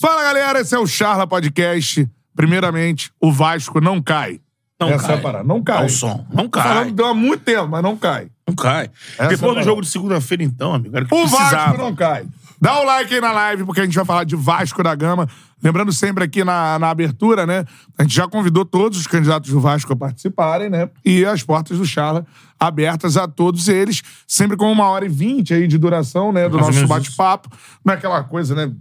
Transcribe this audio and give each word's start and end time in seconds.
Fala 0.00 0.22
galera, 0.22 0.60
esse 0.60 0.74
é 0.74 0.78
o 0.78 0.86
Charla 0.86 1.26
Podcast. 1.26 2.08
Primeiramente, 2.34 3.10
o 3.20 3.32
Vasco 3.32 3.80
não 3.80 4.00
cai. 4.00 4.40
Não 4.80 4.90
Essa 4.90 5.08
cai. 5.08 5.16
é 5.16 5.18
a 5.18 5.22
parada. 5.22 5.44
Não 5.44 5.60
cai. 5.62 5.82
É 5.82 5.86
o 5.86 5.88
som. 5.88 6.24
Não 6.32 6.48
cai. 6.48 6.62
Falando 6.62 7.04
há 7.04 7.12
muito 7.12 7.42
tempo, 7.42 7.66
mas 7.68 7.82
não 7.82 7.96
cai. 7.96 8.28
Não 8.46 8.54
cai. 8.54 8.90
Essa 9.14 9.24
é 9.24 9.28
Depois 9.28 9.40
do 9.40 9.46
parada. 9.54 9.64
jogo 9.64 9.82
de 9.82 9.88
segunda-feira, 9.88 10.44
então, 10.44 10.72
amigo, 10.72 10.96
era 10.96 11.04
o 11.04 11.08
que 11.08 11.14
O 11.14 11.18
precisava. 11.22 11.50
Vasco 11.66 11.78
não 11.82 11.94
cai. 11.96 12.24
Dá 12.60 12.80
o 12.80 12.84
like 12.84 13.14
aí 13.14 13.20
na 13.20 13.32
live, 13.32 13.64
porque 13.64 13.80
a 13.80 13.84
gente 13.84 13.94
vai 13.94 14.04
falar 14.04 14.24
de 14.24 14.34
Vasco 14.34 14.82
da 14.82 14.94
Gama. 14.94 15.28
Lembrando 15.62 15.92
sempre 15.92 16.22
aqui 16.22 16.44
na, 16.44 16.78
na 16.78 16.90
abertura, 16.90 17.44
né? 17.44 17.64
A 17.96 18.02
gente 18.02 18.14
já 18.14 18.28
convidou 18.28 18.64
todos 18.64 18.98
os 18.98 19.06
candidatos 19.06 19.50
do 19.50 19.60
Vasco 19.60 19.92
a 19.92 19.96
participarem, 19.96 20.70
né? 20.70 20.88
E 21.04 21.24
as 21.24 21.42
portas 21.42 21.78
do 21.78 21.84
Charla 21.84 22.24
abertas 22.58 23.16
a 23.16 23.28
todos 23.28 23.68
eles, 23.68 24.02
sempre 24.26 24.56
com 24.56 24.70
uma 24.70 24.88
hora 24.88 25.04
e 25.04 25.08
vinte 25.08 25.54
aí 25.54 25.68
de 25.68 25.78
duração, 25.78 26.32
né? 26.32 26.48
Do 26.48 26.58
Mais 26.58 26.74
nosso 26.74 26.86
bate-papo. 26.88 27.48
Não 27.84 27.94
é 27.94 27.96
aquela 27.96 28.22
coisa, 28.24 28.54
né? 28.54 28.72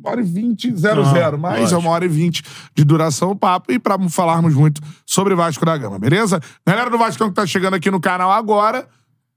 Uma 0.00 0.10
hora 0.10 0.20
e 0.20 0.24
vinte, 0.24 0.74
zero, 0.76 1.04
Não, 1.04 1.12
zero. 1.12 1.38
Mas 1.38 1.72
é 1.72 1.76
uma 1.76 1.90
hora 1.90 2.04
e 2.04 2.08
vinte 2.08 2.42
de 2.74 2.84
duração 2.84 3.30
o 3.30 3.36
papo. 3.36 3.72
E 3.72 3.78
pra 3.78 3.96
falarmos 4.08 4.54
muito 4.54 4.80
sobre 5.06 5.34
Vasco 5.34 5.64
da 5.64 5.76
Gama, 5.76 5.98
beleza? 5.98 6.40
Galera 6.66 6.90
do 6.90 6.98
Vascão 6.98 7.28
que 7.28 7.34
tá 7.34 7.46
chegando 7.46 7.74
aqui 7.74 7.90
no 7.90 8.00
canal 8.00 8.30
agora, 8.30 8.88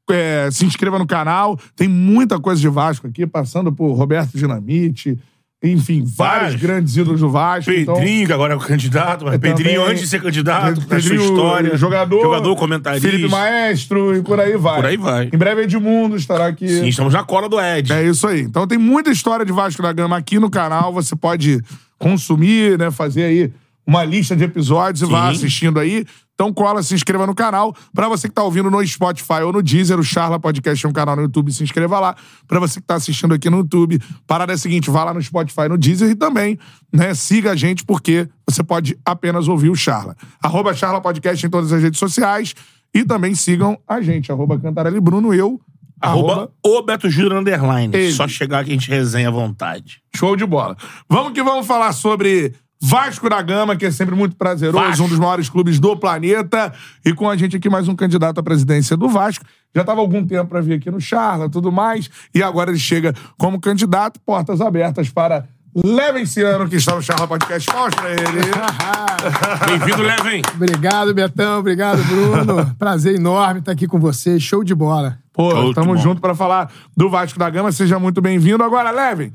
é, 0.09 0.49
se 0.51 0.65
inscreva 0.65 0.97
no 0.99 1.05
canal. 1.07 1.59
Tem 1.75 1.87
muita 1.87 2.39
coisa 2.39 2.59
de 2.61 2.67
Vasco 2.69 3.07
aqui, 3.07 3.25
passando 3.27 3.71
por 3.71 3.93
Roberto 3.93 4.37
Dinamite. 4.37 5.17
Enfim, 5.63 6.03
vários 6.05 6.53
grandes 6.61 6.95
ídolos 6.97 7.19
do 7.19 7.31
Vasco. 7.31 7.71
então- 7.71 7.95
Pedrinho, 7.95 8.27
que 8.27 8.31
agora 8.33 8.53
é 8.53 8.55
o 8.55 8.59
candidato, 8.59 9.25
mas 9.25 9.33
Eu 9.33 9.39
Pedrinho, 9.39 9.79
também. 9.79 9.89
antes 9.91 10.03
de 10.03 10.07
ser 10.07 10.21
candidato, 10.21 10.79
a 10.87 10.99
sua 11.01 11.15
história. 11.15 11.75
Jogador. 11.75 12.21
Jogador, 12.21 12.55
comentarista. 12.55 13.09
Felipe 13.09 13.27
Maestro 13.27 14.15
e 14.15 14.21
por 14.21 14.39
aí 14.39 14.55
vai. 14.55 14.75
Por 14.75 14.85
aí 14.85 14.97
vai. 14.97 15.29
Em 15.33 15.37
breve 15.37 15.63
Edmundo 15.63 16.15
estará 16.15 16.45
aqui. 16.45 16.67
Sim, 16.69 16.87
estamos 16.87 17.11
na 17.11 17.23
cola 17.23 17.49
do 17.49 17.59
Ed. 17.59 17.91
É 17.91 18.03
isso 18.07 18.27
aí. 18.27 18.41
Então 18.41 18.67
tem 18.67 18.77
muita 18.77 19.09
história 19.09 19.43
de 19.43 19.51
Vasco 19.51 19.81
da 19.81 19.91
Gama 19.91 20.15
aqui 20.15 20.37
no 20.37 20.49
canal. 20.49 20.93
Você 20.93 21.15
pode 21.15 21.59
consumir, 21.97 22.77
né? 22.77 22.91
Fazer 22.91 23.23
aí 23.23 23.51
uma 23.85 24.03
lista 24.03 24.35
de 24.35 24.43
episódios 24.43 25.01
e 25.01 25.11
vá 25.11 25.29
Sim. 25.31 25.37
assistindo 25.37 25.79
aí. 25.79 26.05
Então 26.37 26.53
cola, 26.53 26.83
se 26.83 26.93
inscreva 26.93 27.25
no 27.25 27.33
canal. 27.33 27.75
Pra 27.91 28.07
você 28.07 28.29
que 28.29 28.33
tá 28.35 28.43
ouvindo 28.43 28.69
no 28.69 28.85
Spotify 28.85 29.41
ou 29.43 29.51
no 29.51 29.63
Deezer, 29.63 29.99
o 29.99 30.03
Charla 30.03 30.39
Podcast 30.39 30.85
é 30.85 30.87
um 30.87 30.93
canal 30.93 31.15
no 31.15 31.23
YouTube, 31.23 31.51
se 31.51 31.63
inscreva 31.63 31.99
lá. 31.99 32.15
Pra 32.47 32.59
você 32.59 32.79
que 32.79 32.85
tá 32.85 32.93
assistindo 32.93 33.33
aqui 33.33 33.49
no 33.49 33.57
YouTube, 33.57 33.99
parada 34.27 34.53
é 34.53 34.55
a 34.55 34.57
seguinte, 34.57 34.91
vá 34.91 35.03
lá 35.03 35.15
no 35.15 35.21
Spotify, 35.21 35.67
no 35.67 35.79
Deezer 35.79 36.11
e 36.11 36.15
também, 36.15 36.59
né, 36.93 37.15
siga 37.15 37.53
a 37.53 37.55
gente 37.55 37.83
porque 37.83 38.29
você 38.47 38.63
pode 38.63 38.95
apenas 39.03 39.47
ouvir 39.47 39.71
o 39.71 39.75
Charla. 39.75 40.15
Arroba 40.39 40.75
Charla 40.75 41.01
Podcast 41.01 41.43
em 41.43 41.49
todas 41.49 41.73
as 41.73 41.81
redes 41.81 41.99
sociais 41.99 42.53
e 42.93 43.03
também 43.03 43.33
sigam 43.33 43.75
a 43.87 43.99
gente, 43.99 44.31
arroba 44.31 44.59
Cantarelli 44.59 44.99
Bruno, 44.99 45.33
eu, 45.33 45.59
Arroba 45.99 46.51
o 46.63 46.83
Beto 46.83 47.09
Júnior 47.09 47.41
Underline. 47.41 47.95
Ele. 47.95 48.11
Só 48.11 48.27
chegar 48.27 48.63
que 48.63 48.69
a 48.69 48.73
gente 48.73 48.87
resenha 48.87 49.29
à 49.29 49.31
vontade. 49.31 50.03
Show 50.15 50.35
de 50.35 50.45
bola. 50.45 50.77
Vamos 51.09 51.33
que 51.33 51.41
vamos 51.41 51.65
falar 51.65 51.91
sobre 51.91 52.53
Vasco 52.81 53.29
da 53.29 53.41
Gama, 53.41 53.75
que 53.75 53.85
é 53.85 53.91
sempre 53.91 54.15
muito 54.15 54.35
prazeroso, 54.35 54.85
Vasco. 54.85 55.03
um 55.03 55.09
dos 55.09 55.19
maiores 55.19 55.49
clubes 55.49 55.79
do 55.79 55.97
planeta. 55.97 56.73
E 57.03 57.13
com 57.13 57.29
a 57.29 57.35
gente 57.35 57.55
aqui 57.57 57.69
mais 57.69 57.87
um 57.87 57.95
candidato 57.95 58.39
à 58.39 58.43
presidência 58.43 58.95
do 58.95 59.09
Vasco. 59.09 59.43
Já 59.75 59.81
estava 59.81 59.99
algum 59.99 60.25
tempo 60.25 60.47
para 60.49 60.61
vir 60.61 60.73
aqui 60.73 60.89
no 60.91 61.01
Charla, 61.01 61.49
tudo 61.49 61.71
mais. 61.71 62.09
E 62.33 62.41
agora 62.43 62.69
ele 62.71 62.79
chega 62.79 63.13
como 63.37 63.59
candidato, 63.59 64.19
portas 64.21 64.61
abertas 64.61 65.09
para 65.09 65.47
Levenciano, 65.75 66.67
que 66.67 66.77
está 66.77 66.95
no 66.95 67.01
Charla 67.01 67.27
Podcast. 67.27 67.69
Mostra 67.73 68.09
ele. 68.09 68.17
Bem-vindo, 69.67 70.01
Leven. 70.03 70.41
Obrigado, 70.55 71.13
Betão. 71.13 71.59
Obrigado, 71.59 72.03
Bruno. 72.03 72.75
Prazer 72.77 73.15
enorme 73.15 73.59
estar 73.59 73.71
aqui 73.71 73.87
com 73.87 73.99
vocês. 73.99 74.41
Show 74.41 74.63
de 74.63 74.73
bola. 74.73 75.19
Pô, 75.33 75.51
Show 75.51 75.73
tamo 75.73 75.87
bola. 75.87 75.97
junto 75.99 76.21
para 76.21 76.33
falar 76.35 76.71
do 76.95 77.09
Vasco 77.09 77.37
da 77.37 77.49
Gama. 77.49 77.71
Seja 77.71 77.99
muito 77.99 78.21
bem-vindo. 78.21 78.63
Agora, 78.63 78.91
Levin, 78.91 79.31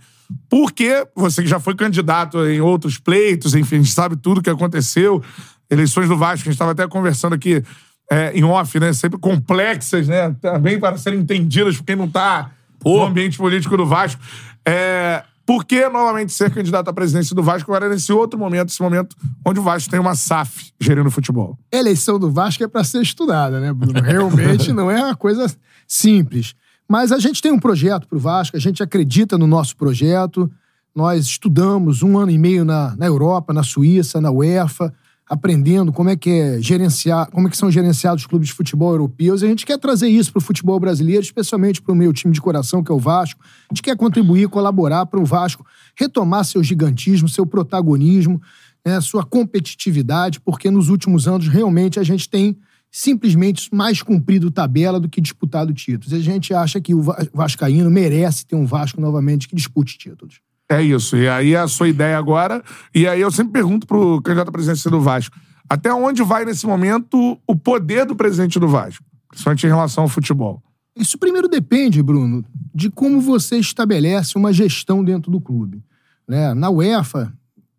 por 0.48 0.72
que 0.72 1.06
você 1.14 1.42
que 1.42 1.48
já 1.48 1.60
foi 1.60 1.74
candidato 1.74 2.44
em 2.46 2.60
outros 2.60 2.98
pleitos, 2.98 3.54
enfim, 3.54 3.76
a 3.76 3.78
gente 3.78 3.92
sabe 3.92 4.16
tudo 4.16 4.42
que 4.42 4.50
aconteceu, 4.50 5.22
eleições 5.70 6.08
do 6.08 6.16
Vasco, 6.16 6.42
a 6.42 6.44
gente 6.44 6.52
estava 6.52 6.72
até 6.72 6.86
conversando 6.86 7.34
aqui 7.34 7.62
é, 8.10 8.32
em 8.34 8.44
off, 8.44 8.78
né? 8.78 8.92
Sempre 8.92 9.18
complexas, 9.18 10.08
né? 10.08 10.34
Também 10.40 10.78
para 10.78 10.98
serem 10.98 11.20
entendidas 11.20 11.76
por 11.76 11.84
quem 11.84 11.96
não 11.96 12.08
tá 12.08 12.50
Pô. 12.78 12.98
no 12.98 13.04
ambiente 13.06 13.38
político 13.38 13.76
do 13.76 13.86
Vasco. 13.86 14.20
É, 14.66 15.24
por 15.46 15.64
que 15.64 15.88
novamente 15.88 16.32
ser 16.32 16.50
candidato 16.52 16.88
à 16.88 16.92
presidência 16.92 17.34
do 17.34 17.42
Vasco 17.42 17.70
agora 17.70 17.88
nesse 17.88 18.12
outro 18.12 18.38
momento, 18.38 18.68
esse 18.68 18.80
momento 18.80 19.16
onde 19.44 19.58
o 19.58 19.62
Vasco 19.62 19.90
tem 19.90 19.98
uma 19.98 20.14
SAF 20.14 20.72
gerindo 20.80 21.08
o 21.08 21.10
futebol? 21.10 21.58
A 21.72 21.76
eleição 21.76 22.18
do 22.18 22.30
Vasco 22.30 22.62
é 22.62 22.68
para 22.68 22.84
ser 22.84 23.02
estudada, 23.02 23.58
né, 23.58 23.72
Bruno? 23.72 24.00
Realmente 24.00 24.70
não 24.74 24.90
é 24.90 25.02
uma 25.02 25.16
coisa 25.16 25.46
simples. 25.86 26.54
Mas 26.92 27.10
a 27.10 27.18
gente 27.18 27.40
tem 27.40 27.50
um 27.50 27.58
projeto 27.58 28.06
para 28.06 28.18
o 28.18 28.20
Vasco, 28.20 28.54
a 28.54 28.60
gente 28.60 28.82
acredita 28.82 29.38
no 29.38 29.46
nosso 29.46 29.74
projeto. 29.74 30.52
Nós 30.94 31.24
estudamos 31.24 32.02
um 32.02 32.18
ano 32.18 32.30
e 32.30 32.36
meio 32.36 32.66
na, 32.66 32.94
na 32.96 33.06
Europa, 33.06 33.50
na 33.54 33.62
Suíça, 33.62 34.20
na 34.20 34.30
UEFA, 34.30 34.92
aprendendo 35.26 35.90
como 35.90 36.10
é 36.10 36.16
que 36.16 36.28
é 36.28 36.60
gerenciar, 36.60 37.30
como 37.30 37.48
é 37.48 37.50
que 37.50 37.56
são 37.56 37.70
gerenciados 37.70 38.24
os 38.24 38.26
clubes 38.26 38.48
de 38.48 38.54
futebol 38.54 38.90
europeus. 38.90 39.40
E 39.40 39.46
a 39.46 39.48
gente 39.48 39.64
quer 39.64 39.78
trazer 39.78 40.10
isso 40.10 40.30
para 40.30 40.40
o 40.40 40.42
futebol 40.42 40.78
brasileiro, 40.78 41.22
especialmente 41.22 41.80
para 41.80 41.92
o 41.92 41.96
meu 41.96 42.12
time 42.12 42.34
de 42.34 42.42
coração, 42.42 42.84
que 42.84 42.92
é 42.92 42.94
o 42.94 42.98
Vasco. 42.98 43.40
A 43.42 43.72
gente 43.72 43.82
quer 43.82 43.96
contribuir, 43.96 44.50
colaborar 44.50 45.06
para 45.06 45.18
o 45.18 45.24
Vasco 45.24 45.64
retomar 45.96 46.44
seu 46.44 46.62
gigantismo, 46.62 47.26
seu 47.26 47.46
protagonismo, 47.46 48.38
né, 48.84 49.00
sua 49.00 49.24
competitividade, 49.24 50.40
porque 50.40 50.70
nos 50.70 50.90
últimos 50.90 51.26
anos 51.26 51.48
realmente 51.48 51.98
a 51.98 52.02
gente 52.02 52.28
tem 52.28 52.54
simplesmente 52.92 53.74
mais 53.74 54.02
cumprido 54.02 54.50
tabela 54.50 55.00
do 55.00 55.08
que 55.08 55.18
disputado 55.18 55.72
títulos. 55.72 56.12
A 56.12 56.20
gente 56.20 56.52
acha 56.52 56.78
que 56.78 56.94
o 56.94 57.00
Va- 57.00 57.26
Vascaíno 57.32 57.90
merece 57.90 58.44
ter 58.46 58.54
um 58.54 58.66
Vasco 58.66 59.00
novamente 59.00 59.48
que 59.48 59.56
dispute 59.56 59.96
títulos. 59.96 60.40
É 60.68 60.82
isso. 60.82 61.16
E 61.16 61.26
aí 61.26 61.54
é 61.54 61.58
a 61.58 61.66
sua 61.68 61.88
ideia 61.88 62.18
agora. 62.18 62.62
E 62.94 63.06
aí 63.06 63.20
eu 63.20 63.30
sempre 63.30 63.54
pergunto 63.54 63.86
pro 63.86 64.20
candidato 64.20 64.48
à 64.50 64.52
presidência 64.52 64.90
do 64.90 65.00
Vasco: 65.00 65.34
até 65.68 65.92
onde 65.92 66.22
vai 66.22 66.44
nesse 66.44 66.66
momento 66.66 67.38
o 67.46 67.56
poder 67.56 68.04
do 68.04 68.14
presidente 68.14 68.60
do 68.60 68.68
Vasco? 68.68 69.04
Principalmente 69.28 69.66
em 69.66 69.70
relação 69.70 70.02
ao 70.04 70.08
futebol. 70.08 70.62
Isso 70.94 71.16
primeiro 71.16 71.48
depende, 71.48 72.02
Bruno, 72.02 72.44
de 72.74 72.90
como 72.90 73.18
você 73.22 73.56
estabelece 73.56 74.36
uma 74.36 74.52
gestão 74.52 75.02
dentro 75.02 75.30
do 75.30 75.40
clube. 75.40 75.82
Né? 76.28 76.52
Na 76.52 76.68
UEFA, 76.68 77.32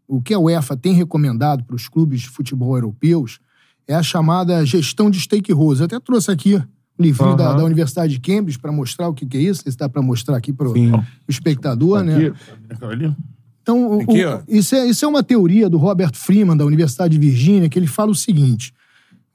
o 0.07 0.19
que 0.19 0.33
a 0.33 0.39
UEFA 0.39 0.75
tem 0.75 0.93
recomendado 0.93 1.63
para 1.63 1.75
os 1.75 1.87
clubes 1.87 2.21
de 2.21 2.29
futebol 2.29 2.75
europeus 2.75 3.39
é 3.87 3.93
a 3.95 4.03
chamada 4.03 4.65
gestão 4.65 5.09
de 5.09 5.19
stakeholders. 5.19 5.79
Eu 5.79 5.85
até 5.85 5.99
trouxe 5.99 6.31
aqui 6.31 6.55
o 6.55 6.63
livrinho 7.01 7.35
da, 7.35 7.49
Aham. 7.49 7.57
da 7.57 7.63
Universidade 7.63 8.13
de 8.13 8.19
Cambridge 8.19 8.59
para 8.59 8.71
mostrar 8.71 9.09
o 9.09 9.13
que, 9.13 9.25
que 9.25 9.37
é 9.37 9.41
isso. 9.41 9.63
Esse 9.65 9.77
dá 9.77 9.89
para 9.89 10.01
mostrar 10.01 10.37
aqui 10.37 10.53
para 10.53 10.69
o 10.69 11.03
espectador, 11.27 12.03
né? 12.03 12.27
Aqui. 12.69 12.85
Ali. 12.85 13.15
Então, 13.61 13.97
o- 13.97 14.01
Aqui, 14.01 14.19
isso, 14.47 14.75
é, 14.75 14.85
isso 14.87 15.05
é 15.05 15.07
uma 15.07 15.23
teoria 15.23 15.69
do 15.69 15.77
Robert 15.77 16.11
Freeman, 16.15 16.55
da 16.57 16.65
Universidade 16.65 17.17
de 17.17 17.19
Virgínia, 17.27 17.69
que 17.69 17.79
ele 17.79 17.87
fala 17.87 18.11
o 18.11 18.15
seguinte: 18.15 18.73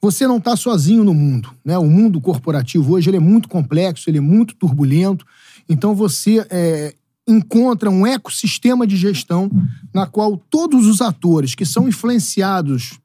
você 0.01 0.27
não 0.27 0.37
está 0.37 0.55
sozinho 0.55 1.03
no 1.03 1.13
mundo. 1.13 1.49
Né? 1.65 1.77
O 1.77 1.85
mundo 1.85 2.21
corporativo 2.21 2.93
hoje 2.93 3.09
ele 3.09 3.17
é 3.17 3.21
muito 3.21 3.49
complexo, 3.49 4.09
ele 4.09 4.19
é 4.19 4.21
muito 4.21 4.55
turbulento. 4.55 5.25
Então, 5.67 5.93
você 5.95 6.45
é, 6.49 6.93
encontra 7.27 7.89
um 7.89 8.05
ecossistema 8.07 8.87
de 8.87 8.95
gestão 8.95 9.51
na 9.93 10.05
qual 10.07 10.37
todos 10.37 10.87
os 10.87 11.01
atores 11.01 11.53
que 11.55 11.65
são 11.65 11.87
influenciados 11.87 12.99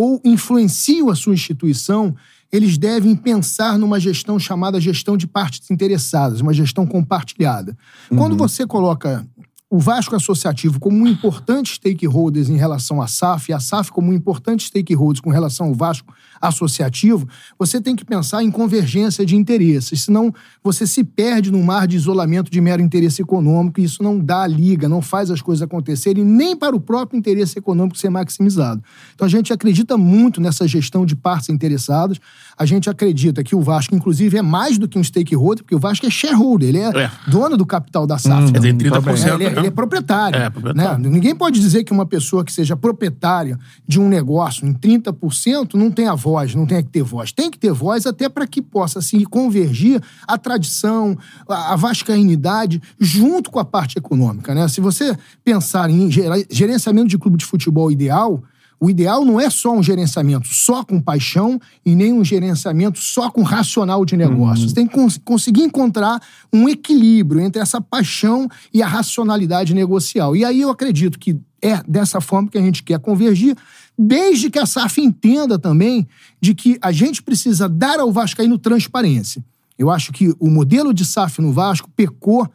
ou 0.00 0.18
influenciam 0.24 1.10
a 1.10 1.14
sua 1.14 1.34
instituição, 1.34 2.16
eles 2.50 2.78
devem 2.78 3.14
pensar 3.14 3.78
numa 3.78 4.00
gestão 4.00 4.38
chamada 4.38 4.80
gestão 4.80 5.14
de 5.14 5.26
partes 5.26 5.70
interessadas, 5.70 6.40
uma 6.40 6.54
gestão 6.54 6.86
compartilhada. 6.86 7.76
Quando 8.08 8.34
você 8.34 8.66
coloca 8.66 9.26
o 9.68 9.78
Vasco 9.78 10.16
Associativo 10.16 10.80
como 10.80 10.96
um 10.96 11.06
importante 11.06 11.74
stakeholder 11.74 12.50
em 12.50 12.56
relação 12.56 13.00
à 13.00 13.06
SAF 13.06 13.50
e 13.50 13.52
a 13.52 13.60
SAF 13.60 13.92
como 13.92 14.10
um 14.10 14.14
importante 14.14 14.64
stakeholder 14.64 15.22
com 15.22 15.30
relação 15.30 15.66
ao 15.66 15.74
Vasco 15.74 16.12
Associativo, 16.40 17.28
você 17.58 17.80
tem 17.80 17.94
que 17.94 18.04
pensar 18.04 18.42
em 18.42 18.50
convergência 18.50 19.24
de 19.26 19.36
interesses, 19.36 20.02
senão 20.02 20.32
você 20.62 20.86
se 20.86 21.04
perde 21.04 21.50
num 21.50 21.62
mar 21.62 21.86
de 21.86 21.96
isolamento 21.96 22.50
de 22.50 22.60
mero 22.60 22.82
interesse 22.82 23.20
econômico 23.22 23.80
e 23.80 23.84
isso 23.84 24.02
não 24.02 24.18
dá 24.18 24.46
liga, 24.46 24.88
não 24.88 25.02
faz 25.02 25.30
as 25.30 25.42
coisas 25.42 25.62
acontecerem, 25.62 26.24
nem 26.24 26.56
para 26.56 26.74
o 26.74 26.80
próprio 26.80 27.18
interesse 27.18 27.58
econômico 27.58 27.98
ser 27.98 28.10
maximizado. 28.10 28.82
Então 29.14 29.26
a 29.26 29.30
gente 29.30 29.52
acredita 29.52 29.96
muito 29.96 30.40
nessa 30.40 30.66
gestão 30.66 31.04
de 31.04 31.14
partes 31.14 31.48
interessadas, 31.48 32.18
a 32.56 32.66
gente 32.66 32.88
acredita 32.90 33.42
que 33.42 33.54
o 33.54 33.60
Vasco, 33.60 33.94
inclusive, 33.94 34.36
é 34.36 34.42
mais 34.42 34.78
do 34.78 34.88
que 34.88 34.98
um 34.98 35.04
stakeholder, 35.04 35.62
porque 35.64 35.74
o 35.74 35.78
Vasco 35.78 36.06
é 36.06 36.10
shareholder, 36.10 36.68
ele 36.68 36.78
é, 36.78 37.04
É. 37.04 37.10
dono 37.26 37.56
do 37.56 37.64
capital 37.66 38.06
da 38.06 38.18
SAF. 38.18 38.50
Dizer, 38.52 38.74
30%. 38.74 39.30
É, 39.30 39.34
ele, 39.34 39.44
é, 39.44 39.50
né? 39.50 39.58
ele 39.60 39.66
é 39.68 39.70
proprietário. 39.70 40.38
É, 40.38 40.50
proprietário. 40.50 40.98
né? 40.98 41.08
Ninguém 41.08 41.34
pode 41.34 41.60
dizer 41.60 41.84
que 41.84 41.92
uma 41.92 42.06
pessoa 42.06 42.44
que 42.44 42.52
seja 42.52 42.76
proprietária 42.76 43.58
de 43.86 43.98
um 44.00 44.08
negócio 44.08 44.66
em 44.66 44.72
30% 44.74 45.74
não 45.74 45.90
tenha 45.90 46.14
voz, 46.14 46.29
não 46.54 46.66
tenha 46.66 46.82
que 46.82 46.88
ter 46.88 47.02
voz. 47.02 47.32
Tem 47.32 47.50
que 47.50 47.58
ter 47.58 47.72
voz 47.72 48.06
até 48.06 48.28
para 48.28 48.46
que 48.46 48.62
possa 48.62 49.00
se 49.00 49.24
convergir 49.26 50.02
a 50.26 50.38
tradição, 50.38 51.16
a, 51.48 51.72
a 51.72 51.76
vascainidade, 51.76 52.80
junto 52.98 53.50
com 53.50 53.58
a 53.58 53.64
parte 53.64 53.98
econômica. 53.98 54.54
Né? 54.54 54.68
Se 54.68 54.80
você 54.80 55.16
pensar 55.44 55.90
em 55.90 56.10
gerenciamento 56.50 57.08
de 57.08 57.18
clube 57.18 57.36
de 57.36 57.44
futebol 57.44 57.90
ideal, 57.90 58.42
o 58.82 58.88
ideal 58.88 59.26
não 59.26 59.38
é 59.38 59.50
só 59.50 59.76
um 59.76 59.82
gerenciamento 59.82 60.48
só 60.48 60.82
com 60.82 60.98
paixão 60.98 61.60
e 61.84 61.94
nem 61.94 62.14
um 62.14 62.24
gerenciamento 62.24 62.98
só 62.98 63.30
com 63.30 63.42
racional 63.42 64.06
de 64.06 64.16
negócios. 64.16 64.70
Você 64.70 64.74
tem 64.74 64.86
que 64.86 64.94
cons- 64.94 65.20
conseguir 65.22 65.62
encontrar 65.62 66.18
um 66.50 66.66
equilíbrio 66.66 67.42
entre 67.42 67.60
essa 67.60 67.78
paixão 67.78 68.48
e 68.72 68.82
a 68.82 68.86
racionalidade 68.86 69.74
negocial. 69.74 70.34
E 70.34 70.46
aí 70.46 70.62
eu 70.62 70.70
acredito 70.70 71.18
que 71.18 71.38
é 71.60 71.82
dessa 71.86 72.22
forma 72.22 72.48
que 72.48 72.56
a 72.56 72.62
gente 72.62 72.82
quer 72.82 72.98
convergir, 72.98 73.54
desde 74.02 74.48
que 74.48 74.58
a 74.58 74.64
SAF 74.64 74.98
entenda 74.98 75.58
também 75.58 76.08
de 76.40 76.54
que 76.54 76.78
a 76.80 76.90
gente 76.90 77.22
precisa 77.22 77.68
dar 77.68 78.00
ao 78.00 78.10
Vascaíno 78.10 78.58
transparência. 78.58 79.44
Eu 79.78 79.90
acho 79.90 80.10
que 80.10 80.34
o 80.38 80.48
modelo 80.48 80.94
de 80.94 81.04
SAF 81.04 81.42
no 81.42 81.52
Vasco 81.52 81.90
pecou 81.94 82.48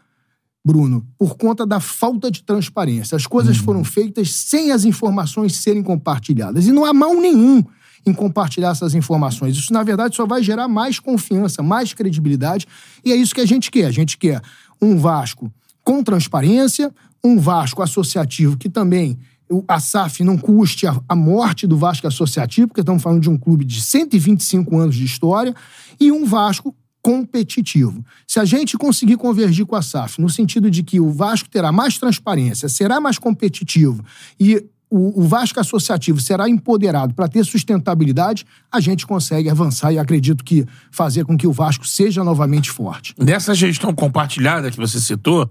Bruno, 0.65 1.05
por 1.19 1.37
conta 1.37 1.63
da 1.63 1.79
falta 1.79 2.31
de 2.31 2.41
transparência. 2.41 3.15
As 3.15 3.27
coisas 3.27 3.57
foram 3.57 3.83
feitas 3.83 4.31
sem 4.31 4.71
as 4.71 4.85
informações 4.85 5.57
serem 5.57 5.83
compartilhadas. 5.83 6.65
E 6.65 6.71
não 6.71 6.83
há 6.83 6.91
mal 6.91 7.13
nenhum 7.13 7.63
em 8.03 8.11
compartilhar 8.11 8.71
essas 8.71 8.95
informações. 8.95 9.55
Isso, 9.55 9.71
na 9.71 9.83
verdade, 9.83 10.15
só 10.15 10.25
vai 10.25 10.41
gerar 10.41 10.67
mais 10.67 10.99
confiança, 10.99 11.61
mais 11.61 11.93
credibilidade. 11.93 12.65
E 13.03 13.11
é 13.11 13.15
isso 13.15 13.35
que 13.35 13.41
a 13.41 13.45
gente 13.45 13.69
quer. 13.69 13.85
A 13.85 13.91
gente 13.91 14.17
quer 14.17 14.41
um 14.81 14.97
Vasco 14.97 15.53
com 15.83 16.03
transparência, 16.03 16.91
um 17.23 17.37
Vasco 17.37 17.83
associativo 17.83 18.57
que 18.57 18.67
também 18.67 19.19
a 19.67 19.79
SAF 19.79 20.23
não 20.23 20.37
custe 20.37 20.87
a, 20.87 20.99
a 21.07 21.15
morte 21.15 21.67
do 21.67 21.77
Vasco 21.77 22.07
associativo, 22.07 22.67
porque 22.67 22.81
estamos 22.81 23.01
falando 23.01 23.21
de 23.21 23.29
um 23.29 23.37
clube 23.37 23.63
de 23.63 23.81
125 23.81 24.77
anos 24.77 24.95
de 24.95 25.05
história, 25.05 25.55
e 25.99 26.11
um 26.11 26.25
Vasco 26.25 26.75
competitivo. 27.01 28.03
Se 28.27 28.39
a 28.39 28.45
gente 28.45 28.77
conseguir 28.77 29.17
convergir 29.17 29.65
com 29.65 29.75
a 29.75 29.81
SAF, 29.81 30.19
no 30.19 30.29
sentido 30.29 30.71
de 30.71 30.81
que 30.81 30.99
o 30.99 31.11
Vasco 31.11 31.47
terá 31.47 31.71
mais 31.71 31.99
transparência, 31.99 32.67
será 32.67 32.99
mais 32.99 33.19
competitivo 33.19 34.03
e 34.39 34.65
o, 34.89 35.21
o 35.21 35.27
Vasco 35.27 35.59
associativo 35.59 36.19
será 36.19 36.49
empoderado 36.49 37.13
para 37.13 37.27
ter 37.27 37.43
sustentabilidade, 37.43 38.45
a 38.71 38.79
gente 38.79 39.05
consegue 39.05 39.49
avançar 39.49 39.91
e 39.91 39.99
acredito 39.99 40.43
que 40.43 40.65
fazer 40.89 41.25
com 41.25 41.37
que 41.37 41.45
o 41.45 41.51
Vasco 41.51 41.85
seja 41.85 42.23
novamente 42.23 42.71
forte. 42.71 43.13
Nessa 43.19 43.53
gestão 43.53 43.93
compartilhada 43.93 44.71
que 44.71 44.77
você 44.77 44.99
citou, 44.99 45.49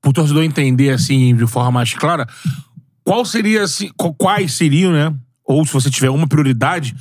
pro 0.00 0.12
torcedor 0.12 0.44
entender 0.44 0.90
assim 0.90 1.34
de 1.34 1.46
forma 1.46 1.72
mais 1.72 1.94
clara, 1.94 2.28
qual 3.04 3.24
seria 3.24 3.64
qu- 3.96 4.14
quais 4.14 4.54
seriam, 4.54 4.92
né? 4.92 5.14
Ou 5.44 5.64
se 5.66 5.72
você 5.72 5.90
tiver 5.90 6.10
uma 6.10 6.26
prioridade, 6.26 6.94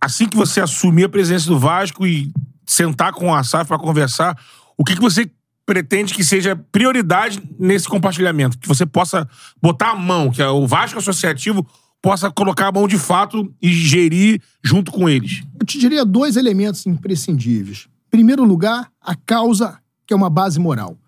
assim 0.00 0.28
que 0.28 0.36
você 0.36 0.60
assumir 0.60 1.04
a 1.04 1.08
presença 1.08 1.46
do 1.46 1.58
Vasco 1.58 2.06
e 2.06 2.30
sentar 2.66 3.12
com 3.12 3.34
a 3.34 3.42
SAF 3.42 3.66
para 3.68 3.78
conversar, 3.78 4.38
o 4.76 4.84
que, 4.84 4.94
que 4.94 5.00
você 5.00 5.30
pretende 5.64 6.12
que 6.14 6.24
seja 6.24 6.54
prioridade 6.70 7.42
nesse 7.58 7.88
compartilhamento? 7.88 8.58
Que 8.58 8.68
você 8.68 8.84
possa 8.84 9.28
botar 9.60 9.90
a 9.92 9.96
mão, 9.96 10.30
que 10.30 10.42
o 10.42 10.66
Vasco 10.66 10.98
Associativo 10.98 11.66
possa 12.02 12.30
colocar 12.30 12.68
a 12.68 12.72
mão 12.72 12.86
de 12.88 12.98
fato 12.98 13.54
e 13.62 13.72
gerir 13.72 14.42
junto 14.62 14.90
com 14.90 15.08
eles. 15.08 15.42
Eu 15.58 15.64
te 15.64 15.78
diria 15.78 16.04
dois 16.04 16.36
elementos 16.36 16.84
imprescindíveis. 16.84 17.86
Em 18.08 18.10
primeiro 18.10 18.44
lugar, 18.44 18.90
a 19.00 19.14
causa, 19.14 19.78
que 20.06 20.12
é 20.12 20.16
uma 20.16 20.28
base 20.28 20.58
moral. 20.58 20.98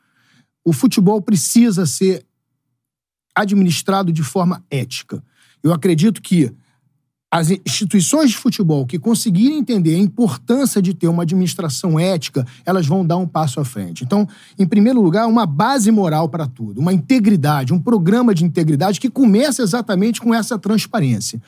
O 0.64 0.72
futebol 0.72 1.20
precisa 1.20 1.84
ser 1.84 2.24
administrado 3.34 4.12
de 4.12 4.22
forma 4.22 4.62
ética. 4.70 5.22
Eu 5.62 5.72
acredito 5.72 6.22
que 6.22 6.52
as 7.34 7.50
instituições 7.50 8.30
de 8.30 8.36
futebol 8.36 8.86
que 8.86 8.96
conseguirem 8.96 9.58
entender 9.58 9.96
a 9.96 9.98
importância 9.98 10.80
de 10.80 10.94
ter 10.94 11.08
uma 11.08 11.24
administração 11.24 11.98
ética, 11.98 12.46
elas 12.64 12.86
vão 12.86 13.04
dar 13.04 13.16
um 13.16 13.26
passo 13.26 13.58
à 13.58 13.64
frente. 13.64 14.04
Então, 14.04 14.28
em 14.56 14.64
primeiro 14.64 15.00
lugar, 15.00 15.26
uma 15.26 15.44
base 15.44 15.90
moral 15.90 16.28
para 16.28 16.46
tudo, 16.46 16.80
uma 16.80 16.92
integridade, 16.92 17.74
um 17.74 17.80
programa 17.80 18.32
de 18.32 18.44
integridade 18.44 19.00
que 19.00 19.10
começa 19.10 19.62
exatamente 19.62 20.20
com 20.20 20.32
essa 20.32 20.56
transparência. 20.56 21.42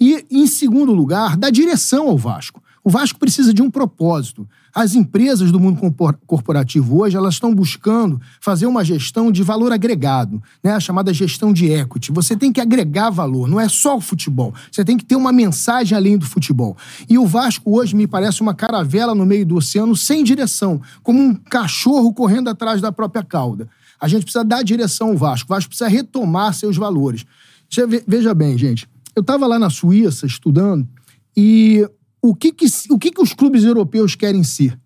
E, 0.00 0.24
em 0.30 0.46
segundo 0.46 0.94
lugar, 0.94 1.36
da 1.36 1.50
direção 1.50 2.08
ao 2.08 2.16
Vasco. 2.16 2.62
O 2.86 2.88
Vasco 2.88 3.18
precisa 3.18 3.52
de 3.52 3.60
um 3.60 3.68
propósito. 3.68 4.48
As 4.72 4.94
empresas 4.94 5.50
do 5.50 5.58
mundo 5.58 5.92
corporativo 6.24 7.00
hoje, 7.00 7.16
elas 7.16 7.34
estão 7.34 7.52
buscando 7.52 8.20
fazer 8.40 8.66
uma 8.66 8.84
gestão 8.84 9.32
de 9.32 9.42
valor 9.42 9.72
agregado, 9.72 10.40
né? 10.62 10.70
a 10.70 10.78
chamada 10.78 11.12
gestão 11.12 11.52
de 11.52 11.66
equity. 11.66 12.12
Você 12.12 12.36
tem 12.36 12.52
que 12.52 12.60
agregar 12.60 13.10
valor, 13.10 13.48
não 13.48 13.58
é 13.58 13.68
só 13.68 13.96
o 13.96 14.00
futebol. 14.00 14.54
Você 14.70 14.84
tem 14.84 14.96
que 14.96 15.04
ter 15.04 15.16
uma 15.16 15.32
mensagem 15.32 15.98
além 15.98 16.16
do 16.16 16.24
futebol. 16.24 16.76
E 17.08 17.18
o 17.18 17.26
Vasco 17.26 17.76
hoje 17.76 17.96
me 17.96 18.06
parece 18.06 18.40
uma 18.40 18.54
caravela 18.54 19.16
no 19.16 19.26
meio 19.26 19.44
do 19.44 19.56
oceano 19.56 19.96
sem 19.96 20.22
direção, 20.22 20.80
como 21.02 21.20
um 21.20 21.34
cachorro 21.34 22.14
correndo 22.14 22.50
atrás 22.50 22.80
da 22.80 22.92
própria 22.92 23.24
cauda. 23.24 23.68
A 24.00 24.06
gente 24.06 24.22
precisa 24.22 24.44
dar 24.44 24.62
direção 24.62 25.08
ao 25.08 25.16
Vasco. 25.16 25.52
O 25.52 25.56
Vasco 25.56 25.70
precisa 25.70 25.90
retomar 25.90 26.54
seus 26.54 26.76
valores. 26.76 27.26
Veja 28.06 28.32
bem, 28.32 28.56
gente. 28.56 28.88
Eu 29.12 29.22
estava 29.22 29.44
lá 29.44 29.58
na 29.58 29.70
Suíça 29.70 30.24
estudando 30.24 30.86
e 31.36 31.84
o 32.22 32.34
que 32.34 32.52
que, 32.52 32.66
o 32.90 32.98
que 32.98 33.10
que 33.10 33.22
os 33.22 33.32
clubes 33.32 33.64
europeus 33.64 34.14
querem 34.14 34.42
ser? 34.42 34.78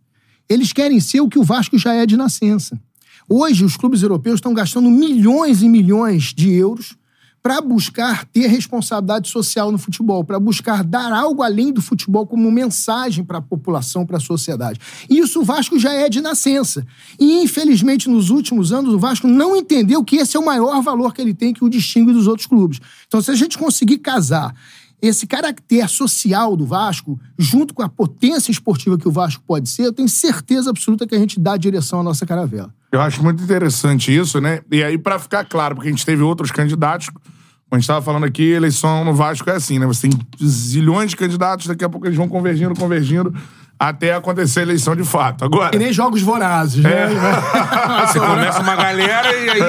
Eles 0.49 0.73
querem 0.73 1.00
ser 1.00 1.21
o 1.21 1.29
que 1.29 1.38
o 1.38 1.44
Vasco 1.44 1.79
já 1.79 1.94
é 1.94 2.05
de 2.05 2.17
nascença. 2.17 2.81
Hoje, 3.29 3.65
os 3.65 3.77
clubes 3.77 4.03
europeus 4.03 4.37
estão 4.37 4.53
gastando 4.53 4.91
milhões 4.91 5.62
e 5.62 5.69
milhões 5.69 6.35
de 6.35 6.50
euros 6.53 6.97
para 7.43 7.61
buscar 7.61 8.27
ter 8.27 8.47
responsabilidade 8.49 9.29
social 9.29 9.73
no 9.73 9.78
futebol, 9.78 10.23
para 10.23 10.38
buscar 10.38 10.85
dar 10.85 11.11
algo 11.12 11.43
além 11.43 11.73
do 11.73 11.81
futebol 11.81 12.26
como 12.26 12.50
mensagem 12.50 13.25
para 13.25 13.38
a 13.38 13.43
população, 13.43 14.05
para 14.05 14.19
a 14.19 14.21
sociedade. 14.21 14.78
E 15.09 15.19
isso 15.19 15.40
o 15.40 15.45
Vasco 15.45 15.78
já 15.78 15.93
é 15.93 16.09
de 16.09 16.21
nascença. 16.21 16.87
E, 17.19 17.43
infelizmente, 17.43 18.11
nos 18.11 18.28
últimos 18.28 18.73
anos, 18.73 18.93
o 18.93 18.99
Vasco 18.99 19.26
não 19.26 19.57
entendeu 19.57 20.05
que 20.05 20.16
esse 20.16 20.37
é 20.37 20.40
o 20.40 20.45
maior 20.45 20.83
valor 20.83 21.14
que 21.14 21.23
ele 21.23 21.33
tem, 21.33 21.55
que 21.55 21.64
o 21.64 21.71
distingue 21.71 22.12
dos 22.12 22.26
outros 22.26 22.47
clubes. 22.47 22.78
Então, 23.07 23.23
se 23.23 23.31
a 23.31 23.35
gente 23.35 23.57
conseguir 23.57 23.99
casar 23.99 24.55
esse 25.02 25.26
caráter 25.26 25.88
social 25.88 26.57
do 26.57 26.66
Vasco, 26.66 27.19
junto 27.38 27.73
com 27.73 27.83
a 27.83 27.88
potência 27.88 28.50
esportiva 28.50 28.99
que 28.99 29.09
o 29.09 29.11
Vasco 29.11 29.42
pode 29.47 29.69
ser, 29.69 29.85
eu 29.85 29.92
tenho 29.92 30.09
certeza 30.09 30.71
absoluta 30.71 31.07
que 31.07 31.14
a 31.14 31.19
gente 31.19 31.40
dá 31.40 31.57
direção 31.57 32.00
à 32.00 32.02
nossa 32.02 32.26
caravela. 32.26 32.73
Eu 32.92 33.00
acho 33.00 33.23
muito 33.23 33.42
interessante 33.42 34.14
isso, 34.14 34.40
né? 34.40 34.61
E 34.71 34.83
aí, 34.83 34.99
pra 34.99 35.19
ficar 35.19 35.45
claro, 35.45 35.75
porque 35.75 35.88
a 35.88 35.92
gente 35.92 36.04
teve 36.04 36.23
outros 36.23 36.50
candidatos, 36.50 37.09
como 37.09 37.76
a 37.76 37.78
gente 37.78 37.87
tava 37.87 38.02
falando 38.02 38.25
aqui, 38.25 38.42
eleição 38.42 39.04
no 39.04 39.14
Vasco 39.14 39.49
é 39.49 39.54
assim, 39.54 39.78
né? 39.78 39.87
Você 39.87 40.09
tem 40.09 40.19
zilhões 40.45 41.11
de 41.11 41.16
candidatos, 41.16 41.69
daqui 41.69 41.85
a 41.85 41.88
pouco 41.88 42.07
eles 42.07 42.16
vão 42.16 42.28
convergindo, 42.28 42.75
convergindo, 42.75 43.33
até 43.81 44.13
acontecer 44.13 44.61
a 44.61 44.63
eleição 44.65 44.95
de 44.95 45.05
fato. 45.05 45.43
Agora. 45.43 45.75
E 45.75 45.79
nem 45.79 45.91
jogos 45.91 46.21
vorazes, 46.21 46.85
né? 46.85 47.09
Você 48.07 48.21
começa 48.21 48.61
uma 48.61 48.77
galera 48.77 49.35
e 49.35 49.49
aí. 49.49 49.61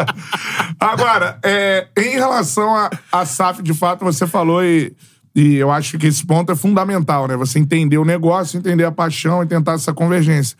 Agora, 0.80 1.38
é, 1.42 1.88
em 1.94 2.12
relação 2.12 2.74
a, 2.74 2.88
a 3.12 3.26
SAF, 3.26 3.62
de 3.62 3.74
fato, 3.74 4.04
você 4.04 4.26
falou 4.26 4.62
e, 4.62 4.94
e 5.34 5.56
eu 5.56 5.70
acho 5.70 5.98
que 5.98 6.06
esse 6.06 6.24
ponto 6.24 6.52
é 6.52 6.56
fundamental, 6.56 7.28
né? 7.28 7.36
Você 7.36 7.58
entender 7.58 7.98
o 7.98 8.04
negócio, 8.04 8.58
entender 8.58 8.84
a 8.84 8.92
paixão 8.92 9.42
e 9.42 9.46
tentar 9.46 9.72
essa 9.72 9.92
convergência. 9.92 10.56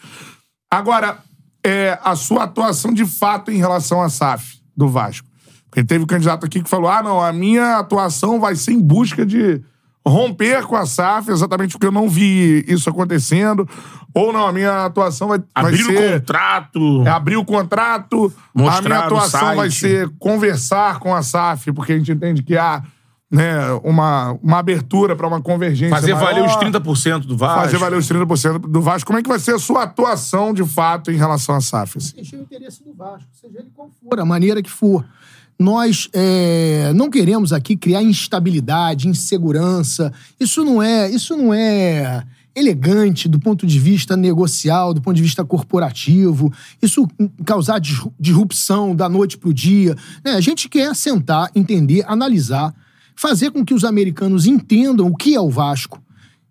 Agora, 0.70 1.18
é, 1.64 1.98
a 2.02 2.14
sua 2.16 2.44
atuação 2.44 2.92
de 2.92 3.06
fato 3.06 3.50
em 3.50 3.56
relação 3.56 4.02
à 4.02 4.10
SAF 4.10 4.58
do 4.76 4.88
Vasco. 4.88 5.26
Porque 5.70 5.82
teve 5.84 6.04
um 6.04 6.06
candidato 6.06 6.44
aqui 6.44 6.62
que 6.62 6.68
falou: 6.68 6.90
ah, 6.90 7.02
não, 7.02 7.20
a 7.20 7.32
minha 7.32 7.78
atuação 7.78 8.38
vai 8.38 8.56
ser 8.56 8.72
em 8.72 8.80
busca 8.80 9.24
de 9.24 9.62
romper 10.06 10.62
com 10.66 10.76
a 10.76 10.86
SAF, 10.86 11.30
exatamente 11.30 11.72
porque 11.72 11.86
eu 11.86 11.92
não 11.92 12.08
vi 12.08 12.64
isso 12.68 12.88
acontecendo. 12.88 13.68
Ou 14.14 14.32
não, 14.32 14.46
a 14.46 14.52
minha 14.52 14.86
atuação 14.86 15.28
vai, 15.28 15.38
vai 15.38 15.46
Abrir 15.54 15.82
o 15.82 15.86
ser. 15.86 16.20
contrato. 16.20 17.02
É 17.06 17.10
abrir 17.10 17.36
o 17.36 17.44
contrato. 17.44 18.32
Mostrar 18.54 18.78
a 18.78 18.82
minha 18.82 18.98
atuação 19.00 19.56
vai 19.56 19.70
ser 19.70 20.08
conversar 20.18 20.98
com 21.00 21.14
a 21.14 21.22
SAF, 21.22 21.72
porque 21.72 21.92
a 21.92 21.98
gente 21.98 22.12
entende 22.12 22.42
que 22.42 22.56
há 22.56 22.82
né, 23.30 23.72
uma, 23.82 24.38
uma 24.42 24.58
abertura 24.58 25.16
para 25.16 25.26
uma 25.26 25.42
convergência 25.42 25.94
Fazer 25.94 26.14
valer 26.14 26.44
os 26.44 26.54
maior, 26.54 26.72
30% 26.72 27.26
do 27.26 27.36
Vasco. 27.36 27.60
Fazer 27.60 27.76
valer 27.76 27.98
os 27.98 28.08
30% 28.08 28.58
do 28.60 28.80
Vasco. 28.80 29.06
Como 29.06 29.18
é 29.18 29.22
que 29.22 29.28
vai 29.28 29.38
ser 29.38 29.54
a 29.54 29.58
sua 29.58 29.82
atuação, 29.82 30.54
de 30.54 30.64
fato, 30.64 31.10
em 31.10 31.16
relação 31.16 31.54
à 31.56 31.60
SAF? 31.60 31.98
assim? 31.98 32.14
Seja 32.16 32.36
o 32.36 32.40
interesse 32.40 32.82
do 32.84 32.94
Vasco, 32.94 33.28
seja 33.32 33.58
ele 33.58 33.70
qual 33.74 33.90
for, 34.00 34.20
a 34.20 34.24
maneira 34.24 34.62
que 34.62 34.70
for. 34.70 35.04
Nós 35.58 36.08
é, 36.12 36.92
não 36.94 37.08
queremos 37.08 37.52
aqui 37.52 37.76
criar 37.76 38.02
instabilidade, 38.02 39.08
insegurança. 39.08 40.12
Isso 40.38 40.64
não 40.64 40.82
é, 40.82 41.10
isso 41.10 41.36
não 41.36 41.52
é 41.52 42.24
elegante 42.54 43.28
do 43.28 43.38
ponto 43.38 43.66
de 43.66 43.78
vista 43.78 44.16
negocial, 44.16 44.92
do 44.94 45.00
ponto 45.00 45.16
de 45.16 45.22
vista 45.22 45.44
corporativo. 45.44 46.52
Isso 46.80 47.06
causar 47.44 47.78
disru- 47.78 48.12
disrupção 48.18 48.94
da 48.94 49.08
noite 49.08 49.36
para 49.38 49.48
o 49.48 49.54
dia. 49.54 49.94
né? 50.24 50.32
A 50.32 50.40
gente 50.40 50.68
quer 50.68 50.94
sentar, 50.94 51.50
entender, 51.54 52.04
analisar, 52.06 52.74
fazer 53.14 53.50
com 53.50 53.64
que 53.64 53.74
os 53.74 53.84
americanos 53.84 54.46
entendam 54.46 55.06
o 55.06 55.16
que 55.16 55.34
é 55.34 55.40
o 55.40 55.50
Vasco. 55.50 56.02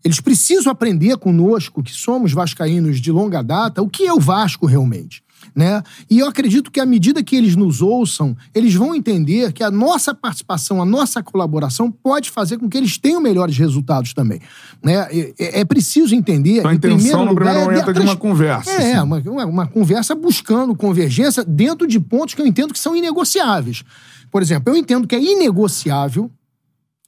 Eles 0.04 0.20
precisam 0.20 0.72
aprender 0.72 1.18
conosco, 1.18 1.82
que 1.82 1.92
somos 1.92 2.32
vascaínos 2.32 3.02
de 3.02 3.12
longa 3.12 3.42
data, 3.42 3.82
o 3.82 3.90
que 3.90 4.04
é 4.06 4.14
o 4.14 4.20
Vasco 4.20 4.68
realmente. 4.68 5.24
Né? 5.54 5.84
E 6.10 6.20
eu 6.20 6.28
acredito 6.28 6.72
que 6.72 6.80
à 6.80 6.86
medida 6.86 7.22
que 7.24 7.36
eles 7.36 7.56
nos 7.56 7.82
ouçam, 7.82 8.36
eles 8.54 8.74
vão 8.74 8.96
entender 8.96 9.52
que 9.54 9.64
a 9.64 9.70
nossa 9.72 10.14
participação, 10.14 10.82
a 10.82 10.86
nossa 10.86 11.22
colaboração 11.22 11.92
pode 11.92 12.32
fazer 12.32 12.58
com 12.58 12.70
que 12.70 12.78
eles 12.78 12.98
tenham 12.98 13.22
melhores 13.22 13.58
resultados 13.58 14.14
também. 14.14 14.40
Né? 14.84 14.96
É, 15.38 15.60
é- 15.60 15.66
preciso 15.66 16.16
entender. 16.16 16.60
Então, 16.60 16.72
a 16.72 16.74
intenção, 16.74 16.98
primeiro 17.00 17.26
no 17.26 17.36
primeiro 17.36 17.60
momento, 17.60 17.90
é 17.90 17.94
de 17.94 18.00
uma 18.00 18.16
conversa, 18.16 18.72
É, 18.72 18.94
assim. 18.96 19.04
uma, 19.04 19.18
uma, 19.18 19.46
uma 19.46 19.68
conversa 19.68 20.16
buscando 20.16 20.76
convergência 20.76 21.44
dentro 21.44 21.86
de 21.88 22.00
pontos 22.00 22.34
que 22.34 22.42
eu 22.42 22.48
entendo 22.48 22.74
que 22.74 22.80
são 22.80 22.96
inegociáveis. 22.96 23.84
Por 24.32 24.42
exemplo, 24.42 24.74
eu 24.74 24.78
entendo 24.78 25.08
que 25.08 25.16
é 25.16 25.22
inegociável, 25.22 26.32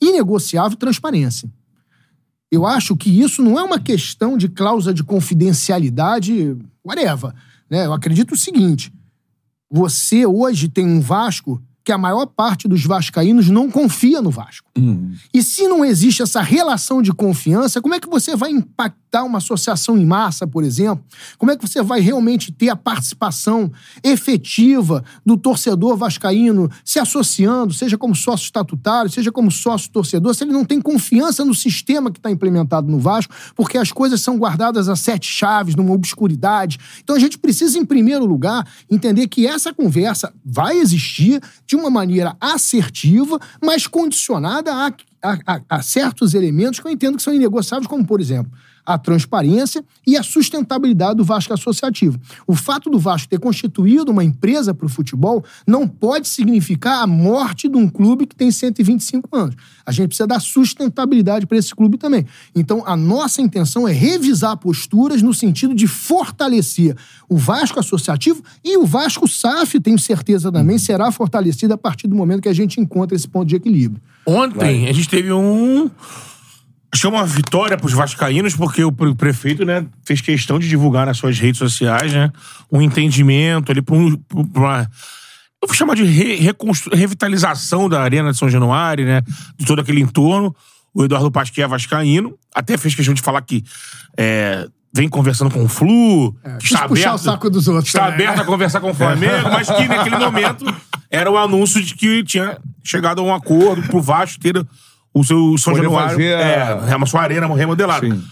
inegociável 0.01 0.77
transparência. 0.77 1.49
Eu 2.51 2.65
acho 2.65 2.95
que 2.95 3.09
isso 3.09 3.41
não 3.41 3.59
é 3.59 3.63
uma 3.63 3.79
questão 3.79 4.37
de 4.37 4.47
cláusula 4.47 4.93
de 4.93 5.03
confidencialidade, 5.03 6.55
whatever. 6.85 7.33
Né? 7.69 7.85
Eu 7.85 7.93
acredito 7.93 8.33
o 8.33 8.37
seguinte: 8.37 8.93
você 9.69 10.25
hoje 10.25 10.69
tem 10.69 10.85
um 10.85 11.01
Vasco 11.01 11.61
que 11.87 11.91
a 11.93 11.97
maior 11.97 12.25
parte 12.25 12.67
dos 12.67 12.83
vascaínos 12.83 13.49
não 13.49 13.71
confia 13.71 14.21
no 14.21 14.29
Vasco. 14.29 14.69
E 15.33 15.41
se 15.41 15.69
não 15.69 15.85
existe 15.85 16.21
essa 16.21 16.41
relação 16.41 17.01
de 17.01 17.13
confiança, 17.13 17.81
como 17.81 17.95
é 17.95 17.99
que 18.01 18.09
você 18.09 18.35
vai 18.35 18.51
impactar 18.51 19.23
uma 19.23 19.37
associação 19.37 19.97
em 19.97 20.05
massa, 20.05 20.45
por 20.45 20.65
exemplo? 20.65 21.01
Como 21.37 21.49
é 21.49 21.55
que 21.55 21.65
você 21.65 21.81
vai 21.81 22.01
realmente 22.01 22.51
ter 22.51 22.67
a 22.67 22.75
participação 22.75 23.71
efetiva 24.03 25.01
do 25.25 25.37
torcedor 25.37 25.95
vascaíno 25.95 26.69
se 26.83 26.99
associando, 26.99 27.73
seja 27.73 27.97
como 27.97 28.13
sócio 28.13 28.43
estatutário, 28.43 29.09
seja 29.09 29.31
como 29.31 29.49
sócio 29.49 29.89
torcedor, 29.89 30.35
se 30.35 30.43
ele 30.43 30.51
não 30.51 30.65
tem 30.65 30.81
confiança 30.81 31.45
no 31.45 31.55
sistema 31.55 32.11
que 32.11 32.19
está 32.19 32.29
implementado 32.29 32.91
no 32.91 32.99
Vasco, 32.99 33.33
porque 33.55 33.77
as 33.77 33.93
coisas 33.93 34.19
são 34.19 34.37
guardadas 34.37 34.89
a 34.89 34.95
sete 34.97 35.31
chaves, 35.31 35.73
numa 35.73 35.93
obscuridade. 35.93 36.77
Então 37.01 37.15
a 37.15 37.19
gente 37.19 37.37
precisa, 37.37 37.79
em 37.79 37.85
primeiro 37.85 38.25
lugar, 38.25 38.67
entender 38.91 39.29
que 39.29 39.47
essa 39.47 39.73
conversa 39.73 40.33
vai 40.43 40.77
existir 40.77 41.41
de 41.65 41.76
uma 41.77 41.89
maneira 41.89 42.35
assertiva, 42.39 43.39
mas 43.63 43.87
condicionada 43.87 44.73
a, 44.73 44.87
a- 45.21 45.37
a- 45.45 45.61
a 45.69 45.81
certos 45.81 46.33
elementos 46.33 46.79
que 46.79 46.87
eu 46.87 46.91
entendo 46.91 47.17
que 47.17 47.23
são 47.23 47.33
inegociáveis, 47.33 47.87
como, 47.87 48.05
por 48.05 48.19
exemplo, 48.21 48.51
a 48.87 48.97
transparência 48.97 49.83
e 50.07 50.15
a 50.15 50.23
sustentabilidade 50.23 51.17
do 51.17 51.25
Vasco 51.25 51.53
Associativo. 51.53 52.17
O 52.47 52.55
fato 52.55 52.89
do 52.89 52.97
Vasco 52.97 53.27
ter 53.27 53.37
constituído 53.37 54.13
uma 54.13 54.23
empresa 54.23 54.73
para 54.73 54.85
o 54.85 54.89
futebol 54.89 55.43
não 55.67 55.85
pode 55.85 56.29
significar 56.29 57.03
a 57.03 57.07
morte 57.07 57.67
de 57.67 57.75
um 57.75 57.89
clube 57.89 58.25
que 58.25 58.33
tem 58.33 58.49
125 58.49 59.35
anos. 59.35 59.55
A 59.85 59.91
gente 59.91 60.07
precisa 60.07 60.25
dar 60.25 60.39
sustentabilidade 60.39 61.45
para 61.45 61.57
esse 61.57 61.75
clube 61.75 61.97
também. 61.97 62.25
Então, 62.55 62.81
a 62.85 62.95
nossa 62.95 63.41
intenção 63.41 63.85
é 63.85 63.91
revisar 63.91 64.55
posturas 64.55 65.21
no 65.21 65.33
sentido 65.33 65.75
de 65.75 65.85
fortalecer 65.85 66.95
o 67.27 67.35
Vasco 67.35 67.79
Associativo 67.79 68.41
e 68.63 68.77
o 68.77 68.85
Vasco 68.85 69.27
SAF, 69.27 69.81
tenho 69.81 69.99
certeza 69.99 70.49
também, 70.49 70.77
será 70.77 71.11
fortalecido 71.11 71.73
a 71.73 71.77
partir 71.77 72.07
do 72.07 72.15
momento 72.15 72.41
que 72.41 72.49
a 72.49 72.53
gente 72.53 72.79
encontra 72.79 73.17
esse 73.17 73.27
ponto 73.27 73.49
de 73.49 73.57
equilíbrio. 73.57 74.01
Ontem 74.25 74.87
a 74.87 74.93
gente 74.93 75.09
teve 75.09 75.33
um. 75.33 75.91
É 77.05 77.09
uma 77.09 77.25
vitória 77.25 77.77
pros 77.77 77.93
vascaínos, 77.93 78.55
porque 78.55 78.83
o 78.83 78.91
pre- 78.91 79.13
prefeito, 79.13 79.63
né, 79.65 79.85
fez 80.05 80.21
questão 80.21 80.57
de 80.57 80.67
divulgar 80.67 81.05
nas 81.05 81.17
suas 81.17 81.37
redes 81.37 81.59
sociais, 81.59 82.13
né, 82.13 82.31
um 82.71 82.81
entendimento 82.81 83.71
ali 83.71 83.81
pra, 83.81 83.95
um, 83.95 84.17
uma. 84.33 84.89
Eu 85.61 85.67
vou 85.67 85.75
chamar 85.75 85.95
de 85.95 86.03
re- 86.03 86.39
revitalização 86.93 87.89
da 87.89 88.01
Arena 88.01 88.31
de 88.31 88.37
São 88.37 88.49
Januário, 88.49 89.05
né, 89.05 89.21
de 89.57 89.65
todo 89.65 89.79
aquele 89.79 90.01
entorno. 90.01 90.55
O 90.93 91.03
Eduardo 91.03 91.29
Pasquet 91.31 91.61
é 91.61 91.67
vascaíno, 91.67 92.35
até 92.55 92.75
fez 92.77 92.95
questão 92.95 93.13
de 93.13 93.21
falar 93.21 93.41
que 93.41 93.63
é, 94.17 94.67
vem 94.93 95.07
conversando 95.07 95.51
com 95.51 95.63
o 95.63 95.67
Flu, 95.67 96.33
que 96.59 96.67
quis 96.69 96.79
puxar 96.81 97.13
o 97.13 97.17
saco 97.19 97.49
dos 97.51 97.67
outros 97.67 97.87
Está 97.87 98.05
também, 98.09 98.25
aberto 98.25 98.37
né? 98.37 98.41
a 98.43 98.45
conversar 98.45 98.79
com 98.79 98.89
o 98.89 98.93
Flamengo, 98.95 99.49
mas 99.51 99.67
que 99.69 99.87
naquele 99.87 100.17
momento 100.17 100.65
era 101.11 101.29
o 101.29 101.37
anúncio 101.37 101.83
de 101.83 101.93
que 101.93 102.23
tinha 102.23 102.57
chegado 102.83 103.21
a 103.21 103.23
um 103.23 103.33
acordo 103.33 103.83
pro 103.83 104.01
Vasco 104.01 104.39
ter 104.39 104.65
o 105.13 105.23
seu 105.23 105.57
São 105.57 105.73
Poder 105.73 105.85
Januário. 105.85 106.11
fazer 106.11 106.33
a- 106.35 106.39
É, 106.89 106.93
a 107.01 107.05
sua 107.05 107.21
arena 107.21 107.47
remodelada. 107.55 108.07
Sim. 108.07 108.23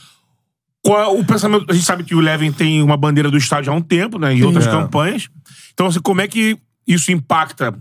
Qual 0.84 1.00
é 1.02 1.08
o 1.20 1.24
pensamento? 1.26 1.66
A 1.70 1.74
gente 1.74 1.86
sabe 1.86 2.04
que 2.04 2.14
o 2.14 2.20
Levin 2.20 2.52
tem 2.52 2.82
uma 2.84 2.96
bandeira 2.96 3.32
do 3.32 3.38
estádio 3.38 3.74
há 3.74 3.76
um 3.76 3.82
tempo, 3.82 4.20
né? 4.20 4.34
Em 4.34 4.44
outras 4.44 4.68
É. 4.68 4.70
campanhas. 4.72 5.30
Então, 5.74 5.88
assim, 5.88 6.00
como 6.00 6.22
é 6.22 6.28
que 6.28 6.58
isso 6.88 7.12
impacta 7.12 7.74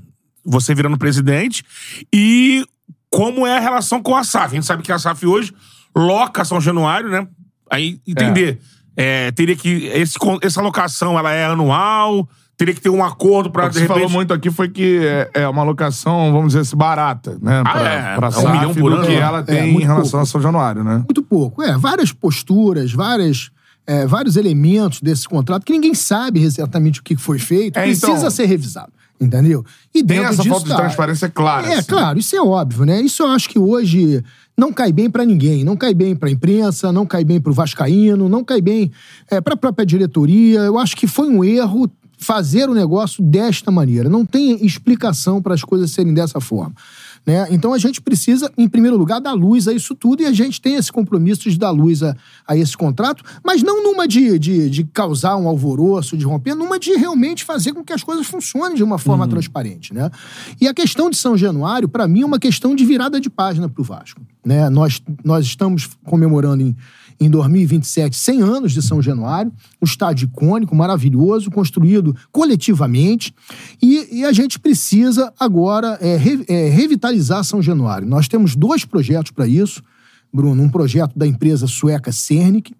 você 0.44 0.74
virando 0.74 0.96
presidente? 0.96 1.62
E 2.12 2.64
como 3.10 3.46
é 3.46 3.58
a 3.58 3.60
relação 3.60 4.02
com 4.02 4.16
a 4.16 4.24
SAF? 4.24 4.46
A 4.52 4.54
gente 4.54 4.66
sabe 4.66 4.82
que 4.82 4.90
a 4.90 4.98
SAF 4.98 5.26
hoje 5.26 5.52
loca 5.94 6.44
São 6.46 6.60
Januário, 6.60 7.10
né? 7.10 7.28
Aí 7.70 8.00
entender. 8.06 8.58
É, 8.96 9.30
teria 9.32 9.54
que. 9.56 9.86
Esse, 9.86 10.16
essa 10.40 10.62
locação 10.62 11.18
ela 11.18 11.30
é 11.32 11.44
anual? 11.44 12.26
Teria 12.56 12.72
que 12.72 12.80
ter 12.80 12.88
um 12.88 13.02
acordo 13.04 13.50
pra 13.50 13.64
O 13.64 13.68
que 13.68 13.74
de 13.74 13.80
você 13.80 13.86
falou 13.86 14.02
repente. 14.02 14.14
muito 14.16 14.32
aqui 14.32 14.50
foi 14.50 14.68
que 14.68 15.00
é, 15.04 15.30
é 15.42 15.48
uma 15.48 15.64
locação, 15.64 16.30
vamos 16.32 16.48
dizer 16.48 16.60
assim, 16.60 16.76
barata, 16.76 17.36
né? 17.42 17.62
Ah, 17.64 17.70
pra, 17.72 17.88
é? 17.90 18.16
pra 18.16 18.28
É 18.28 18.38
um 18.38 18.52
milhão 18.52 18.74
por 18.74 18.92
ano, 18.92 19.06
que 19.06 19.12
ela 19.14 19.38
É, 19.40 19.42
tem 19.42 19.68
em 19.70 19.72
muito 19.72 19.86
relação 19.86 20.10
pouco. 20.10 20.22
a 20.22 20.26
São 20.26 20.40
Januário, 20.40 20.84
né? 20.84 20.98
Muito 20.98 21.22
pouco. 21.22 21.62
É, 21.62 21.76
várias 21.76 22.12
posturas, 22.12 22.92
várias, 22.92 23.50
é, 23.86 24.06
vários 24.06 24.36
elementos 24.36 25.00
desse 25.00 25.28
contrato 25.28 25.64
que 25.64 25.72
ninguém 25.72 25.94
sabe 25.94 26.42
exatamente 26.44 27.00
o 27.00 27.02
que 27.02 27.16
foi 27.16 27.40
feito. 27.40 27.76
É, 27.76 27.82
precisa 27.82 28.12
então- 28.12 28.30
ser 28.30 28.44
revisado. 28.46 28.92
Entendeu? 29.20 29.64
E 29.94 30.02
Tem 30.02 30.18
dentro 30.18 30.24
essa 30.32 30.42
disso 30.42 30.48
falta 30.48 30.64
de 30.64 30.70
tá- 30.70 30.76
transparência 30.76 31.28
clara. 31.30 31.66
É, 31.68 31.74
assim. 31.78 31.88
claro, 31.88 32.18
isso 32.18 32.34
é 32.36 32.42
óbvio, 32.42 32.84
né? 32.84 33.00
Isso 33.00 33.22
eu 33.22 33.28
acho 33.28 33.48
que 33.48 33.58
hoje 33.58 34.22
não 34.58 34.72
cai 34.72 34.92
bem 34.92 35.08
pra 35.08 35.24
ninguém. 35.24 35.62
Não 35.64 35.76
cai 35.76 35.94
bem 35.94 36.16
pra 36.16 36.28
imprensa, 36.30 36.92
não 36.92 37.06
cai 37.06 37.24
bem 37.24 37.40
pro 37.40 37.52
Vascaíno, 37.52 38.28
não 38.28 38.42
cai 38.44 38.60
bem 38.60 38.90
é, 39.30 39.40
pra 39.40 39.56
própria 39.56 39.86
diretoria. 39.86 40.60
Eu 40.60 40.78
acho 40.78 40.96
que 40.96 41.06
foi 41.06 41.28
um 41.28 41.44
erro 41.44 41.88
fazer 42.24 42.68
o 42.68 42.74
negócio 42.74 43.22
desta 43.22 43.70
maneira. 43.70 44.08
Não 44.08 44.24
tem 44.24 44.64
explicação 44.64 45.40
para 45.40 45.54
as 45.54 45.62
coisas 45.62 45.90
serem 45.90 46.14
dessa 46.14 46.40
forma. 46.40 46.74
Né? 47.26 47.46
Então 47.50 47.72
a 47.72 47.78
gente 47.78 48.02
precisa, 48.02 48.52
em 48.56 48.68
primeiro 48.68 48.96
lugar, 48.96 49.20
dar 49.20 49.32
luz 49.32 49.66
a 49.66 49.72
isso 49.72 49.94
tudo 49.94 50.22
e 50.22 50.26
a 50.26 50.32
gente 50.32 50.60
tem 50.60 50.74
esse 50.74 50.92
compromisso 50.92 51.48
de 51.48 51.58
dar 51.58 51.70
luz 51.70 52.02
a, 52.02 52.14
a 52.46 52.56
esse 52.56 52.76
contrato, 52.76 53.24
mas 53.42 53.62
não 53.62 53.82
numa 53.82 54.06
de, 54.06 54.38
de, 54.38 54.68
de 54.68 54.84
causar 54.84 55.36
um 55.36 55.48
alvoroço, 55.48 56.16
de 56.16 56.24
romper, 56.24 56.54
numa 56.54 56.78
de 56.78 56.92
realmente 56.96 57.42
fazer 57.42 57.72
com 57.72 57.82
que 57.82 57.92
as 57.92 58.02
coisas 58.02 58.26
funcionem 58.26 58.76
de 58.76 58.82
uma 58.82 58.98
forma 58.98 59.26
transparente. 59.26 59.94
Né? 59.94 60.10
E 60.60 60.68
a 60.68 60.74
questão 60.74 61.08
de 61.08 61.16
São 61.16 61.36
Januário, 61.36 61.88
para 61.88 62.06
mim, 62.06 62.22
é 62.22 62.26
uma 62.26 62.38
questão 62.38 62.74
de 62.74 62.84
virada 62.84 63.18
de 63.20 63.30
página 63.30 63.68
para 63.68 63.80
o 63.80 63.84
Vasco. 63.84 64.20
Né? 64.44 64.68
Nós, 64.68 65.00
nós 65.24 65.46
estamos 65.46 65.88
comemorando 66.04 66.62
em, 66.62 66.76
em 67.24 67.30
2027 67.30 68.16
100 68.16 68.42
anos 68.42 68.72
de 68.72 68.82
São 68.82 69.00
Januário, 69.00 69.52
um 69.80 69.84
estádio 69.84 70.26
icônico, 70.26 70.74
maravilhoso, 70.74 71.50
construído 71.50 72.14
coletivamente, 72.30 73.34
e, 73.80 74.20
e 74.20 74.24
a 74.24 74.32
gente 74.32 74.58
precisa 74.58 75.32
agora 75.38 75.98
é, 76.00 76.16
re- 76.16 76.44
é, 76.48 76.68
revitalizar 76.68 77.42
São 77.44 77.62
Januário. 77.62 78.06
Nós 78.06 78.28
temos 78.28 78.54
dois 78.54 78.84
projetos 78.84 79.30
para 79.32 79.46
isso, 79.46 79.82
Bruno, 80.32 80.62
um 80.62 80.68
projeto 80.68 81.18
da 81.18 81.26
empresa 81.26 81.66
sueca 81.66 82.10
Cernic, 82.12 82.74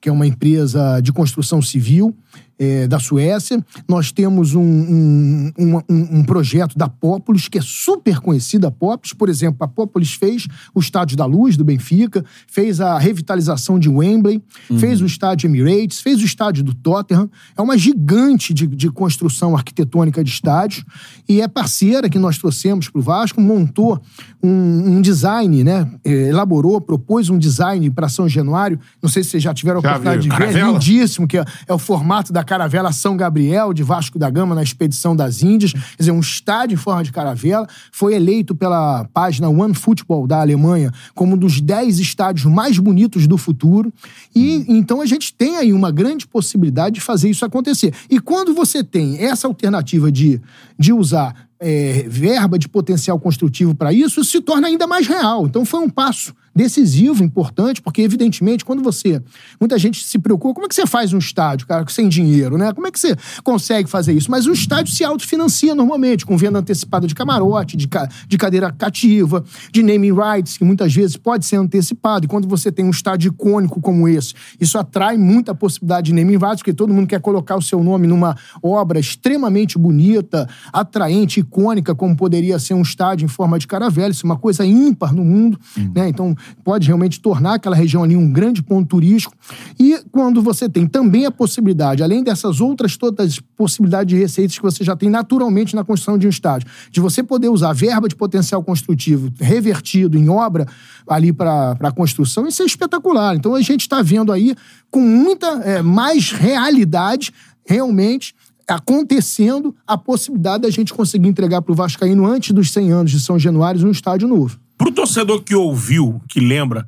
que 0.00 0.08
é 0.08 0.12
uma 0.12 0.26
empresa 0.26 1.00
de 1.00 1.12
construção 1.12 1.60
civil 1.62 2.16
é, 2.58 2.86
da 2.86 2.98
Suécia. 2.98 3.64
Nós 3.88 4.10
temos 4.12 4.54
um, 4.54 4.62
um, 4.62 5.52
um, 5.58 6.18
um- 6.18 6.24
projeto 6.24 6.76
da 6.76 6.88
Pópolis, 6.88 7.48
que 7.48 7.58
é 7.58 7.62
super 7.62 8.18
conhecida, 8.20 8.68
a 8.68 8.70
Pópolis. 8.70 9.12
Por 9.12 9.28
exemplo, 9.28 9.58
a 9.60 9.68
Pópolis 9.68 10.14
fez 10.14 10.46
o 10.74 10.80
Estádio 10.80 11.16
da 11.16 11.24
Luz, 11.24 11.56
do 11.56 11.64
Benfica, 11.64 12.24
fez 12.48 12.80
a 12.80 12.98
revitalização 12.98 13.78
de 13.78 13.88
Wembley, 13.88 14.42
fez 14.78 15.00
o 15.00 15.06
Estádio 15.06 15.46
Emirates, 15.46 16.00
fez 16.00 16.20
o 16.20 16.24
Estádio 16.24 16.64
do 16.64 16.74
Tottenham. 16.74 17.30
É 17.56 17.62
uma 17.62 17.76
gigante 17.78 18.52
de, 18.52 18.66
de 18.66 18.90
construção 18.90 19.54
arquitetônica 19.54 20.22
de 20.24 20.30
estádios 20.30 20.84
e 21.28 21.40
é 21.40 21.48
parceira 21.48 22.08
que 22.08 22.18
nós 22.18 22.38
trouxemos 22.38 22.88
para 22.88 22.98
o 22.98 23.02
Vasco, 23.02 23.40
montou 23.40 24.00
um, 24.42 24.96
um 24.96 25.00
design, 25.00 25.62
né? 25.64 25.88
Eh, 26.04 26.28
Elaborou, 26.28 26.80
propôs 26.80 27.28
um 27.30 27.38
design 27.38 27.90
para 27.90 28.08
São 28.08 28.28
Januário. 28.28 28.78
Não 29.02 29.08
sei 29.08 29.22
se 29.22 29.30
vocês 29.30 29.42
já 29.42 29.54
tiveram 29.54 29.78
a 29.78 29.80
oportunidade 29.80 30.22
de 30.22 30.28
ver, 30.28 30.56
é 30.56 30.72
lindíssimo, 30.72 31.26
que 31.26 31.38
é, 31.38 31.44
é 31.66 31.72
o 31.74 31.78
formato 31.78 32.32
da 32.32 32.44
caravela 32.46 32.92
São 32.92 33.16
Gabriel, 33.16 33.74
de 33.74 33.82
Vasco 33.82 34.18
da 34.18 34.30
Gama, 34.30 34.54
na 34.54 34.62
Expedição 34.62 35.14
das 35.14 35.42
Índias. 35.42 35.72
Quer 35.72 35.80
dizer, 35.98 36.12
um 36.12 36.20
estádio 36.20 36.74
em 36.74 36.78
forma 36.78 37.04
de 37.04 37.12
caravela. 37.12 37.66
Foi 37.92 38.14
eleito 38.14 38.54
pela 38.54 39.04
página 39.12 39.48
One 39.50 39.74
Football 39.74 40.26
da 40.26 40.40
Alemanha 40.40 40.90
como 41.14 41.34
um 41.34 41.38
dos 41.38 41.60
10 41.60 41.98
estádios 41.98 42.46
mais 42.46 42.78
bonitos 42.78 43.26
do 43.26 43.36
futuro. 43.36 43.92
E 44.34 44.64
então 44.68 45.02
a 45.02 45.06
gente 45.06 45.34
tem 45.34 45.56
aí 45.56 45.72
uma 45.72 45.90
grande 45.90 46.26
possibilidade 46.26 46.94
de 46.94 47.00
fazer 47.02 47.28
isso 47.28 47.44
acontecer. 47.44 47.92
E 48.08 48.18
quando 48.18 48.54
você 48.54 48.82
tem 48.82 49.18
essa 49.18 49.46
alternativa 49.46 50.10
de, 50.10 50.40
de 50.78 50.92
usar 50.92 51.46
é, 51.58 52.04
verba 52.08 52.58
de 52.58 52.68
potencial 52.68 53.18
construtivo 53.18 53.74
para 53.74 53.92
isso, 53.92 54.20
isso 54.20 54.30
se 54.30 54.40
torna 54.40 54.68
ainda 54.68 54.86
mais 54.86 55.06
real. 55.06 55.46
Então 55.46 55.64
foi 55.64 55.80
um 55.80 55.90
passo 55.90 56.34
decisivo, 56.56 57.22
importante, 57.22 57.82
porque 57.82 58.00
evidentemente 58.00 58.64
quando 58.64 58.82
você, 58.82 59.22
muita 59.60 59.78
gente 59.78 60.02
se 60.02 60.18
preocupa, 60.18 60.54
como 60.54 60.66
é 60.66 60.68
que 60.68 60.74
você 60.74 60.86
faz 60.86 61.12
um 61.12 61.18
estádio, 61.18 61.66
cara, 61.66 61.84
sem 61.88 62.08
dinheiro, 62.08 62.56
né? 62.56 62.72
Como 62.72 62.86
é 62.86 62.90
que 62.90 62.98
você 62.98 63.14
consegue 63.44 63.88
fazer 63.88 64.14
isso? 64.14 64.30
Mas 64.30 64.46
o 64.46 64.52
estádio 64.52 64.92
se 64.92 65.04
autofinancia 65.04 65.74
normalmente, 65.74 66.24
com 66.24 66.36
venda 66.36 66.58
antecipada 66.58 67.06
de 67.06 67.14
camarote, 67.14 67.76
de, 67.76 67.86
ca, 67.86 68.08
de 68.26 68.38
cadeira 68.38 68.72
cativa, 68.72 69.44
de 69.70 69.82
naming 69.82 70.12
rights, 70.12 70.56
que 70.56 70.64
muitas 70.64 70.94
vezes 70.94 71.16
pode 71.16 71.44
ser 71.44 71.56
antecipado. 71.56 72.24
E 72.24 72.28
quando 72.28 72.48
você 72.48 72.72
tem 72.72 72.84
um 72.84 72.90
estádio 72.90 73.28
icônico 73.28 73.80
como 73.80 74.08
esse, 74.08 74.34
isso 74.58 74.78
atrai 74.78 75.18
muita 75.18 75.54
possibilidade 75.54 76.06
de 76.06 76.14
naming 76.14 76.38
rights, 76.38 76.58
porque 76.58 76.72
todo 76.72 76.94
mundo 76.94 77.06
quer 77.06 77.20
colocar 77.20 77.56
o 77.56 77.62
seu 77.62 77.82
nome 77.82 78.06
numa 78.06 78.36
obra 78.62 78.98
extremamente 78.98 79.78
bonita, 79.78 80.48
atraente, 80.72 81.40
icônica, 81.40 81.94
como 81.94 82.16
poderia 82.16 82.58
ser 82.58 82.74
um 82.74 82.82
estádio 82.82 83.24
em 83.26 83.28
forma 83.28 83.58
de 83.58 83.66
caravela, 83.66 84.10
isso 84.10 84.26
é 84.26 84.28
uma 84.28 84.38
coisa 84.38 84.64
ímpar 84.64 85.14
no 85.14 85.24
mundo, 85.24 85.58
né? 85.94 86.08
Então, 86.08 86.34
pode 86.64 86.86
realmente 86.86 87.20
tornar 87.20 87.54
aquela 87.54 87.76
região 87.76 88.02
ali 88.02 88.16
um 88.16 88.30
grande 88.30 88.62
ponto 88.62 88.88
turístico. 88.88 89.34
E 89.78 90.00
quando 90.10 90.42
você 90.42 90.68
tem 90.68 90.86
também 90.86 91.26
a 91.26 91.30
possibilidade, 91.30 92.02
além 92.02 92.22
dessas 92.22 92.60
outras 92.60 92.96
todas 92.96 93.40
possibilidades 93.56 94.14
de 94.14 94.20
receitas 94.20 94.56
que 94.56 94.62
você 94.62 94.84
já 94.84 94.96
tem 94.96 95.08
naturalmente 95.08 95.74
na 95.74 95.84
construção 95.84 96.18
de 96.18 96.26
um 96.26 96.30
estádio, 96.30 96.68
de 96.90 97.00
você 97.00 97.22
poder 97.22 97.48
usar 97.48 97.72
verba 97.72 98.08
de 98.08 98.16
potencial 98.16 98.62
construtivo 98.62 99.32
revertido 99.38 100.18
em 100.18 100.28
obra 100.28 100.66
ali 101.08 101.32
para 101.32 101.76
a 101.80 101.90
construção, 101.92 102.46
isso 102.46 102.62
é 102.62 102.66
espetacular. 102.66 103.36
Então 103.36 103.54
a 103.54 103.62
gente 103.62 103.82
está 103.82 104.02
vendo 104.02 104.32
aí 104.32 104.54
com 104.90 105.00
muita 105.00 105.46
é, 105.64 105.82
mais 105.82 106.30
realidade 106.32 107.32
realmente 107.66 108.34
acontecendo 108.68 109.74
a 109.86 109.96
possibilidade 109.96 110.62
da 110.62 110.70
gente 110.70 110.92
conseguir 110.92 111.28
entregar 111.28 111.62
para 111.62 111.72
o 111.72 111.74
Vascaíno 111.74 112.26
antes 112.26 112.50
dos 112.52 112.72
100 112.72 112.92
anos 112.92 113.10
de 113.12 113.20
São 113.20 113.38
Januário 113.38 113.86
um 113.86 113.90
estádio 113.90 114.26
novo. 114.26 114.58
Pro 114.76 114.92
torcedor 114.92 115.42
que 115.42 115.54
ouviu, 115.54 116.20
que 116.28 116.40
lembra, 116.40 116.86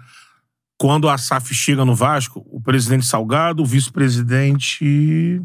quando 0.78 1.08
a 1.08 1.18
SAF 1.18 1.52
chega 1.54 1.84
no 1.84 1.94
Vasco, 1.94 2.46
o 2.50 2.60
presidente 2.60 3.04
Salgado, 3.04 3.62
o 3.62 3.66
vice-presidente. 3.66 5.42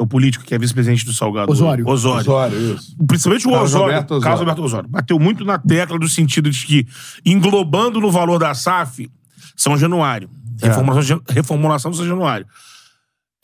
O 0.00 0.06
político 0.06 0.44
que 0.44 0.54
é 0.54 0.58
vice-presidente 0.58 1.04
do 1.04 1.12
Salgado. 1.12 1.50
Osório. 1.50 1.88
Osório. 1.88 2.20
Osório, 2.20 2.74
isso. 2.74 2.96
Principalmente 3.04 3.48
o 3.48 3.50
Carlos 3.50 3.70
Osório. 3.70 3.94
Alberto 3.94 4.14
Osório. 4.14 4.22
Carlos 4.22 4.40
Alberto 4.40 4.62
Osório. 4.62 4.88
Bateu 4.88 5.18
muito 5.18 5.44
na 5.44 5.58
tecla 5.58 5.98
do 5.98 6.08
sentido 6.08 6.50
de 6.50 6.64
que, 6.64 6.86
englobando 7.26 8.00
no 8.00 8.10
valor 8.12 8.38
da 8.38 8.54
SAF, 8.54 9.10
São 9.56 9.76
Januário. 9.76 10.30
Reformulação, 10.62 11.22
reformulação 11.28 11.90
do 11.90 11.96
São 11.96 12.06
Januário. 12.06 12.46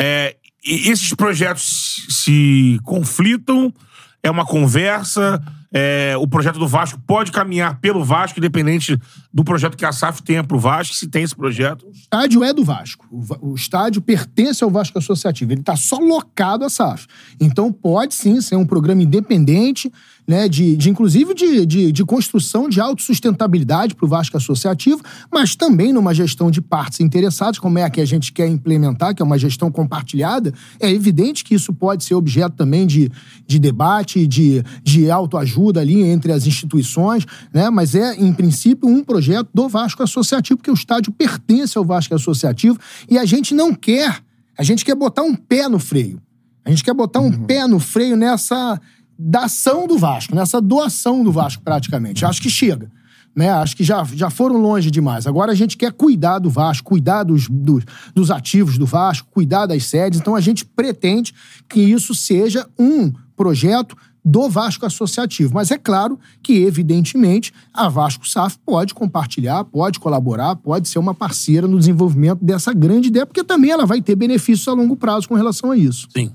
É, 0.00 0.36
e 0.64 0.90
esses 0.90 1.12
projetos 1.12 2.06
se 2.08 2.78
conflitam, 2.84 3.74
é 4.22 4.30
uma 4.30 4.46
conversa. 4.46 5.42
É, 5.76 6.14
o 6.16 6.26
projeto 6.28 6.56
do 6.56 6.68
Vasco 6.68 7.00
pode 7.04 7.32
caminhar 7.32 7.80
pelo 7.80 8.04
Vasco, 8.04 8.38
independente 8.38 8.96
do 9.32 9.42
projeto 9.42 9.76
que 9.76 9.84
a 9.84 9.90
SAF 9.90 10.22
tenha 10.22 10.44
pro 10.44 10.56
Vasco, 10.56 10.94
se 10.94 11.08
tem 11.08 11.24
esse 11.24 11.34
projeto. 11.34 11.84
O 11.88 11.90
estádio 11.90 12.44
é 12.44 12.52
do 12.52 12.62
Vasco. 12.64 13.04
O, 13.10 13.20
Va- 13.20 13.38
o 13.42 13.54
estádio 13.56 14.00
pertence 14.00 14.62
ao 14.62 14.70
Vasco 14.70 14.96
Associativo. 14.98 15.52
Ele 15.52 15.60
está 15.60 15.74
só 15.74 15.96
locado 15.96 16.64
à 16.64 16.70
SAF. 16.70 17.06
Então 17.40 17.72
pode 17.72 18.14
sim 18.14 18.40
ser 18.40 18.54
um 18.54 18.64
programa 18.64 19.02
independente, 19.02 19.92
né, 20.26 20.48
de, 20.48 20.76
de 20.76 20.90
inclusive 20.90 21.34
de, 21.34 21.66
de, 21.66 21.92
de 21.92 22.04
construção 22.04 22.68
de 22.68 22.80
autossustentabilidade 22.80 23.94
para 23.94 24.06
o 24.06 24.08
Vasco 24.08 24.36
Associativo, 24.36 25.02
mas 25.32 25.54
também 25.54 25.92
numa 25.92 26.14
gestão 26.14 26.50
de 26.50 26.60
partes 26.60 27.00
interessadas, 27.00 27.58
como 27.58 27.78
é 27.78 27.84
a 27.84 27.90
que 27.90 28.00
a 28.00 28.04
gente 28.04 28.32
quer 28.32 28.48
implementar, 28.48 29.14
que 29.14 29.22
é 29.22 29.24
uma 29.24 29.38
gestão 29.38 29.70
compartilhada. 29.70 30.52
É 30.80 30.90
evidente 30.90 31.44
que 31.44 31.54
isso 31.54 31.72
pode 31.72 32.04
ser 32.04 32.14
objeto 32.14 32.56
também 32.56 32.86
de, 32.86 33.10
de 33.46 33.58
debate, 33.58 34.26
de, 34.26 34.62
de 34.82 35.10
autoajuda 35.10 35.80
ali 35.80 36.02
entre 36.02 36.32
as 36.32 36.46
instituições, 36.46 37.26
né, 37.52 37.68
mas 37.70 37.94
é, 37.94 38.14
em 38.14 38.32
princípio, 38.32 38.88
um 38.88 39.04
projeto 39.04 39.48
do 39.52 39.68
Vasco 39.68 40.02
Associativo, 40.02 40.56
porque 40.58 40.70
o 40.70 40.74
estádio 40.74 41.12
pertence 41.12 41.76
ao 41.76 41.84
Vasco 41.84 42.14
Associativo 42.14 42.78
e 43.10 43.18
a 43.18 43.24
gente 43.24 43.54
não 43.54 43.74
quer, 43.74 44.20
a 44.56 44.62
gente 44.62 44.84
quer 44.84 44.94
botar 44.94 45.22
um 45.22 45.34
pé 45.34 45.68
no 45.68 45.78
freio. 45.78 46.20
A 46.64 46.70
gente 46.70 46.82
quer 46.82 46.94
botar 46.94 47.20
um 47.20 47.30
pé 47.30 47.66
no 47.66 47.78
freio 47.78 48.16
nessa 48.16 48.80
da 49.18 49.44
ação 49.44 49.86
do 49.86 49.96
Vasco, 49.96 50.34
nessa 50.34 50.60
doação 50.60 51.22
do 51.22 51.32
Vasco, 51.32 51.62
praticamente. 51.62 52.24
Acho 52.24 52.42
que 52.42 52.50
chega. 52.50 52.90
Né? 53.34 53.50
Acho 53.50 53.76
que 53.76 53.82
já, 53.82 54.04
já 54.04 54.30
foram 54.30 54.56
longe 54.56 54.90
demais. 54.90 55.26
Agora 55.26 55.52
a 55.52 55.54
gente 55.54 55.76
quer 55.76 55.92
cuidar 55.92 56.38
do 56.38 56.48
Vasco, 56.48 56.88
cuidar 56.88 57.24
dos, 57.24 57.48
dos, 57.48 57.84
dos 58.14 58.30
ativos 58.30 58.78
do 58.78 58.86
Vasco, 58.86 59.28
cuidar 59.30 59.66
das 59.66 59.84
sedes. 59.86 60.20
Então 60.20 60.36
a 60.36 60.40
gente 60.40 60.64
pretende 60.64 61.34
que 61.68 61.80
isso 61.80 62.14
seja 62.14 62.66
um 62.78 63.12
projeto 63.36 63.96
do 64.24 64.48
Vasco 64.48 64.86
Associativo. 64.86 65.52
Mas 65.52 65.70
é 65.70 65.76
claro 65.76 66.18
que, 66.42 66.62
evidentemente, 66.62 67.52
a 67.72 67.88
Vasco 67.88 68.26
SAF 68.26 68.56
pode 68.64 68.94
compartilhar, 68.94 69.64
pode 69.64 70.00
colaborar, 70.00 70.56
pode 70.56 70.88
ser 70.88 70.98
uma 70.98 71.12
parceira 71.12 71.68
no 71.68 71.78
desenvolvimento 71.78 72.42
dessa 72.42 72.72
grande 72.72 73.08
ideia, 73.08 73.26
porque 73.26 73.44
também 73.44 73.70
ela 73.70 73.84
vai 73.84 74.00
ter 74.00 74.14
benefícios 74.14 74.66
a 74.66 74.72
longo 74.72 74.96
prazo 74.96 75.28
com 75.28 75.34
relação 75.34 75.70
a 75.70 75.76
isso. 75.76 76.08
Sim. 76.16 76.32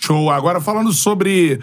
Show. 0.00 0.30
Agora 0.30 0.60
falando 0.60 0.92
sobre 0.92 1.60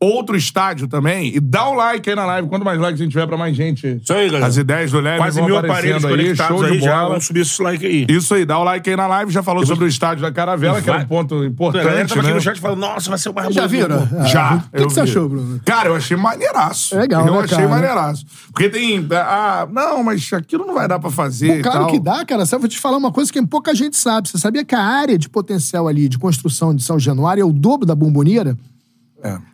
outro 0.00 0.36
estádio 0.36 0.88
também, 0.88 1.34
e 1.36 1.40
dá 1.40 1.68
o 1.68 1.74
like 1.74 2.08
aí 2.08 2.16
na 2.16 2.24
live. 2.24 2.48
Quanto 2.48 2.64
mais 2.64 2.78
likes 2.80 3.00
a 3.00 3.04
gente 3.04 3.12
tiver 3.12 3.26
pra 3.26 3.36
mais 3.36 3.54
gente. 3.54 4.00
Isso 4.02 4.12
aí, 4.12 4.26
galera. 4.28 4.46
As 4.46 4.56
ideias 4.56 4.90
do 4.90 4.98
Leve 5.00 5.18
Quase 5.18 5.38
vão 5.38 5.46
mil 5.48 5.58
aparelhos 5.58 6.04
aí, 6.04 6.10
conectados 6.10 6.56
show 6.58 6.64
aí, 6.66 6.78
de 6.78 6.84
já. 6.84 6.96
bola. 6.96 7.08
Vamos 7.10 7.26
subir 7.26 7.40
esse 7.40 7.62
like 7.62 7.86
aí. 7.86 8.06
Isso 8.08 8.34
aí, 8.34 8.44
dá 8.44 8.58
o 8.58 8.64
like 8.64 8.88
aí 8.88 8.96
na 8.96 9.06
live. 9.06 9.30
Já 9.30 9.42
falou 9.42 9.64
sobre 9.66 9.84
o 9.84 9.88
estádio 9.88 10.22
da 10.22 10.32
Caravela, 10.32 10.80
que 10.80 10.88
é 10.88 10.92
Vai. 10.94 11.04
um 11.04 11.06
ponto 11.06 11.34
A 11.34 11.38
galera 11.38 11.48
importante, 11.50 12.08
tava 12.08 12.20
aqui 12.20 12.28
né? 12.30 12.34
no 12.34 12.40
chat 12.40 12.60
falando, 12.60 12.78
nossa, 12.80 13.10
vai 13.10 13.18
ser 13.18 13.28
o 13.28 13.34
mais 13.34 13.54
Já 13.54 13.68
bonito. 13.68 13.88
viram? 13.88 14.08
Ah, 14.20 14.24
Já. 14.24 14.54
O 14.56 14.60
que, 14.60 14.68
que 14.78 14.82
eu 14.84 14.90
você 14.90 15.00
achou, 15.00 15.28
Bruno? 15.28 15.60
Cara, 15.64 15.88
eu 15.90 15.96
achei 15.96 16.16
maneiraço. 16.16 16.94
É 16.94 16.98
legal, 17.00 17.26
Eu 17.26 17.34
né, 17.34 17.40
achei 17.40 17.56
cara? 17.58 17.68
maneiraço. 17.68 18.24
Porque 18.52 18.68
tem. 18.68 19.06
Ah, 19.12 19.68
não, 19.70 20.02
mas 20.02 20.32
aquilo 20.32 20.66
não 20.66 20.74
vai 20.74 20.88
dar 20.88 20.98
pra 20.98 21.10
fazer. 21.10 21.58
e 21.58 21.62
Claro 21.62 21.80
tal. 21.80 21.86
que 21.88 21.98
dá, 22.00 22.24
cara. 22.24 22.46
Só 22.46 22.58
vou 22.58 22.68
te 22.68 22.78
falar 22.78 22.96
uma 22.96 23.12
coisa 23.12 23.30
que 23.32 23.40
pouca 23.46 23.74
gente 23.74 23.96
sabe. 23.96 24.28
Você 24.28 24.38
sabia 24.38 24.64
que 24.64 24.74
a 24.74 24.82
área 24.82 25.18
de 25.18 25.28
potencial 25.28 25.86
ali 25.86 26.08
de 26.08 26.18
construção 26.18 26.74
de 26.74 26.82
São 26.82 26.98
Januário 26.98 27.42
é 27.42 27.44
o 27.44 27.52
dobro 27.52 27.86
da 27.86 27.94
bomboneira? 27.94 28.56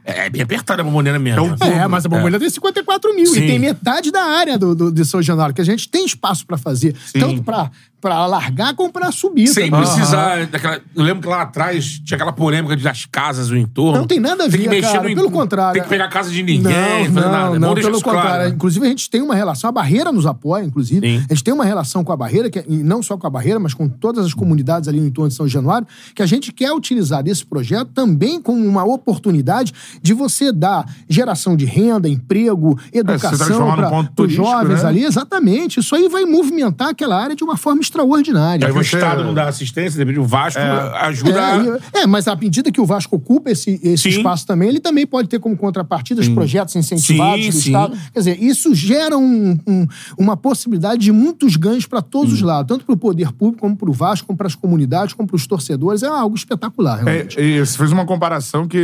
É 0.04 0.30
bem 0.30 0.42
apertada 0.42 0.82
a 0.82 0.84
bomboneira 0.84 1.18
mesmo. 1.18 1.56
É, 1.60 1.86
mas 1.88 2.06
a 2.06 2.08
bomboneira 2.08 2.38
tem 2.38 2.48
54 2.48 3.14
mil 3.14 3.26
Sim. 3.26 3.44
e 3.44 3.46
tem 3.46 3.58
metade 3.58 4.10
da 4.12 4.22
área 4.22 4.56
do, 4.56 4.74
do, 4.74 4.92
de 4.92 5.04
São 5.04 5.20
Januário, 5.20 5.54
que 5.54 5.60
a 5.60 5.64
gente 5.64 5.88
tem 5.88 6.04
espaço 6.04 6.46
pra 6.46 6.56
fazer. 6.56 6.94
Tanto 7.12 7.42
pra, 7.42 7.70
pra 8.06 8.14
alargar 8.18 8.72
como 8.76 8.92
pra 8.92 9.10
subir. 9.10 9.48
Sem 9.48 9.68
também. 9.68 9.84
precisar 9.84 10.46
daquela. 10.46 10.80
Eu 10.94 11.02
lembro 11.02 11.22
que 11.22 11.28
lá 11.28 11.42
atrás 11.42 12.00
tinha 12.04 12.14
aquela 12.16 12.32
polêmica 12.32 12.76
das 12.76 13.04
casas 13.04 13.50
no 13.50 13.56
entorno. 13.56 13.98
Não 13.98 14.06
tem 14.06 14.20
nada 14.20 14.44
a 14.44 14.46
ver, 14.46 14.52
Tem 14.58 14.60
que 14.62 14.68
mexer 14.68 14.92
cara. 14.92 15.08
no 15.08 15.14
Pelo 15.16 15.30
contrário. 15.30 15.72
Tem 15.74 15.82
que 15.82 15.88
pegar 15.88 16.04
a 16.04 16.08
casa 16.08 16.30
de 16.30 16.40
ninguém, 16.42 16.62
Não, 16.62 17.04
fazer 17.06 17.10
não, 17.26 17.32
nada. 17.32 17.56
É 17.56 17.58
não, 17.58 17.74
deixar 17.74 17.88
pelo 17.88 17.96
isso 17.96 18.04
claro, 18.04 18.18
contrário. 18.20 18.48
né? 18.48 18.54
Inclusive, 18.54 18.86
a 18.86 18.88
gente 18.88 19.10
tem 19.10 19.22
uma 19.22 19.34
relação, 19.34 19.68
a 19.68 19.72
Barreira 19.72 20.12
nos 20.12 20.24
apoia, 20.24 20.62
inclusive. 20.64 21.04
Sim. 21.04 21.24
A 21.28 21.34
gente 21.34 21.42
tem 21.42 21.52
uma 21.52 21.64
relação 21.64 22.04
com 22.04 22.12
a 22.12 22.16
Barreira, 22.16 22.48
que, 22.48 22.60
é- 22.60 22.64
e 22.68 22.76
não 22.76 23.02
só 23.02 23.16
com 23.16 23.26
a 23.26 23.30
Barreira, 23.30 23.58
mas 23.58 23.74
com 23.74 23.88
todas 23.88 24.24
as 24.24 24.32
comunidades 24.34 24.88
ali 24.88 25.00
no 25.00 25.06
entorno 25.06 25.28
de 25.28 25.34
São 25.34 25.48
Januário, 25.48 25.86
que 26.14 26.22
a 26.22 26.26
gente 26.26 26.52
quer 26.52 26.70
utilizar 26.72 27.24
desse 27.24 27.44
projeto 27.44 27.88
também 27.92 28.40
como 28.40 28.64
uma 28.64 28.84
oportunidade 28.84 29.72
de 30.00 30.14
você 30.14 30.52
dar 30.52 30.86
geração 31.08 31.56
de 31.56 31.64
renda, 31.64 32.08
emprego, 32.08 32.78
educação 32.92 33.36
transformar 33.46 33.70
num 33.70 33.76
para 33.76 33.90
ponto 33.90 34.22
os 34.22 34.32
jovens 34.32 34.82
né? 34.82 34.88
ali. 34.88 35.04
Exatamente. 35.04 35.80
Isso 35.80 35.94
aí 35.94 36.08
vai 36.08 36.24
movimentar 36.24 36.90
aquela 36.90 37.20
área 37.20 37.34
de 37.34 37.42
uma 37.42 37.56
forma 37.56 37.80
extraordinária. 38.04 38.66
Aí 38.66 38.70
o 38.72 38.74
você- 38.74 38.96
Estado 38.96 39.24
não 39.24 39.34
dá 39.34 39.48
assistência, 39.48 40.04
do 40.04 40.24
Vasco, 40.24 40.60
ajuda 40.60 41.40
a. 41.44 41.98
É, 41.98 42.02
é, 42.02 42.06
mas 42.06 42.28
à 42.28 42.36
medida 42.36 42.70
que 42.70 42.80
o 42.80 42.86
Vasco 42.86 43.16
ocupa 43.16 43.50
esse, 43.50 43.80
esse 43.82 44.04
Sim. 44.04 44.08
espaço 44.18 44.46
também, 44.46 44.68
ele 44.68 44.80
também 44.80 45.06
pode 45.06 45.28
ter 45.28 45.38
como 45.38 45.56
contrapartida 45.56 46.20
os 46.20 46.28
projetos 46.28 46.74
incentivados 46.76 47.44
Sim, 47.44 47.50
do 47.50 47.56
sim. 47.56 47.70
Estado. 47.70 47.96
Quer 48.12 48.18
dizer, 48.18 48.42
isso 48.42 48.74
gera 48.74 49.16
um- 49.16 49.58
um- 49.66 49.86
uma 50.18 50.36
possibilidade 50.36 51.02
de 51.02 51.12
muitos 51.12 51.56
ganhos 51.56 51.86
para 51.86 52.00
todos 52.02 52.32
os 52.32 52.42
lados, 52.42 52.68
tanto 52.68 52.84
para 52.84 52.94
o 52.94 52.98
poder 52.98 53.32
público, 53.32 53.60
como 53.60 53.76
para 53.76 53.90
o 53.90 53.92
Vasco, 53.92 54.26
como 54.26 54.36
para 54.36 54.46
as 54.46 54.54
comunidades, 54.54 55.14
como 55.14 55.26
para 55.26 55.36
os 55.36 55.46
torcedores. 55.46 56.02
É 56.02 56.06
algo 56.06 56.34
espetacular, 56.36 56.96
realmente. 57.02 57.38
É, 57.38 57.42
e 57.42 57.58
você 57.64 57.76
fez 57.76 57.92
uma 57.92 58.04
comparação 58.04 58.66
que 58.68 58.78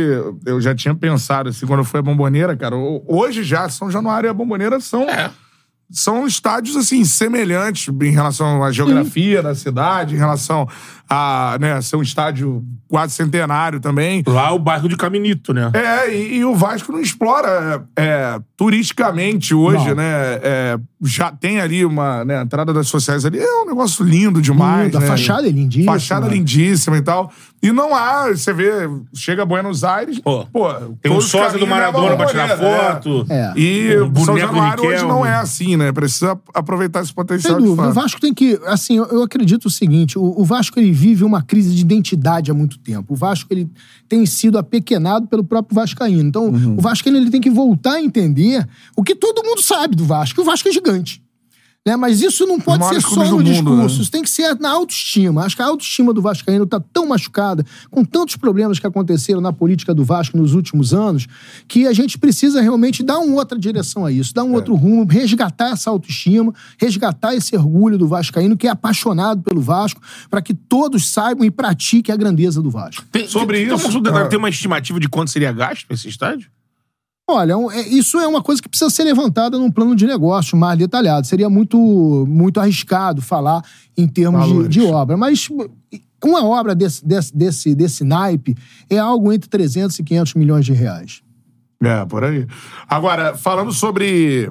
eu 0.45 0.59
já 0.61 0.73
tinha 0.75 0.93
pensado, 0.95 1.49
assim, 1.49 1.65
quando 1.65 1.83
foi 1.83 1.99
a 1.99 2.03
Bomboneira, 2.03 2.55
cara. 2.55 2.75
o- 2.75 3.03
Hoje 3.07 3.43
já, 3.43 3.67
São 3.69 3.89
Januário 3.91 4.27
e 4.27 4.29
a 4.29 4.33
Bomboneira 4.33 4.79
são, 4.79 5.03
É. 5.03 5.29
são 5.93 6.25
estádios, 6.25 6.75
assim, 6.75 7.05
semelhantes 7.05 7.87
em 8.01 8.11
relação 8.11 8.63
à 8.63 8.71
geografia 8.71 9.43
da 9.43 9.53
cidade, 9.53 10.15
em 10.15 10.17
relação 10.17 10.67
a, 11.07 11.55
né, 11.61 11.79
ser 11.81 11.97
um 11.97 12.01
estádio 12.01 12.65
quase 12.87 13.13
centenário 13.13 13.79
também. 13.79 14.23
Lá 14.25 14.49
é 14.49 14.51
o 14.51 14.57
bairro 14.57 14.89
de 14.89 14.97
Caminito, 14.97 15.53
né? 15.53 15.71
É, 15.73 16.11
e, 16.11 16.37
e 16.37 16.45
o 16.45 16.55
Vasco 16.55 16.91
não 16.91 16.99
explora 16.99 17.85
é, 17.95 18.39
turisticamente 18.63 19.53
hoje, 19.53 19.89
Não. 19.89 19.95
né? 19.95 20.39
É, 20.41 20.77
já 21.01 21.31
tem 21.31 21.59
ali 21.59 21.83
uma 21.85 22.23
né, 22.23 22.37
a 22.39 22.43
entrada 22.43 22.71
das 22.73 22.87
sociais 22.87 23.25
ali, 23.25 23.37
é 23.39 23.61
um 23.61 23.65
negócio 23.65 24.05
lindo 24.05 24.41
demais. 24.41 24.85
Lindo, 24.85 24.97
a 24.97 25.01
né? 25.01 25.07
fachada 25.07 25.47
é 25.47 25.51
lindíssima. 25.51 25.91
Fachada 25.93 26.27
lindíssima 26.27 26.97
e 26.97 27.01
tal. 27.01 27.31
E 27.61 27.71
não 27.71 27.95
há, 27.95 28.27
você 28.29 28.51
vê, 28.51 28.71
chega 29.13 29.43
a 29.43 29.45
Buenos 29.45 29.83
Aires, 29.85 30.19
Pô, 30.19 30.45
pô, 30.51 30.73
tem 31.01 31.09
um 31.11 31.17
os 31.17 31.25
sósia 31.25 31.57
do 31.57 31.65
Maradona 31.65 32.15
pra 32.17 32.25
tirar 32.25 32.57
foto. 32.57 33.25
É. 33.29 33.53
E 33.55 33.95
O 33.97 34.11
o 34.11 34.25
São 34.25 34.37
Januário 34.37 34.83
hoje 34.85 35.03
não 35.05 35.25
é 35.25 35.35
assim, 35.35 35.77
né? 35.77 35.91
Precisa 35.91 36.37
aproveitar 36.53 36.99
esse 36.99 37.07
Sem 37.07 37.15
potencial 37.15 37.57
de 37.59 37.65
dúvida. 37.65 37.87
O. 37.89 37.93
Vasco 37.93 38.19
tem 38.19 38.33
que. 38.33 38.59
Assim, 38.65 38.97
eu, 38.97 39.23
acredito 39.23 39.65
o 39.65 39.69
seguinte: 39.69 40.17
o, 40.19 40.41
o 40.41 40.43
Vasco 40.43 40.77
ele 40.79 40.91
vive 40.91 41.23
uma 41.23 41.41
crise 41.41 41.73
de 41.73 41.81
identidade 41.81 42.51
há 42.51 42.53
muito 42.53 42.77
tempo. 42.79 43.13
O 43.13 43.15
Vasco 43.15 43.47
ele 43.51 43.69
tem 44.09 44.25
sido 44.25 44.57
apequenado 44.57 45.27
pelo 45.27 45.43
próprio 45.43 45.73
Vascaíno. 45.75 46.27
Então, 46.27 46.43
Uhum. 46.53 46.75
o 46.77 46.81
Vascaíno 46.81 47.17
ele 47.17 47.31
tem 47.31 47.39
que 47.41 47.49
voltar 47.49 47.93
a 47.93 48.01
entender 48.01 48.52
o 48.95 49.03
que 49.03 49.15
todo 49.15 49.43
mundo 49.43 49.61
sabe 49.61 49.95
do 49.95 50.05
Vasco: 50.05 50.35
que 50.35 50.41
o 50.41 50.45
Vasco 50.45 50.67
é 50.67 50.71
gigante. 50.71 51.23
Né? 51.85 51.97
Mas 51.97 52.21
isso 52.21 52.47
não 52.47 52.59
pode 52.59 52.85
ser 52.87 53.01
só 53.01 53.25
no 53.25 53.25
do 53.25 53.31
mundo, 53.37 53.43
discurso, 53.43 53.97
né? 53.97 54.01
isso 54.03 54.11
tem 54.11 54.23
que 54.23 54.29
ser 54.29 54.57
na 54.57 54.71
autoestima. 54.71 55.43
Acho 55.43 55.57
que 55.57 55.61
a 55.61 55.65
autoestima 55.65 56.13
do 56.13 56.21
Vascaíno 56.21 56.63
está 56.63 56.79
tão 56.79 57.07
machucada, 57.07 57.65
com 57.91 58.05
tantos 58.05 58.37
problemas 58.37 58.79
que 58.79 58.87
aconteceram 58.87 59.41
na 59.41 59.51
política 59.51 59.93
do 59.93 60.05
Vasco 60.05 60.37
nos 60.37 60.53
últimos 60.53 60.93
anos, 60.93 61.27
que 61.67 61.85
a 61.85 61.91
gente 61.91 62.17
precisa 62.17 62.61
realmente 62.61 63.03
dar 63.03 63.19
uma 63.19 63.35
outra 63.35 63.59
direção 63.59 64.05
a 64.05 64.11
isso, 64.11 64.33
dar 64.33 64.45
um 64.45 64.53
outro 64.53 64.75
rumo, 64.75 65.05
resgatar 65.05 65.71
essa 65.71 65.89
autoestima, 65.89 66.53
resgatar 66.77 67.35
esse 67.35 67.53
orgulho 67.55 67.97
do 67.97 68.07
Vascaíno, 68.07 68.55
que 68.55 68.67
é 68.67 68.69
apaixonado 68.69 69.41
pelo 69.41 69.59
Vasco, 69.59 70.01
para 70.29 70.41
que 70.41 70.53
todos 70.53 71.09
saibam 71.09 71.43
e 71.43 71.51
pratiquem 71.51 72.13
a 72.13 72.17
grandeza 72.17 72.61
do 72.61 72.69
Vasco. 72.69 73.03
Tem, 73.11 73.27
Sobre 73.27 73.65
tem, 73.65 73.75
isso, 73.75 74.01
Tem, 74.01 74.13
ah. 74.13 74.27
tem 74.27 74.39
uma 74.39 74.49
estimativa 74.49 74.99
de 75.01 75.09
quanto 75.09 75.31
seria 75.31 75.51
gasto 75.51 75.85
esse 75.91 76.07
estádio? 76.07 76.49
Olha, 77.29 77.57
um- 77.57 77.71
é- 77.71 77.87
isso 77.87 78.19
é 78.19 78.27
uma 78.27 78.41
coisa 78.43 78.61
que 78.61 78.67
precisa 78.67 78.89
ser 78.89 79.03
levantada 79.05 79.57
num 79.57 79.71
plano 79.71 79.95
de 79.95 80.05
negócio 80.05 80.57
mais 80.57 80.77
detalhado. 80.77 81.25
Seria 81.25 81.49
muito, 81.49 81.77
muito 82.27 82.59
arriscado 82.59 83.21
falar 83.21 83.61
em 83.97 84.07
termos 84.07 84.45
de, 84.45 84.67
de 84.67 84.81
obra. 84.81 85.15
Mas 85.15 85.47
uma 86.23 86.45
obra 86.45 86.75
desse, 86.75 87.05
desse, 87.05 87.35
desse, 87.35 87.75
desse 87.75 88.03
naipe 88.03 88.55
é 88.89 88.97
algo 88.97 89.31
entre 89.31 89.49
300 89.49 89.97
e 89.99 90.03
500 90.03 90.33
milhões 90.35 90.65
de 90.65 90.73
reais. 90.73 91.21
É, 91.81 92.05
por 92.05 92.23
aí. 92.25 92.45
Agora, 92.89 93.35
falando 93.37 93.71
sobre 93.71 94.49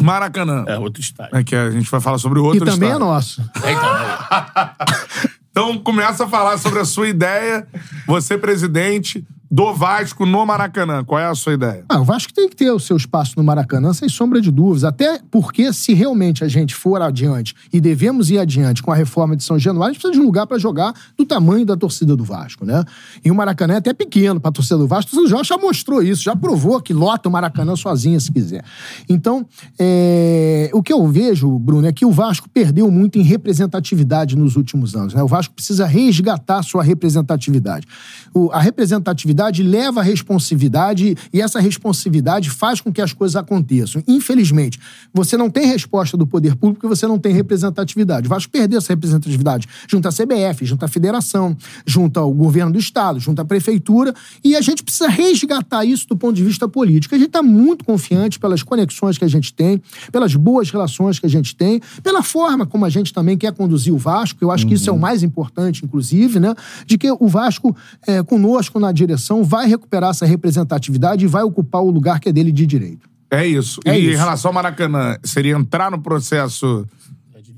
Maracanã, 0.00 0.64
É, 0.66 0.78
outro 0.78 1.00
estádio. 1.00 1.34
né, 1.34 1.42
que 1.44 1.54
a 1.54 1.70
gente 1.70 1.90
vai 1.90 2.00
falar 2.00 2.18
sobre 2.18 2.38
o 2.38 2.42
E 2.42 2.46
outro 2.46 2.64
também 2.64 2.88
é 2.90 2.92
estado. 2.92 3.04
nosso. 3.04 3.42
Então 5.50 5.78
começa 5.78 6.24
a 6.24 6.28
falar 6.28 6.58
sobre 6.58 6.80
a 6.80 6.84
sua 6.84 7.08
ideia, 7.08 7.66
você 8.06 8.36
presidente 8.36 9.24
do 9.50 9.72
Vasco 9.74 10.26
no 10.26 10.44
Maracanã. 10.44 11.04
Qual 11.04 11.20
é 11.20 11.26
a 11.26 11.34
sua 11.34 11.54
ideia? 11.54 11.84
Ah, 11.88 12.00
o 12.00 12.04
Vasco 12.04 12.32
tem 12.32 12.48
que 12.48 12.56
ter 12.56 12.70
o 12.70 12.80
seu 12.80 12.96
espaço 12.96 13.34
no 13.36 13.44
Maracanã, 13.44 13.92
sem 13.92 14.08
sombra 14.08 14.40
de 14.40 14.50
dúvidas. 14.50 14.84
Até 14.84 15.20
porque, 15.30 15.72
se 15.72 15.94
realmente 15.94 16.42
a 16.42 16.48
gente 16.48 16.74
for 16.74 17.00
adiante 17.00 17.54
e 17.72 17.80
devemos 17.80 18.30
ir 18.30 18.38
adiante 18.38 18.82
com 18.82 18.90
a 18.90 18.94
reforma 18.96 19.36
de 19.36 19.44
São 19.44 19.58
Januário, 19.58 19.90
a 19.90 19.92
gente 19.92 20.00
precisa 20.02 20.18
de 20.18 20.22
um 20.22 20.26
lugar 20.26 20.46
para 20.46 20.58
jogar 20.58 20.92
do 21.16 21.24
tamanho 21.24 21.64
da 21.64 21.76
torcida 21.76 22.16
do 22.16 22.24
Vasco, 22.24 22.64
né? 22.64 22.82
E 23.24 23.30
o 23.30 23.34
Maracanã 23.34 23.74
é 23.74 23.76
até 23.78 23.92
pequeno 23.94 24.40
para 24.40 24.48
a 24.48 24.52
torcida 24.52 24.78
do 24.78 24.86
Vasco. 24.86 25.16
O 25.16 25.28
Jorge 25.28 25.48
já 25.48 25.56
mostrou 25.58 26.02
isso, 26.02 26.22
já 26.22 26.34
provou 26.34 26.80
que 26.80 26.92
lota 26.92 27.28
o 27.28 27.32
Maracanã 27.32 27.76
sozinha 27.76 28.18
se 28.18 28.32
quiser. 28.32 28.64
Então, 29.08 29.46
é, 29.78 30.70
o 30.72 30.82
que 30.82 30.92
eu 30.92 31.06
vejo, 31.06 31.58
Bruno, 31.58 31.86
é 31.86 31.92
que 31.92 32.04
o 32.04 32.10
Vasco 32.10 32.48
perdeu 32.48 32.90
muito 32.90 33.18
em 33.18 33.22
representatividade 33.22 34.36
nos 34.36 34.56
últimos 34.56 34.94
anos. 34.96 35.14
Né? 35.14 35.22
O 35.22 35.28
Vasco 35.28 35.54
precisa 35.54 35.86
resgatar 35.86 36.62
sua 36.62 36.82
representatividade. 36.82 37.86
O- 38.34 38.50
a 38.52 38.60
representatividade 38.60 39.35
leva 39.62 40.00
a 40.00 40.02
responsividade 40.02 41.16
e 41.32 41.40
essa 41.40 41.60
responsividade 41.60 42.50
faz 42.50 42.80
com 42.80 42.92
que 42.92 43.00
as 43.00 43.12
coisas 43.12 43.36
aconteçam. 43.36 44.02
Infelizmente, 44.06 44.78
você 45.12 45.36
não 45.36 45.50
tem 45.50 45.66
resposta 45.66 46.16
do 46.16 46.26
poder 46.26 46.56
público 46.56 46.80
porque 46.80 46.94
você 46.94 47.06
não 47.06 47.18
tem 47.18 47.32
representatividade. 47.32 48.26
O 48.26 48.30
Vasco 48.30 48.50
perdeu 48.50 48.78
essa 48.78 48.92
representatividade 48.92 49.66
junto 49.88 50.08
à 50.08 50.10
CBF, 50.10 50.64
junto 50.64 50.84
à 50.84 50.88
federação, 50.88 51.56
junto 51.86 52.18
ao 52.18 52.32
governo 52.32 52.72
do 52.72 52.78
estado, 52.78 53.18
junto 53.20 53.40
à 53.40 53.44
prefeitura 53.44 54.14
e 54.42 54.56
a 54.56 54.60
gente 54.60 54.82
precisa 54.82 55.08
resgatar 55.08 55.84
isso 55.84 56.06
do 56.08 56.16
ponto 56.16 56.34
de 56.34 56.44
vista 56.44 56.68
político. 56.68 57.14
A 57.14 57.18
gente 57.18 57.28
está 57.28 57.42
muito 57.42 57.84
confiante 57.84 58.38
pelas 58.38 58.62
conexões 58.62 59.18
que 59.18 59.24
a 59.24 59.28
gente 59.28 59.52
tem, 59.52 59.82
pelas 60.12 60.34
boas 60.34 60.70
relações 60.70 61.18
que 61.18 61.26
a 61.26 61.28
gente 61.28 61.54
tem, 61.54 61.80
pela 62.02 62.22
forma 62.22 62.66
como 62.66 62.84
a 62.84 62.90
gente 62.90 63.12
também 63.12 63.36
quer 63.36 63.52
conduzir 63.52 63.92
o 63.92 63.98
Vasco. 63.98 64.38
Eu 64.40 64.50
acho 64.50 64.66
que 64.66 64.74
isso 64.74 64.88
é 64.88 64.92
o 64.92 64.98
mais 64.98 65.22
importante, 65.22 65.84
inclusive, 65.84 66.38
né? 66.38 66.54
De 66.86 66.98
que 66.98 67.10
o 67.10 67.28
Vasco, 67.28 67.76
é, 68.06 68.22
conosco 68.22 68.78
na 68.78 68.92
direção, 68.92 69.25
vai 69.42 69.66
recuperar 69.66 70.10
essa 70.10 70.26
representatividade 70.26 71.24
e 71.24 71.28
vai 71.28 71.42
ocupar 71.42 71.82
o 71.82 71.90
lugar 71.90 72.20
que 72.20 72.28
é 72.28 72.32
dele 72.32 72.52
de 72.52 72.66
direito. 72.66 73.08
É 73.30 73.46
isso. 73.46 73.80
É 73.84 73.98
e 73.98 74.06
em 74.06 74.10
isso. 74.10 74.18
relação 74.18 74.50
ao 74.50 74.54
Maracanã, 74.54 75.16
seria 75.22 75.56
entrar 75.56 75.90
no 75.90 76.00
processo 76.00 76.86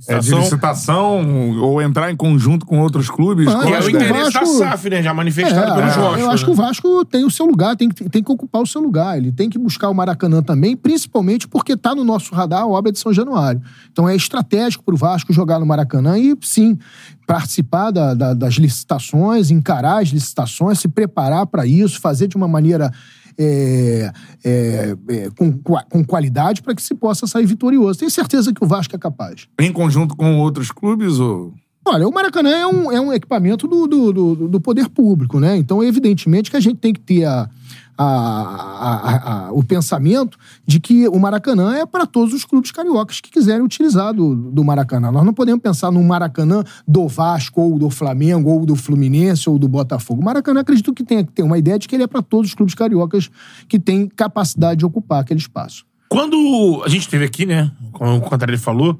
é, 0.06 0.18
de 0.18 0.34
licitação. 0.34 1.58
ou 1.60 1.80
entrar 1.82 2.10
em 2.10 2.16
conjunto 2.16 2.64
com 2.66 2.78
outros 2.80 3.08
clubes? 3.10 3.48
Ah, 3.48 3.68
é 3.68 3.74
acho 3.76 3.88
o 3.88 3.90
que 3.90 3.96
o 3.96 4.00
ideia? 4.00 4.10
interesse 4.10 4.32
Vasco- 4.32 4.58
da 4.60 4.70
SAF, 4.70 4.90
né? 4.90 5.02
Já 5.02 5.14
manifestado 5.14 5.72
É, 5.72 5.74
pelos 5.74 5.96
é, 5.96 6.22
eu 6.22 6.30
acho 6.30 6.42
né? 6.42 6.44
que 6.44 6.50
o 6.50 6.54
Vasco 6.54 7.04
tem 7.04 7.24
o 7.24 7.30
seu 7.30 7.46
lugar, 7.46 7.76
tem 7.76 7.88
que, 7.88 8.08
tem 8.08 8.22
que 8.22 8.30
ocupar 8.32 8.62
o 8.62 8.66
seu 8.66 8.80
lugar. 8.80 9.16
Ele 9.18 9.32
tem 9.32 9.48
que 9.50 9.58
buscar 9.58 9.88
o 9.88 9.94
Maracanã 9.94 10.42
também, 10.42 10.76
principalmente 10.76 11.48
porque 11.48 11.72
está 11.72 11.94
no 11.94 12.04
nosso 12.04 12.34
radar 12.34 12.60
a 12.62 12.66
obra 12.66 12.92
de 12.92 12.98
São 12.98 13.12
Januário. 13.12 13.60
Então 13.92 14.08
é 14.08 14.14
estratégico 14.14 14.84
para 14.84 14.94
o 14.94 14.98
Vasco 14.98 15.32
jogar 15.32 15.58
no 15.58 15.66
Maracanã 15.66 16.18
e, 16.18 16.36
sim, 16.42 16.78
participar 17.26 17.90
da- 17.90 18.14
da- 18.14 18.34
das 18.34 18.54
licitações, 18.54 19.50
encarar 19.50 20.02
as 20.02 20.08
licitações, 20.08 20.78
se 20.78 20.88
preparar 20.88 21.46
para 21.46 21.66
isso, 21.66 22.00
fazer 22.00 22.26
de 22.28 22.36
uma 22.36 22.48
maneira. 22.48 22.90
É, 23.38 24.12
é, 24.44 24.96
é, 25.08 25.30
com, 25.36 25.52
com 25.52 26.04
qualidade 26.04 26.60
para 26.60 26.74
que 26.74 26.82
se 26.82 26.94
possa 26.94 27.26
sair 27.26 27.46
vitorioso. 27.46 28.00
Tenho 28.00 28.10
certeza 28.10 28.52
que 28.52 28.64
o 28.64 28.66
Vasco 28.66 28.96
é 28.96 28.98
capaz. 28.98 29.46
Em 29.60 29.72
conjunto 29.72 30.16
com 30.16 30.38
outros 30.38 30.72
clubes? 30.72 31.20
Ou... 31.20 31.54
Olha, 31.86 32.06
o 32.06 32.12
Maracanã 32.12 32.50
é 32.50 32.66
um, 32.66 32.92
é 32.92 33.00
um 33.00 33.12
equipamento 33.12 33.68
do, 33.68 33.86
do, 33.86 34.12
do, 34.12 34.48
do 34.48 34.60
poder 34.60 34.88
público, 34.88 35.38
né? 35.38 35.56
Então, 35.56 35.82
evidentemente 35.82 36.50
que 36.50 36.56
a 36.56 36.60
gente 36.60 36.78
tem 36.78 36.92
que 36.92 37.00
ter 37.00 37.24
a, 37.24 37.48
a, 37.98 38.04
a- 38.04 39.32
a- 39.48 39.52
o 39.52 39.62
pensamento 39.64 40.38
de 40.66 40.78
que 40.78 41.08
o 41.08 41.18
Maracanã 41.18 41.74
é 41.74 41.84
para 41.84 42.06
todos 42.06 42.32
os 42.32 42.44
clubes 42.44 42.70
cariocas 42.70 43.20
que 43.20 43.30
quiserem 43.30 43.62
utilizar 43.64 44.14
do, 44.14 44.34
do 44.34 44.62
Maracanã. 44.64 45.10
Nós 45.10 45.24
não 45.26 45.34
podemos 45.34 45.60
pensar 45.60 45.90
num 45.90 46.04
Maracanã 46.04 46.62
do 46.86 47.08
Vasco, 47.08 47.60
ou 47.60 47.78
do 47.78 47.90
Flamengo, 47.90 48.50
ou 48.50 48.64
do 48.64 48.76
Fluminense, 48.76 49.50
ou 49.50 49.58
do 49.58 49.66
Botafogo. 49.68 50.22
O 50.22 50.24
Maracanã, 50.24 50.60
acredito 50.60 50.94
que 50.94 51.02
tem 51.02 51.24
que 51.24 51.32
ter 51.32 51.42
uma 51.42 51.58
ideia 51.58 51.78
de 51.78 51.88
que 51.88 51.96
ele 51.96 52.04
é 52.04 52.06
para 52.06 52.22
todos 52.22 52.50
os 52.50 52.54
clubes 52.54 52.74
cariocas 52.74 53.28
que 53.68 53.78
têm 53.78 54.06
capacidade 54.08 54.78
de 54.78 54.86
ocupar 54.86 55.20
aquele 55.22 55.40
espaço. 55.40 55.84
Quando 56.08 56.82
a 56.86 56.88
gente 56.88 57.08
teve 57.08 57.24
aqui, 57.24 57.44
né, 57.44 57.70
como 57.92 58.16
o 58.16 58.22
Cantarelli 58.30 58.56
falou, 58.58 58.98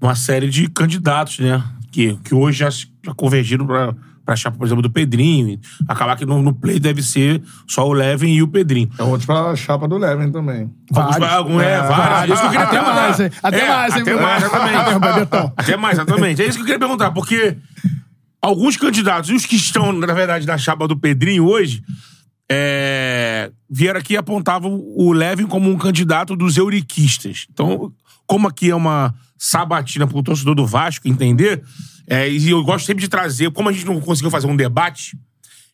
uma 0.00 0.14
série 0.14 0.48
de 0.48 0.68
candidatos, 0.68 1.38
né, 1.38 1.62
que, 1.92 2.16
que 2.24 2.34
hoje 2.34 2.58
já, 2.58 2.70
já 2.70 3.14
convergiram 3.16 3.66
pra, 3.66 3.94
pra 4.24 4.34
chapa, 4.36 4.56
por 4.56 4.66
exemplo, 4.66 4.82
do 4.82 4.90
Pedrinho. 4.90 5.58
Acabar 5.86 6.16
que 6.16 6.24
no, 6.24 6.42
no 6.42 6.54
play 6.54 6.80
deve 6.80 7.02
ser 7.02 7.42
só 7.68 7.86
o 7.86 7.92
Levin 7.92 8.32
e 8.32 8.42
o 8.42 8.48
Pedrinho. 8.48 8.88
É 8.98 9.02
outro 9.02 9.26
pra 9.26 9.54
chapa 9.56 9.86
do 9.86 9.98
Levin 9.98 10.30
também. 10.32 10.70
Alguns, 10.94 11.16
Vários. 11.18 11.36
algum- 11.36 11.60
é, 11.60 11.72
É, 11.74 11.82
vários. 11.82 12.34
Isso 12.34 12.40
que 12.40 12.46
eu 12.46 12.50
queria 12.50 12.66
Até 12.66 12.76
perguntar. 12.78 12.94
mais, 12.94 13.20
hein? 13.20 13.30
Até 13.42 13.60
É, 13.60 13.68
mais, 13.68 13.94
hein, 13.96 14.02
Até 14.02 14.14
mais, 14.16 14.42
exatamente. 14.44 15.20
Betão. 15.20 15.52
Até 15.56 15.76
mais, 15.76 15.98
exatamente. 15.98 16.42
É 16.42 16.46
isso 16.46 16.54
que 16.56 16.62
eu 16.62 16.66
queria 16.66 16.78
perguntar, 16.78 17.10
porque 17.10 17.56
alguns 18.40 18.76
candidatos, 18.76 19.30
e 19.30 19.34
os 19.34 19.44
que 19.46 19.56
estão, 19.56 19.92
na 19.92 20.12
verdade, 20.14 20.46
na 20.46 20.56
chapa 20.58 20.86
do 20.88 20.96
Pedrinho 20.96 21.44
hoje, 21.44 21.82
é, 22.50 23.50
vieram 23.70 23.98
aqui 24.00 24.14
e 24.14 24.16
apontavam 24.16 24.82
o 24.96 25.12
Levin 25.12 25.46
como 25.46 25.70
um 25.70 25.76
candidato 25.78 26.36
dos 26.36 26.56
euriquistas. 26.56 27.46
Então, 27.52 27.92
como 28.26 28.48
aqui 28.48 28.70
é 28.70 28.74
uma 28.74 29.14
sabatina 29.38 30.06
pro 30.06 30.22
torcedor 30.22 30.54
do 30.54 30.66
Vasco 30.66 31.08
entender, 31.08 31.62
é, 32.06 32.28
e 32.28 32.50
eu 32.50 32.62
gosto 32.62 32.86
sempre 32.86 33.02
de 33.02 33.08
trazer, 33.08 33.50
como 33.50 33.68
a 33.68 33.72
gente 33.72 33.86
não 33.86 34.00
conseguiu 34.00 34.30
fazer 34.30 34.46
um 34.46 34.56
debate, 34.56 35.16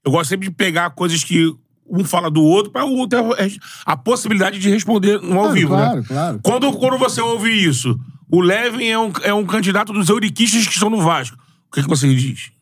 eu 0.05 0.13
gosto 0.13 0.31
sempre 0.31 0.49
de 0.49 0.55
pegar 0.55 0.91
coisas 0.91 1.23
que 1.25 1.55
um 1.91 2.05
fala 2.05 2.31
do 2.31 2.43
outro 2.43 2.71
para 2.71 2.85
o 2.85 2.93
outro 2.97 3.35
ter 3.37 3.61
a 3.85 3.97
possibilidade 3.97 4.59
de 4.59 4.71
responder 4.71 5.21
no 5.21 5.39
ao 5.39 5.47
Claro, 5.47 5.55
vivo, 5.55 5.69
claro, 5.69 6.01
né? 6.01 6.05
claro. 6.07 6.41
Quando, 6.43 6.73
quando 6.75 6.99
você 6.99 7.21
ouve 7.21 7.51
isso, 7.51 7.99
o 8.31 8.41
Levin 8.41 8.87
é 8.87 8.99
um, 8.99 9.13
é 9.23 9.35
um 9.35 9.45
candidato 9.45 9.93
dos 9.93 10.09
euriquistas 10.09 10.67
que 10.67 10.73
estão 10.73 10.89
no 10.89 11.03
Vasco. 11.03 11.37
O 11.69 11.75
que, 11.75 11.83
que 11.83 11.89
você 11.89 12.13
diz? 12.15 12.53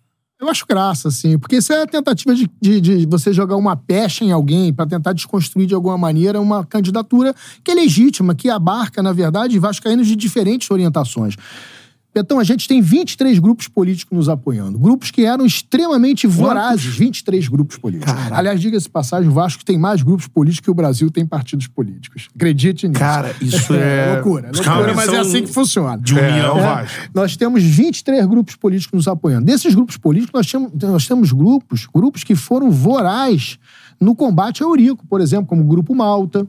Eu 0.40 0.48
acho 0.48 0.64
graça, 0.66 1.08
assim, 1.08 1.36
porque 1.36 1.56
isso 1.56 1.72
é 1.72 1.82
a 1.82 1.86
tentativa 1.86 2.32
de, 2.32 2.48
de, 2.62 2.80
de 2.80 3.06
você 3.06 3.32
jogar 3.32 3.56
uma 3.56 3.76
pecha 3.76 4.24
em 4.24 4.30
alguém 4.30 4.72
pra 4.72 4.86
tentar 4.86 5.12
desconstruir 5.12 5.66
de 5.66 5.74
alguma 5.74 5.98
maneira 5.98 6.40
uma 6.40 6.64
candidatura 6.64 7.34
que 7.64 7.72
é 7.72 7.74
legítima, 7.74 8.36
que 8.36 8.48
abarca, 8.48 9.02
na 9.02 9.12
verdade, 9.12 9.58
vascaínos 9.58 10.06
de 10.06 10.14
diferentes 10.14 10.70
orientações. 10.70 11.34
Betão, 12.18 12.40
a 12.40 12.44
gente 12.44 12.66
tem 12.66 12.80
23 12.80 13.38
grupos 13.38 13.68
políticos 13.68 14.16
nos 14.16 14.28
apoiando. 14.28 14.76
Grupos 14.78 15.10
que 15.10 15.24
eram 15.24 15.46
extremamente 15.46 16.26
vorazes. 16.26 16.96
23 16.96 17.46
grupos 17.48 17.76
políticos. 17.76 18.12
Aliás, 18.32 18.60
diga-se 18.60 18.88
passagem, 18.88 19.28
o 19.28 19.32
Vasco 19.32 19.64
tem 19.64 19.78
mais 19.78 20.02
grupos 20.02 20.26
políticos 20.26 20.64
que 20.64 20.70
o 20.70 20.74
Brasil 20.74 21.10
tem 21.10 21.24
partidos 21.24 21.68
políticos. 21.68 22.28
Acredite 22.34 22.88
nisso. 22.88 22.98
Cara, 22.98 23.34
isso 23.40 23.72
é. 23.74 24.14
loucura, 24.14 24.50
Os 24.52 24.60
caras 24.60 24.86
loucura, 24.86 24.94
mas 25.06 25.12
é 25.12 25.18
assim 25.18 25.42
que 25.42 25.52
funciona. 25.52 25.96
de 25.96 26.12
união. 26.12 26.56
É, 26.56 26.60
É, 26.60 26.62
Vasco. 26.62 27.10
nós 27.14 27.36
temos 27.36 27.62
23 27.62 28.26
grupos 28.26 28.56
políticos 28.56 28.96
nos 28.96 29.06
apoiando. 29.08 29.46
Desses 29.46 29.74
grupos 29.74 29.96
políticos, 29.96 30.32
nós 30.34 30.50
temos, 30.50 30.72
nós 30.74 31.06
temos 31.06 31.32
grupos, 31.32 31.86
grupos 31.86 32.24
que 32.24 32.34
foram 32.34 32.70
voraz 32.70 33.58
no 34.00 34.14
combate 34.14 34.62
ao 34.62 34.70
Eurico, 34.70 35.06
por 35.06 35.20
exemplo, 35.20 35.46
como 35.46 35.62
o 35.62 35.66
Grupo 35.66 35.94
Malta, 35.94 36.46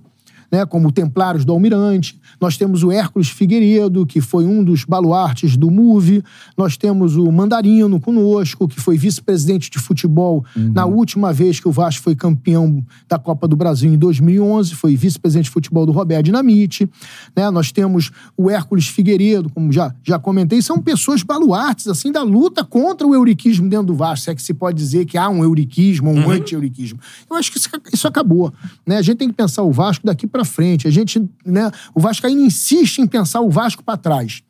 né, 0.52 0.66
como 0.66 0.92
Templários 0.92 1.46
do 1.46 1.52
Almirante. 1.52 2.20
Nós 2.40 2.58
temos 2.58 2.84
o 2.84 2.92
Hércules 2.92 3.30
Figueiredo, 3.30 4.06
que 4.06 4.22
foi 4.22 4.46
um 4.46 4.64
dos 4.64 4.84
baluartes 4.84 5.56
do 5.56 5.70
MUVE. 5.70 6.24
Nós 6.58 6.78
temos 6.78 7.16
o 7.16 7.32
Mandarino 7.32 8.00
conosco, 8.00 8.68
que 8.68 8.80
foi 8.80 8.98
vice-presidente 8.98 9.70
de 9.70 9.80
futebol 9.80 10.44
na 10.56 10.86
última 10.86 11.32
vez 11.34 11.60
que 11.60 11.68
o 11.68 11.72
Vasco 11.72 12.04
foi 12.04 12.16
campeão 12.16 12.84
da 13.08 13.18
Copa 13.18 13.48
do 13.48 13.56
Brasil 13.56 13.94
em 13.94 13.98
2011, 13.98 14.76
foi 14.76 14.96
vice-presidente 14.96 15.46
de 15.46 15.52
futebol 15.52 15.86
do 15.86 15.92
Roberto 15.92 16.26
Dinamite. 16.26 16.90
Né? 17.36 17.50
Nós 17.50 17.72
temos 17.72 18.12
o 18.38 18.50
Hércules 18.50 18.88
Figueiredo, 18.88 19.50
como 19.50 19.72
já, 19.72 19.94
já 20.04 20.20
comentei, 20.20 20.62
são 20.62 20.80
pessoas 20.80 21.24
baluartes 21.24 21.88
assim 21.88 22.12
da 22.12 22.24
luta 22.24 22.64
contra 22.64 23.06
o 23.06 23.14
euriquismo 23.14 23.70
dentro 23.70 23.88
do 23.88 23.96
Vasco, 23.96 24.26
se 24.26 24.32
é 24.32 24.36
que 24.36 24.42
se 24.42 24.54
pode 24.54 24.78
dizer 24.78 25.06
que 25.06 25.18
há 25.18 25.30
um 25.30 25.44
euriquismo, 25.44 26.12
um 26.12 26.30
anti-euriquismo. 26.30 27.00
Eu 27.30 27.36
acho 27.36 27.52
que 27.52 27.58
isso, 27.58 27.70
isso 27.94 28.08
acabou. 28.08 28.54
Né? 28.86 28.98
A 28.98 29.02
gente 29.02 29.18
tem 29.18 29.28
que 29.28 29.36
pensar 29.36 29.64
o 29.64 29.72
Vasco 29.72 30.06
daqui 30.06 30.28
pra 30.40 30.46
frente. 30.46 30.88
A 30.88 30.92
gente, 30.92 31.28
né, 31.46 31.70
o 31.94 32.00
Vasco 32.00 32.26
ainda 32.26 32.42
insiste 32.42 33.00
em 33.00 33.08
pensar 33.08 33.42
o 33.42 33.50
Vasco 33.50 33.84
pra 33.84 33.98
trás. 33.98 34.42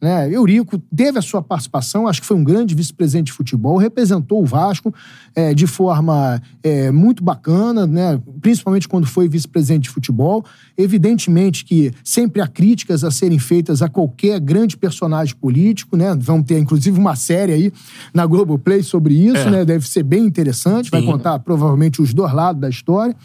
Né? 0.00 0.30
Eurico 0.30 0.78
teve 0.94 1.18
a 1.18 1.22
sua 1.22 1.42
participação, 1.42 2.06
acho 2.06 2.20
que 2.20 2.26
foi 2.26 2.36
um 2.36 2.44
grande 2.44 2.74
vice-presidente 2.74 3.26
de 3.26 3.32
futebol, 3.32 3.76
representou 3.78 4.42
o 4.42 4.46
Vasco 4.46 4.94
é, 5.34 5.54
de 5.54 5.66
forma 5.66 6.40
é, 6.62 6.90
muito 6.90 7.24
bacana, 7.24 7.86
né? 7.86 8.20
principalmente 8.40 8.86
quando 8.86 9.06
foi 9.06 9.28
vice-presidente 9.28 9.84
de 9.84 9.90
futebol. 9.90 10.44
Evidentemente 10.76 11.64
que 11.64 11.92
sempre 12.04 12.40
há 12.40 12.46
críticas 12.46 13.02
a 13.04 13.10
serem 13.10 13.38
feitas 13.38 13.82
a 13.82 13.88
qualquer 13.88 14.38
grande 14.40 14.76
personagem 14.76 15.34
político, 15.34 15.96
né? 15.96 16.14
Vamos 16.18 16.46
ter, 16.46 16.58
inclusive, 16.58 16.98
uma 16.98 17.16
série 17.16 17.52
aí 17.52 17.72
na 18.12 18.26
Globoplay 18.26 18.82
sobre 18.82 19.14
isso, 19.14 19.48
né? 19.50 19.64
Deve 19.64 19.88
ser 19.88 20.02
bem 20.02 20.24
interessante, 20.24 20.90
vai 20.90 21.02
contar 21.02 21.38
provavelmente 21.38 22.02
os 22.02 22.12
dois 22.12 22.32
lados 22.32 22.60
da 22.60 22.68
história. 22.68 23.16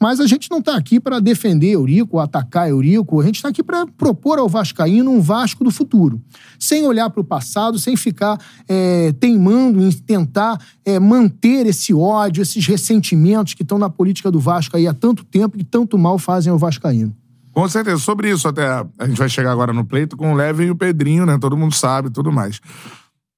Mas 0.00 0.20
a 0.20 0.26
gente 0.26 0.50
não 0.50 0.58
está 0.58 0.76
aqui 0.76 0.98
para 0.98 1.20
defender 1.20 1.72
Eurico, 1.72 2.18
atacar 2.18 2.68
Eurico, 2.68 3.20
a 3.20 3.24
gente 3.24 3.36
está 3.36 3.48
aqui 3.48 3.62
para 3.62 3.86
propor 3.86 4.38
ao 4.38 4.48
Vascaíno 4.48 5.10
um 5.10 5.20
Vasco 5.20 5.62
do 5.64 5.70
futuro. 5.70 6.13
Sem 6.58 6.86
olhar 6.86 7.10
para 7.10 7.20
o 7.20 7.24
passado, 7.24 7.78
sem 7.78 7.96
ficar 7.96 8.38
é, 8.68 9.12
teimando 9.18 9.82
em 9.82 9.90
tentar 9.90 10.60
é, 10.84 10.98
manter 10.98 11.66
esse 11.66 11.92
ódio, 11.92 12.42
esses 12.42 12.66
ressentimentos 12.66 13.54
que 13.54 13.62
estão 13.62 13.78
na 13.78 13.90
política 13.90 14.30
do 14.30 14.40
Vasco 14.40 14.76
aí 14.76 14.86
há 14.86 14.94
tanto 14.94 15.24
tempo 15.24 15.56
e 15.56 15.58
que 15.58 15.64
tanto 15.64 15.98
mal 15.98 16.18
fazem 16.18 16.50
ao 16.50 16.58
Vascaíno. 16.58 17.14
Com 17.52 17.68
certeza. 17.68 17.98
Sobre 17.98 18.30
isso, 18.30 18.48
até 18.48 18.66
a 18.98 19.06
gente 19.06 19.16
vai 19.16 19.28
chegar 19.28 19.52
agora 19.52 19.72
no 19.72 19.84
pleito 19.84 20.16
com 20.16 20.32
o 20.32 20.34
Leve 20.34 20.64
e 20.64 20.70
o 20.70 20.76
Pedrinho, 20.76 21.24
né? 21.24 21.38
Todo 21.40 21.56
mundo 21.56 21.72
sabe 21.72 22.10
tudo 22.10 22.32
mais. 22.32 22.60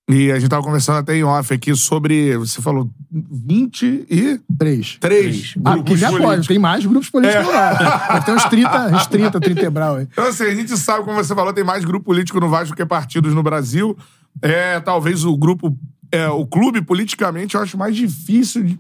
E 0.09 0.31
a 0.31 0.39
gente 0.39 0.49
tava 0.49 0.63
conversando 0.63 0.99
até 0.99 1.17
em 1.17 1.25
off 1.25 1.53
aqui 1.53 1.75
sobre. 1.75 2.37
Você 2.37 2.63
falou 2.63 2.89
20 3.11 4.07
e. 4.09 4.41
Três. 4.57 4.97
Três 5.01 5.55
Ah, 5.65 5.73
grupos 5.75 5.99
que 5.99 6.05
apoia, 6.05 6.23
políticos. 6.23 6.47
tem 6.47 6.59
mais 6.61 6.87
grupos 6.87 7.11
políticos 7.11 7.49
É. 7.49 7.53
lá. 7.53 8.21
Ter 8.21 8.33
uns 8.33 8.45
30, 8.45 8.87
uns 8.95 9.07
30, 9.09 9.41
30 9.41 9.61
Ebral 9.65 9.97
aí. 9.97 10.09
Então, 10.11 10.27
assim, 10.29 10.45
a 10.45 10.55
gente 10.55 10.77
sabe, 10.79 11.05
como 11.05 11.17
você 11.17 11.35
falou, 11.35 11.53
tem 11.53 11.65
mais 11.65 11.85
grupo 11.85 12.05
político 12.07 12.39
no 12.39 12.49
Vasco 12.49 12.77
que 12.77 12.87
partidos 12.87 13.35
no 13.35 13.43
Brasil. 13.43 13.97
É, 14.41 14.79
talvez 14.79 15.25
o 15.25 15.37
grupo. 15.37 15.77
É, 16.13 16.29
o 16.29 16.47
clube, 16.47 16.81
politicamente, 16.83 17.57
eu 17.57 17.61
acho 17.63 17.77
mais 17.77 17.97
difícil 17.97 18.63
de, 18.63 18.79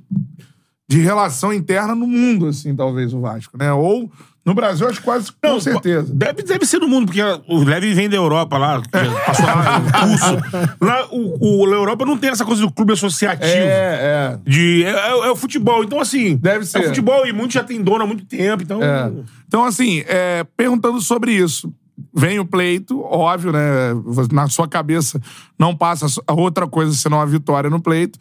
de 0.88 1.00
relação 1.00 1.52
interna 1.52 1.94
no 1.94 2.06
mundo, 2.06 2.46
assim, 2.46 2.74
talvez, 2.74 3.12
o 3.12 3.20
Vasco, 3.20 3.56
né? 3.58 3.72
Ou 3.72 4.10
no 4.46 4.54
Brasil, 4.54 4.88
acho 4.88 5.02
quase 5.02 5.32
com 5.42 5.58
certeza. 5.58 6.14
Deve, 6.14 6.44
deve 6.44 6.64
ser 6.64 6.78
no 6.78 6.86
mundo, 6.86 7.06
porque 7.06 7.20
o 7.48 7.64
Leve 7.64 7.92
vem 7.94 8.08
da 8.08 8.16
Europa 8.16 8.56
lá, 8.56 8.80
passou 9.26 9.44
lá 9.44 9.80
no 9.80 9.90
curso. 9.90 10.76
Lá, 10.80 11.08
o, 11.10 11.62
o, 11.64 11.66
na 11.68 11.74
Europa 11.74 12.06
não 12.06 12.16
tem 12.16 12.30
essa 12.30 12.44
coisa 12.44 12.62
do 12.62 12.70
clube 12.70 12.92
associativo. 12.92 13.52
É, 13.52 14.38
é. 14.38 14.38
De, 14.48 14.84
é, 14.84 14.90
é- 14.90 15.26
é 15.26 15.30
o 15.32 15.34
futebol. 15.34 15.82
Então, 15.82 15.98
assim. 16.00 16.36
Deve 16.36 16.64
ser. 16.64 16.78
É 16.78 16.80
o 16.82 16.84
futebol 16.86 17.26
e 17.26 17.32
muitos 17.32 17.54
já 17.54 17.64
tem 17.64 17.82
dono 17.82 18.04
há 18.04 18.06
muito 18.06 18.24
tempo. 18.24 18.62
Então. 18.62 18.80
É. 18.80 19.10
Então, 19.48 19.64
assim, 19.64 20.04
é, 20.06 20.46
perguntando 20.56 21.00
sobre 21.00 21.32
isso. 21.32 21.72
Vem 22.14 22.38
o 22.38 22.44
pleito, 22.44 23.00
óbvio, 23.02 23.50
né? 23.50 23.60
Na 24.30 24.48
sua 24.48 24.68
cabeça 24.68 25.20
não 25.58 25.74
passa 25.74 26.06
a 26.26 26.34
outra 26.34 26.68
coisa 26.68 26.92
senão 26.92 27.20
a 27.20 27.24
vitória 27.24 27.68
no 27.68 27.80
pleito. 27.80 28.18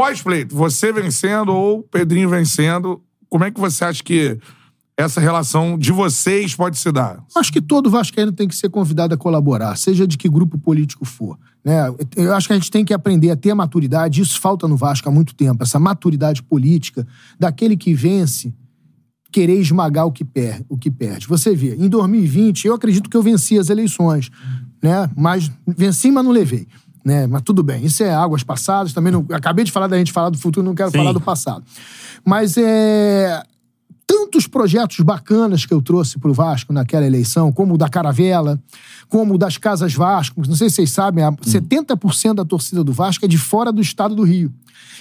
Pós-pleito, 0.00 0.56
você 0.56 0.90
vencendo 0.90 1.52
ou 1.52 1.82
Pedrinho 1.82 2.30
vencendo, 2.30 3.02
como 3.28 3.44
é 3.44 3.50
que 3.50 3.60
você 3.60 3.84
acha 3.84 4.02
que 4.02 4.38
essa 4.96 5.20
relação 5.20 5.76
de 5.76 5.92
vocês 5.92 6.54
pode 6.54 6.78
se 6.78 6.90
dar? 6.90 7.22
Acho 7.36 7.52
que 7.52 7.60
todo 7.60 7.90
vascaíno 7.90 8.32
tem 8.32 8.48
que 8.48 8.56
ser 8.56 8.70
convidado 8.70 9.12
a 9.14 9.18
colaborar, 9.18 9.76
seja 9.76 10.06
de 10.06 10.16
que 10.16 10.26
grupo 10.26 10.56
político 10.56 11.04
for. 11.04 11.38
Né? 11.62 11.76
Eu 12.16 12.34
acho 12.34 12.46
que 12.46 12.54
a 12.54 12.56
gente 12.56 12.70
tem 12.70 12.82
que 12.82 12.94
aprender 12.94 13.30
a 13.30 13.36
ter 13.36 13.52
maturidade, 13.52 14.22
isso 14.22 14.40
falta 14.40 14.66
no 14.66 14.74
Vasco 14.74 15.06
há 15.06 15.12
muito 15.12 15.34
tempo, 15.34 15.62
essa 15.62 15.78
maturidade 15.78 16.42
política 16.42 17.06
daquele 17.38 17.76
que 17.76 17.92
vence 17.92 18.54
querer 19.30 19.60
esmagar 19.60 20.06
o 20.06 20.12
que, 20.12 20.24
per 20.24 20.64
o 20.66 20.78
que 20.78 20.90
perde. 20.90 21.26
Você 21.26 21.54
vê, 21.54 21.74
em 21.74 21.90
2020, 21.90 22.68
eu 22.68 22.72
acredito 22.72 23.10
que 23.10 23.18
eu 23.18 23.22
venci 23.22 23.58
as 23.58 23.68
eleições, 23.68 24.30
né? 24.82 25.10
mas 25.14 25.52
venci, 25.66 26.10
mas 26.10 26.24
não 26.24 26.32
levei. 26.32 26.66
Né? 27.04 27.26
Mas 27.26 27.42
tudo 27.42 27.62
bem, 27.62 27.84
isso 27.84 28.02
é 28.02 28.12
águas 28.12 28.42
passadas, 28.42 28.92
também 28.92 29.12
não, 29.12 29.24
acabei 29.32 29.64
de 29.64 29.72
falar 29.72 29.86
da 29.86 29.96
gente 29.96 30.12
falar 30.12 30.30
do 30.30 30.38
futuro, 30.38 30.64
não 30.64 30.74
quero 30.74 30.90
Sim. 30.90 30.98
falar 30.98 31.12
do 31.12 31.20
passado. 31.20 31.64
Mas 32.24 32.56
é, 32.58 33.42
tantos 34.06 34.46
projetos 34.46 34.98
bacanas 35.00 35.64
que 35.64 35.72
eu 35.72 35.80
trouxe 35.80 36.18
pro 36.18 36.34
Vasco 36.34 36.72
naquela 36.72 37.06
eleição, 37.06 37.52
como 37.52 37.74
o 37.74 37.78
da 37.78 37.88
Caravela, 37.88 38.60
como 39.08 39.34
o 39.34 39.38
das 39.38 39.56
Casas 39.56 39.94
Vasco. 39.94 40.42
Não 40.46 40.56
sei 40.56 40.68
se 40.68 40.76
vocês 40.76 40.90
sabem, 40.90 41.22
a 41.22 41.30
70% 41.30 42.34
da 42.34 42.44
torcida 42.44 42.82
do 42.82 42.92
Vasco 42.92 43.24
é 43.24 43.28
de 43.28 43.38
fora 43.38 43.70
do 43.72 43.80
estado 43.80 44.14
do 44.14 44.24
Rio. 44.24 44.52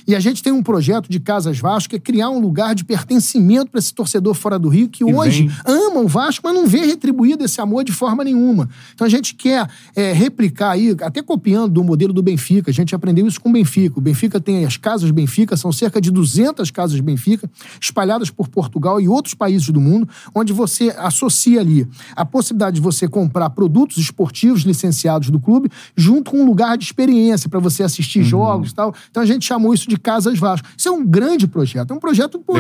E 0.10 0.16
a 0.16 0.20
gente 0.20 0.42
tem 0.42 0.52
um 0.52 0.64
projeto 0.64 1.08
de 1.08 1.20
Casas 1.20 1.60
Vasco 1.60 1.92
que 1.92 1.96
é 1.98 2.00
criar 2.00 2.32
um 2.32 2.40
lugar 2.40 2.74
de 2.74 2.84
pertencimento 2.84 3.70
para 3.70 3.78
esse 3.78 3.94
torcedor 3.94 4.34
fora 4.34 4.58
do 4.58 4.68
Rio 4.68 4.90
que 4.90 5.04
hoje 5.04 5.46
vem- 5.46 5.56
ama 5.68 6.00
o 6.00 6.08
Vasco, 6.08 6.42
mas 6.44 6.56
não 6.56 6.66
vê 6.66 6.80
retribuído 6.80 7.46
esse 7.46 7.62
amor 7.62 7.84
de 7.84 7.92
forma 7.92 8.24
nenhuma. 8.24 8.68
Então 8.96 9.06
a 9.06 9.10
gente 9.10 9.36
quer 9.36 9.70
é, 9.96 10.12
replicar 10.12 10.72
aí, 10.72 10.98
até 11.04 11.22
copiando 11.22 11.74
do 11.74 11.84
modelo 11.84 12.12
do 12.12 12.24
Benfica. 12.24 12.72
A 12.72 12.74
gente 12.74 12.96
aprendeu 12.96 13.28
isso 13.28 13.40
com 13.40 13.50
o 13.50 13.52
Benfica. 13.52 14.00
O 14.00 14.02
Benfica 14.02 14.40
tem 14.40 14.66
as 14.66 14.78
casas 14.78 15.12
Benfica, 15.12 15.56
são 15.56 15.72
cerca 15.72 16.02
de 16.02 16.10
200 16.10 16.72
casas 16.72 17.00
Benfica, 17.00 17.48
espalhadas 17.80 18.32
por 18.32 18.48
Portugal 18.48 19.00
e 19.00 19.08
outros 19.08 19.36
países 19.36 19.70
do 19.70 19.80
mundo, 19.80 20.10
onde 20.34 20.52
você 20.52 20.92
associa 20.98 21.60
ali 21.60 21.88
a 22.16 22.26
possibilidade 22.26 22.78
de 22.78 22.82
você 22.82 23.08
comprar 23.08 23.52
produtos 23.52 23.98
esportivos 23.98 24.64
licenciados 24.64 25.30
do 25.30 25.40
clube, 25.40 25.70
junto 25.96 26.32
com 26.32 26.38
um 26.42 26.46
lugar 26.48 26.80
de 26.80 26.86
experiência 26.86 27.48
para 27.48 27.60
você 27.60 27.84
assistir 27.84 28.24
jogos 28.24 28.72
e 28.72 28.74
tal. 28.74 28.92
Então 29.12 29.22
a 29.22 29.26
gente 29.28 29.46
chamou 29.46 29.72
isso 29.72 29.88
de 29.88 29.99
Casas 30.00 30.40
Vasco. 30.40 30.68
Isso 30.78 30.88
é 30.88 30.92
um 30.92 31.06
grande 31.06 31.48
projeto. 31.48 31.92
É 31.92 31.94
um 31.94 32.00
projeto 32.00 32.40
pô, 32.40 32.54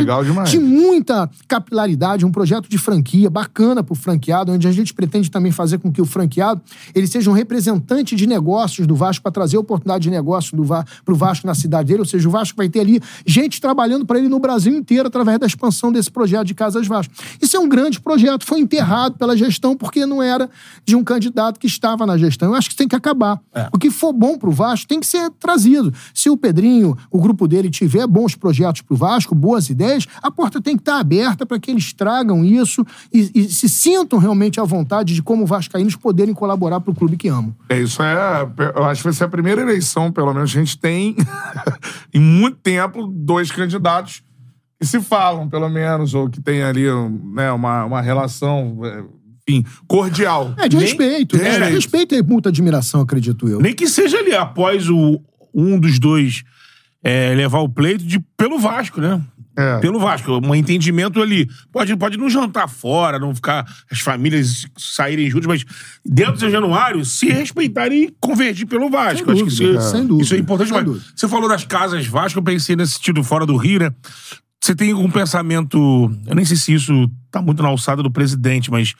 de 0.45 0.59
muita 0.59 1.29
capilaridade, 1.47 2.25
um 2.25 2.31
projeto 2.31 2.69
de 2.69 2.77
franquia 2.77 3.29
bacana 3.29 3.81
pro 3.81 3.95
franqueado, 3.95 4.51
onde 4.51 4.67
a 4.67 4.71
gente 4.71 4.93
pretende 4.93 5.31
também 5.31 5.51
fazer 5.51 5.79
com 5.79 5.91
que 5.91 6.01
o 6.01 6.05
franqueado 6.05 6.61
ele 6.93 7.07
seja 7.07 7.29
um 7.29 7.33
representante 7.33 8.15
de 8.15 8.27
negócios 8.27 8.85
do 8.85 8.95
Vasco 8.95 9.23
para 9.23 9.31
trazer 9.31 9.57
oportunidade 9.57 10.03
de 10.03 10.09
negócio 10.09 10.55
do 10.55 10.63
Va 10.63 10.85
pro 11.03 11.15
Vasco 11.15 11.47
na 11.47 11.55
cidade 11.55 11.87
dele, 11.87 11.99
ou 11.99 12.05
seja, 12.05 12.27
o 12.27 12.31
Vasco 12.31 12.57
vai 12.57 12.69
ter 12.69 12.81
ali 12.81 13.01
gente 13.25 13.61
trabalhando 13.61 14.05
para 14.05 14.19
ele 14.19 14.27
no 14.27 14.39
Brasil 14.39 14.75
inteiro 14.75 15.07
através 15.07 15.39
da 15.39 15.47
expansão 15.47 15.91
desse 15.91 16.11
projeto 16.11 16.45
de 16.45 16.53
Casas 16.53 16.87
Vasco. 16.87 17.13
Isso 17.41 17.55
é 17.55 17.59
um 17.59 17.67
grande 17.67 17.99
projeto, 17.99 18.45
foi 18.45 18.59
enterrado 18.59 19.17
pela 19.17 19.35
gestão 19.35 19.75
porque 19.75 20.05
não 20.05 20.21
era 20.21 20.49
de 20.85 20.95
um 20.95 21.03
candidato 21.03 21.59
que 21.59 21.67
estava 21.67 22.05
na 22.05 22.17
gestão. 22.17 22.49
Eu 22.49 22.55
acho 22.55 22.67
que 22.67 22.73
isso 22.73 22.77
tem 22.77 22.87
que 22.87 22.95
acabar. 22.95 23.39
O 23.73 23.77
que 23.77 23.89
for 23.89 24.13
bom 24.13 24.37
pro 24.37 24.51
Vasco 24.51 24.87
tem 24.87 24.99
que 24.99 25.07
ser 25.07 25.29
trazido. 25.31 25.93
Se 26.13 26.29
o 26.29 26.37
Pedrinho, 26.37 26.97
o 27.11 27.18
grupo 27.19 27.47
dele 27.47 27.69
tiver 27.69 28.05
bons 28.07 28.35
projetos 28.35 28.81
pro 28.81 28.95
Vasco, 28.95 29.33
boas 29.35 29.69
ideias, 29.69 30.05
a 30.21 30.29
porta 30.29 30.61
tem 30.61 30.75
que 30.75 30.81
estar 30.81 30.99
aberta 30.99 31.45
para 31.45 31.59
que 31.59 31.71
eles 31.71 31.93
tragam 31.93 32.43
isso 32.43 32.85
e, 33.13 33.31
e 33.33 33.43
se 33.45 33.67
sintam 33.69 34.19
realmente 34.19 34.59
à 34.59 34.63
vontade 34.63 35.13
de 35.13 35.21
como 35.21 35.45
vascaínos 35.45 35.95
poderem 35.95 36.33
colaborar 36.33 36.79
pro 36.79 36.93
clube 36.93 37.17
que 37.17 37.27
amam. 37.27 37.55
É, 37.69 37.79
isso 37.79 38.01
é. 38.01 38.47
Eu 38.75 38.83
acho 38.85 39.01
que 39.01 39.07
vai 39.07 39.13
ser 39.13 39.23
a 39.25 39.29
primeira 39.29 39.61
eleição, 39.61 40.11
pelo 40.11 40.33
menos, 40.33 40.49
a 40.51 40.53
gente 40.53 40.77
tem 40.77 41.15
em 42.13 42.19
muito 42.19 42.57
tempo 42.57 43.07
dois 43.07 43.51
candidatos 43.51 44.21
que 44.79 44.87
se 44.87 45.01
falam, 45.01 45.49
pelo 45.49 45.69
menos, 45.69 46.13
ou 46.13 46.29
que 46.29 46.41
tem 46.41 46.63
ali 46.63 46.85
né, 47.33 47.51
uma, 47.51 47.83
uma 47.83 48.01
relação, 48.01 48.79
é, 48.85 49.03
enfim, 49.47 49.65
cordial. 49.87 50.53
É 50.57 50.69
de 50.69 50.77
Nem- 50.77 50.85
respeito. 50.85 51.35
respeito. 51.35 51.73
respeito 51.73 52.15
e 52.15 52.21
muita 52.23 52.49
admiração, 52.49 53.01
acredito 53.01 53.47
eu. 53.47 53.59
Nem 53.59 53.73
que 53.73 53.87
seja 53.87 54.17
ali, 54.17 54.33
após 54.33 54.89
o, 54.89 55.19
um 55.53 55.77
dos 55.77 55.99
dois 55.99 56.43
é, 57.03 57.33
levar 57.35 57.59
o 57.59 57.69
pleito 57.69 58.03
de, 58.03 58.19
pelo 58.37 58.59
Vasco, 58.59 58.99
né? 58.99 59.21
É. 59.57 59.77
Pelo 59.79 59.99
Vasco. 59.99 60.39
Um 60.41 60.55
entendimento 60.55 61.21
ali. 61.21 61.49
Pode, 61.71 61.93
pode 61.97 62.17
não 62.17 62.29
jantar 62.29 62.69
fora, 62.69 63.19
não 63.19 63.35
ficar 63.35 63.65
as 63.91 63.99
famílias 63.99 64.65
saírem 64.77 65.29
juntas, 65.29 65.47
mas 65.47 65.65
dentro 66.05 66.37
de 66.37 66.49
Januário, 66.49 67.03
se 67.03 67.29
respeitarem 67.29 68.03
e 68.03 68.15
convergir 68.21 68.67
pelo 68.67 68.89
Vasco. 68.89 69.25
Sem 69.25 69.33
Acho 69.33 69.43
que 69.43 69.49
dúvida, 69.49 69.79
isso, 69.79 69.91
sem 69.91 70.07
dúvida, 70.07 70.23
isso 70.23 70.35
é 70.35 70.37
importante. 70.37 70.71
Mas 70.71 70.85
dúvida. 70.85 71.05
você 71.13 71.27
falou 71.27 71.49
das 71.49 71.65
casas 71.65 72.05
Vasco, 72.07 72.39
eu 72.39 72.43
pensei 72.43 72.75
nesse 72.75 72.93
sentido 72.93 73.21
fora 73.21 73.45
do 73.45 73.57
Rio, 73.57 73.79
né? 73.79 73.91
Você 74.61 74.75
tem 74.75 74.91
algum 74.91 75.09
pensamento, 75.09 75.77
eu 76.27 76.35
nem 76.35 76.43
sei 76.43 76.57
se 76.57 76.73
isso 76.73 77.09
tá 77.31 77.41
muito 77.41 77.63
na 77.63 77.69
alçada 77.69 78.03
do 78.03 78.11
presidente, 78.11 78.69
mas 78.69 78.93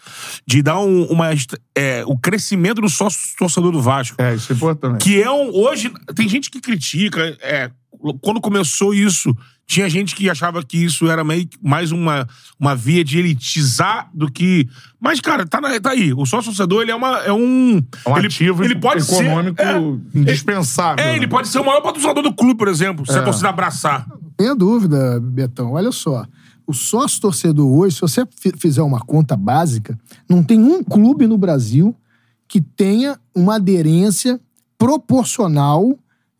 de 0.47 0.61
dar 0.61 0.79
um, 0.79 1.03
uma, 1.05 1.27
é, 1.75 2.03
o 2.05 2.17
crescimento 2.17 2.81
do 2.81 2.87
sócio 2.87 3.19
torcedor 3.37 3.71
do 3.71 3.81
Vasco. 3.81 4.21
É, 4.21 4.35
isso 4.35 4.53
é 4.53 4.55
importante. 4.55 5.03
Que 5.03 5.21
é 5.21 5.29
um. 5.29 5.53
Hoje, 5.53 5.91
tem 6.15 6.29
gente 6.29 6.49
que 6.49 6.61
critica, 6.61 7.37
é, 7.41 7.69
quando 8.21 8.39
começou 8.41 8.93
isso, 8.93 9.35
tinha 9.67 9.87
gente 9.89 10.15
que 10.15 10.29
achava 10.29 10.63
que 10.63 10.77
isso 10.83 11.07
era 11.09 11.23
meio 11.23 11.47
mais 11.61 11.91
uma, 11.91 12.27
uma 12.59 12.75
via 12.75 13.03
de 13.03 13.19
elitizar 13.19 14.09
do 14.13 14.31
que. 14.31 14.67
Mas, 14.99 15.19
cara, 15.19 15.45
tá, 15.45 15.61
na- 15.61 15.79
tá 15.79 15.91
aí. 15.91 16.11
O 16.13 16.25
sócio 16.25 16.45
torcedor, 16.51 16.81
ele 16.81 16.91
é, 16.91 16.95
uma, 16.95 17.17
é 17.19 17.31
um. 17.31 17.83
É 18.05 18.09
um 18.09 18.17
ele, 18.17 18.27
ativo 18.27 18.63
ele 18.63 18.75
pode 18.75 19.03
econômico 19.03 19.61
ser. 19.61 19.67
É, 19.67 20.19
indispensável. 20.19 21.03
é, 21.05 21.11
ele 21.11 21.25
né? 21.25 21.27
pode 21.27 21.47
ser 21.49 21.59
o 21.59 21.65
maior 21.65 21.81
patrocinador 21.81 22.23
do 22.23 22.33
clube, 22.33 22.55
por 22.55 22.67
exemplo, 22.67 23.05
se 23.05 23.11
a 23.17 23.21
É. 23.21 23.23
torcida 23.23 23.49
abraçar. 23.49 24.07
Tenha 24.35 24.55
dúvida, 24.55 25.19
Betão. 25.19 25.73
Olha 25.73 25.91
só. 25.91 26.25
O 26.65 26.73
sócio 26.73 27.19
torcedor 27.19 27.67
hoje, 27.67 27.95
se 27.95 28.01
você 28.01 28.25
fi- 28.39 28.53
fizer 28.57 28.81
uma 28.83 28.99
conta 28.99 29.35
básica, 29.35 29.99
não 30.29 30.43
tem 30.43 30.59
um 30.59 30.83
clube 30.83 31.27
no 31.27 31.37
Brasil 31.37 31.95
que 32.47 32.61
tenha 32.61 33.19
uma 33.35 33.55
aderência 33.55 34.39
proporcional, 34.77 35.97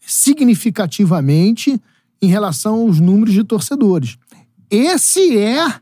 significativamente, 0.10 1.80
em 2.22 2.28
relação 2.28 2.82
aos 2.82 3.00
números 3.00 3.34
de 3.34 3.44
torcedores. 3.44 4.18
Esse 4.70 5.38
é, 5.38 5.76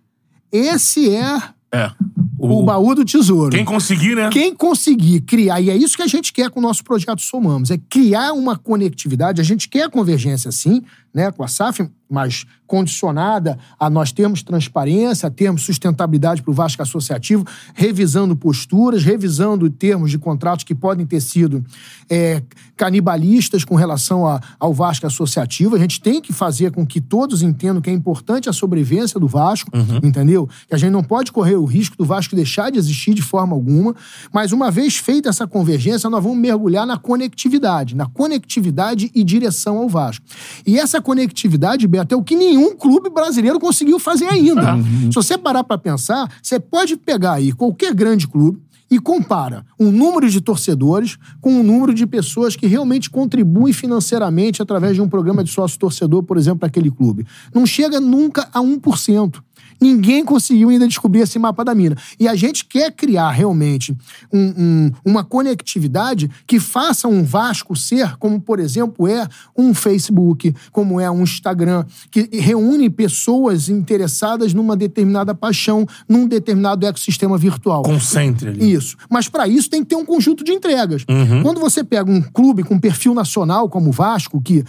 esse 0.52 1.16
é 1.16 1.38
É. 1.72 1.92
o, 2.38 2.64
baú 2.64 2.94
do 2.96 3.04
tesouro. 3.04 3.50
Quem 3.52 3.66
conseguir, 3.66 4.16
né? 4.16 4.30
Quem 4.30 4.54
conseguir 4.56 5.22
criar, 5.22 5.60
e 5.62 5.70
é 5.70 5.76
isso 5.76 5.96
que 5.98 6.04
a 6.04 6.08
gente 6.08 6.32
quer 6.32 6.50
com 6.50 6.60
o 6.60 6.64
nosso 6.64 6.84
projeto 6.84 7.22
Somamos, 7.22 7.72
é 7.72 7.78
criar 7.90 8.34
uma 8.34 8.58
conectividade. 8.58 9.42
A 9.42 9.44
gente 9.44 9.68
quer 9.68 9.84
a 9.84 9.90
convergência, 9.90 10.52
sim, 10.52 10.82
né, 11.14 11.32
com 11.32 11.44
a 11.44 11.48
SAF, 11.48 11.90
mas 12.10 12.46
condicionada 12.68 13.58
a 13.80 13.90
nós 13.90 14.12
termos 14.12 14.44
transparência, 14.44 15.28
a 15.28 15.32
termos 15.32 15.64
sustentabilidade 15.64 16.42
para 16.42 16.52
o 16.52 16.54
Vasco 16.54 16.82
Associativo, 16.82 17.44
revisando 17.74 18.36
posturas, 18.36 19.04
revisando 19.04 19.70
termos 19.70 20.12
de 20.12 20.18
contratos 20.20 20.64
que 20.64 20.76
podem 20.76 21.06
ter 21.06 21.22
sido 21.22 21.66
é, 22.10 22.42
canibalistas 22.76 23.64
com 23.66 23.76
relação 23.76 24.26
a- 24.28 24.40
ao 24.60 24.74
Vasco 24.74 25.06
Associativo. 25.08 25.76
A 25.76 25.80
gente 25.80 26.00
tem 26.00 26.22
que 26.22 26.32
fazer 26.32 26.72
com 26.72 26.86
que 26.86 27.02
todos 27.02 27.42
entendam 27.42 27.82
que 27.82 27.90
é 27.90 27.94
importante 27.94 28.48
a 28.48 28.54
sobrevivência 28.54 29.20
do 29.20 29.28
Vasco, 29.28 29.72
entendeu? 30.04 30.48
Que 30.68 30.76
a 30.76 30.78
gente 30.78 30.92
não 30.92 31.04
pode 31.04 31.32
correr 31.32 31.56
o 31.56 31.66
risco 31.66 31.98
do 31.98 32.06
Vasco 32.06 32.27
deixar 32.36 32.72
de 32.72 32.78
existir 32.78 33.14
de 33.14 33.22
forma 33.22 33.54
alguma, 33.54 33.96
mas 34.34 34.52
uma 34.52 34.70
vez 34.70 34.98
feita 34.98 35.30
essa 35.30 35.48
convergência, 35.48 36.10
nós 36.10 36.24
vamos 36.24 36.38
mergulhar 36.38 36.86
na 36.86 36.98
conectividade, 36.98 37.96
na 37.96 38.06
conectividade 38.06 39.12
e 39.14 39.24
direção 39.24 39.78
ao 39.78 39.90
Vasco. 39.90 40.26
E 40.66 40.78
essa 40.78 41.02
conectividade, 41.02 41.88
Beto, 41.88 42.14
é 42.14 42.18
o 42.18 42.24
que 42.24 42.36
nenhum 42.36 42.76
clube 42.76 43.10
brasileiro 43.10 43.60
conseguiu 43.60 44.00
fazer 44.00 44.28
ainda. 44.28 44.78
Se 45.10 45.16
você 45.16 45.38
parar 45.38 45.64
para 45.64 45.78
pensar, 45.78 46.32
você 46.42 46.60
pode 46.60 46.98
pegar 46.98 47.34
aí 47.34 47.52
qualquer 47.52 47.94
grande 47.94 48.28
clube 48.28 48.62
e 48.90 49.00
compara 49.00 49.66
o 49.78 49.92
número 49.92 50.30
de 50.30 50.42
torcedores 50.42 51.18
com 51.42 51.60
o 51.60 51.64
número 51.64 51.94
de 51.94 52.08
pessoas 52.08 52.56
que 52.56 52.68
realmente 52.68 53.10
contribuem 53.10 53.74
financeiramente 53.74 54.62
através 54.62 54.96
de 54.96 55.02
um 55.02 55.10
programa 55.10 55.44
de 55.44 55.52
sócio-torcedor, 55.52 56.24
por 56.24 56.38
exemplo, 56.38 56.60
para 56.60 56.68
aquele 56.68 56.90
clube. 56.90 57.26
Não 57.54 57.66
chega 57.66 58.00
nunca 58.00 58.48
a 58.54 58.62
1%. 58.62 59.42
Ninguém 59.80 60.24
conseguiu 60.26 60.70
ainda 60.70 60.88
descobrir 60.88 61.22
esse 61.22 61.38
mapa 61.40 61.64
da 61.64 61.74
mina. 61.76 61.96
E 62.20 62.28
a 62.28 62.36
gente 62.36 62.66
quer 62.66 62.92
criar 62.92 63.32
realmente 63.32 63.96
um- 64.32 64.54
um- 64.58 64.92
uma 65.06 65.24
conectividade 65.24 66.30
que 66.46 66.60
faça 66.60 67.08
um 67.08 67.24
Vasco 67.24 67.76
ser, 67.76 68.18
como 68.18 68.40
por 68.40 68.60
exemplo 68.60 69.08
é 69.08 69.28
um 69.58 69.74
Facebook, 69.74 70.54
como 70.72 71.00
é 71.00 71.10
um 71.10 71.24
Instagram, 71.24 71.86
que 72.12 72.30
reúne 72.34 72.90
pessoas 72.90 73.70
interessadas 73.70 74.54
numa 74.54 74.76
determinada 74.76 75.34
paixão, 75.36 75.86
num 76.08 76.28
determinado 76.28 76.86
ecossistema 76.86 77.38
virtual. 77.38 77.84
Concentre 77.84 78.50
ali. 78.50 78.72
Isso. 78.74 78.98
Mas 79.10 79.28
para 79.28 79.48
isso 79.48 79.70
tem 79.70 79.82
que 79.82 79.90
ter 79.90 79.96
um 79.96 80.06
conjunto 80.06 80.44
de 80.44 80.52
entregas. 80.52 81.04
Uhum. 81.10 81.44
Quando 81.44 81.60
você 81.60 81.84
pega 81.84 82.10
um 82.12 82.22
clube 82.22 82.64
com 82.64 82.80
perfil 82.80 83.14
nacional 83.14 83.70
como 83.70 83.90
o 83.90 83.92
Vasco, 83.92 84.42
que 84.42 84.64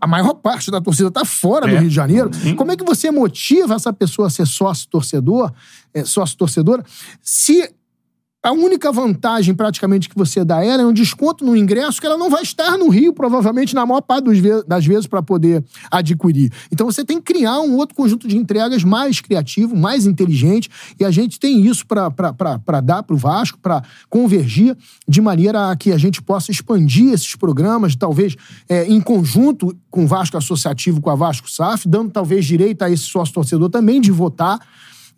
a 0.00 0.06
maior 0.06 0.34
parte 0.34 0.70
da 0.70 0.80
torcida 0.80 1.08
está 1.08 1.24
fora 1.24 1.66
do 1.66 1.74
É. 1.74 1.78
Rio 1.80 1.88
de 1.88 1.94
Janeiro, 1.94 2.30
como 2.56 2.72
é 2.72 2.76
que 2.76 2.84
você 2.84 3.10
motiva 3.10 3.74
essa 3.74 3.92
pessoa 3.92 4.28
a 4.28 4.30
ser 4.30 4.46
sócio-torcedor, 4.46 5.52
é, 5.92 6.04
sócio-torcedora, 6.04 6.82
se 7.20 7.70
a 8.46 8.52
única 8.52 8.92
vantagem 8.92 9.52
praticamente 9.56 10.08
que 10.08 10.14
você 10.14 10.44
dá 10.44 10.58
a 10.58 10.64
ela 10.64 10.82
é 10.82 10.86
um 10.86 10.92
desconto 10.92 11.44
no 11.44 11.56
ingresso 11.56 12.00
que 12.00 12.06
ela 12.06 12.16
não 12.16 12.30
vai 12.30 12.44
estar 12.44 12.78
no 12.78 12.88
Rio, 12.88 13.12
provavelmente, 13.12 13.74
na 13.74 13.84
maior 13.84 14.00
parte 14.00 14.26
das 14.68 14.86
vezes, 14.86 15.08
para 15.08 15.20
poder 15.20 15.64
adquirir. 15.90 16.52
Então 16.70 16.86
você 16.86 17.04
tem 17.04 17.20
que 17.20 17.34
criar 17.34 17.58
um 17.58 17.74
outro 17.74 17.96
conjunto 17.96 18.28
de 18.28 18.36
entregas 18.36 18.84
mais 18.84 19.20
criativo, 19.20 19.74
mais 19.74 20.06
inteligente, 20.06 20.70
e 20.96 21.04
a 21.04 21.10
gente 21.10 21.40
tem 21.40 21.60
isso 21.66 21.84
para 21.84 22.08
dar 22.80 23.02
para 23.02 23.14
o 23.14 23.18
Vasco, 23.18 23.58
para 23.58 23.82
convergir 24.08 24.76
de 25.08 25.20
maneira 25.20 25.72
a 25.72 25.76
que 25.76 25.90
a 25.90 25.98
gente 25.98 26.22
possa 26.22 26.52
expandir 26.52 27.12
esses 27.12 27.34
programas, 27.34 27.96
talvez 27.96 28.36
é, 28.68 28.84
em 28.84 29.00
conjunto 29.00 29.76
com 29.90 30.04
o 30.04 30.06
Vasco 30.06 30.36
Associativo, 30.36 31.00
com 31.00 31.10
a 31.10 31.16
Vasco 31.16 31.50
SAF, 31.50 31.88
dando 31.88 32.12
talvez 32.12 32.44
direito 32.44 32.82
a 32.82 32.90
esse 32.90 33.04
sócio-torcedor 33.04 33.70
também 33.70 34.00
de 34.00 34.12
votar 34.12 34.60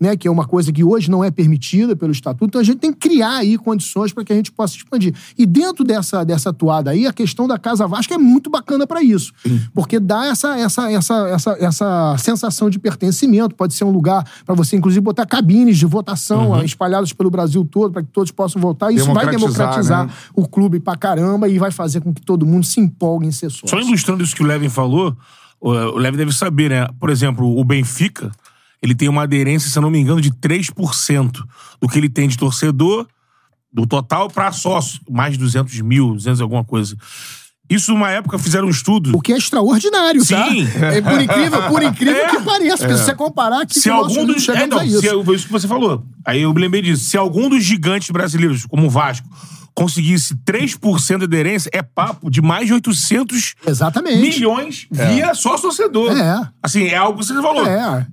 né, 0.01 0.17
que 0.17 0.29
é 0.29 0.31
uma 0.31 0.47
coisa 0.47 0.73
que 0.73 0.85
hoje 0.85 1.11
não 1.11 1.25
é 1.25 1.31
permitida 1.31 1.97
pelo 1.97 2.13
estatuto. 2.13 2.47
Então 2.47 2.61
a 2.61 2.65
gente 2.65 2.79
tem 2.79 2.93
que 2.93 2.99
criar 2.99 3.37
aí 3.37 3.59
condições 3.59 4.13
para 4.13 4.25
que 4.25 4.33
a 4.33 4.37
gente 4.37 4.53
possa 4.53 4.77
expandir. 4.77 5.15
E 5.37 5.45
dentro 5.45 5.85
dessa, 5.85 6.25
dessa 6.25 6.51
atuada 6.51 6.91
aí, 6.91 7.07
a 7.07 7.13
questão 7.13 7.49
da 7.49 7.59
Casa 7.59 7.87
Vasca 7.87 8.15
é 8.15 8.19
muito 8.19 8.49
bacana 8.51 8.87
para 8.87 9.03
isso, 9.03 9.33
porque 9.75 9.99
dá 9.99 10.27
essa, 10.27 10.59
essa, 10.59 10.91
essa, 10.91 11.29
essa, 11.29 11.57
essa 11.59 12.17
sensação 12.19 12.71
de 12.71 12.79
pertencimento. 12.79 13.55
Pode 13.55 13.75
ser 13.75 13.85
um 13.85 13.91
lugar 13.91 14.25
para 14.45 14.55
você, 14.55 14.77
inclusive, 14.77 15.01
botar 15.01 15.27
cabines 15.27 15.79
de 15.79 15.87
votação 15.87 16.55
ah, 16.55 16.65
espalhadas 16.65 17.13
pelo 17.13 17.31
Brasil 17.31 17.65
todo 17.65 17.93
para 17.93 18.03
que 18.03 18.09
todos 18.09 18.31
possam 18.31 18.61
votar. 18.61 18.93
Isso 18.93 19.13
vai 19.13 19.27
Democratizar, 19.29 19.67
democratizar 19.67 20.07
né? 20.07 20.13
o 20.35 20.49
clube 20.49 20.81
pra 20.81 20.97
caramba 20.97 21.49
e 21.49 21.59
vai 21.59 21.71
fazer 21.71 22.01
com 22.01 22.13
que 22.13 22.23
todo 22.23 22.47
mundo 22.47 22.65
se 22.65 22.81
empolgue 22.81 23.27
em 23.27 23.33
ser 23.33 23.51
sócio. 23.51 23.69
Só 23.69 23.81
ilustrando 23.81 24.23
isso 24.23 24.35
que 24.35 24.43
o 24.43 24.47
Levin 24.47 24.69
falou, 24.69 25.17
o 25.61 25.71
o 25.71 25.99
Levin 25.99 26.17
deve 26.17 26.33
saber, 26.33 26.71
né? 26.71 26.87
Por 26.99 27.11
exemplo, 27.11 27.59
o 27.59 27.65
Benfica, 27.65 28.31
ele 28.83 28.95
tem 28.95 29.09
uma 29.09 29.23
aderência, 29.23 29.71
se 29.71 29.79
eu 29.79 29.83
não 29.83 29.91
me 29.91 29.99
engano, 29.99 30.21
de 30.21 30.31
3% 30.31 31.33
do 31.81 31.89
que 31.89 31.99
ele 31.99 32.09
tem 32.09 32.29
de 32.29 32.37
torcedor, 32.39 33.07
do 33.73 33.87
total 33.87 34.29
pra 34.31 34.53
sócio. 34.53 35.01
Mais 35.11 35.33
de 35.33 35.39
200 35.39 35.81
mil, 35.81 36.15
200 36.15 36.41
e 36.41 36.43
alguma 36.43 36.65
coisa. 36.65 36.97
Isso, 37.71 37.93
numa 37.93 38.11
época, 38.11 38.39
fizeram 38.39 38.67
um 38.67 38.71
estudo. 38.71 39.15
O 39.15 39.21
que 39.21 39.31
é 39.33 39.37
extraordinário, 39.37 40.25
tá? 40.27 40.49
Sim. 40.49 40.67
É 40.81 41.03
por 41.03 41.21
incrível, 41.21 41.63
por 41.69 41.83
incrível 41.83 42.25
É. 42.25 42.31
que 42.31 42.41
pareça. 42.43 42.79
Porque 42.79 42.97
se 42.97 43.05
você 43.05 43.15
comparar 43.15 43.61
aqui 43.63 43.79
se 43.79 43.91
com 43.91 43.97
algum 43.97 44.25
dos. 44.25 44.49
É, 44.49 44.67
não, 44.67 44.79
a 44.79 44.85
isso. 44.87 45.01
se, 45.01 45.25
foi 45.25 45.37
isso 45.37 45.47
que 45.47 45.53
você 45.53 45.69
falou. 45.69 46.03
Aí 46.25 46.41
eu 46.43 46.55
me 46.55 46.61
lembrei 46.63 46.81
disso. 46.81 47.05
Se 47.05 47.19
algum 47.19 47.47
dos 47.51 47.63
gigantes 47.63 48.09
brasileiros, 48.09 48.65
como 48.65 48.87
o 48.87 48.91
Vasco, 48.91 49.29
conseguisse 49.75 50.35
3% 50.47 51.19
de 51.19 51.25
aderência, 51.25 51.69
é 51.73 51.83
papo 51.83 52.31
de 52.31 52.41
mais 52.41 52.67
de 52.69 52.73
800 52.73 53.55
Exatamente. 53.67 54.17
milhões 54.19 54.87
via 54.91 55.35
sócio-torcedor. 55.35 56.17
É. 56.17 56.49
Assim, 56.63 56.85
é 56.85 56.97
algo 56.97 57.19
que 57.19 57.27
você 57.27 57.35
falou. 57.35 57.67
É. 57.67 58.07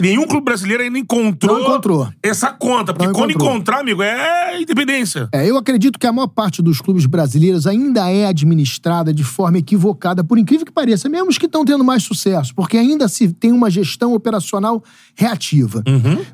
Nenhum 0.00 0.26
clube 0.26 0.44
brasileiro 0.44 0.82
ainda 0.82 0.98
encontrou, 0.98 1.56
Não 1.58 1.64
encontrou. 1.68 2.08
essa 2.22 2.50
conta. 2.52 2.92
Porque 2.92 3.06
Não 3.06 3.12
quando 3.12 3.30
encontrou. 3.30 3.50
encontrar, 3.54 3.80
amigo, 3.80 4.02
é 4.02 4.60
independência. 4.60 5.28
É, 5.32 5.48
eu 5.48 5.56
acredito 5.56 5.98
que 5.98 6.06
a 6.06 6.12
maior 6.12 6.26
parte 6.28 6.60
dos 6.60 6.80
clubes 6.80 7.06
brasileiros 7.06 7.66
ainda 7.66 8.10
é 8.10 8.26
administrada 8.26 9.12
de 9.14 9.22
forma 9.22 9.58
equivocada, 9.58 10.24
por 10.24 10.38
incrível 10.38 10.66
que 10.66 10.72
pareça, 10.72 11.08
mesmo 11.08 11.28
os 11.28 11.38
que 11.38 11.46
estão 11.46 11.64
tendo 11.64 11.84
mais 11.84 12.02
sucesso, 12.02 12.52
porque 12.54 12.76
ainda 12.76 13.06
se 13.08 13.32
tem 13.32 13.52
uma 13.52 13.70
gestão 13.70 14.14
operacional 14.14 14.82
reativa, 15.14 15.82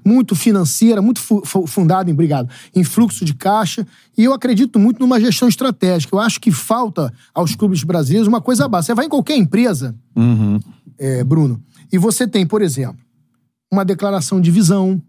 muito 0.04 0.35
financeira, 0.35 1.02
muito 1.02 1.20
fu- 1.20 1.42
fu- 1.44 1.66
fundada 1.66 2.09
em, 2.11 2.12
obrigado, 2.14 2.48
em 2.74 2.83
fluxo 2.85 3.24
de 3.24 3.35
caixa, 3.35 3.87
e 4.16 4.24
eu 4.24 4.33
acredito 4.33 4.78
muito 4.78 5.00
numa 5.00 5.20
gestão 5.20 5.48
estratégica. 5.48 6.14
Eu 6.14 6.20
acho 6.20 6.40
que 6.40 6.50
falta 6.50 7.12
aos 7.35 7.54
clubes 7.54 7.83
brasileiros 7.85 8.26
uma 8.28 8.40
coisa 8.40 8.66
básica. 8.68 8.92
Você 8.92 8.96
vai 8.96 9.07
em 9.07 9.09
qualquer 9.11 9.37
empresa, 9.37 9.94
é, 10.98 11.24
Bruno, 11.24 11.61
e 11.92 11.98
você 11.98 12.26
tem, 12.26 12.46
por 12.46 12.62
exemplo, 12.62 12.96
uma 13.74 13.84
declaração 13.84 14.40
de 14.40 14.50
visão, 14.52 15.02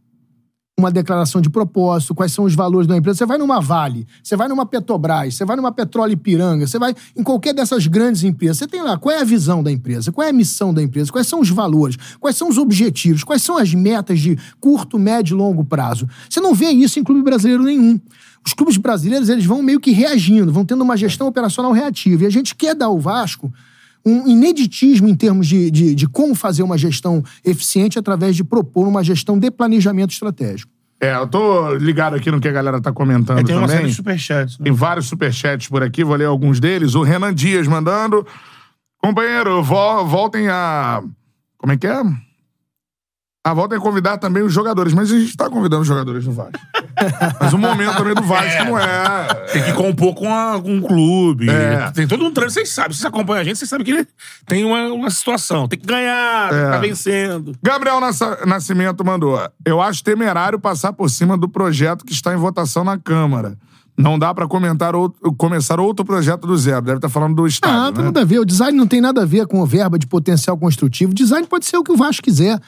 uma 0.77 0.91
declaração 0.91 1.39
de 1.39 1.49
propósito, 1.49 2.13
quais 2.13 2.33
são 2.33 2.43
os 2.43 2.53
valores 2.53 2.87
da 2.87 2.97
empresa. 2.97 3.19
Você 3.19 3.25
vai 3.25 3.37
numa 3.37 3.61
Vale, 3.61 4.05
você 4.21 4.35
vai 4.35 4.47
numa 4.47 4.65
Petrobras, 4.65 5.35
você 5.35 5.45
vai 5.45 5.55
numa 5.55 5.71
Petróleo 5.71 6.13
Ipiranga, 6.13 6.67
você 6.67 6.77
vai 6.77 6.93
em 7.15 7.23
qualquer 7.23 7.53
dessas 7.53 7.87
grandes 7.87 8.23
empresas. 8.23 8.57
Você 8.57 8.67
tem 8.67 8.81
lá 8.81 8.97
qual 8.97 9.15
é 9.15 9.21
a 9.21 9.23
visão 9.23 9.63
da 9.63 9.71
empresa, 9.71 10.11
qual 10.11 10.25
é 10.25 10.31
a 10.31 10.33
missão 10.33 10.73
da 10.73 10.81
empresa, 10.81 11.11
quais 11.11 11.27
são 11.27 11.39
os 11.39 11.49
valores, 11.49 11.95
quais 12.19 12.35
são 12.35 12.49
os 12.49 12.57
objetivos, 12.57 13.23
quais 13.23 13.41
são 13.41 13.57
as 13.57 13.73
metas 13.73 14.19
de 14.19 14.37
curto, 14.59 14.99
médio 14.99 15.35
e 15.35 15.37
longo 15.37 15.63
prazo. 15.63 16.09
Você 16.29 16.41
não 16.41 16.53
vê 16.53 16.71
isso 16.71 16.99
em 16.99 17.03
clube 17.03 17.21
brasileiro 17.21 17.63
nenhum. 17.63 17.99
Os 18.45 18.53
clubes 18.53 18.77
brasileiros 18.77 19.29
eles 19.29 19.45
vão 19.45 19.61
meio 19.63 19.79
que 19.79 19.91
reagindo, 19.91 20.51
vão 20.51 20.65
tendo 20.65 20.83
uma 20.83 20.97
gestão 20.97 21.27
operacional 21.27 21.71
reativa. 21.71 22.23
E 22.23 22.27
a 22.27 22.31
gente 22.31 22.53
quer 22.55 22.75
dar 22.75 22.87
ao 22.87 22.99
Vasco 22.99 23.51
um 24.05 24.27
ineditismo 24.27 25.07
em 25.07 25.15
termos 25.15 25.47
de, 25.47 25.71
de, 25.71 25.95
de 25.95 26.07
como 26.07 26.35
fazer 26.35 26.61
uma 26.63 26.77
gestão 26.77 27.23
eficiente 27.43 27.97
através 27.97 28.35
de 28.35 28.43
propor 28.43 28.87
uma 28.87 29.03
gestão 29.03 29.39
de 29.39 29.49
planejamento 29.49 30.11
estratégico. 30.11 30.71
É, 31.01 31.13
eu 31.15 31.27
tô 31.27 31.73
ligado 31.75 32.15
aqui 32.15 32.31
no 32.31 32.39
que 32.39 32.47
a 32.47 32.51
galera 32.51 32.79
tá 32.81 32.91
comentando 32.91 33.37
Aí 33.39 33.43
tem 33.43 33.55
uma 33.55 33.67
série 33.67 33.79
também. 33.79 33.89
de 33.91 33.95
superchats. 33.97 34.57
Né? 34.57 34.63
Tem 34.65 34.73
vários 34.73 35.07
superchats 35.07 35.67
por 35.67 35.83
aqui, 35.83 36.03
vou 36.03 36.15
ler 36.15 36.25
alguns 36.25 36.59
deles. 36.59 36.95
O 36.95 37.01
Renan 37.01 37.33
Dias 37.33 37.67
mandando. 37.67 38.25
Companheiro, 39.01 39.61
vo- 39.61 40.05
voltem 40.05 40.47
a. 40.47 41.03
Como 41.57 41.73
é 41.73 41.77
que 41.77 41.85
é? 41.87 42.01
Ah, 43.47 43.53
voltem 43.53 43.77
a 43.77 43.81
convidar 43.81 44.17
também 44.17 44.41
os 44.41 44.51
jogadores. 44.51 44.91
Mas 44.91 45.11
a 45.11 45.19
gente 45.19 45.37
tá 45.37 45.47
convidando 45.51 45.83
os 45.83 45.87
jogadores 45.87 46.25
do 46.25 46.31
Vasco. 46.31 46.53
Mas 47.39 47.53
o 47.53 47.57
momento 47.59 47.95
também 47.95 48.15
do 48.15 48.23
Vasco 48.23 48.63
não 48.63 48.79
é. 48.79 49.27
Tem 49.53 49.63
que 49.63 49.73
compor 49.73 50.15
com, 50.15 50.33
a- 50.33 50.59
com 50.59 50.77
um 50.77 50.81
clube. 50.81 51.47
É. 51.47 51.91
Tem 51.91 52.07
todo 52.07 52.25
um 52.25 52.31
trânsito, 52.31 52.53
vocês 52.55 52.69
sabem. 52.73 52.93
Vocês 52.93 53.05
acompanham 53.05 53.41
a 53.41 53.43
gente, 53.43 53.57
vocês 53.59 53.69
sabem 53.69 53.85
que 53.85 54.07
tem 54.47 54.65
uma, 54.65 54.87
uma 54.87 55.11
situação. 55.11 55.67
Tem 55.67 55.77
que 55.77 55.85
ganhar, 55.85 56.49
que 56.49 56.55
É. 56.55 56.69
tá 56.71 56.77
vencendo. 56.79 57.55
Gabriel 57.61 57.99
Nascimento 58.47 59.05
mandou. 59.05 59.39
Eu 59.63 59.79
acho 59.79 60.03
temerário 60.03 60.59
passar 60.59 60.91
por 60.93 61.07
cima 61.09 61.37
do 61.37 61.47
projeto 61.47 62.03
que 62.03 62.13
está 62.13 62.33
em 62.33 62.37
votação 62.37 62.83
na 62.83 62.97
Câmara. 62.97 63.55
Não 63.97 64.19
dá 64.19 64.33
pra 64.33 64.45
comentar 64.47 64.93
outro- 64.95 65.33
começar 65.35 65.79
outro 65.79 66.05
projeto 66.05 66.45
do 66.45 66.57
zero. 66.57 66.81
Deve 66.83 66.97
estar 66.97 67.09
falando 67.09 67.35
do 67.35 67.47
Estado. 67.47 67.87
Ah, 67.87 67.91
tem 67.91 67.99
né? 67.99 68.05
nada 68.05 68.21
a 68.21 68.25
ver. 68.25 68.39
O 68.39 68.45
design 68.45 68.77
não 68.77 68.87
tem 68.87 68.99
nada 68.99 69.21
a 69.21 69.25
ver 69.25 69.47
com 69.47 69.61
a 69.61 69.65
verba 69.65 69.97
de 69.97 70.05
potencial 70.05 70.57
construtivo. 70.57 71.11
O 71.11 71.15
design 71.15 71.47
pode 71.47 71.65
ser 71.65 71.77
o 71.77 71.83
que 71.83 71.91
o 71.91 71.95
Vasco 71.97 72.21
quiser. 72.23 72.59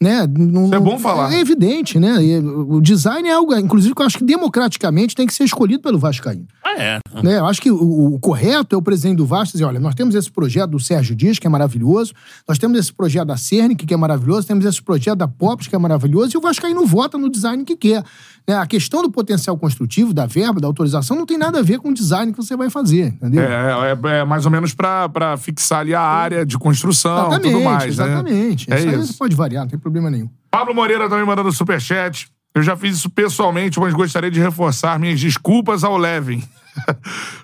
Né? 0.00 0.26
Não- 0.26 0.64
Isso 0.66 0.74
é 0.74 0.78
não- 0.78 0.84
bom 0.84 0.98
falar. 0.98 1.32
É 1.32 1.40
evidente, 1.40 1.98
né? 2.00 2.22
E 2.22 2.38
O 2.38 2.80
design 2.80 3.28
é 3.28 3.32
algo, 3.32 3.54
inclusive, 3.56 3.94
que 3.94 4.02
eu 4.02 4.06
acho 4.06 4.18
que 4.18 4.24
democraticamente 4.24 5.14
tem 5.14 5.26
que 5.26 5.32
ser 5.32 5.44
escolhido 5.44 5.80
pelo 5.82 5.98
Vascaíno. 5.98 6.46
Ah, 6.62 6.74
é. 6.82 6.98
né? 7.22 7.38
Eu 7.38 7.46
acho 7.46 7.62
que 7.62 7.70
o, 7.70 8.14
o 8.14 8.18
correto 8.18 8.74
é 8.74 8.78
o 8.78 8.82
presidente 8.82 9.18
do 9.18 9.24
Vasco 9.24 9.52
dizer: 9.52 9.64
olha, 9.64 9.78
nós 9.80 9.94
temos 9.94 10.14
esse 10.14 10.30
projeto 10.30 10.70
do 10.72 10.80
Sérgio 10.80 11.14
Dias, 11.14 11.38
que 11.38 11.46
é 11.46 11.50
maravilhoso, 11.50 12.12
nós 12.46 12.58
temos 12.58 12.78
esse 12.78 12.92
projeto 12.92 13.28
da 13.28 13.36
Cernic, 13.36 13.86
que 13.86 13.94
é 13.94 13.96
maravilhoso, 13.96 14.46
temos 14.46 14.64
esse 14.64 14.82
projeto 14.82 15.16
da 15.16 15.28
Pops, 15.28 15.68
que 15.68 15.76
é 15.76 15.78
maravilhoso, 15.78 16.32
e 16.34 16.38
o 16.38 16.40
Vascaíno 16.40 16.84
vota 16.84 17.16
no 17.16 17.30
design 17.30 17.64
que 17.64 17.76
quer. 17.76 18.02
Né? 18.46 18.56
A 18.56 18.66
questão 18.66 19.02
do 19.02 19.10
potencial 19.10 19.56
construtivo, 19.56 20.12
da 20.12 20.26
verba, 20.26 20.60
da 20.60 20.66
autorização, 20.66 21.16
não 21.16 21.24
tem 21.24 21.38
nada 21.38 21.60
a 21.60 21.62
ver 21.62 21.78
com 21.78 21.88
o 21.88 21.94
design 21.94 22.30
que 22.32 22.36
você 22.36 22.56
vai 22.56 22.68
fazer, 22.68 23.06
entendeu? 23.06 23.42
É, 23.42 23.92
é- 23.92 24.18
é 24.20 24.24
mais 24.24 24.44
ou 24.44 24.50
menos 24.50 24.74
pra 24.74 25.36
fixar 25.38 25.80
ali 25.80 25.94
a 25.94 26.00
área 26.00 26.44
de 26.44 26.58
construção 26.58 27.32
e 27.34 27.40
tudo 27.40 27.60
mais, 27.62 27.84
exatamente. 27.84 28.68
né? 28.68 28.76
É 28.76 28.80
aí 28.80 29.00
isso. 29.00 29.16
pode 29.18 29.34
variar, 29.34 29.62
não 29.64 29.70
tem 29.70 29.78
problema 29.78 30.10
nenhum. 30.10 30.28
Pablo 30.50 30.74
Moreira 30.74 31.08
também 31.08 31.24
mandando 31.26 31.50
superchat. 31.52 32.28
Eu 32.54 32.62
já 32.62 32.76
fiz 32.76 32.96
isso 32.96 33.10
pessoalmente, 33.10 33.80
mas 33.80 33.92
gostaria 33.92 34.30
de 34.30 34.40
reforçar 34.40 34.98
minhas 34.98 35.20
desculpas 35.20 35.82
ao 35.82 35.96
Levin. 35.96 36.42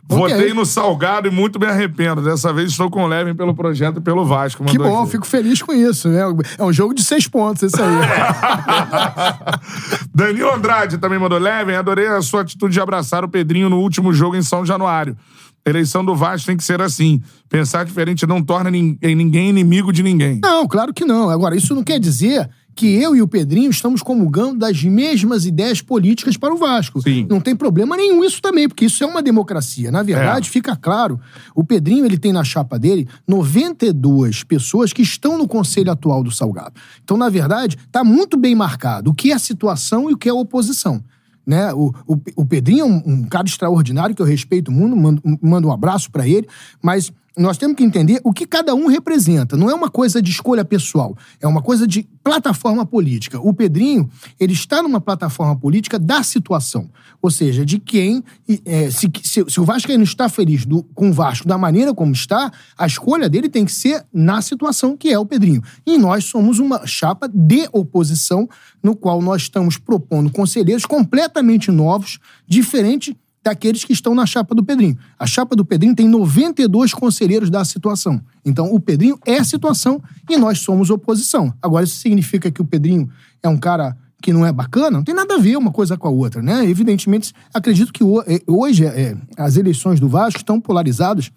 Votei 0.08 0.52
no 0.52 0.66
Salgado 0.66 1.28
e 1.28 1.30
muito 1.30 1.58
me 1.58 1.66
arrependo. 1.66 2.20
Dessa 2.22 2.52
vez 2.52 2.70
estou 2.70 2.90
com 2.90 3.04
o 3.04 3.06
Levin 3.06 3.34
pelo 3.34 3.54
projeto 3.54 3.98
e 3.98 4.00
pelo 4.00 4.24
Vasco. 4.24 4.64
Que 4.64 4.78
bom, 4.78 5.02
aqui. 5.02 5.12
fico 5.12 5.26
feliz 5.26 5.62
com 5.62 5.72
isso. 5.72 6.08
Né? 6.08 6.20
É 6.58 6.64
um 6.64 6.72
jogo 6.72 6.94
de 6.94 7.02
seis 7.02 7.26
pontos, 7.28 7.62
esse 7.62 7.80
aí. 7.80 7.88
Danilo 10.14 10.52
Andrade 10.52 10.98
também 10.98 11.18
mandou. 11.18 11.38
Levin, 11.38 11.74
adorei 11.74 12.06
a 12.08 12.20
sua 12.22 12.42
atitude 12.42 12.74
de 12.74 12.80
abraçar 12.80 13.24
o 13.24 13.28
Pedrinho 13.28 13.68
no 13.68 13.78
último 13.78 14.12
jogo 14.12 14.36
em 14.36 14.42
São 14.42 14.64
Januário. 14.64 15.16
Eleição 15.64 16.04
do 16.04 16.14
Vasco 16.16 16.46
tem 16.46 16.56
que 16.56 16.64
ser 16.64 16.80
assim. 16.80 17.22
Pensar 17.48 17.84
diferente 17.84 18.26
não 18.26 18.42
torna 18.42 18.70
nin- 18.70 18.98
ninguém 19.02 19.50
inimigo 19.50 19.92
de 19.92 20.02
ninguém. 20.02 20.40
Não, 20.42 20.66
claro 20.66 20.92
que 20.92 21.04
não. 21.04 21.28
Agora, 21.28 21.54
isso 21.54 21.74
não 21.74 21.84
quer 21.84 22.00
dizer 22.00 22.48
que 22.74 22.86
eu 22.94 23.14
e 23.14 23.20
o 23.20 23.28
Pedrinho 23.28 23.70
estamos 23.70 24.02
comulgando 24.02 24.58
das 24.58 24.82
mesmas 24.82 25.44
ideias 25.44 25.82
políticas 25.82 26.36
para 26.36 26.54
o 26.54 26.56
Vasco. 26.56 27.02
Sim. 27.02 27.26
Não 27.28 27.40
tem 27.40 27.54
problema 27.54 27.96
nenhum 27.96 28.24
isso 28.24 28.40
também, 28.40 28.68
porque 28.68 28.86
isso 28.86 29.02
é 29.04 29.06
uma 29.06 29.22
democracia. 29.22 29.90
Na 29.90 30.02
verdade, 30.02 30.48
É. 30.48 30.50
fica 30.50 30.74
claro, 30.74 31.20
o 31.54 31.62
Pedrinho 31.62 32.04
ele 32.04 32.16
tem 32.16 32.32
na 32.32 32.44
chapa 32.44 32.78
dele 32.78 33.06
92 33.26 34.42
pessoas 34.44 34.92
que 34.92 35.02
estão 35.02 35.38
no 35.38 35.46
conselho 35.48 35.90
atual 35.90 36.22
do 36.22 36.30
Salgado. 36.30 36.74
Então, 37.02 37.16
na 37.16 37.28
verdade, 37.28 37.76
está 37.86 38.02
muito 38.04 38.36
bem 38.36 38.54
marcado 38.54 39.10
o 39.10 39.14
que 39.14 39.30
é 39.30 39.34
a 39.34 39.38
situação 39.38 40.10
e 40.10 40.14
o 40.14 40.16
que 40.18 40.28
é 40.28 40.32
a 40.32 40.34
oposição. 40.34 41.02
Né? 41.46 41.72
O, 41.72 41.92
o, 42.06 42.20
o 42.36 42.44
Pedrinho 42.44 42.82
é 42.82 42.84
um, 42.84 43.02
um 43.06 43.22
cara 43.24 43.46
extraordinário 43.46 44.14
que 44.14 44.22
eu 44.22 44.26
respeito 44.26 44.70
muito, 44.70 44.96
mando, 44.96 45.22
mando 45.42 45.68
um 45.68 45.72
abraço 45.72 46.10
para 46.10 46.28
ele, 46.28 46.46
mas 46.82 47.12
nós 47.36 47.56
temos 47.56 47.76
que 47.76 47.84
entender 47.84 48.20
o 48.24 48.32
que 48.32 48.46
cada 48.46 48.74
um 48.74 48.86
representa. 48.86 49.56
Não 49.56 49.70
é 49.70 49.74
uma 49.74 49.88
coisa 49.88 50.20
de 50.20 50.30
escolha 50.30 50.64
pessoal, 50.64 51.16
é 51.40 51.46
uma 51.46 51.62
coisa 51.62 51.86
de 51.86 52.06
plataforma 52.22 52.84
política. 52.84 53.40
O 53.40 53.54
Pedrinho, 53.54 54.10
ele 54.38 54.52
está 54.52 54.82
numa 54.82 55.00
plataforma 55.00 55.56
política 55.56 55.98
da 55.98 56.22
situação. 56.22 56.90
Ou 57.22 57.30
seja, 57.30 57.64
de 57.64 57.78
quem. 57.78 58.24
é, 58.64 58.90
se, 58.90 59.10
se, 59.22 59.44
se 59.48 59.60
o 59.60 59.64
Vasco 59.64 59.92
não 59.92 60.02
está 60.02 60.28
feliz 60.28 60.64
do- 60.64 60.82
com 60.94 61.10
o 61.10 61.12
Vasco 61.12 61.46
da 61.46 61.56
maneira 61.56 61.94
como 61.94 62.12
está, 62.12 62.52
a 62.76 62.86
escolha 62.86 63.28
dele 63.28 63.48
tem 63.48 63.64
que 63.64 63.72
ser 63.72 64.04
na 64.12 64.40
situação 64.42 64.96
que 64.96 65.08
é 65.10 65.18
o 65.18 65.26
Pedrinho. 65.26 65.62
E 65.86 65.98
nós 65.98 66.24
somos 66.24 66.58
uma 66.58 66.86
chapa 66.86 67.28
de 67.28 67.68
oposição, 67.72 68.48
no 68.82 68.96
qual 68.96 69.20
nós 69.22 69.42
estamos 69.42 69.76
propondo 69.76 70.30
conselheiros 70.30 70.86
completamente 70.86 71.70
novos, 71.70 72.18
diferente 72.46 73.16
daqueles 73.42 73.84
que 73.84 73.92
estão 73.92 74.14
na 74.14 74.26
chapa 74.26 74.54
do 74.54 74.64
Pedrinho. 74.64 74.98
A 75.18 75.26
chapa 75.26 75.56
do 75.56 75.64
Pedrinho 75.64 75.94
tem 75.94 76.08
92 76.08 76.92
conselheiros 76.92 77.50
da 77.50 77.64
situação. 77.64 78.20
Então, 78.44 78.72
o 78.72 78.78
Pedrinho 78.78 79.18
é 79.26 79.38
a 79.38 79.44
situação 79.44 80.02
e 80.28 80.36
nós 80.36 80.58
somos 80.60 80.90
oposição. 80.90 81.52
Agora, 81.62 81.84
isso 81.84 81.96
significa 81.96 82.50
que 82.50 82.60
o 82.60 82.64
Pedrinho 82.64 83.08
é 83.42 83.48
um 83.48 83.56
cara 83.56 83.96
que 84.20 84.32
não 84.32 84.44
é 84.44 84.52
bacana? 84.52 84.98
Não 84.98 85.04
tem 85.04 85.14
nada 85.14 85.34
a 85.34 85.38
ver 85.38 85.56
uma 85.56 85.70
coisa 85.70 85.96
com 85.96 86.06
a 86.06 86.10
outra, 86.10 86.42
né? 86.42 86.64
Evidentemente, 86.68 87.32
acredito 87.54 87.92
que 87.92 88.04
eh, 88.26 88.42
hoje 88.46 88.84
eh, 88.84 89.16
as 89.36 89.56
eleições 89.56 89.98
do 89.98 90.08
Vasco 90.08 90.38
estão 90.38 90.60
polarizadas 90.60 91.32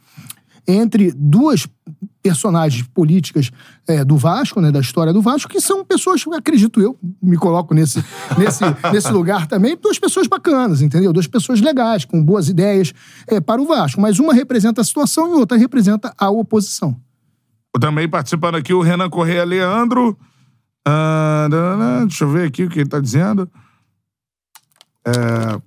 entre 0.68 1.12
duas 1.12 1.68
personagens 2.22 2.88
políticas 2.88 3.52
eh, 3.88 4.06
do 4.06 4.16
Vasco, 4.16 4.62
né, 4.62 4.72
da 4.72 4.80
história 4.80 5.12
do 5.12 5.22
Vasco, 5.22 5.50
que 5.50 5.60
são 5.60 5.84
pessoas, 5.84 6.24
acredito 6.34 6.80
eu, 6.80 6.98
me 7.22 7.36
coloco 7.36 7.74
nesse, 7.74 8.04
nesse, 8.38 8.64
nesse 8.92 9.12
lugar 9.12 9.46
também, 9.46 9.76
duas 9.76 10.00
pessoas 10.00 10.28
bacanas, 10.28 10.82
entendeu? 10.82 11.12
Duas 11.12 11.28
pessoas 11.28 11.60
legais, 11.60 12.06
com 12.06 12.24
boas 12.24 12.48
ideias 12.48 12.94
eh, 13.28 13.42
para 13.42 13.62
o 13.62 13.66
Vasco. 13.66 14.00
Mas 14.00 14.20
uma 14.20 14.34
representa 14.34 14.82
a 14.82 14.84
situação 14.84 15.30
e 15.32 15.34
outra 15.34 15.58
representa 15.58 16.14
a 16.18 16.30
oposição. 16.30 16.96
Também 17.80 18.08
participando 18.08 18.56
aqui 18.56 18.74
o 18.74 18.82
Renan 18.82 19.10
Correia 19.10 19.44
Leandro. 19.44 20.18
Ah, 20.86 21.48
deixa 22.08 22.24
eu 22.24 22.30
ver 22.30 22.48
aqui 22.48 22.64
o 22.64 22.70
que 22.70 22.80
ele 22.80 22.90
tá 22.90 23.00
dizendo. 23.00 23.50
É, 25.06 25.62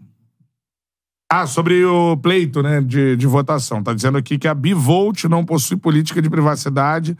Ah, 1.29 1.47
sobre 1.47 1.85
o 1.85 2.17
pleito 2.17 2.63
né, 2.63 2.81
de, 2.81 3.17
de 3.17 3.27
votação. 3.27 3.83
Tá 3.83 3.93
dizendo 3.93 4.17
aqui 4.17 4.39
que 4.39 4.47
a 4.47 4.55
Bivolt 4.55 5.25
não 5.25 5.45
possui 5.45 5.77
política 5.77 6.23
de 6.23 6.31
privacidade. 6.31 7.17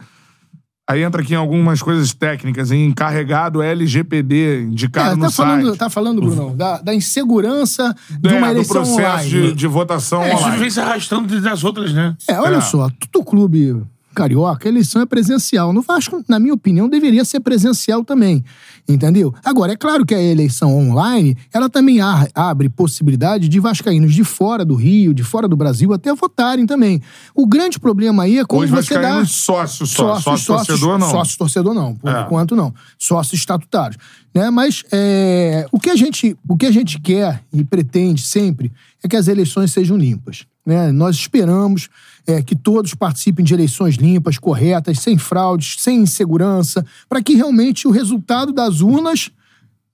Aí 0.89 1.03
entra 1.03 1.21
aqui 1.21 1.33
em 1.33 1.35
algumas 1.37 1.81
coisas 1.81 2.13
técnicas, 2.13 2.71
em 2.71 2.85
encarregado 2.85 3.61
LGPD, 3.61 4.61
indicado 4.61 5.11
É, 5.11 5.15
no 5.17 5.23
tá, 5.25 5.31
falando, 5.31 5.65
site. 5.67 5.77
tá 5.77 5.89
falando, 5.89 6.21
Bruno, 6.21 6.55
da, 6.55 6.81
da 6.81 6.95
insegurança 6.95 7.93
de 8.21 8.29
É, 8.29 8.37
uma 8.37 8.47
do 8.47 8.53
eleição 8.53 8.75
processo 8.83 8.99
online. 9.01 9.29
de, 9.29 9.51
de 9.53 9.67
votação 9.67 10.23
É, 10.23 10.29
isso 10.33 10.43
online. 10.43 10.57
vem 10.61 10.69
se 10.69 10.79
arrastando 10.79 11.41
das 11.41 11.63
outras, 11.65 11.91
né? 11.93 12.15
É, 12.29 12.39
olha 12.39 12.55
É. 12.57 12.61
só, 12.61 12.89
todo 13.11 13.25
clube 13.25 13.75
carioca, 14.17 14.67
a 14.67 14.71
eleição 14.71 14.99
é 14.99 15.05
presencial. 15.05 15.71
No 15.71 15.83
Vasco, 15.83 16.23
na 16.27 16.39
minha 16.39 16.55
opinião, 16.55 16.89
deveria 16.89 17.23
ser 17.23 17.39
presencial 17.39 18.03
também, 18.03 18.43
entendeu? 18.89 19.31
Agora, 19.45 19.73
é 19.73 19.75
claro 19.75 20.03
que 20.03 20.15
a 20.15 20.19
eleição 20.21 20.75
online, 20.75 21.37
ela 21.53 21.69
também 21.69 21.99
abre 22.33 22.67
possibilidade 22.67 23.47
de 23.47 23.59
vascaínos 23.59 24.15
de 24.15 24.23
fora 24.23 24.65
do 24.65 24.73
Rio, 24.73 25.13
de 25.13 25.23
fora 25.23 25.47
do 25.47 25.55
Brasil, 25.55 25.93
até 25.93 26.11
votarem 26.15 26.65
também. 26.65 26.99
O 27.35 27.45
grande 27.45 27.79
problema 27.79 28.23
aí 28.23 28.39
é 28.39 28.45
como 28.45 28.63
Hoje 28.63 28.71
você 28.71 28.95
dá... 28.95 29.01
vascaínos 29.01 29.31
sócios 29.35 29.91
só. 29.91 30.19
Sócio 30.19 30.47
torcedor, 30.55 30.97
não. 30.97 31.11
Sócio 31.11 31.37
torcedor 31.37 31.73
não, 31.75 31.95
por 31.95 32.09
É. 32.09 32.21
enquanto 32.21 32.55
não. 32.55 32.73
Sócios 32.97 33.39
estatutários. 33.39 33.97
Né? 34.33 34.49
Mas 34.49 34.83
é, 34.91 35.67
o, 35.71 35.79
que 35.79 35.91
a 35.91 35.95
gente, 35.95 36.35
o 36.49 36.57
que 36.57 36.65
a 36.65 36.71
gente 36.71 36.99
quer 36.99 37.43
e 37.53 37.63
pretende 37.63 38.23
sempre 38.23 38.71
é 39.03 39.07
que 39.07 39.15
as 39.15 39.27
eleições 39.27 39.71
sejam 39.71 39.95
limpas. 39.95 40.45
Né? 40.67 40.91
Nós 40.91 41.15
esperamos 41.15 41.87
é, 42.27 42.41
que 42.43 42.53
todos 42.53 42.93
participem 42.93 43.45
de 43.45 43.53
eleições 43.53 43.95
limpas, 43.95 44.37
corretas, 44.37 44.99
sem 44.99 45.17
fraudes, 45.17 45.77
sem 45.79 45.99
insegurança, 45.99 46.85
para 47.07 47.23
que 47.23 47.35
realmente 47.35 47.87
o 47.87 47.91
resultado 47.91 48.51
das 48.51 48.81
urnas 48.81 49.31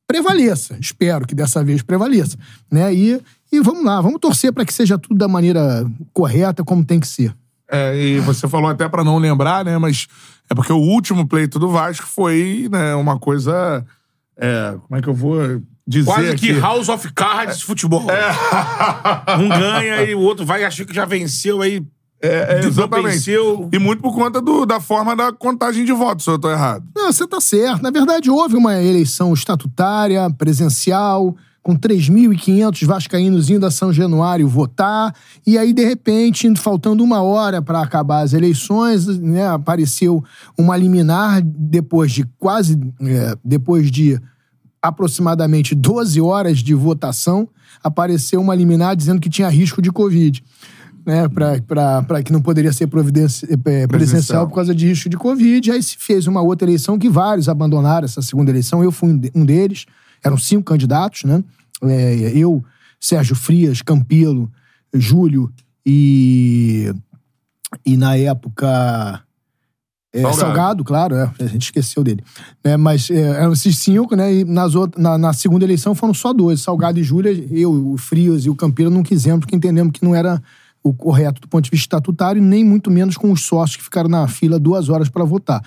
prevaleça. 0.08 0.76
Espero 0.82 1.28
que 1.28 1.36
dessa 1.36 1.64
vez 1.64 1.84
prevaleça. 1.84 2.36
Né? 2.72 2.92
E, 2.92 3.22
e 3.52 3.60
vamos 3.60 3.86
lá, 3.86 4.02
vamos 4.02 4.20
torcer 4.20 4.52
para 4.52 4.66
que 4.66 4.74
seja 4.74 4.98
tudo 4.98 5.16
da 5.16 5.28
maneira 5.28 5.86
correta, 6.12 6.64
como 6.64 6.84
tem 6.84 7.00
que 7.00 7.08
ser. 7.08 7.36
É, 7.70 7.96
e 7.96 8.20
você 8.22 8.48
falou 8.48 8.72
até 8.72 8.90
pra 8.90 9.04
não 9.04 9.20
lembrar, 9.20 9.64
né? 9.64 9.78
Mas 9.78 10.08
é 10.50 10.56
porque 10.56 10.74
o 10.74 10.78
último 10.78 11.28
pleito 11.28 11.60
do 11.60 11.70
Vasco 11.70 12.08
foi 12.08 12.68
né, 12.72 12.96
uma 12.96 13.20
coisa. 13.20 13.86
é, 14.38 14.76
como 14.88 15.00
é 15.00 15.02
que 15.02 15.08
eu 15.08 15.14
vou 15.14 15.62
dizer 15.88 16.06
Quase 16.12 16.30
aqui? 16.30 16.48
que 16.54 16.60
House 16.60 16.90
of 16.90 17.12
Cards 17.14 17.58
de 17.60 17.66
futebol. 17.66 18.04
Um 19.40 19.50
ganha 19.50 20.04
e 20.04 20.16
o 20.16 20.20
outro 20.20 20.46
vai 20.46 20.64
achar 20.64 20.86
que 20.86 20.94
já 20.94 21.06
venceu, 21.06 21.62
aí 21.62 21.84
É, 22.22 22.62
é, 22.62 22.66
exatamente. 22.66 23.14
venceu. 23.16 23.70
E 23.72 23.78
muito 23.80 24.02
por 24.02 24.14
conta 24.16 24.42
do- 24.42 24.66
da 24.66 24.80
forma 24.80 25.14
da 25.16 25.32
contagem 25.34 25.84
de 25.84 25.92
votos, 25.92 26.24
se 26.24 26.32
eu 26.32 26.40
tô 26.40 26.50
errado. 26.50 26.86
Não, 26.96 27.12
você 27.12 27.28
tá 27.28 27.42
certo. 27.42 27.82
Na 27.82 27.92
verdade, 27.92 28.30
houve 28.30 28.56
uma 28.56 28.82
eleição 28.82 29.34
estatutária, 29.34 30.30
presencial, 30.38 31.36
com 31.62 31.76
3.500 31.78 32.86
vascaínos 32.86 33.50
indo 33.50 33.66
a 33.66 33.72
São 33.72 33.92
Januário 33.94 34.48
votar, 34.48 35.14
e 35.48 35.58
aí, 35.58 35.72
de 35.74 35.84
repente, 35.86 36.50
faltando 36.58 37.04
uma 37.04 37.22
hora 37.22 37.62
para 37.62 37.82
acabar 37.82 38.22
as 38.22 38.34
eleições, 38.34 39.06
né, 39.18 39.48
apareceu 39.48 40.22
uma 40.58 40.76
liminar 40.78 41.42
depois 41.44 42.12
de 42.12 42.26
quase... 42.38 42.78
é, 43.02 43.36
depois 43.44 43.90
de 43.92 44.20
aproximadamente 44.84 45.74
12 45.74 46.20
horas 46.20 46.60
de 46.60 46.74
votação, 46.74 47.48
apareceu 47.82 48.42
uma 48.42 48.54
liminar 48.54 48.96
dizendo 48.96 49.22
que 49.22 49.30
tinha 49.30 49.48
risco 49.48 49.82
de 49.82 49.92
Covid. 49.92 50.44
Né, 51.06 51.28
para 51.28 52.24
que 52.24 52.32
não 52.32 52.42
poderia 52.42 52.72
ser 52.72 52.88
eh, 53.66 53.88
presencial 53.88 54.48
por 54.48 54.56
causa 54.56 54.74
de 54.74 54.88
risco 54.88 55.10
de 55.10 55.18
Covid. 55.18 55.72
Aí 55.72 55.84
se 55.84 55.98
fez 55.98 56.28
uma 56.28 56.42
outra 56.42 56.66
eleição 56.66 56.98
que 56.98 57.10
vários 57.10 57.50
abandonaram 57.50 58.06
essa 58.06 58.22
segunda 58.22 58.52
eleição. 58.52 58.82
Eu 58.82 58.92
fui 58.92 59.10
um 59.10 59.22
um 59.36 59.46
deles. 59.46 59.86
Eram 60.24 60.38
cinco 60.38 60.64
candidatos, 60.64 61.26
né? 61.26 61.44
é, 61.90 62.32
eu, 62.36 62.64
Sérgio 63.00 63.36
Frias, 63.36 63.82
Campelo, 63.82 64.52
Júlio 64.94 65.52
e. 65.86 66.94
E 67.86 67.98
na 67.98 68.16
época. 68.16 69.23
É, 70.14 70.22
Salgado. 70.22 70.39
Salgado. 70.39 70.84
claro, 70.84 71.16
é, 71.16 71.32
a 71.39 71.47
gente 71.47 71.64
esqueceu 71.64 72.03
dele. 72.03 72.24
Né, 72.64 72.78
mas 72.78 73.09
é, 73.09 73.20
eram 73.20 73.51
esses 73.51 73.78
cinco, 73.80 74.16
né? 74.16 74.32
E 74.32 74.43
nas 74.45 74.74
na, 74.95 75.18
na 75.18 75.34
segunda 75.34 75.66
eleição 75.66 75.95
foram 75.95 76.14
só 76.14 76.32
dois. 76.32 76.61
Salgado 76.61 76.99
e 76.99 77.03
Júlia, 77.03 77.32
eu, 77.51 77.93
o 77.93 77.97
Frias 77.97 78.45
e 78.45 78.49
o 78.49 78.55
Campelo 78.55 78.91
não 78.91 79.01
quisemos, 79.01 79.39
porque 79.39 79.55
entendemos 79.55 79.91
que 79.91 80.05
não 80.05 80.14
era 80.14 80.41
o 80.84 80.93
correto 80.93 81.41
do 81.41 81.47
ponto 81.47 81.64
de 81.64 81.72
vista 81.72 81.86
estatutário, 81.86 82.41
nem 82.41 82.64
muito 82.64 82.91
menos 82.91 83.18
com 83.18 83.32
os 83.32 83.41
sócios 83.41 83.78
que 83.78 83.84
ficaram 83.84 84.09
na 84.09 84.28
fila 84.28 84.59
duas 84.59 84.89
horas 84.89 85.09
para 85.09 85.24
votar. 85.24 85.64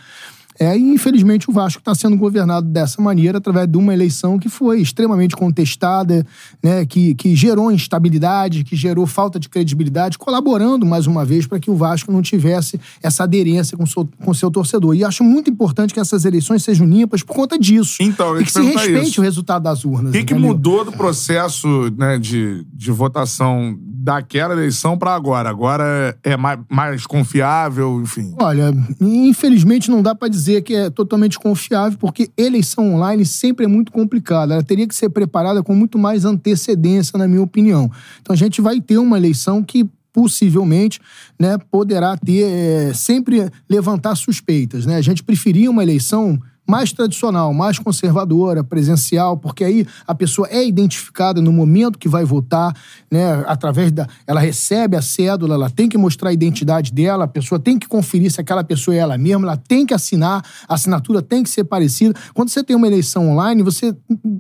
É, 0.59 0.77
e 0.77 0.81
infelizmente 0.81 1.51
o 1.51 1.53
Vasco 1.53 1.81
está 1.81 1.95
sendo 1.95 2.17
governado 2.17 2.67
dessa 2.67 3.01
maneira 3.01 3.39
através 3.39 3.69
de 3.69 3.77
uma 3.77 3.93
eleição 3.93 4.39
que 4.39 4.49
foi 4.49 4.81
extremamente 4.81 5.37
contestada, 5.37 6.27
né, 6.63 6.85
que, 6.87 7.15
que 7.15 7.35
gerou 7.35 7.71
instabilidade, 7.71 8.65
que 8.65 8.75
gerou 8.75 9.07
falta 9.07 9.39
de 9.39 9.49
credibilidade, 9.49 10.19
colaborando 10.19 10.87
mais 10.87 11.07
uma 11.07 11.25
vez 11.25 11.47
para 11.47 11.61
que 11.61 11.71
o 11.71 11.77
Vasco 11.77 12.11
não 12.11 12.23
tivesse 12.23 12.81
essa 13.03 13.25
aderência 13.25 13.77
com 13.77 13.87
seu, 13.87 14.09
com 14.25 14.35
seu 14.35 14.51
torcedor. 14.51 14.95
E 14.95 15.05
acho 15.05 15.23
muito 15.23 15.51
importante 15.51 15.93
que 15.93 16.01
essas 16.01 16.25
eleições 16.25 16.63
sejam 16.63 16.87
limpas 16.87 17.23
por 17.23 17.35
conta 17.35 17.59
disso. 17.59 18.03
Então, 18.03 18.41
e 18.41 18.45
que 18.45 18.53
se 18.53 18.63
respeite 18.63 19.11
isso. 19.11 19.21
o 19.21 19.25
resultado 19.25 19.63
das 19.63 19.85
urnas. 19.85 20.11
O 20.11 20.13
que, 20.13 20.25
que 20.25 20.35
mudou 20.35 20.85
do 20.85 20.93
processo 20.93 21.69
né, 21.97 22.19
de, 22.19 22.65
de 22.73 22.91
votação 22.91 23.77
daquela 23.81 24.55
eleição 24.55 24.97
pra 24.97 25.15
agora? 25.15 25.51
Agora 25.51 26.17
é 26.23 26.37
mais, 26.37 26.61
mais 26.71 27.07
confiável, 27.07 28.01
enfim. 28.01 28.35
Olha, 28.39 28.73
infelizmente 29.01 29.91
não 29.91 30.03
dá 30.03 30.15
pra 30.15 30.29
dizer 30.29 30.46
que 30.63 30.75
é 30.75 30.91
totalmente 30.91 31.39
confiável, 31.39 31.99
porque 31.99 32.31
eleição 32.37 32.95
online 32.95 33.25
sempre 33.25 33.65
é 33.65 33.69
muito 33.69 33.93
complicada. 33.93 34.55
Ela 34.55 34.63
teria 34.63 34.87
que 34.87 34.95
ser 34.95 35.09
preparada 35.11 35.63
com 35.63 35.75
muito 35.75 35.99
mais 35.99 36.25
antecedência, 36.25 37.19
na 37.19 37.29
minha 37.29 37.43
opinião. 37.43 37.91
Então 38.21 38.35
a 38.35 38.37
gente 38.37 38.61
vai 38.61 38.81
ter 38.81 38.99
uma 38.99 39.17
eleição 39.17 39.63
que 39.63 39.89
possivelmente 40.13 40.99
né, 41.39 41.59
poderá 41.71 42.17
ter 42.17 42.43
é, 42.43 42.93
sempre 42.95 43.51
levantar 43.69 44.15
suspeitas. 44.15 44.87
Né? 44.87 44.97
A 44.97 45.03
gente 45.03 45.23
preferia 45.23 45.71
uma 45.71 45.83
eleição 45.83 46.41
mais 46.67 46.93
tradicional, 46.93 47.55
mais 47.55 47.79
conservadora, 47.79 48.65
presencial, 48.65 49.37
porque 49.37 49.65
aí 49.65 49.87
a 50.07 50.15
pessoa 50.15 50.49
é 50.51 50.67
identificada 50.67 51.41
no 51.41 51.53
momento 51.53 51.99
que 51.99 52.09
vai 52.09 52.25
votar, 52.25 52.75
né, 53.11 53.45
através 53.47 53.93
da, 53.93 54.07
ela 54.27 54.41
recebe 54.41 54.97
a 54.97 55.03
cédula, 55.03 55.55
ela 55.55 55.71
tem 55.71 55.89
que 55.89 55.97
mostrar 55.97 56.31
a 56.31 56.33
identidade 56.33 56.93
dela, 56.93 57.25
a 57.25 57.29
pessoa 57.29 57.59
tem 57.59 57.79
que 57.79 57.87
conferir 57.87 58.31
se 58.31 58.41
aquela 58.41 58.65
pessoa 58.65 58.95
é 58.95 58.99
ela 58.99 59.17
mesma, 59.17 59.47
ela 59.47 59.57
tem 59.57 59.87
que 59.87 59.95
assinar, 59.95 60.45
a 60.69 60.75
assinatura 60.75 61.23
tem 61.23 61.43
que 61.43 61.51
ser 61.51 61.65
parecida. 61.65 62.19
Quando 62.35 62.49
você 62.49 62.63
tem 62.63 62.75
uma 62.75 62.87
eleição 62.87 63.31
online, 63.31 63.63
você 63.63 63.95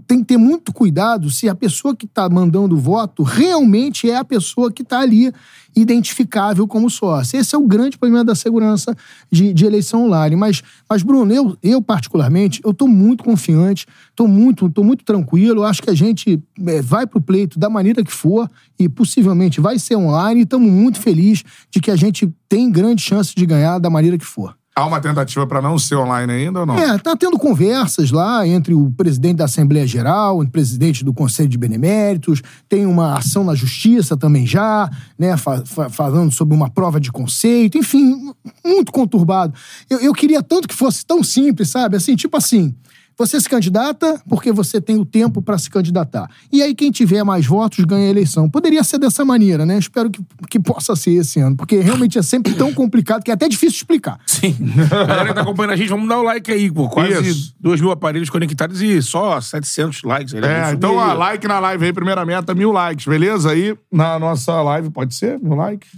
tem 0.06 0.20
que 0.20 0.24
ter 0.24 0.36
muito 0.36 0.72
cuidado 0.72 1.30
se 1.30 1.48
a 1.48 1.54
pessoa 1.54 1.94
que 1.94 2.06
está 2.06 2.28
mandando 2.28 2.74
o 2.74 2.78
voto 2.78 3.22
realmente 3.22 4.10
é 4.10 4.16
a 4.16 4.24
pessoa 4.24 4.72
que 4.72 4.82
está 4.82 5.00
ali 5.00 5.32
identificável 5.76 6.66
como 6.66 6.88
sócio. 6.88 7.38
Esse 7.38 7.54
é 7.54 7.58
o 7.58 7.66
grande 7.66 7.98
problema 7.98 8.24
da 8.24 8.34
segurança 8.34 8.96
de, 9.30 9.52
de 9.52 9.66
eleição 9.66 10.06
online. 10.06 10.34
Mas, 10.34 10.62
mas 10.88 11.02
Bruno, 11.02 11.32
eu, 11.32 11.56
eu 11.62 11.82
particularmente, 11.82 12.60
eu 12.64 12.70
estou 12.70 12.88
muito 12.88 13.22
confiante, 13.22 13.86
estou 14.08 14.26
muito, 14.26 14.70
tô 14.70 14.82
muito 14.82 15.04
tranquilo. 15.04 15.64
Acho 15.64 15.82
que 15.82 15.90
a 15.90 15.94
gente 15.94 16.42
é, 16.66 16.80
vai 16.80 17.06
para 17.06 17.18
o 17.18 17.22
pleito 17.22 17.58
da 17.58 17.68
maneira 17.68 18.02
que 18.02 18.12
for 18.12 18.50
e 18.78 18.88
possivelmente 18.88 19.60
vai 19.60 19.78
ser 19.78 19.96
online. 19.96 20.40
E 20.40 20.44
estamos 20.44 20.70
muito 20.70 20.98
felizes 20.98 21.44
de 21.70 21.80
que 21.80 21.90
a 21.90 21.96
gente 21.96 22.32
tem 22.48 22.70
grande 22.70 23.02
chance 23.02 23.34
de 23.34 23.44
ganhar 23.44 23.78
da 23.78 23.90
maneira 23.90 24.16
que 24.16 24.24
for. 24.24 24.56
Há 24.78 24.84
uma 24.84 25.00
tentativa 25.00 25.46
pra 25.46 25.62
não 25.62 25.78
ser 25.78 25.94
online 25.96 26.30
ainda 26.30 26.60
ou 26.60 26.66
não? 26.66 26.78
É, 26.78 26.98
tá 26.98 27.16
tendo 27.16 27.38
conversas 27.38 28.10
lá 28.10 28.46
entre 28.46 28.74
o 28.74 28.90
presidente 28.90 29.36
da 29.38 29.46
Assembleia 29.46 29.86
Geral, 29.86 30.38
o 30.38 30.46
presidente 30.50 31.02
do 31.02 31.14
Conselho 31.14 31.48
de 31.48 31.56
Beneméritos, 31.56 32.42
tem 32.68 32.84
uma 32.84 33.16
ação 33.16 33.42
na 33.42 33.54
Justiça 33.54 34.18
também 34.18 34.46
já, 34.46 34.90
né, 35.18 35.34
fa- 35.38 35.64
fa- 35.64 35.88
falando 35.88 36.30
sobre 36.30 36.54
uma 36.54 36.68
prova 36.68 37.00
de 37.00 37.10
conceito, 37.10 37.78
enfim, 37.78 38.30
muito 38.62 38.92
conturbado. 38.92 39.54
Eu, 39.88 39.98
eu 40.00 40.12
queria 40.12 40.42
tanto 40.42 40.68
que 40.68 40.74
fosse 40.74 41.06
tão 41.06 41.24
simples, 41.24 41.70
sabe? 41.70 41.96
Assim, 41.96 42.14
tipo 42.14 42.36
assim, 42.36 42.74
você 43.18 43.40
se 43.40 43.48
candidata 43.48 44.20
porque 44.28 44.52
você 44.52 44.80
tem 44.80 44.96
o 44.96 45.04
tempo 45.04 45.40
para 45.40 45.56
se 45.58 45.70
candidatar. 45.70 46.28
E 46.52 46.62
aí 46.62 46.74
quem 46.74 46.90
tiver 46.90 47.24
mais 47.24 47.46
votos 47.46 47.84
ganha 47.84 48.06
a 48.06 48.10
eleição. 48.10 48.48
Poderia 48.48 48.84
ser 48.84 48.98
dessa 48.98 49.24
maneira, 49.24 49.64
né? 49.64 49.78
Espero 49.78 50.10
que, 50.10 50.20
que 50.50 50.60
possa 50.60 50.94
ser 50.94 51.12
esse 51.12 51.40
ano, 51.40 51.56
porque 51.56 51.78
realmente 51.78 52.18
é 52.18 52.22
sempre 52.22 52.52
tão 52.54 52.72
complicado 52.74 53.22
que 53.22 53.30
é 53.30 53.34
até 53.34 53.48
difícil 53.48 53.76
explicar. 53.76 54.18
Sim. 54.26 54.54
A 54.90 55.04
galera 55.04 55.28
que 55.28 55.34
tá 55.34 55.40
acompanhando 55.40 55.72
a 55.72 55.76
gente, 55.76 55.88
vamos 55.88 56.08
dar 56.08 56.18
o 56.18 56.22
like 56.22 56.50
aí, 56.52 56.70
pô. 56.70 56.88
Quase 56.88 57.28
Isso. 57.28 57.54
2 57.60 57.80
mil 57.80 57.90
aparelhos 57.90 58.28
conectados 58.28 58.82
e 58.82 59.00
só 59.02 59.40
700 59.40 60.02
likes. 60.02 60.34
Aí, 60.34 60.40
né? 60.40 60.70
É, 60.70 60.72
então, 60.72 60.96
ó, 60.96 61.12
like 61.14 61.46
na 61.48 61.58
live 61.58 61.84
aí, 61.86 61.92
primeira 61.92 62.24
meta, 62.26 62.54
mil 62.54 62.70
likes, 62.72 63.06
beleza? 63.06 63.50
Aí, 63.50 63.74
na 63.90 64.18
nossa 64.18 64.60
live, 64.62 64.90
pode 64.90 65.14
ser? 65.14 65.38
Mil 65.38 65.54
likes? 65.54 65.88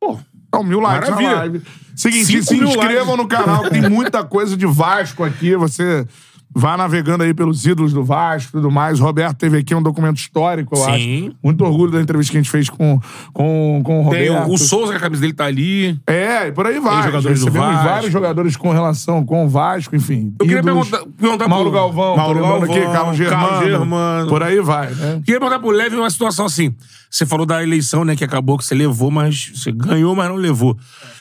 Pô, 0.00 0.18
Então, 0.46 0.62
mil 0.62 0.78
likes 0.80 1.08
Maravilha. 1.10 1.30
na 1.30 1.36
live. 1.40 1.62
Seguinte, 1.96 2.26
Cinco 2.26 2.44
se 2.44 2.54
inscrevam 2.56 3.16
likes. 3.16 3.16
no 3.16 3.26
canal, 3.28 3.68
tem 3.68 3.82
muita 3.90 4.22
coisa 4.22 4.56
de 4.56 4.64
Vasco 4.66 5.24
aqui. 5.24 5.56
Você 5.56 6.06
vá 6.54 6.76
navegando 6.76 7.22
aí 7.22 7.32
pelos 7.34 7.64
ídolos 7.66 7.92
do 7.92 8.02
Vasco 8.02 8.50
e 8.50 8.52
tudo 8.52 8.70
mais. 8.70 8.98
O 9.00 9.04
Roberto 9.04 9.36
teve 9.36 9.58
aqui 9.58 9.74
um 9.74 9.82
documento 9.82 10.16
histórico, 10.16 10.74
eu 10.76 10.84
Sim. 10.84 11.26
acho. 11.28 11.36
Muito 11.42 11.64
orgulho 11.64 11.92
da 11.92 12.00
entrevista 12.00 12.32
que 12.32 12.38
a 12.38 12.40
gente 12.40 12.50
fez 12.50 12.68
com, 12.68 13.00
com, 13.32 13.80
com 13.84 14.06
o 14.06 14.10
tem 14.10 14.28
Roberto. 14.28 14.50
o, 14.50 14.54
o 14.54 14.58
Souza, 14.58 14.92
que 14.92 14.98
a 14.98 15.00
camisa 15.00 15.20
dele 15.20 15.32
tá 15.34 15.44
ali. 15.44 15.98
É, 16.06 16.48
e 16.48 16.52
por 16.52 16.66
aí 16.66 16.80
vai. 16.80 17.04
jogadores 17.04 17.40
do 17.44 17.50
Vasco. 17.50 17.84
vários 17.88 18.12
jogadores 18.12 18.56
com 18.56 18.72
relação 18.72 19.24
com 19.24 19.44
o 19.44 19.48
Vasco, 19.48 19.94
enfim. 19.94 20.34
Eu 20.40 20.46
queria 20.46 20.62
perguntar, 20.62 21.02
perguntar 21.18 21.48
Mauro 21.48 21.70
pro- 21.70 21.78
Galvão, 21.78 22.16
Mauro 22.16 22.40
Galvão, 22.40 22.62
aqui, 22.64 22.80
Carlos 22.80 23.16
Germano. 23.16 23.48
Carlos 23.48 23.70
Germano. 23.70 24.28
Por 24.28 24.42
aí 24.42 24.60
vai, 24.60 24.90
né? 24.90 25.20
Queria 25.24 25.40
perguntar 25.40 25.58
pro 25.60 25.70
Leve 25.70 25.96
uma 25.96 26.10
situação 26.10 26.46
assim. 26.46 26.74
Você 27.10 27.24
falou 27.24 27.46
da 27.46 27.62
eleição, 27.62 28.04
né? 28.04 28.14
Que 28.16 28.24
acabou 28.24 28.58
que 28.58 28.64
você 28.64 28.74
levou, 28.74 29.10
mas 29.10 29.52
você 29.54 29.72
ganhou, 29.72 30.14
mas 30.14 30.28
não 30.28 30.36
levou. 30.36 30.76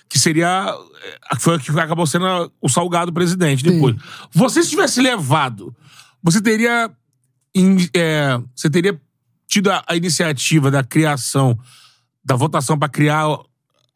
Que 0.09 0.17
seria. 0.17 0.73
eh, 1.31 1.35
Foi 1.39 1.55
a 1.55 1.59
que 1.59 1.71
acabou 1.71 2.05
sendo 2.07 2.51
o 2.61 2.69
salgado 2.69 3.11
presidente 3.11 3.63
depois. 3.63 3.95
Você, 4.31 4.63
se 4.63 4.69
tivesse 4.69 5.01
levado, 5.01 5.75
você 6.23 6.41
teria. 6.41 6.89
é, 7.93 8.39
você 8.55 8.69
teria 8.69 8.99
tido 9.47 9.71
a, 9.71 9.83
a 9.87 9.95
iniciativa 9.95 10.69
da 10.71 10.83
criação, 10.83 11.57
da 12.23 12.35
votação 12.35 12.77
pra 12.77 12.89
criar 12.89 13.25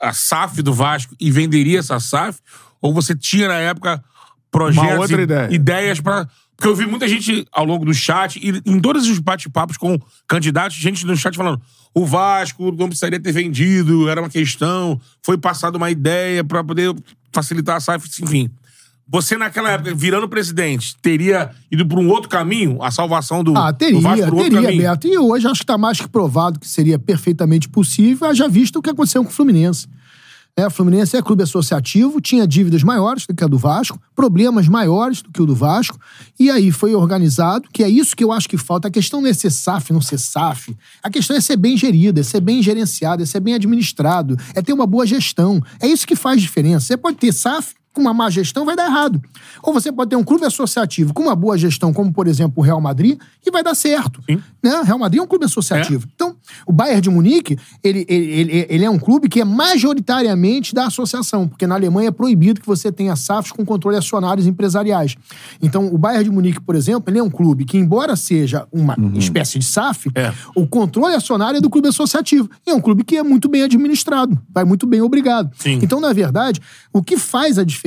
a 0.02 0.14
SAF 0.14 0.62
do 0.62 0.74
Vasco 0.74 1.16
e 1.20 1.30
venderia 1.32 1.80
essa 1.80 2.00
SAF? 2.00 2.40
Ou 2.82 2.94
você 2.94 3.16
tinha, 3.16 3.48
na 3.48 3.56
época, 3.56 4.04
projetos 4.50 5.00
outra 5.00 5.22
e- 5.22 5.24
ideia. 5.24 5.54
ideias 5.54 6.00
pra. 6.00 6.28
Porque 6.58 6.68
eu 6.68 6.76
vi 6.76 6.86
muita 6.86 7.08
gente 7.08 7.48
ao 7.52 7.66
longo 7.66 7.86
do 7.86 7.94
chat, 7.94 8.38
e 8.38 8.62
em 8.66 8.80
todos 8.80 9.08
os 9.08 9.18
bate-papos 9.18 9.78
com 9.78 9.98
candidatos, 10.28 10.78
gente 10.78 11.06
no 11.06 11.16
chat 11.18 11.36
falando: 11.36 11.62
o 11.94 12.06
Vasco 12.06 12.72
não 12.72 12.88
precisaria 12.88 13.20
ter 13.20 13.32
vendido, 13.32 14.10
era 14.10 14.22
uma 14.22 14.30
questão, 14.30 15.00
foi 15.22 15.38
passada 15.38 15.78
uma 15.78 15.92
ideia 15.92 16.44
pra 16.44 16.64
poder 16.64 16.96
facilitar 17.34 17.78
a 17.78 17.80
SAF, 17.80 18.08
enfim. 18.22 18.50
Você, 19.08 19.38
naquela 19.38 19.70
época, 19.72 19.94
virando 19.94 20.30
presidente, 20.30 20.96
teria 21.02 21.52
ido 21.70 21.86
por 21.86 22.00
um 22.00 22.08
outro 22.08 22.30
caminho? 22.30 22.82
A 22.82 22.90
salvação 22.90 23.44
do, 23.44 23.58
Ah, 23.58 23.70
do 23.70 23.78
teria, 23.78 24.00
Vasco 24.00 24.26
por 24.28 24.34
outro 24.36 24.50
teria, 24.52 24.62
caminho? 24.62 24.84
Beto. 24.84 25.08
E 25.08 25.18
hoje 25.18 25.48
acho 25.48 25.60
que 25.60 25.64
está 25.64 25.78
mais 25.78 26.00
que 26.00 26.08
provado 26.08 26.58
que 26.58 26.68
seria 26.68 26.98
perfeitamente 26.98 27.68
possível, 27.68 28.28
haja 28.28 28.48
visto 28.48 28.78
o 28.78 28.82
que 28.82 28.90
aconteceu 28.90 29.22
com 29.22 29.30
o 29.30 29.34
Fluminense. 29.34 29.86
É, 30.56 30.70
Fluminense 30.70 31.16
é 31.16 31.22
clube 31.22 31.44
associativo, 31.44 32.20
tinha 32.20 32.46
dívidas 32.46 32.84
maiores 32.84 33.26
do 33.26 33.34
que 33.34 33.44
a 33.44 33.48
do 33.48 33.58
Vasco, 33.58 34.00
problemas 34.14 34.68
maiores 34.68 35.22
do 35.22 35.32
que 35.32 35.42
o 35.42 35.46
do 35.46 35.56
Vasco, 35.56 35.98
e 36.40 36.50
aí 36.50 36.72
foi 36.72 36.94
organizado, 36.94 37.70
que 37.72 37.84
é 37.84 37.90
isso 37.90 38.16
que 38.16 38.24
eu 38.24 38.32
acho 38.32 38.50
que 38.50 38.58
falta. 38.58 38.88
A 38.88 38.92
questão 38.92 39.22
não 39.22 39.30
é 39.30 39.34
ser 39.34 39.50
SAF, 39.50 39.94
não 39.94 40.02
ser 40.02 40.18
SAF. 40.18 40.76
A 41.02 41.10
questão 41.10 41.36
é 41.36 41.42
ser 41.42 41.56
bem 41.56 41.78
gerida, 41.78 42.20
é 42.20 42.24
ser 42.24 42.42
bem 42.42 42.62
gerenciado, 42.62 43.24
é 43.24 43.26
ser 43.26 43.40
bem 43.40 43.54
administrado, 43.54 44.38
é 44.54 44.62
ter 44.62 44.74
uma 44.74 44.86
boa 44.86 45.06
gestão. 45.06 45.62
É 45.80 45.88
isso 45.88 46.06
que 46.06 46.16
faz 46.16 46.42
diferença. 46.42 46.86
Você 46.86 46.98
pode 46.98 47.18
ter 47.18 47.32
SAF 47.32 47.74
com 47.94 48.02
uma 48.02 48.14
má 48.14 48.30
gestão 48.30 48.64
vai 48.66 48.76
dar 48.76 48.86
errado. 48.86 49.22
Ou 49.62 49.74
você 49.74 49.92
pode 49.92 50.10
ter 50.10 50.16
um 50.16 50.24
clube 50.24 50.46
associativo 50.46 51.14
com 51.14 51.24
uma 51.24 51.36
boa 51.36 51.58
gestão, 51.58 51.92
como 51.94 52.12
por 52.12 52.28
exemplo 52.28 52.54
o 52.58 52.62
Real 52.62 52.80
Madrid, 52.80 53.20
e 53.46 53.52
vai 53.52 53.62
dar 53.64 53.76
certo. 53.76 54.22
Né? 54.64 54.80
O 54.80 54.84
Real 54.84 54.98
Madrid 55.00 55.20
é 55.20 55.24
um 55.24 55.28
clube 55.28 55.46
associativo. 55.46 56.08
Então, 56.16 56.36
o 56.66 56.72
Bayern 56.72 57.02
de 57.02 57.10
Munique, 57.10 57.58
ele, 57.84 58.06
ele, 58.08 58.26
ele, 58.32 58.66
ele 58.70 58.86
é 58.86 58.90
um 58.90 58.98
clube 59.00 59.28
que 59.28 59.42
é 59.42 59.46
majoritariamente 59.46 60.74
da 60.74 60.86
associação, 60.88 61.48
porque 61.48 61.68
na 61.68 61.76
Alemanha 61.76 62.08
é 62.10 62.12
proibido 62.12 62.62
que 62.62 62.68
você 62.68 62.92
tenha 62.92 63.16
SAFs 63.16 63.52
com 63.52 63.66
controle 63.66 63.98
acionários 63.98 64.48
empresariais. 64.48 65.16
Então, 65.62 65.94
o 65.94 65.98
Bayern 65.98 66.24
de 66.24 66.32
Munique, 66.32 66.62
por 66.62 66.76
exemplo, 66.76 67.12
ele 67.12 67.20
é 67.20 67.24
um 67.24 67.30
clube 67.30 67.66
que, 67.66 67.78
embora 67.78 68.16
seja 68.16 68.68
uma 68.72 68.96
espécie 69.16 69.60
de 69.60 69.66
SAF, 69.66 70.10
É. 70.16 70.34
o 70.56 70.66
controle 70.68 71.14
acionário 71.16 71.58
é 71.58 71.62
do 71.62 71.70
clube 71.70 71.88
associativo. 71.90 72.50
E 72.66 72.70
é 72.72 72.74
um 72.74 72.82
clube 72.82 73.04
que 73.04 73.18
é 73.18 73.24
muito 73.24 73.50
bem 73.50 73.64
administrado, 73.64 74.40
vai 74.54 74.64
muito 74.64 74.88
bem, 74.88 75.02
obrigado. 75.02 75.52
Sim. 75.58 75.80
Então, 75.82 76.00
na 76.00 76.14
verdade, 76.14 76.62
o 76.94 77.04
que 77.04 77.18
faz 77.18 77.58
a 77.58 77.64
diferença 77.64 77.81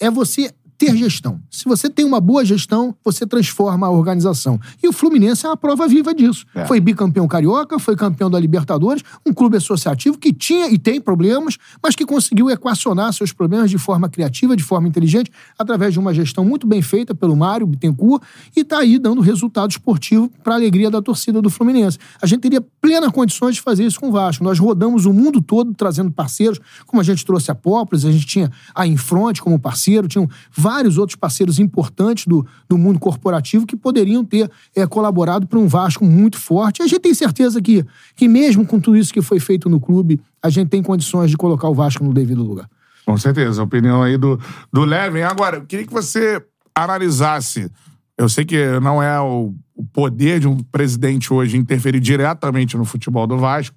é 0.00 0.10
você 0.10 0.52
ter 0.82 0.96
gestão. 0.96 1.40
Se 1.48 1.64
você 1.64 1.88
tem 1.88 2.04
uma 2.04 2.20
boa 2.20 2.44
gestão, 2.44 2.92
você 3.04 3.24
transforma 3.24 3.86
a 3.86 3.90
organização. 3.90 4.58
E 4.82 4.88
o 4.88 4.92
Fluminense 4.92 5.46
é 5.46 5.48
a 5.48 5.56
prova 5.56 5.86
viva 5.86 6.12
disso. 6.12 6.44
É. 6.52 6.66
Foi 6.66 6.80
bicampeão 6.80 7.28
carioca, 7.28 7.78
foi 7.78 7.94
campeão 7.94 8.28
da 8.28 8.40
Libertadores, 8.40 9.04
um 9.24 9.32
clube 9.32 9.56
associativo 9.56 10.18
que 10.18 10.32
tinha 10.32 10.68
e 10.68 10.76
tem 10.76 11.00
problemas, 11.00 11.56
mas 11.80 11.94
que 11.94 12.04
conseguiu 12.04 12.50
equacionar 12.50 13.12
seus 13.12 13.32
problemas 13.32 13.70
de 13.70 13.78
forma 13.78 14.08
criativa, 14.08 14.56
de 14.56 14.64
forma 14.64 14.88
inteligente, 14.88 15.30
através 15.56 15.92
de 15.92 16.00
uma 16.00 16.12
gestão 16.12 16.44
muito 16.44 16.66
bem 16.66 16.82
feita 16.82 17.14
pelo 17.14 17.36
Mário 17.36 17.64
Bittencourt 17.64 18.20
e 18.56 18.62
está 18.62 18.78
aí 18.80 18.98
dando 18.98 19.20
resultado 19.20 19.70
esportivo 19.70 20.28
para 20.42 20.54
a 20.54 20.56
alegria 20.56 20.90
da 20.90 21.00
torcida 21.00 21.40
do 21.40 21.48
Fluminense. 21.48 21.96
A 22.20 22.26
gente 22.26 22.40
teria 22.40 22.60
plena 22.60 23.08
condições 23.08 23.54
de 23.54 23.60
fazer 23.60 23.84
isso 23.84 24.00
com 24.00 24.08
o 24.08 24.12
Vasco. 24.12 24.42
Nós 24.42 24.58
rodamos 24.58 25.06
o 25.06 25.12
mundo 25.12 25.40
todo 25.40 25.72
trazendo 25.74 26.10
parceiros, 26.10 26.58
como 26.86 27.00
a 27.00 27.04
gente 27.04 27.24
trouxe 27.24 27.52
a 27.52 27.54
Poplas, 27.54 28.04
a 28.04 28.10
gente 28.10 28.26
tinha 28.26 28.50
a 28.74 28.84
Infront 28.84 29.40
como 29.40 29.60
parceiro, 29.60 30.08
tinham 30.08 30.28
vários 30.50 30.71
outros 30.98 31.16
parceiros 31.16 31.58
importantes 31.58 32.26
do, 32.26 32.46
do 32.68 32.78
mundo 32.78 32.98
corporativo 32.98 33.66
que 33.66 33.76
poderiam 33.76 34.24
ter 34.24 34.50
eh, 34.74 34.86
colaborado 34.86 35.46
para 35.46 35.58
um 35.58 35.66
Vasco 35.66 36.04
muito 36.04 36.38
forte. 36.38 36.82
A 36.82 36.86
gente 36.86 37.00
tem 37.00 37.14
certeza 37.14 37.60
que, 37.60 37.84
que 38.14 38.28
mesmo 38.28 38.66
com 38.66 38.80
tudo 38.80 38.96
isso 38.96 39.12
que 39.12 39.22
foi 39.22 39.40
feito 39.40 39.68
no 39.68 39.80
clube, 39.80 40.20
a 40.42 40.48
gente 40.48 40.68
tem 40.68 40.82
condições 40.82 41.30
de 41.30 41.36
colocar 41.36 41.68
o 41.68 41.74
Vasco 41.74 42.04
no 42.04 42.12
devido 42.12 42.42
lugar. 42.42 42.68
Com 43.04 43.16
certeza, 43.18 43.60
a 43.60 43.64
opinião 43.64 44.02
aí 44.02 44.16
do, 44.16 44.38
do 44.72 44.84
Levin. 44.84 45.22
Agora, 45.22 45.56
eu 45.56 45.64
queria 45.64 45.86
que 45.86 45.92
você 45.92 46.42
analisasse. 46.74 47.70
Eu 48.16 48.28
sei 48.28 48.44
que 48.44 48.80
não 48.80 49.02
é 49.02 49.20
o, 49.20 49.54
o 49.74 49.84
poder 49.84 50.40
de 50.40 50.48
um 50.48 50.58
presidente 50.58 51.32
hoje 51.32 51.56
interferir 51.56 52.00
diretamente 52.00 52.76
no 52.76 52.84
futebol 52.84 53.26
do 53.26 53.38
Vasco, 53.38 53.76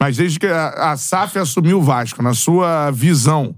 mas 0.00 0.16
desde 0.16 0.38
que 0.38 0.46
a, 0.46 0.92
a 0.92 0.96
SAF 0.96 1.38
assumiu 1.38 1.78
o 1.78 1.82
Vasco, 1.82 2.22
na 2.22 2.32
sua 2.32 2.90
visão, 2.90 3.54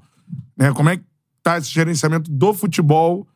né, 0.56 0.72
como 0.72 0.88
é 0.88 0.96
que 0.96 1.04
tá 1.42 1.58
esse 1.58 1.70
gerenciamento 1.70 2.30
do 2.30 2.52
futebol? 2.52 3.26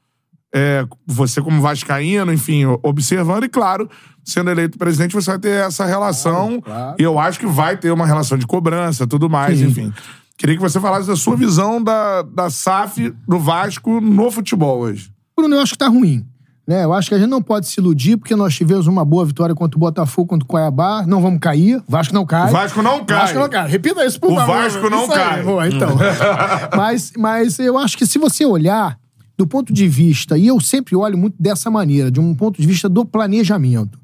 é, 0.54 0.86
você 1.04 1.42
como 1.42 1.60
vascaíno, 1.60 2.32
enfim, 2.32 2.64
observando 2.80 3.42
e, 3.42 3.48
claro, 3.48 3.90
sendo 4.22 4.50
eleito 4.50 4.78
presidente, 4.78 5.12
você 5.12 5.32
vai 5.32 5.40
ter 5.40 5.66
essa 5.66 5.84
relação. 5.84 6.60
claro. 6.60 6.94
E 6.96 7.02
eu 7.02 7.18
acho 7.18 7.40
que 7.40 7.46
vai 7.46 7.76
ter 7.76 7.90
uma 7.90 8.06
relação 8.06 8.38
de 8.38 8.46
cobrança, 8.46 9.04
tudo 9.04 9.28
mais, 9.28 9.58
Sim. 9.58 9.66
enfim. 9.66 9.92
Queria 10.38 10.54
que 10.54 10.62
você 10.62 10.78
falasse 10.78 11.08
da 11.08 11.16
sua 11.16 11.36
visão 11.36 11.82
da, 11.82 12.22
da 12.22 12.50
SAF 12.50 13.12
do 13.26 13.38
Vasco 13.38 14.00
no 14.00 14.30
futebol 14.30 14.78
hoje. 14.80 15.10
Bruno, 15.36 15.56
eu 15.56 15.60
acho 15.60 15.72
que 15.72 15.78
tá 15.78 15.88
ruim. 15.88 16.24
Né? 16.66 16.84
Eu 16.84 16.92
acho 16.94 17.08
que 17.10 17.14
a 17.14 17.18
gente 17.18 17.28
não 17.28 17.42
pode 17.42 17.66
se 17.68 17.78
iludir, 17.78 18.16
porque 18.16 18.34
nós 18.34 18.54
tivemos 18.54 18.86
uma 18.86 19.04
boa 19.04 19.24
vitória 19.26 19.54
contra 19.54 19.76
o 19.76 19.80
Botafogo, 19.80 20.28
contra 20.28 20.44
o 20.44 20.48
Cuiabá. 20.48 21.04
Não 21.06 21.20
vamos 21.20 21.38
cair. 21.40 21.76
O 21.78 21.82
Vasco 21.90 22.14
não 22.14 22.24
cai. 22.24 22.48
O 22.48 22.52
Vasco 22.52 22.82
não 22.82 23.04
cai. 23.04 23.16
O 23.18 23.20
Vasco 23.20 23.38
não 23.38 23.48
cai. 23.50 23.68
Repita 23.68 24.04
isso, 24.06 24.18
por 24.18 24.32
O 24.32 24.34
favor. 24.34 24.54
Vasco 24.56 24.88
não 24.90 25.02
Isso 25.04 25.12
aí, 25.12 25.18
cai. 25.18 25.42
boa, 25.42 25.68
então. 25.68 25.90
mas, 26.76 27.12
mas 27.18 27.58
eu 27.58 27.76
acho 27.76 27.96
que 27.98 28.06
se 28.06 28.18
você 28.18 28.46
olhar 28.46 28.98
do 29.36 29.46
ponto 29.46 29.72
de 29.72 29.88
vista, 29.88 30.38
e 30.38 30.46
eu 30.46 30.60
sempre 30.60 30.94
olho 30.96 31.18
muito 31.18 31.34
dessa 31.38 31.70
maneira, 31.70 32.10
de 32.10 32.20
um 32.20 32.34
ponto 32.34 32.60
de 32.60 32.66
vista 32.66 32.88
do 32.88 33.04
planejamento, 33.04 33.98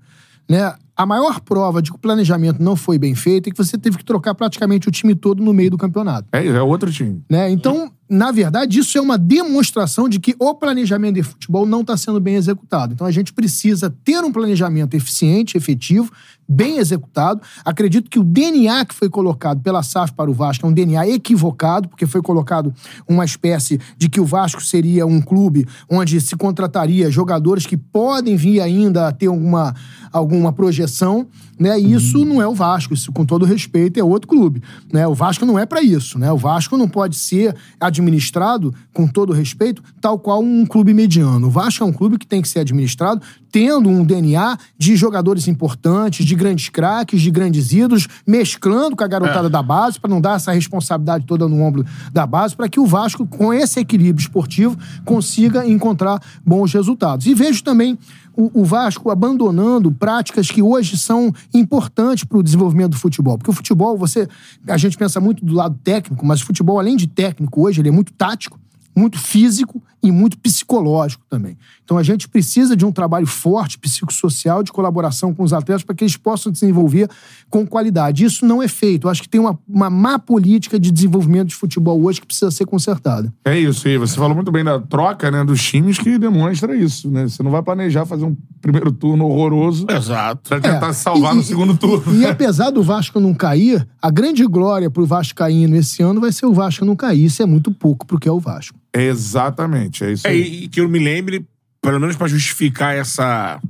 né? 0.49 0.75
A 0.97 1.07
maior 1.07 1.41
prova 1.41 1.81
de 1.81 1.91
que 1.91 1.97
o 1.97 2.01
planejamento 2.01 2.63
não 2.63 2.77
foi 2.77 2.99
bem 2.99 3.15
feito 3.15 3.49
é 3.49 3.51
que 3.51 3.57
você 3.57 3.79
teve 3.79 3.97
que 3.97 4.05
trocar 4.05 4.35
praticamente 4.35 4.87
o 4.87 4.91
time 4.91 5.15
todo 5.15 5.43
no 5.43 5.55
meio 5.55 5.71
do 5.71 5.79
campeonato 5.79 6.29
É, 6.31 6.45
é 6.47 6.61
outro 6.61 6.93
time. 6.93 7.23
né? 7.31 7.51
Então, 7.51 7.91
na 8.11 8.33
verdade, 8.33 8.81
isso 8.81 8.99
é 8.99 9.01
uma 9.01 9.17
demonstração 9.17 10.09
de 10.09 10.19
que 10.19 10.35
o 10.37 10.53
planejamento 10.53 11.15
de 11.15 11.23
futebol 11.23 11.65
não 11.65 11.83
está 11.83 11.97
sendo 11.97 12.19
bem 12.19 12.35
executado. 12.35 12.93
Então, 12.93 13.07
a 13.07 13.13
gente 13.13 13.33
precisa 13.33 13.89
ter 14.05 14.19
um 14.25 14.33
planejamento 14.33 14.95
eficiente, 14.95 15.57
efetivo, 15.57 16.11
bem 16.51 16.79
executado. 16.79 17.41
Acredito 17.65 18.11
que 18.11 18.19
o 18.19 18.25
DNA 18.25 18.85
que 18.85 18.95
foi 18.95 19.09
colocado 19.09 19.61
pela 19.61 19.85
SAF 19.85 20.13
para 20.13 20.29
o 20.29 20.35
Vasco 20.35 20.67
é 20.67 20.69
um 20.69 20.73
DNA 20.73 21.09
equivocado, 21.09 21.89
porque 21.89 22.07
foi 22.07 22.21
colocado 22.21 22.75
uma 23.09 23.25
espécie 23.25 23.79
de 23.97 24.09
que 24.09 24.21
o 24.21 24.25
Vasco 24.25 24.61
seria 24.61 25.07
um 25.07 25.21
clube 25.21 25.65
onde 25.89 26.21
se 26.21 26.35
contrataria 26.35 27.09
jogadores 27.11 27.65
que 27.65 27.77
podem 27.77 28.35
vir 28.35 28.61
ainda 28.61 29.07
a 29.07 29.13
ter 29.13 29.27
alguma, 29.27 29.77
alguma 30.13 30.53
projeção, 30.53 31.29
né? 31.57 31.79
E 31.79 31.93
isso 31.93 32.25
não 32.25 32.43
é 32.43 32.49
o 32.49 32.55
Vasco, 32.55 32.95
isso 32.95 33.13
com 33.13 33.25
todo 33.25 33.45
respeito 33.45 34.01
é 34.01 34.03
outro 34.03 34.27
clube, 34.27 34.61
né? 34.93 35.07
O 35.07 35.15
Vasco 35.15 35.47
não 35.47 35.57
é 35.57 35.65
para 35.65 35.81
isso, 35.81 36.19
né? 36.19 36.33
O 36.33 36.37
Vasco 36.37 36.77
não 36.77 36.89
pode 36.89 37.15
ser 37.15 37.55
administrado 38.01 38.75
com 38.93 39.07
todo 39.07 39.33
respeito, 39.33 39.83
tal 40.01 40.19
qual 40.19 40.43
um 40.43 40.67
clube 40.67 40.93
mediano. 40.93 41.47
O 41.47 41.51
Vasco 41.51 41.85
é 41.85 41.87
um 41.87 41.93
clube 41.93 42.19
que 42.19 42.27
tem 42.27 42.43
que 42.43 42.49
ser 42.49 42.61
administrado 42.61 43.23
tendo 43.51 43.89
um 43.89 44.05
DNA 44.05 44.59
de 44.79 44.97
jogadores 44.97 45.49
importantes, 45.49 46.25
de 46.25 46.35
grandes 46.35 46.69
craques, 46.69 47.21
de 47.21 47.31
grandes 47.31 47.73
ídolos, 47.73 48.07
mesclando 48.27 48.97
com 48.97 49.05
a 49.05 49.09
garotada 49.09 49.49
da 49.49 49.63
base 49.63 49.99
para 49.99 50.11
não 50.11 50.21
dar 50.21 50.37
essa 50.37 50.53
responsabilidade 50.53 51.27
toda 51.27 51.49
no 51.49 51.61
ombro 51.63 51.85
da 52.13 52.27
base, 52.27 52.55
para 52.55 52.69
que 52.69 52.81
o 52.81 52.87
Vasco 52.87 53.27
com 53.27 53.53
esse 53.53 53.81
equilíbrio 53.81 54.23
esportivo 54.23 54.77
consiga 55.05 55.67
encontrar 55.67 56.21
bons 56.45 56.73
resultados. 56.73 57.27
E 57.27 57.35
vejo 57.35 57.63
também 57.63 57.99
o, 58.37 58.63
o 58.63 58.65
Vasco 58.65 59.11
abandonando 59.11 59.93
práticas 59.93 60.51
que 60.51 60.63
hoje 60.63 60.97
são 60.97 61.33
importantes 61.53 62.25
para 62.25 62.39
o 62.39 62.43
desenvolvimento 62.43 62.93
do 62.93 62.99
futebol. 62.99 63.37
Porque 63.37 63.51
o 63.51 63.55
futebol, 63.55 63.97
você. 63.97 64.29
A 64.67 64.77
gente 64.77 64.97
pensa 64.97 65.21
muito 65.21 65.45
do 65.45 65.55
lado 65.55 65.79
técnico, 65.83 66.25
mas 66.25 66.41
o 66.41 66.47
futebol, 66.47 66.79
além 66.79 66.97
de 66.97 67.07
técnico, 67.07 67.63
hoje 67.63 67.81
ele 67.81 67.89
é 67.89 67.93
muito 67.93 68.13
tático, 68.13 68.59
muito 68.97 69.19
físico 69.19 69.83
e 70.03 70.11
muito 70.11 70.39
psicológico 70.39 71.23
também. 71.29 71.57
Então 71.85 71.99
a 71.99 72.03
gente 72.03 72.29
precisa 72.29 72.77
de 72.77 72.87
um 72.87 72.93
trabalho 72.93 73.27
forte, 73.27 73.79
psicossocial, 73.79 74.63
de 74.63 74.73
colaboração 74.73 75.35
com 75.35 75.43
os 75.43 75.53
atletas 75.53 75.83
para 75.83 75.95
que 75.95 76.05
eles 76.05 76.17
possam 76.17 76.51
desenvolver 76.51 77.09
com 77.51 77.67
qualidade. 77.67 78.25
Isso 78.25 78.47
não 78.47 78.63
é 78.63 78.69
feito. 78.69 79.07
Eu 79.07 79.11
acho 79.11 79.23
que 79.23 79.29
tem 79.29 79.41
uma, 79.41 79.59
uma 79.69 79.91
má 79.91 80.19
política 80.19 80.79
de 80.79 80.91
desenvolvimento 80.91 81.49
de 81.49 81.55
futebol 81.55 82.01
hoje 82.03 82.21
que 82.21 82.27
precisa 82.27 82.51
ser 82.51 82.65
consertada. 82.67 83.33
É 83.45 83.59
isso, 83.59 83.89
e 83.89 83.99
você 83.99 84.17
falou 84.17 84.35
muito 84.35 84.51
bem 84.53 84.65
da 84.65 84.79
troca 84.81 85.31
né, 85.31 85.45
dos 85.45 85.63
times 85.63 85.99
que 85.99 86.19
demonstra 86.19 86.75
isso, 86.77 87.11
né? 87.11 87.29
Você 87.29 87.43
não 87.43 87.51
vai 87.51 87.63
planejar 87.63 88.07
fazer 88.07 88.25
um 88.25 88.37
primeiro 88.61 88.91
turno 88.93 89.27
horroroso 89.27 89.87
Exato. 89.91 90.49
pra 90.49 90.61
tentar 90.61 90.89
É, 90.89 90.93
se 90.93 91.03
salvar 91.03 91.33
e- 91.33 91.37
no 91.37 91.41
e- 91.43 91.45
segundo 91.45 91.77
turno. 91.77 92.15
E 92.21 92.25
apesar 92.27 92.71
do 92.71 92.83
Vasco 92.83 93.21
não 93.21 93.35
cair, 93.35 93.87
a 94.01 94.11
grande 94.11 94.47
glória 94.47 94.91
pro 94.91 95.05
Vascaíno 95.05 95.77
esse 95.77 96.03
ano 96.03 96.21
vai 96.21 96.33
ser 96.33 96.47
o 96.47 96.53
Vasco 96.55 96.85
não 96.85 96.97
cair. 96.97 97.25
Isso 97.25 97.43
é 97.43 97.47
muito 97.47 97.71
pouco 97.71 98.07
pro 98.07 98.19
que 98.19 98.29
é 98.29 98.33
o 98.33 98.41
Vasco. 98.41 98.79
Exatamente, 98.95 100.05
é 100.05 100.13
isso 100.13 100.27
É, 100.27 100.31
aí. 100.31 100.65
e 100.65 100.69
que 100.69 100.81
eu 100.81 100.89
me 100.89 100.99
lembre, 100.99 101.47
pelo 101.81 102.01
menos 102.01 102.17
pra 102.17 102.27
justificar 102.29 102.95
essa 102.95 103.61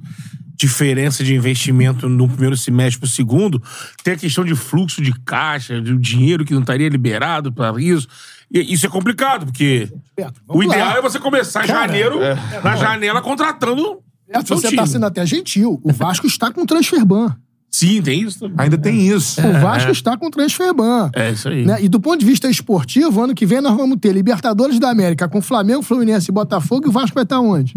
diferença 0.56 1.24
de 1.24 1.34
investimento 1.34 2.08
no 2.08 2.28
primeiro 2.28 2.56
semestre 2.56 3.00
pro 3.00 3.08
segundo, 3.08 3.62
tem 4.04 4.14
a 4.14 4.16
questão 4.16 4.44
de 4.44 4.54
fluxo 4.54 5.00
de 5.02 5.12
caixa, 5.24 5.80
de 5.80 5.96
dinheiro 5.96 6.44
que 6.44 6.52
não 6.52 6.60
estaria 6.60 6.88
liberado 6.88 7.50
para 7.52 7.80
isso. 7.80 8.06
E 8.52 8.72
isso 8.74 8.84
é 8.84 8.88
complicado, 8.88 9.46
porque 9.46 9.88
Beto, 10.16 10.40
o 10.46 10.54
vamos 10.58 10.66
lá. 10.66 10.74
ideal 10.74 10.96
é 10.98 11.02
você 11.02 11.18
começar 11.18 11.64
em 11.64 11.66
Cara, 11.68 11.86
janeiro, 11.86 12.18
na 12.62 12.76
janela, 12.76 13.22
contratando 13.22 14.00
Beto, 14.28 14.48
seu 14.48 14.56
você 14.58 14.68
time. 14.68 14.76
tá 14.80 14.86
sendo 14.86 15.06
até 15.06 15.24
gentil. 15.24 15.80
O 15.82 15.92
Vasco 15.92 16.26
está 16.26 16.52
com 16.52 16.66
transfer 16.66 17.04
ban. 17.04 17.34
Sim, 17.70 18.02
tem 18.02 18.22
isso 18.22 18.40
também. 18.40 18.56
Ainda 18.58 18.76
tem 18.76 19.06
isso. 19.06 19.40
O 19.40 19.52
Vasco 19.60 19.90
está 19.92 20.16
com 20.16 20.28
transfer 20.30 20.74
ban. 20.74 21.10
É 21.14 21.30
isso 21.30 21.48
aí. 21.48 21.64
Né? 21.64 21.78
E 21.82 21.88
do 21.88 22.00
ponto 22.00 22.18
de 22.18 22.26
vista 22.26 22.48
esportivo, 22.50 23.22
ano 23.22 23.34
que 23.34 23.46
vem 23.46 23.60
nós 23.60 23.76
vamos 23.76 23.96
ter 24.00 24.12
Libertadores 24.12 24.78
da 24.80 24.90
América 24.90 25.28
com 25.28 25.40
Flamengo, 25.40 25.82
Fluminense 25.82 26.30
e 26.30 26.34
Botafogo 26.34 26.86
e 26.86 26.88
o 26.88 26.92
Vasco 26.92 27.14
vai 27.14 27.22
estar 27.22 27.38
onde? 27.40 27.74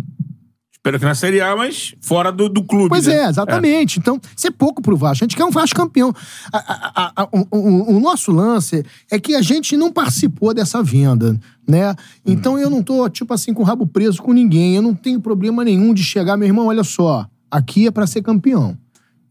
Espero 0.73 0.99
que 0.99 1.05
na 1.05 1.15
Série 1.15 1.39
A, 1.39 1.55
mas 1.55 1.95
fora 2.01 2.29
do, 2.29 2.49
do 2.49 2.61
clube. 2.61 2.89
Pois 2.89 3.05
né? 3.07 3.15
é, 3.15 3.29
exatamente. 3.29 3.99
Então, 3.99 4.19
isso 4.35 4.47
é 4.47 4.51
pouco 4.51 4.81
pro 4.81 4.97
Vasco. 4.97 5.23
A 5.23 5.25
gente 5.25 5.37
quer 5.37 5.45
um 5.45 5.49
Vasco 5.51 5.77
campeão. 5.77 6.11
A- 6.51 6.57
a- 6.57 6.91
a- 6.95 7.23
a- 7.23 7.29
o, 7.31 7.47
o- 7.57 7.95
o 7.95 7.99
nosso 8.01 8.33
lance 8.33 8.83
é 9.09 9.17
que 9.17 9.33
a 9.35 9.41
gente 9.41 9.77
não 9.77 9.93
participou 9.93 10.53
dessa 10.53 10.83
venda, 10.83 11.39
né? 11.65 11.95
Então 12.25 12.59
eu 12.59 12.69
não 12.69 12.83
tô, 12.83 13.07
tipo 13.09 13.33
assim, 13.33 13.53
com 13.53 13.61
o 13.61 13.65
rabo 13.65 13.87
preso 13.87 14.21
com 14.21 14.33
ninguém. 14.33 14.75
Eu 14.75 14.81
não 14.81 14.93
tenho 14.93 15.21
problema 15.21 15.63
nenhum 15.63 15.93
de 15.93 16.03
chegar, 16.03 16.35
meu 16.35 16.47
irmão, 16.47 16.65
olha 16.65 16.83
só, 16.83 17.25
aqui 17.49 17.87
é 17.87 17.91
pra 17.91 18.05
ser 18.05 18.21
campeão. 18.21 18.77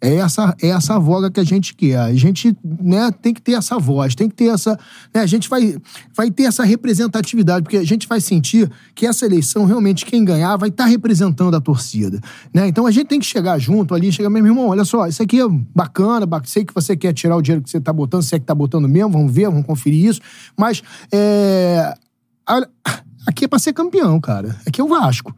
É 0.05 0.17
essa, 0.17 0.53
é 0.61 0.69
essa 0.71 0.99
voga 0.99 1.31
que 1.31 1.39
a 1.39 1.45
gente 1.45 1.77
quer. 1.77 1.97
A 1.97 2.13
gente 2.13 2.57
né, 2.65 3.09
tem 3.23 3.33
que 3.33 3.41
ter 3.41 3.53
essa 3.53 3.79
voz, 3.79 4.17
tem 4.17 4.29
que 4.29 4.35
ter 4.35 4.47
essa. 4.47 4.77
Né, 5.15 5.21
a 5.21 5.27
gente 5.27 5.49
vai, 5.49 5.77
vai 6.13 6.29
ter 6.29 6.43
essa 6.43 6.65
representatividade, 6.65 7.63
porque 7.63 7.77
a 7.77 7.87
gente 7.87 8.09
vai 8.09 8.21
sentir 8.21 8.69
que 8.97 9.07
essa 9.07 9.25
eleição, 9.25 9.65
realmente, 9.65 10.05
quem 10.05 10.25
ganhar 10.25 10.57
vai 10.57 10.71
estar 10.71 10.87
representando 10.87 11.55
a 11.55 11.61
torcida. 11.61 12.21
Né? 12.53 12.67
Então 12.67 12.85
a 12.85 12.91
gente 12.91 13.07
tem 13.07 13.21
que 13.21 13.27
chegar 13.27 13.57
junto 13.61 13.95
ali, 13.95 14.11
chegar, 14.11 14.29
meu 14.29 14.45
irmão, 14.45 14.67
olha 14.71 14.85
só, 14.85 15.07
isso 15.07 15.23
aqui 15.23 15.41
é 15.41 15.47
bacana, 15.49 16.27
ba- 16.27 16.43
sei 16.45 16.65
que 16.65 16.75
você 16.75 16.97
quer 16.97 17.13
tirar 17.13 17.37
o 17.37 17.43
dinheiro 17.43 17.63
que 17.63 17.71
você 17.71 17.79
está 17.79 17.93
botando, 17.93 18.23
se 18.23 18.35
é 18.35 18.41
que 18.41 18.43
está 18.43 18.57
botando 18.57 18.89
mesmo, 18.89 19.11
vamos 19.13 19.33
ver, 19.33 19.47
vamos 19.49 19.65
conferir 19.65 20.05
isso. 20.07 20.21
Mas 20.59 20.83
é, 21.13 21.95
aqui 23.25 23.45
é 23.45 23.49
pra 23.49 23.61
ser 23.61 23.73
campeão, 23.73 24.21
cara. 24.21 24.57
Aqui 24.67 24.81
é 24.81 24.85
o 24.85 24.89
Vasco. 24.89 25.33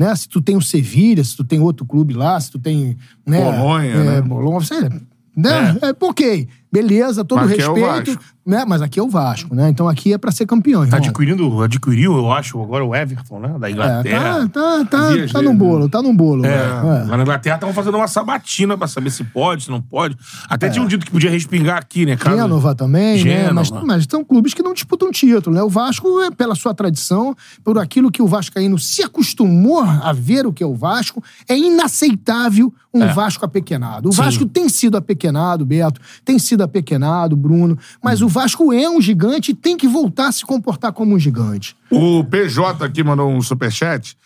Né? 0.00 0.16
Se 0.16 0.26
tu 0.26 0.40
tem 0.40 0.56
o 0.56 0.62
Sevilha, 0.62 1.22
se 1.22 1.36
tu 1.36 1.44
tem 1.44 1.60
outro 1.60 1.84
clube 1.84 2.14
lá, 2.14 2.40
se 2.40 2.50
tu 2.50 2.58
tem. 2.58 2.96
Né, 3.26 3.38
Bolonha, 3.38 3.90
é, 3.92 4.02
né? 4.02 4.22
Bolonha, 4.22 4.60
você, 4.60 4.88
né? 5.36 5.76
É. 5.82 6.04
ok. 6.04 6.48
beleza, 6.72 7.22
todo 7.22 7.40
Mas 7.40 7.52
é 7.52 7.56
respeito. 7.56 8.18
Né? 8.50 8.64
Mas 8.66 8.82
aqui 8.82 8.98
é 8.98 9.02
o 9.02 9.08
Vasco, 9.08 9.54
né? 9.54 9.68
Então 9.70 9.88
aqui 9.88 10.12
é 10.12 10.18
pra 10.18 10.30
ser 10.32 10.44
campeão, 10.46 10.86
Tá 10.86 10.96
adquirindo, 10.98 11.62
adquiriu, 11.62 12.14
eu 12.16 12.32
acho, 12.32 12.60
agora 12.62 12.84
o 12.84 12.94
Everton, 12.94 13.38
né? 13.40 13.54
Da 13.58 13.68
É, 13.68 13.72
Inglaterra. 13.72 14.48
tá, 14.48 14.48
tá, 14.48 14.84
tá, 14.84 14.84
tá 14.84 15.08
dele, 15.12 15.42
no 15.42 15.54
bolo, 15.54 15.88
tá 15.88 16.02
no 16.02 16.12
bolo. 16.12 16.44
É, 16.44 16.50
É. 16.50 17.04
Lá 17.08 17.16
na 17.16 17.22
Inglaterra 17.22 17.54
estavam 17.56 17.74
fazendo 17.74 17.96
uma 17.96 18.08
sabatina 18.08 18.76
pra 18.76 18.86
saber 18.88 19.10
se 19.10 19.22
pode, 19.24 19.64
se 19.64 19.70
não 19.70 19.80
pode. 19.80 20.16
Até 20.48 20.66
É. 20.66 20.70
tinha 20.70 20.82
um 20.84 20.88
dito 20.88 21.06
que 21.06 21.12
podia 21.12 21.30
respingar 21.30 21.78
aqui, 21.78 22.04
né, 22.04 22.16
cara? 22.16 22.36
Gênova 22.36 22.74
também, 22.74 23.22
né? 23.24 23.30
Gênova. 23.44 23.54
Mas, 23.54 23.70
mas 23.84 24.06
são 24.10 24.24
clubes 24.24 24.52
que 24.52 24.62
não 24.62 24.74
disputam 24.74 25.10
título, 25.12 25.54
né? 25.54 25.62
O 25.62 25.68
Vasco, 25.68 26.20
é 26.22 26.30
pela 26.30 26.54
sua 26.54 26.74
tradição, 26.74 27.36
por 27.64 27.78
aquilo 27.78 28.10
que 28.10 28.20
o 28.20 28.26
Vascaíno 28.26 28.78
se 28.78 29.02
acostumou 29.02 29.80
a 29.82 30.12
ver 30.12 30.46
o 30.46 30.52
que 30.52 30.62
é 30.62 30.66
o 30.66 30.74
Vasco, 30.74 31.22
é 31.48 31.56
inaceitável 31.56 32.72
um 32.92 33.06
Vasco 33.06 33.44
apequenado. 33.44 34.08
O 34.08 34.12
Vasco 34.12 34.44
tem 34.44 34.68
sido 34.68 34.96
apequenado, 34.96 35.64
Beto, 35.64 36.00
tem 36.24 36.40
sido 36.40 36.62
apequenado, 36.62 37.36
Bruno, 37.36 37.78
mas 38.02 38.20
o 38.20 38.26
Vasco 38.26 38.39
é 38.72 38.88
um 38.88 39.00
gigante 39.00 39.52
e 39.52 39.54
tem 39.54 39.76
que 39.76 39.88
voltar 39.88 40.28
a 40.28 40.32
se 40.32 40.44
comportar 40.44 40.92
como 40.92 41.14
um 41.14 41.18
gigante. 41.18 41.76
O 41.90 42.24
PJ 42.24 42.84
aqui 42.84 43.02
mandou 43.02 43.30
um 43.30 43.40
superchat. 43.40 44.16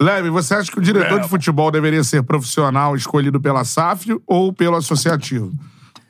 Leve, 0.00 0.30
você 0.30 0.54
acha 0.54 0.70
que 0.70 0.78
o 0.78 0.82
diretor 0.82 1.20
de 1.20 1.28
futebol 1.28 1.70
deveria 1.70 2.02
ser 2.02 2.22
profissional 2.22 2.96
escolhido 2.96 3.40
pela 3.40 3.64
SAF 3.64 4.08
ou 4.26 4.52
pelo 4.52 4.76
associativo? 4.76 5.52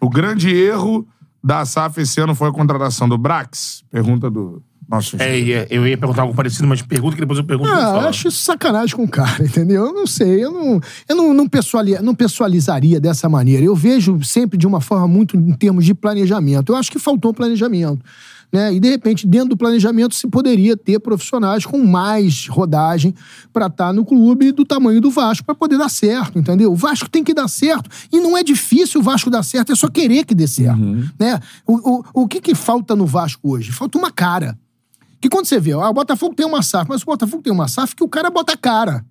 O 0.01 0.09
grande 0.09 0.55
erro 0.55 1.07
da 1.45 1.65
SAF 1.65 2.01
esse 2.01 2.21
ano 2.21 2.35
foi 2.35 2.49
a 2.49 2.53
contratação 2.53 3.09
do 3.09 3.19
Brax? 3.19 3.85
Pergunta 3.91 4.31
do 4.31 4.63
É, 5.23 5.39
ia- 5.41 5.67
eu 5.71 5.87
ia 5.87 5.97
perguntar 5.97 6.23
algo 6.23 6.35
parecido, 6.35 6.67
mas 6.69 6.83
pergunta 6.83 7.15
que 7.15 7.21
depois 7.21 7.39
eu 7.39 7.45
pergunto. 7.45 7.71
Ah, 7.71 8.01
eu 8.03 8.09
acho 8.09 8.29
isso 8.29 8.39
sacanagem 8.45 8.95
com 8.97 9.05
o 9.05 9.09
cara, 9.09 9.45
entendeu? 9.45 9.87
Eu 9.87 9.93
não 9.95 10.07
sei, 10.07 10.45
eu 10.45 10.51
não, 10.53 10.81
eu 11.09 11.17
não, 11.17 11.35
não, 11.35 11.49
não 12.03 12.15
pessoalizaria 12.15 13.01
dessa 13.01 13.29
maneira. 13.29 13.65
Eu 13.65 13.75
vejo 13.75 14.23
sempre 14.23 14.59
de 14.59 14.67
uma 14.67 14.81
forma 14.81 15.09
muito 15.09 15.37
em 15.37 15.53
termos 15.53 15.85
de 15.85 15.95
planejamento. 15.95 16.73
Eu 16.73 16.77
acho 16.77 16.91
que 16.91 16.99
faltou 16.99 17.33
planejamento. 17.33 18.05
Né? 18.53 18.75
E, 18.75 18.79
de 18.81 18.91
repente, 18.91 19.27
dentro 19.27 19.49
do 19.49 19.57
planejamento, 19.57 20.15
se 20.15 20.27
poderia 20.29 20.77
ter 20.77 20.99
profissionais 21.01 21.65
com 21.65 21.79
mais 21.87 22.47
rodagem 22.49 23.15
para 23.51 23.67
estar 23.67 23.95
no 23.95 24.05
clube 24.05 24.53
do 24.53 24.63
tamanho 24.63 25.01
do 25.01 25.11
Vasco, 25.11 25.43
para 25.47 25.55
poder 25.55 25.79
dar 25.79 25.89
certo, 25.89 26.39
entendeu? 26.39 26.71
O 26.71 26.77
Vasco 26.77 27.09
tem 27.09 27.25
que 27.25 27.33
dar 27.33 27.49
certo. 27.49 27.89
E 28.13 28.21
não 28.21 28.37
é 28.37 28.43
difícil 28.43 29.01
o 29.01 29.03
Vasco 29.03 29.31
dar 29.31 29.43
certo, 29.43 29.73
é 29.73 29.75
só 29.75 29.89
querer 29.89 30.27
que 30.27 30.35
dê 30.35 30.47
certo. 30.47 30.79
Né? 31.19 31.41
O, 31.67 32.01
o, 32.01 32.05
o 32.25 32.29
que, 32.29 32.43
que 32.43 32.55
falta 32.55 32.95
no 32.95 33.07
Vasco 33.07 33.41
hoje? 33.53 33.73
Falta 33.73 33.97
uma 33.97 34.11
cara. 34.11 34.55
Que 35.23 35.29
quando 35.29 35.47
você 35.47 35.61
vê, 35.61 35.71
ah, 35.73 35.89
o 35.89 35.95
Botafogo 35.95 36.35
tem 36.35 36.45
uma 36.45 36.63
SAF, 36.63 36.89
mas 36.91 37.03
o 37.03 37.07
Botafogo 37.07 37.43
tem 37.43 37.53
uma 37.53 37.69
SAF 37.69 37.95
que 37.95 38.03
o 38.03 38.09
cara 38.09 38.29
bota 38.29 38.55
a 38.55 38.57
cara. 38.57 39.07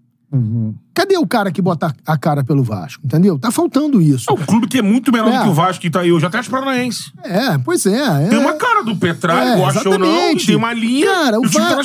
Cadê 0.93 1.17
o 1.17 1.25
cara 1.25 1.51
que 1.51 1.61
bota 1.61 1.95
a 2.05 2.17
cara 2.17 2.43
pelo 2.43 2.63
Vasco? 2.63 3.01
Entendeu? 3.05 3.39
Tá 3.39 3.49
faltando 3.51 4.01
isso. 4.01 4.25
É 4.29 4.33
um 4.33 4.37
clube 4.37 4.67
que 4.67 4.77
é 4.77 4.81
muito 4.81 5.11
menor 5.11 5.29
É. 5.33 5.37
do 5.37 5.43
que 5.45 5.49
o 5.49 5.53
Vasco 5.53 5.81
que 5.81 5.89
tá 5.89 6.01
aí 6.01 6.11
hoje, 6.11 6.25
até 6.25 6.39
as 6.39 6.47
Paranaense. 6.47 7.11
É, 7.23 7.57
pois 7.59 7.85
é. 7.85 8.25
é. 8.25 8.29
Tem 8.29 8.37
uma 8.39 8.53
cara 8.53 8.83
do 8.83 8.95
Petralha, 8.95 9.49
É, 9.51 9.57
gosta 9.57 9.89
ou 9.89 9.97
não, 9.99 10.35
tem 10.35 10.55
uma 10.55 10.73
linha, 10.73 11.05
Cara, 11.07 11.39
o, 11.39 11.49
tá 11.49 11.59
Va- 11.59 11.81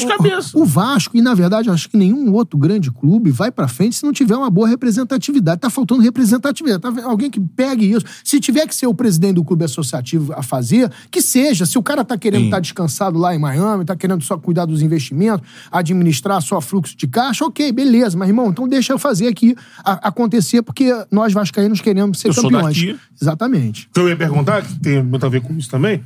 o- 0.55 0.63
o 0.63 0.65
Vasco, 0.65 1.17
e 1.17 1.23
na 1.23 1.35
verdade, 1.35 1.71
acho 1.71 1.89
que 1.89 1.97
nenhum 1.97 2.33
outro 2.33 2.59
grande 2.59 2.91
clube 2.91 3.31
vai 3.31 3.51
pra 3.51 3.69
frente 3.69 3.97
se 3.97 4.05
não 4.05 4.13
tiver 4.13 4.37
uma 4.37 4.51
boa 4.51 4.67
representatividade. 4.69 5.61
Tá 5.61 5.71
faltando 5.71 6.01
representatividade. 6.03 6.81
Tá 6.83 6.93
alguém 7.05 7.31
que 7.31 7.41
pegue 7.41 7.91
isso. 7.91 8.05
Se 8.25 8.41
tiver 8.41 8.67
que 8.67 8.75
ser 8.75 8.87
o 8.87 8.95
presidente 8.95 9.35
do 9.35 9.45
clube 9.45 9.65
associativo 9.65 10.33
a 10.37 10.43
fazer, 10.43 10.91
que 11.11 11.23
seja. 11.23 11.65
Se 11.67 11.79
o 11.79 11.83
cara 11.83 12.05
tá 12.05 12.17
querendo 12.19 12.45
estar 12.47 12.61
descansado 12.61 13.19
lá 13.19 13.35
em 13.35 13.39
Miami, 13.39 13.85
tá 13.85 13.95
querendo 13.97 14.23
só 14.23 14.37
cuidar 14.37 14.65
dos 14.67 14.83
investimentos, 14.83 15.47
administrar 15.71 16.41
só 16.43 16.61
fluxo 16.61 16.97
de 16.97 17.07
caixa, 17.07 17.45
ok, 17.45 17.71
beleza. 17.73 18.17
Mas, 18.19 18.29
irmão, 18.29 18.49
então 18.51 18.67
deixa 18.67 18.96
fazer 18.99 19.29
aqui 19.29 19.55
a- 19.85 20.09
acontecer, 20.09 20.63
porque 20.63 20.91
nós 21.11 21.33
vascaínos 21.33 21.81
queremos 21.81 22.19
ser 22.19 22.29
Eu 22.29 22.33
sou 22.33 22.45
campeões. 22.51 22.77
daqui. 22.77 22.99
Exatamente. 23.21 23.87
O 23.91 23.95
que 23.95 24.01
eu 24.01 24.09
ia 24.09 24.17
perguntar, 24.17 24.63
que 24.63 24.79
tem 24.81 25.03
muito 25.03 25.25
a 25.27 25.29
ver 25.29 25.41
com 25.43 25.57
isso 25.57 25.69
também, 25.71 26.03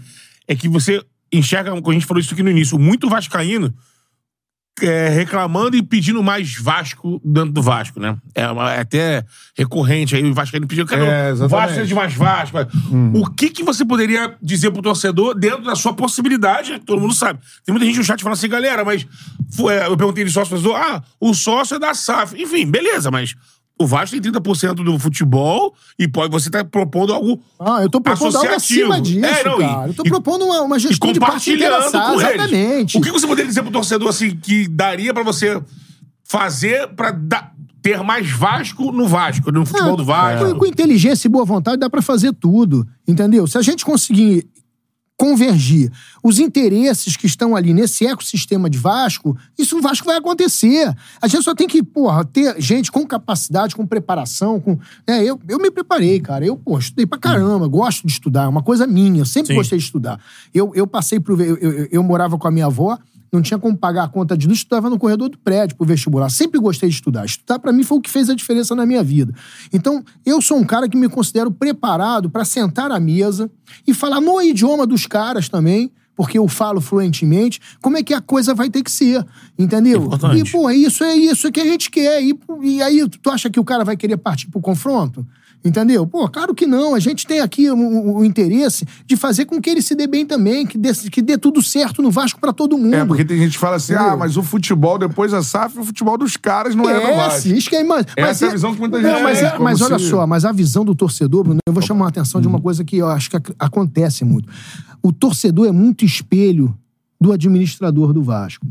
é 0.49 0.55
que 0.55 0.69
você 0.69 1.03
enxerga, 1.33 1.71
como 1.71 1.91
a 1.91 1.93
gente 1.95 2.07
falou 2.07 2.21
isso 2.21 2.35
aqui 2.35 2.43
no 2.43 2.51
início, 2.51 2.79
muito 2.79 3.09
vascaíno 3.09 3.73
é, 4.87 5.09
reclamando 5.09 5.77
e 5.77 5.83
pedindo 5.83 6.23
mais 6.23 6.55
Vasco 6.57 7.21
dentro 7.25 7.53
do 7.53 7.63
Vasco, 7.63 7.99
né? 8.01 8.17
É, 8.35 8.47
uma- 8.49 8.73
é 8.73 8.81
até 8.81 9.25
recorrente 9.57 10.15
aí, 10.17 10.23
o 10.23 10.35
Vascaíno 10.35 10.67
pedindo, 10.67 10.87
cara, 10.87 11.05
É. 11.05 11.33
Vasco 11.35 11.57
precisa 11.67 11.87
de 11.87 11.95
mais 11.95 12.15
Vasco. 12.15 12.57
O 13.15 13.31
que 13.31 13.51
que 13.51 13.63
você 13.63 13.85
poderia 13.85 14.35
dizer 14.43 14.71
pro 14.71 14.83
torcedor 14.83 15.35
dentro 15.35 15.63
da 15.65 15.75
sua 15.77 15.93
possibilidade, 15.93 16.79
todo 16.81 17.01
mundo 17.01 17.15
sabe? 17.15 17.41
Tem 17.65 17.73
muita 17.73 17.87
gente 17.87 17.99
no 17.99 18.05
chat 18.05 18.23
falando 18.23 18.37
assim, 18.39 18.49
galera, 18.49 18.85
mas 18.85 19.07
é, 19.71 19.87
eu 19.87 19.97
perguntei 19.97 20.25
de 20.25 20.31
sócio, 20.31 20.51
torcedor, 20.57 20.77
ah, 20.77 21.03
o 21.21 21.35
sócio 21.35 21.77
é 21.77 21.79
da 21.79 21.95
SAF. 21.95 22.41
Enfim, 22.41 22.67
beleza, 22.67 23.11
mas 23.11 23.35
o 23.81 23.87
Vasco 23.87 24.21
tem 24.21 24.31
30% 24.33 24.75
do 24.85 24.99
futebol 24.99 25.75
e 25.99 26.07
pode, 26.07 26.31
você 26.31 26.51
tá 26.51 26.63
propondo 26.65 27.13
algo 27.15 27.41
Ah, 27.59 27.81
eu 27.83 27.89
tô 27.89 28.01
propondo 28.01 28.37
algo 28.37 28.49
Associativo. 28.55 28.93
acima 28.93 29.01
disso, 29.01 29.25
É, 29.25 29.45
não, 29.45 29.57
e- 29.57 29.65
cara. 29.67 29.89
Eu 29.89 29.95
tô 29.95 30.03
e- 30.05 30.09
propondo 30.11 30.45
uma, 30.45 30.61
uma 30.63 30.77
e 30.77 30.81
gestão 30.81 31.13
de 31.13 31.19
parte 31.19 31.33
compartilhando 31.51 31.87
interessada. 31.87 32.13
com 32.15 32.21
eles. 32.21 32.35
Exatamente. 32.35 32.99
O 32.99 33.01
que 33.01 33.11
você 33.11 33.27
poderia 33.27 33.49
dizer 33.49 33.63
pro 33.63 33.71
torcedor 33.73 34.09
assim 34.09 34.37
que 34.37 34.69
daria 34.69 35.15
pra 35.15 35.23
você 35.23 35.61
fazer 36.25 36.89
pra 36.89 37.11
dar- 37.11 37.53
ter 37.83 38.03
mais 38.03 38.31
Vasco 38.31 38.93
no 38.93 39.09
Vasco, 39.09 39.51
no 39.51 39.65
futebol 39.65 39.95
Ah, 39.95 39.97
do 39.97 40.05
Vasco? 40.05 40.51
Com, 40.53 40.59
com 40.59 40.67
inteligência 40.67 41.27
e 41.27 41.31
boa 41.31 41.47
vontade 41.47 41.79
dá 41.79 41.89
pra 41.89 42.03
fazer 42.03 42.33
tudo, 42.35 42.87
entendeu? 43.09 43.47
Se 43.47 43.57
a 43.57 43.63
gente 43.63 43.85
conseguir 43.87 44.47
convergir 45.21 45.93
os 46.25 46.39
interesses 46.39 47.15
que 47.15 47.27
estão 47.27 47.55
ali 47.55 47.75
nesse 47.75 48.07
ecossistema 48.07 48.71
de 48.71 48.79
Vasco, 48.79 49.37
isso 49.59 49.77
no 49.77 49.83
Vasco 49.83 50.07
vai 50.07 50.17
acontecer. 50.17 50.97
A 51.21 51.29
gente 51.29 51.45
só 51.45 51.55
tem 51.55 51.69
que, 51.69 51.83
porra, 51.83 52.25
ter 52.25 52.59
gente 52.59 52.91
com 52.91 53.07
capacidade, 53.07 53.77
com 53.77 53.87
preparação, 53.87 54.59
com... 54.59 54.79
né, 55.07 55.23
eu, 55.23 55.39
eu 55.47 55.59
me 55.59 55.71
preparei, 55.71 56.19
cara. 56.21 56.47
Eu, 56.47 56.57
pô, 56.57 56.79
estudei 56.79 57.05
pra 57.05 57.19
caramba, 57.19 57.69
gosto 57.69 58.07
de 58.07 58.13
estudar, 58.15 58.45
é 58.45 58.49
uma 58.49 58.63
coisa 58.63 58.87
minha, 58.87 59.21
eu 59.21 59.27
sempre 59.27 59.49
Sim. 59.49 59.57
gostei 59.57 59.79
de 59.79 59.85
estudar. 59.85 60.19
Eu, 60.55 60.73
eu 60.75 60.87
passei 60.87 61.21
pro... 61.21 61.39
Eu, 61.39 61.57
eu, 61.59 61.89
eu 61.93 62.03
morava 62.03 62.39
com 62.39 62.49
a 62.49 62.51
minha 62.51 62.65
avó, 62.65 62.99
não 63.33 63.41
tinha 63.41 63.59
como 63.59 63.77
pagar 63.77 64.05
a 64.05 64.09
conta 64.09 64.37
de 64.37 64.47
luz, 64.47 64.59
estudava 64.59 64.91
no 64.91 64.99
corredor 64.99 65.29
do 65.29 65.39
prédio 65.39 65.77
pro 65.77 65.87
vestibular. 65.87 66.29
Sempre 66.31 66.59
gostei 66.59 66.89
de 66.89 66.95
estudar. 66.95 67.25
Estudar, 67.25 67.59
pra 67.59 67.73
mim, 67.73 67.83
foi 67.83 67.99
o 67.99 68.01
que 68.01 68.11
fez 68.11 68.29
a 68.29 68.35
diferença 68.35 68.75
na 68.75 68.85
minha 68.85 69.03
vida. 69.03 69.33
Então, 69.73 70.03
eu 70.27 70.41
sou 70.43 70.59
um 70.59 70.65
cara 70.65 70.89
que 70.89 70.97
me 70.97 71.09
considero 71.09 71.51
preparado 71.51 72.29
pra 72.29 72.45
sentar 72.45 72.91
à 72.91 72.99
mesa 72.99 73.51
e 73.87 73.95
falar 73.95 74.21
no 74.21 74.41
idioma 74.43 74.87
dos 74.87 75.07
caras 75.07 75.49
também, 75.49 75.93
porque 76.17 76.39
eu 76.39 76.47
falo 76.49 76.81
fluentemente, 76.81 77.61
como 77.81 77.97
é 77.97 78.03
que 78.03 78.13
a 78.13 78.21
coisa 78.21 78.55
vai 78.55 78.69
ter 78.69 78.83
que 78.83 78.91
ser, 78.91 79.25
entendeu? 79.59 80.03
Importante. 80.03 80.41
E, 80.41 80.51
pô, 80.51 80.71
isso 80.71 81.03
é 81.03 81.15
isso 81.15 81.51
que 81.51 81.61
a 81.61 81.65
gente 81.65 81.91
quer. 81.91 82.23
E, 82.23 82.39
e 82.63 82.83
aí, 82.83 83.09
tu 83.09 83.31
acha 83.31 83.49
que 83.49 83.61
o 83.61 83.65
cara 83.65 83.85
vai 83.85 83.97
querer 83.97 84.17
partir 84.17 84.49
pro 84.49 84.61
confronto? 84.61 85.27
Entendeu? 85.63 86.07
Pô, 86.07 86.27
claro 86.27 86.55
que 86.55 86.65
não. 86.67 86.95
A 86.95 86.99
gente 86.99 87.27
tem 87.27 87.41
aqui 87.41 87.71
o, 87.71 87.77
o- 87.77 88.17
o 88.21 88.25
interesse 88.25 88.87
de 89.07 89.15
fazer 89.15 89.45
com 89.45 89.61
que 89.61 89.69
ele 89.69 89.83
se 89.83 89.95
dê 89.95 90.07
bem 90.07 90.25
também, 90.25 90.65
que 90.67 90.79
dê, 90.79 90.91
que 90.95 91.21
dê 91.21 91.37
tudo 91.37 91.61
certo 91.63 92.01
no 92.01 92.11
Vasco 92.11 92.41
pra 92.41 92.51
todo 92.51 92.79
mundo. 92.79 92.95
É, 92.95 93.05
porque 93.05 93.27
tem 93.27 93.37
gente 93.37 93.53
que 93.53 93.59
fala 93.59 93.77
assim, 93.77 93.93
Entendeu? 93.93 94.13
ah, 94.13 94.17
mas 94.17 94.39
o 94.39 94.43
futebol 94.43 94.97
depois 94.99 95.33
da 95.33 95.43
SAF, 95.43 95.79
o 95.79 95.85
futebol 95.85 96.17
dos 96.17 96.37
caras 96.39 96.75
não 96.75 96.89
é, 96.89 96.95
do 96.99 97.15
Vasco. 97.15 97.49
isso 97.49 97.69
que 97.69 97.77
é, 97.77 97.85
mas, 97.85 98.07
Essa 98.17 98.47
é 98.47 98.49
a 98.49 98.53
visão 98.53 98.73
que 98.73 98.81
muita 98.81 98.99
não, 99.03 99.11
gente 99.11 99.23
mas, 99.23 99.39
tem, 99.39 99.49
é- 99.49 99.59
mas 99.59 99.81
olha 99.83 99.99
se- 99.99 100.09
só, 100.09 100.27
mas 100.27 100.45
a 100.47 100.53
visão 100.53 100.83
do 100.83 100.95
torcedor, 100.95 101.45
Bruno, 101.45 101.59
eu 101.67 101.73
vou 101.75 101.83
chamar 101.83 102.07
a 102.07 102.09
atenção 102.09 102.41
de 102.41 102.49
uma 102.49 102.59
coisa 102.61 102.83
que 102.83 102.97
eu 102.97 103.09
acho 103.09 103.29
que 103.29 103.37
ac- 103.37 103.55
acontece 103.59 104.25
muito. 104.25 104.49
O 105.03 105.13
torcedor 105.13 105.67
é 105.67 105.73
muito 105.73 106.07
espelho 106.07 106.75
do 107.21 107.33
administrador 107.33 108.15
do 108.15 108.23
Vasco. 108.23 108.67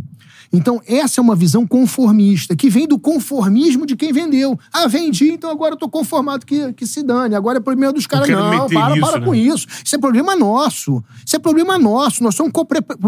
Então, 0.52 0.82
essa 0.88 1.20
é 1.20 1.22
uma 1.22 1.36
visão 1.36 1.66
conformista, 1.66 2.56
que 2.56 2.70
vem 2.70 2.88
do 2.88 2.97
conformismo 2.97 3.86
de 3.86 3.95
quem 3.95 4.12
vendeu. 4.12 4.58
Ah, 4.74 4.88
vendi, 4.88 5.32
então 5.32 5.50
agora 5.52 5.76
eu 5.76 5.78
tô 5.78 5.88
conformado 5.88 6.45
que, 6.45 6.74
que 6.74 6.88
se 6.88 7.04
dane. 7.04 7.36
Agora 7.36 7.60
é 7.60 7.62
problema 7.62 7.93
dos 7.93 8.08
caras. 8.08 8.28
Não, 8.28 8.68
para, 8.68 8.95
nisso, 8.95 9.06
para 9.06 9.20
né? 9.20 9.26
com 9.26 9.36
isso. 9.36 9.68
Isso 9.84 9.95
é 9.95 10.00
problema 10.00 10.36
nosso. 10.36 11.04
Isso 11.24 11.36
é 11.36 11.39
problema 11.39 11.78
nosso. 11.78 12.24
Nós 12.24 12.34
somos 12.34 12.52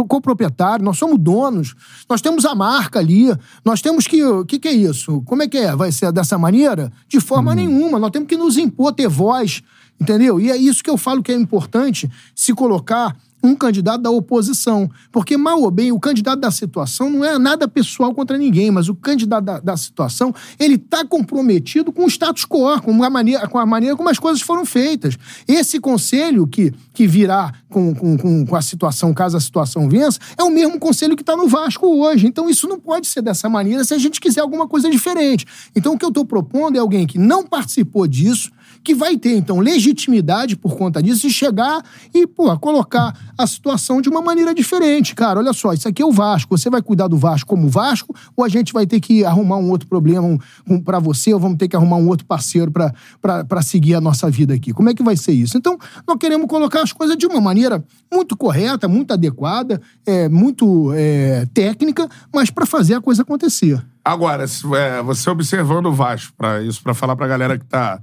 coproprietários, 0.07 0.85
nós 0.85 0.97
somos 0.97 1.17
donos, 1.17 1.73
nós 2.07 2.21
temos 2.21 2.45
a 2.45 2.53
marca 2.53 2.99
ali. 2.99 3.35
Nós 3.65 3.81
temos 3.81 4.05
que. 4.05 4.23
O 4.23 4.45
que, 4.45 4.59
que 4.59 4.67
é 4.67 4.73
isso? 4.73 5.21
Como 5.25 5.41
é 5.41 5.47
que 5.47 5.57
é? 5.57 5.75
Vai 5.75 5.91
ser 5.91 6.11
dessa 6.11 6.37
maneira? 6.37 6.91
De 7.07 7.19
forma 7.19 7.55
nenhuma. 7.55 7.97
Nós 7.97 8.11
temos 8.11 8.27
que 8.27 8.37
nos 8.37 8.57
impor, 8.57 8.93
ter 8.93 9.07
voz. 9.07 9.63
Entendeu? 9.99 10.39
E 10.39 10.49
é 10.49 10.57
isso 10.57 10.83
que 10.83 10.89
eu 10.89 10.97
falo 10.97 11.21
que 11.21 11.31
é 11.31 11.35
importante 11.35 12.09
se 12.35 12.53
colocar 12.53 13.15
um 13.43 13.55
candidato 13.55 14.01
da 14.01 14.11
oposição. 14.11 14.89
Porque, 15.11 15.37
mal 15.37 15.61
ou 15.61 15.71
bem, 15.71 15.91
o 15.91 15.99
candidato 15.99 16.39
da 16.39 16.51
situação 16.51 17.09
não 17.09 17.25
é 17.25 17.37
nada 17.37 17.67
pessoal 17.67 18.13
contra 18.13 18.37
ninguém, 18.37 18.71
mas 18.71 18.89
o 18.89 18.95
candidato 18.95 19.43
da, 19.43 19.59
da 19.59 19.77
situação, 19.77 20.33
ele 20.59 20.75
está 20.75 21.05
comprometido 21.05 21.91
com 21.91 22.05
o 22.05 22.07
status 22.07 22.45
quo, 22.45 22.81
com 22.81 23.03
a, 23.03 23.09
maneira, 23.09 23.47
com 23.47 23.57
a 23.57 23.65
maneira 23.65 23.95
como 23.95 24.09
as 24.09 24.19
coisas 24.19 24.41
foram 24.41 24.65
feitas. 24.65 25.17
Esse 25.47 25.79
conselho 25.79 26.45
que, 26.47 26.73
que 26.93 27.07
virá 27.07 27.53
com, 27.69 27.95
com, 27.95 28.17
com, 28.17 28.45
com 28.45 28.55
a 28.55 28.61
situação, 28.61 29.13
caso 29.13 29.37
a 29.37 29.39
situação 29.39 29.89
vença, 29.89 30.19
é 30.37 30.43
o 30.43 30.51
mesmo 30.51 30.79
conselho 30.79 31.15
que 31.15 31.23
está 31.23 31.35
no 31.35 31.47
Vasco 31.47 31.87
hoje. 31.87 32.27
Então, 32.27 32.49
isso 32.49 32.67
não 32.67 32.79
pode 32.79 33.07
ser 33.07 33.21
dessa 33.21 33.49
maneira 33.49 33.83
se 33.83 33.93
a 33.93 33.97
gente 33.97 34.19
quiser 34.19 34.41
alguma 34.41 34.67
coisa 34.67 34.89
diferente. 34.89 35.45
Então, 35.75 35.93
o 35.93 35.97
que 35.97 36.05
eu 36.05 36.09
estou 36.09 36.25
propondo 36.25 36.75
é 36.75 36.79
alguém 36.79 37.07
que 37.07 37.17
não 37.17 37.45
participou 37.45 38.07
disso, 38.07 38.51
que 38.83 38.95
vai 38.95 39.17
ter, 39.17 39.35
então, 39.35 39.59
legitimidade 39.59 40.55
por 40.55 40.75
conta 40.75 41.01
disso 41.01 41.27
e 41.27 41.29
chegar 41.29 41.83
e, 42.13 42.25
pô, 42.25 42.57
colocar 42.57 43.15
a 43.37 43.45
situação 43.45 44.01
de 44.01 44.09
uma 44.09 44.21
maneira 44.21 44.53
diferente. 44.53 45.13
Cara, 45.15 45.39
olha 45.39 45.53
só, 45.53 45.73
isso 45.73 45.87
aqui 45.87 46.01
é 46.01 46.05
o 46.05 46.11
Vasco. 46.11 46.57
Você 46.57 46.69
vai 46.69 46.81
cuidar 46.81 47.07
do 47.07 47.17
Vasco 47.17 47.49
como 47.49 47.69
Vasco 47.69 48.15
ou 48.35 48.43
a 48.43 48.49
gente 48.49 48.73
vai 48.73 48.85
ter 48.85 48.99
que 48.99 49.23
arrumar 49.23 49.57
um 49.57 49.69
outro 49.69 49.87
problema 49.87 50.27
um, 50.27 50.37
um, 50.67 50.81
para 50.81 50.99
você 50.99 51.33
ou 51.33 51.39
vamos 51.39 51.57
ter 51.57 51.67
que 51.67 51.75
arrumar 51.75 51.97
um 51.97 52.07
outro 52.07 52.25
parceiro 52.25 52.71
para 52.71 53.61
seguir 53.61 53.95
a 53.95 54.01
nossa 54.01 54.29
vida 54.29 54.53
aqui? 54.53 54.73
Como 54.73 54.89
é 54.89 54.93
que 54.93 55.03
vai 55.03 55.15
ser 55.15 55.33
isso? 55.33 55.57
Então, 55.57 55.77
nós 56.07 56.17
queremos 56.17 56.47
colocar 56.47 56.81
as 56.81 56.91
coisas 56.91 57.15
de 57.17 57.25
uma 57.25 57.39
maneira 57.39 57.83
muito 58.11 58.35
correta, 58.35 58.87
muito 58.87 59.13
adequada, 59.13 59.81
é, 60.05 60.27
muito 60.27 60.91
é, 60.93 61.45
técnica, 61.53 62.09
mas 62.33 62.49
para 62.49 62.65
fazer 62.65 62.95
a 62.95 63.01
coisa 63.01 63.21
acontecer. 63.21 63.81
Agora, 64.03 64.43
é, 64.43 65.01
você 65.03 65.29
observando 65.29 65.85
o 65.85 65.93
Vasco, 65.93 66.33
para 66.35 66.61
isso, 66.63 66.81
para 66.81 66.93
falar 66.93 67.15
pra 67.15 67.27
galera 67.27 67.57
que 67.57 67.65
tá, 67.65 67.99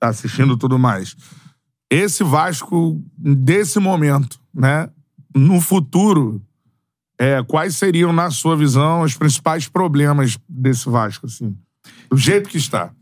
tá 0.00 0.08
assistindo 0.08 0.56
tudo 0.56 0.78
mais. 0.78 1.14
Esse 1.90 2.24
Vasco, 2.24 3.00
desse 3.16 3.78
momento, 3.78 4.40
né? 4.52 4.88
No 5.34 5.60
futuro, 5.60 6.42
é, 7.18 7.42
quais 7.42 7.76
seriam, 7.76 8.12
na 8.12 8.30
sua 8.30 8.56
visão, 8.56 9.02
os 9.02 9.14
principais 9.14 9.68
problemas 9.68 10.38
desse 10.48 10.88
Vasco, 10.88 11.26
assim? 11.26 11.56
Do 12.10 12.16
jeito 12.16 12.48
que 12.48 12.56
está. 12.56 12.92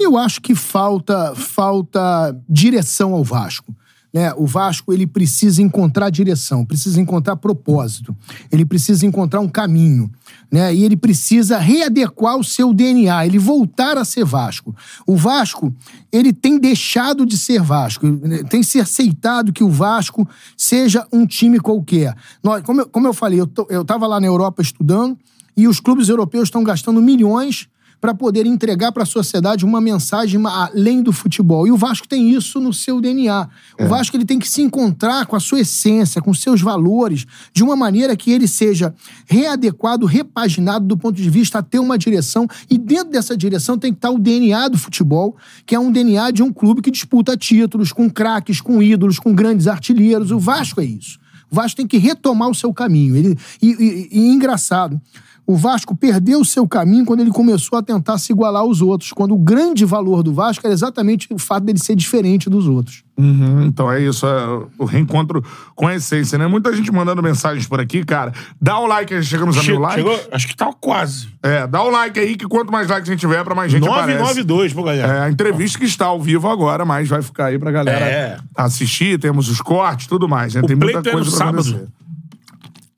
Eu 0.00 0.16
acho 0.16 0.40
que 0.40 0.54
falta 0.54 1.34
falta 1.36 2.34
direção 2.48 3.12
ao 3.12 3.22
Vasco. 3.22 3.76
Né? 4.14 4.32
O 4.36 4.46
Vasco 4.46 4.92
ele 4.92 5.08
precisa 5.08 5.60
encontrar 5.60 6.08
direção, 6.08 6.64
precisa 6.64 7.00
encontrar 7.00 7.34
propósito, 7.34 8.16
ele 8.52 8.64
precisa 8.64 9.04
encontrar 9.04 9.40
um 9.40 9.48
caminho, 9.48 10.08
né? 10.48 10.72
E 10.72 10.84
ele 10.84 10.96
precisa 10.96 11.58
readequar 11.58 12.36
o 12.36 12.44
seu 12.44 12.72
DNA, 12.72 13.26
ele 13.26 13.40
voltar 13.40 13.98
a 13.98 14.04
ser 14.04 14.24
Vasco. 14.24 14.72
O 15.04 15.16
Vasco 15.16 15.74
ele 16.12 16.32
tem 16.32 16.60
deixado 16.60 17.26
de 17.26 17.36
ser 17.36 17.60
Vasco, 17.60 18.06
tem 18.48 18.62
se 18.62 18.78
aceitado 18.78 19.52
que 19.52 19.64
o 19.64 19.68
Vasco 19.68 20.28
seja 20.56 21.04
um 21.12 21.26
time 21.26 21.58
qualquer. 21.58 22.16
Nós, 22.40 22.62
como, 22.62 22.82
eu, 22.82 22.88
como 22.88 23.08
eu 23.08 23.14
falei, 23.14 23.40
eu, 23.40 23.48
tô, 23.48 23.66
eu 23.68 23.84
tava 23.84 24.06
lá 24.06 24.20
na 24.20 24.28
Europa 24.28 24.62
estudando 24.62 25.18
e 25.56 25.66
os 25.66 25.80
clubes 25.80 26.08
europeus 26.08 26.44
estão 26.44 26.62
gastando 26.62 27.02
milhões 27.02 27.68
para 28.00 28.14
poder 28.14 28.44
entregar 28.46 28.92
para 28.92 29.02
a 29.02 29.06
sociedade 29.06 29.64
uma 29.64 29.80
mensagem 29.80 30.40
além 30.46 31.02
do 31.02 31.12
futebol. 31.12 31.66
E 31.66 31.72
o 31.72 31.76
Vasco 31.76 32.06
tem 32.06 32.30
isso 32.30 32.60
no 32.60 32.72
seu 32.72 33.00
DNA. 33.00 33.48
O 33.80 33.86
Vasco 33.86 34.16
ele 34.16 34.24
tem 34.24 34.38
que 34.38 34.48
se 34.48 34.60
encontrar 34.60 35.26
com 35.26 35.34
a 35.36 35.40
sua 35.40 35.60
essência, 35.60 36.20
com 36.20 36.34
seus 36.34 36.60
valores, 36.60 37.24
de 37.52 37.62
uma 37.62 37.74
maneira 37.74 38.14
que 38.16 38.30
ele 38.30 38.46
seja 38.46 38.94
readequado, 39.26 40.06
repaginado 40.06 40.86
do 40.86 40.96
ponto 40.96 41.16
de 41.16 41.28
vista 41.30 41.58
a 41.58 41.62
ter 41.62 41.78
uma 41.78 41.98
direção. 41.98 42.46
E 42.70 42.78
dentro 42.78 43.10
dessa 43.10 43.36
direção 43.36 43.78
tem 43.78 43.92
que 43.92 43.98
estar 43.98 44.10
o 44.10 44.18
DNA 44.18 44.68
do 44.68 44.78
futebol, 44.78 45.36
que 45.66 45.74
é 45.74 45.78
um 45.78 45.90
DNA 45.90 46.30
de 46.30 46.42
um 46.42 46.52
clube 46.52 46.82
que 46.82 46.90
disputa 46.90 47.36
títulos, 47.36 47.92
com 47.92 48.08
craques, 48.10 48.60
com 48.60 48.82
ídolos, 48.82 49.18
com 49.18 49.34
grandes 49.34 49.66
artilheiros. 49.66 50.30
O 50.30 50.38
Vasco 50.38 50.80
é 50.80 50.84
isso. 50.84 51.18
O 51.50 51.54
Vasco 51.54 51.76
tem 51.76 51.86
que 51.86 51.98
retomar 51.98 52.48
o 52.48 52.54
seu 52.54 52.72
caminho. 52.72 53.16
Ele, 53.16 53.36
e, 53.62 53.68
e- 53.70 54.08
e 54.12 54.28
engraçado, 54.32 55.00
o 55.46 55.56
Vasco 55.56 55.94
perdeu 55.96 56.40
o 56.40 56.44
seu 56.44 56.66
caminho 56.66 57.04
quando 57.04 57.20
ele 57.20 57.30
começou 57.30 57.78
a 57.78 57.82
tentar 57.82 58.16
se 58.18 58.32
igualar 58.32 58.62
aos 58.62 58.80
outros. 58.80 59.12
Quando 59.12 59.34
o 59.34 59.38
grande 59.38 59.84
valor 59.84 60.22
do 60.22 60.32
Vasco 60.32 60.66
era 60.66 60.72
exatamente 60.72 61.28
o 61.30 61.38
fato 61.38 61.64
dele 61.64 61.78
ser 61.78 61.94
diferente 61.94 62.48
dos 62.48 62.66
outros. 62.66 63.02
Uhum, 63.16 63.62
então 63.66 63.92
é 63.92 64.00
isso, 64.02 64.26
é 64.26 64.62
o 64.78 64.84
reencontro 64.84 65.44
com 65.76 65.86
a 65.86 65.94
essência, 65.94 66.36
né? 66.36 66.46
Muita 66.48 66.74
gente 66.74 66.90
mandando 66.90 67.22
mensagens 67.22 67.64
por 67.66 67.78
aqui, 67.78 68.02
cara. 68.04 68.32
Dá 68.60 68.78
o 68.80 68.86
like, 68.86 69.22
chegamos 69.22 69.56
a 69.56 69.60
Che- 69.62 69.70
mil 69.70 69.80
likes. 69.80 69.98
chegou, 70.02 70.20
acho 70.32 70.48
que 70.48 70.56
tá 70.56 70.72
quase. 70.80 71.28
É, 71.42 71.66
dá 71.66 71.80
o 71.82 71.90
like 71.90 72.18
aí, 72.18 72.34
que 72.36 72.46
quanto 72.48 72.72
mais 72.72 72.88
likes 72.88 73.08
a 73.08 73.12
gente 73.12 73.20
tiver, 73.20 73.44
pra 73.44 73.54
mais 73.54 73.70
gente 73.70 73.86
aparece. 73.86 74.18
992, 74.18 74.72
pô, 74.72 74.82
galera. 74.82 75.12
É, 75.12 75.20
a 75.20 75.30
entrevista 75.30 75.78
que 75.78 75.84
está 75.84 76.06
ao 76.06 76.20
vivo 76.20 76.48
agora, 76.48 76.84
mas 76.84 77.08
vai 77.08 77.22
ficar 77.22 77.46
aí 77.46 77.58
pra 77.58 77.70
galera 77.70 78.04
É. 78.04 78.36
assistir. 78.56 79.18
Temos 79.20 79.48
os 79.48 79.60
cortes, 79.60 80.06
tudo 80.08 80.28
mais, 80.28 80.54
né? 80.54 80.62
O 80.62 80.66
Tem 80.66 80.74
muita 80.74 81.00
pleito 81.02 81.08
é 81.08 81.12
no 81.12 81.18
coisa 81.18 81.30
pra 81.36 81.46
sábado. 81.46 81.60
acontecer. 81.68 81.88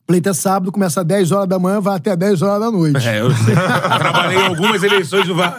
Pleito 0.06 0.28
é 0.28 0.32
sábado, 0.32 0.70
começa 0.70 1.00
às 1.00 1.06
10 1.06 1.32
horas 1.32 1.48
da 1.48 1.58
manhã, 1.58 1.80
vai 1.80 1.96
até 1.96 2.14
10 2.14 2.40
horas 2.42 2.60
da 2.60 2.70
noite. 2.70 3.08
É, 3.08 3.20
eu 3.20 3.30
sei. 3.34 3.54
Trabalhei 3.98 4.38
em 4.38 4.46
algumas 4.46 4.82
eleições 4.82 5.26
do 5.26 5.34
Vasco. 5.34 5.58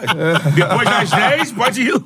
Depois 0.54 0.88
das 0.88 1.10
10, 1.10 1.52
pode 1.52 1.82
ir. 1.82 2.02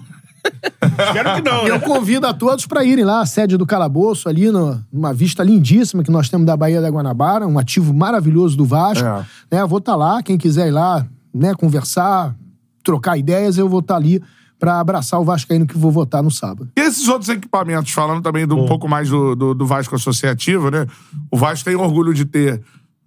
Espero 0.83 1.35
que 1.37 1.43
não, 1.49 1.69
Eu 1.69 1.79
né? 1.79 1.87
convido 1.87 2.27
a 2.27 2.35
todos 2.35 2.67
para 2.67 2.83
irem 2.83 3.05
lá 3.05 3.21
à 3.21 3.27
sede 3.27 3.57
do 3.57 3.65
Calabouço, 3.65 4.29
ali 4.29 4.51
no- 4.51 4.85
numa 4.93 5.15
vista 5.15 5.45
lindíssima 5.45 6.03
que 6.03 6.11
nós 6.11 6.29
temos 6.29 6.45
da 6.45 6.57
Baía 6.57 6.81
da 6.81 6.89
Guanabara, 6.91 7.47
um 7.47 7.59
ativo 7.61 7.95
maravilhoso 7.95 8.57
do 8.57 8.65
Vasco. 8.65 9.05
É. 9.07 9.25
Né, 9.51 9.61
eu 9.63 9.69
vou 9.69 9.79
estar 9.79 9.95
lá, 9.95 10.21
quem 10.21 10.37
quiser 10.37 10.67
ir 10.67 10.73
lá, 10.73 11.07
né, 11.33 11.55
conversar, 11.55 12.35
trocar 12.83 13.17
ideias, 13.17 13.57
eu 13.57 13.69
vou 13.69 13.79
estar 13.79 13.95
ali 13.95 14.21
para 14.63 14.79
abraçar 14.79 15.19
o 15.19 15.25
Vascaíno 15.25 15.67
que 15.67 15.77
vou 15.77 15.91
votar 15.91 16.23
no 16.23 16.31
sábado. 16.31 16.71
E 16.77 16.81
esses 16.81 17.09
outros 17.09 17.29
equipamentos, 17.29 17.91
falando 17.91 18.23
também 18.23 18.47
do, 18.47 18.57
um 18.57 18.65
pouco 18.65 18.87
mais 18.89 19.09
do, 19.09 19.35
do, 19.35 19.55
do 19.55 19.67
Vasco 19.67 19.97
Associativo, 19.97 20.71
né? 20.71 20.87
O 21.33 21.37
Vasco 21.37 21.65
tem 21.65 21.75
orgulho 21.75 22.15
de 22.15 22.25
ter 22.25 22.63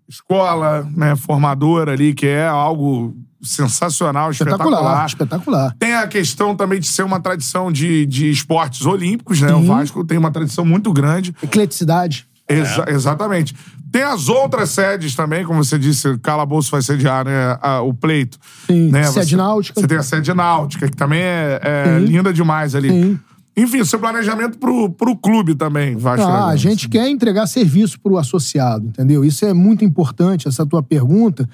escola, 0.06 0.86
né, 0.94 1.16
formadora 1.16 1.94
ali, 1.94 2.14
que 2.14 2.28
é 2.28 2.46
algo 2.46 3.16
sensacional, 3.42 4.32
espetacular. 4.32 4.66
Espetacular, 4.68 5.06
espetacular. 5.06 5.76
Tem 5.80 5.94
a 5.96 6.06
questão 6.08 6.58
também 6.58 6.78
de 6.78 6.88
ser 6.88 7.04
uma 7.04 7.22
tradição 7.22 7.72
de, 7.72 8.06
de 8.06 8.30
esportes 8.30 8.86
olímpicos, 8.86 9.40
né? 9.40 9.54
O 9.54 9.62
Sim. 9.62 9.68
Vasco 9.68 10.04
tem 10.04 10.18
uma 10.18 10.32
tradição 10.32 10.66
muito 10.66 10.92
grande. 10.92 11.34
Ecleticidade. 11.42 12.28
Exa- 12.50 12.86
Exatamente. 12.90 13.56
Tem 13.96 14.04
as 14.04 14.28
outras 14.28 14.72
sedes 14.72 15.16
também, 15.16 15.46
como 15.46 15.64
você 15.64 15.80
disse, 15.80 16.18
Calabouço 16.18 16.70
vai 16.70 16.82
sediar 16.82 17.24
né, 17.24 17.58
a- 17.62 17.80
o 17.80 17.94
pleito. 17.94 18.38
Sim, 18.68 18.92
né? 18.92 19.06
sede 19.06 19.30
você, 19.30 19.36
náutica. 19.38 19.80
Você 19.80 19.88
tem 19.88 19.98
a 19.98 20.04
sede 20.04 20.34
náutica, 20.34 20.90
que 20.90 20.98
também 20.98 21.22
é, 21.22 21.62
é 21.64 22.00
linda 22.00 22.34
demais 22.34 22.76
ali. 22.76 22.90
Sim. 22.90 23.20
Enfim, 23.56 23.86
seu 23.86 23.98
planejamento 23.98 24.58
pro, 24.58 24.90
pro 24.90 25.16
clube 25.16 25.56
também, 25.56 25.96
Vasco. 25.96 26.28
Ah, 26.28 26.48
a 26.48 26.58
gente 26.58 26.90
quer 26.90 27.08
entregar 27.08 27.48
serviço 27.48 27.98
para 28.02 28.12
o 28.12 28.18
associado, 28.18 28.86
entendeu? 28.86 29.24
Isso 29.24 29.46
é 29.46 29.54
muito 29.54 29.86
importante, 29.86 30.46
essa 30.46 30.66
tua 30.66 30.84
pergunta, 30.84 31.48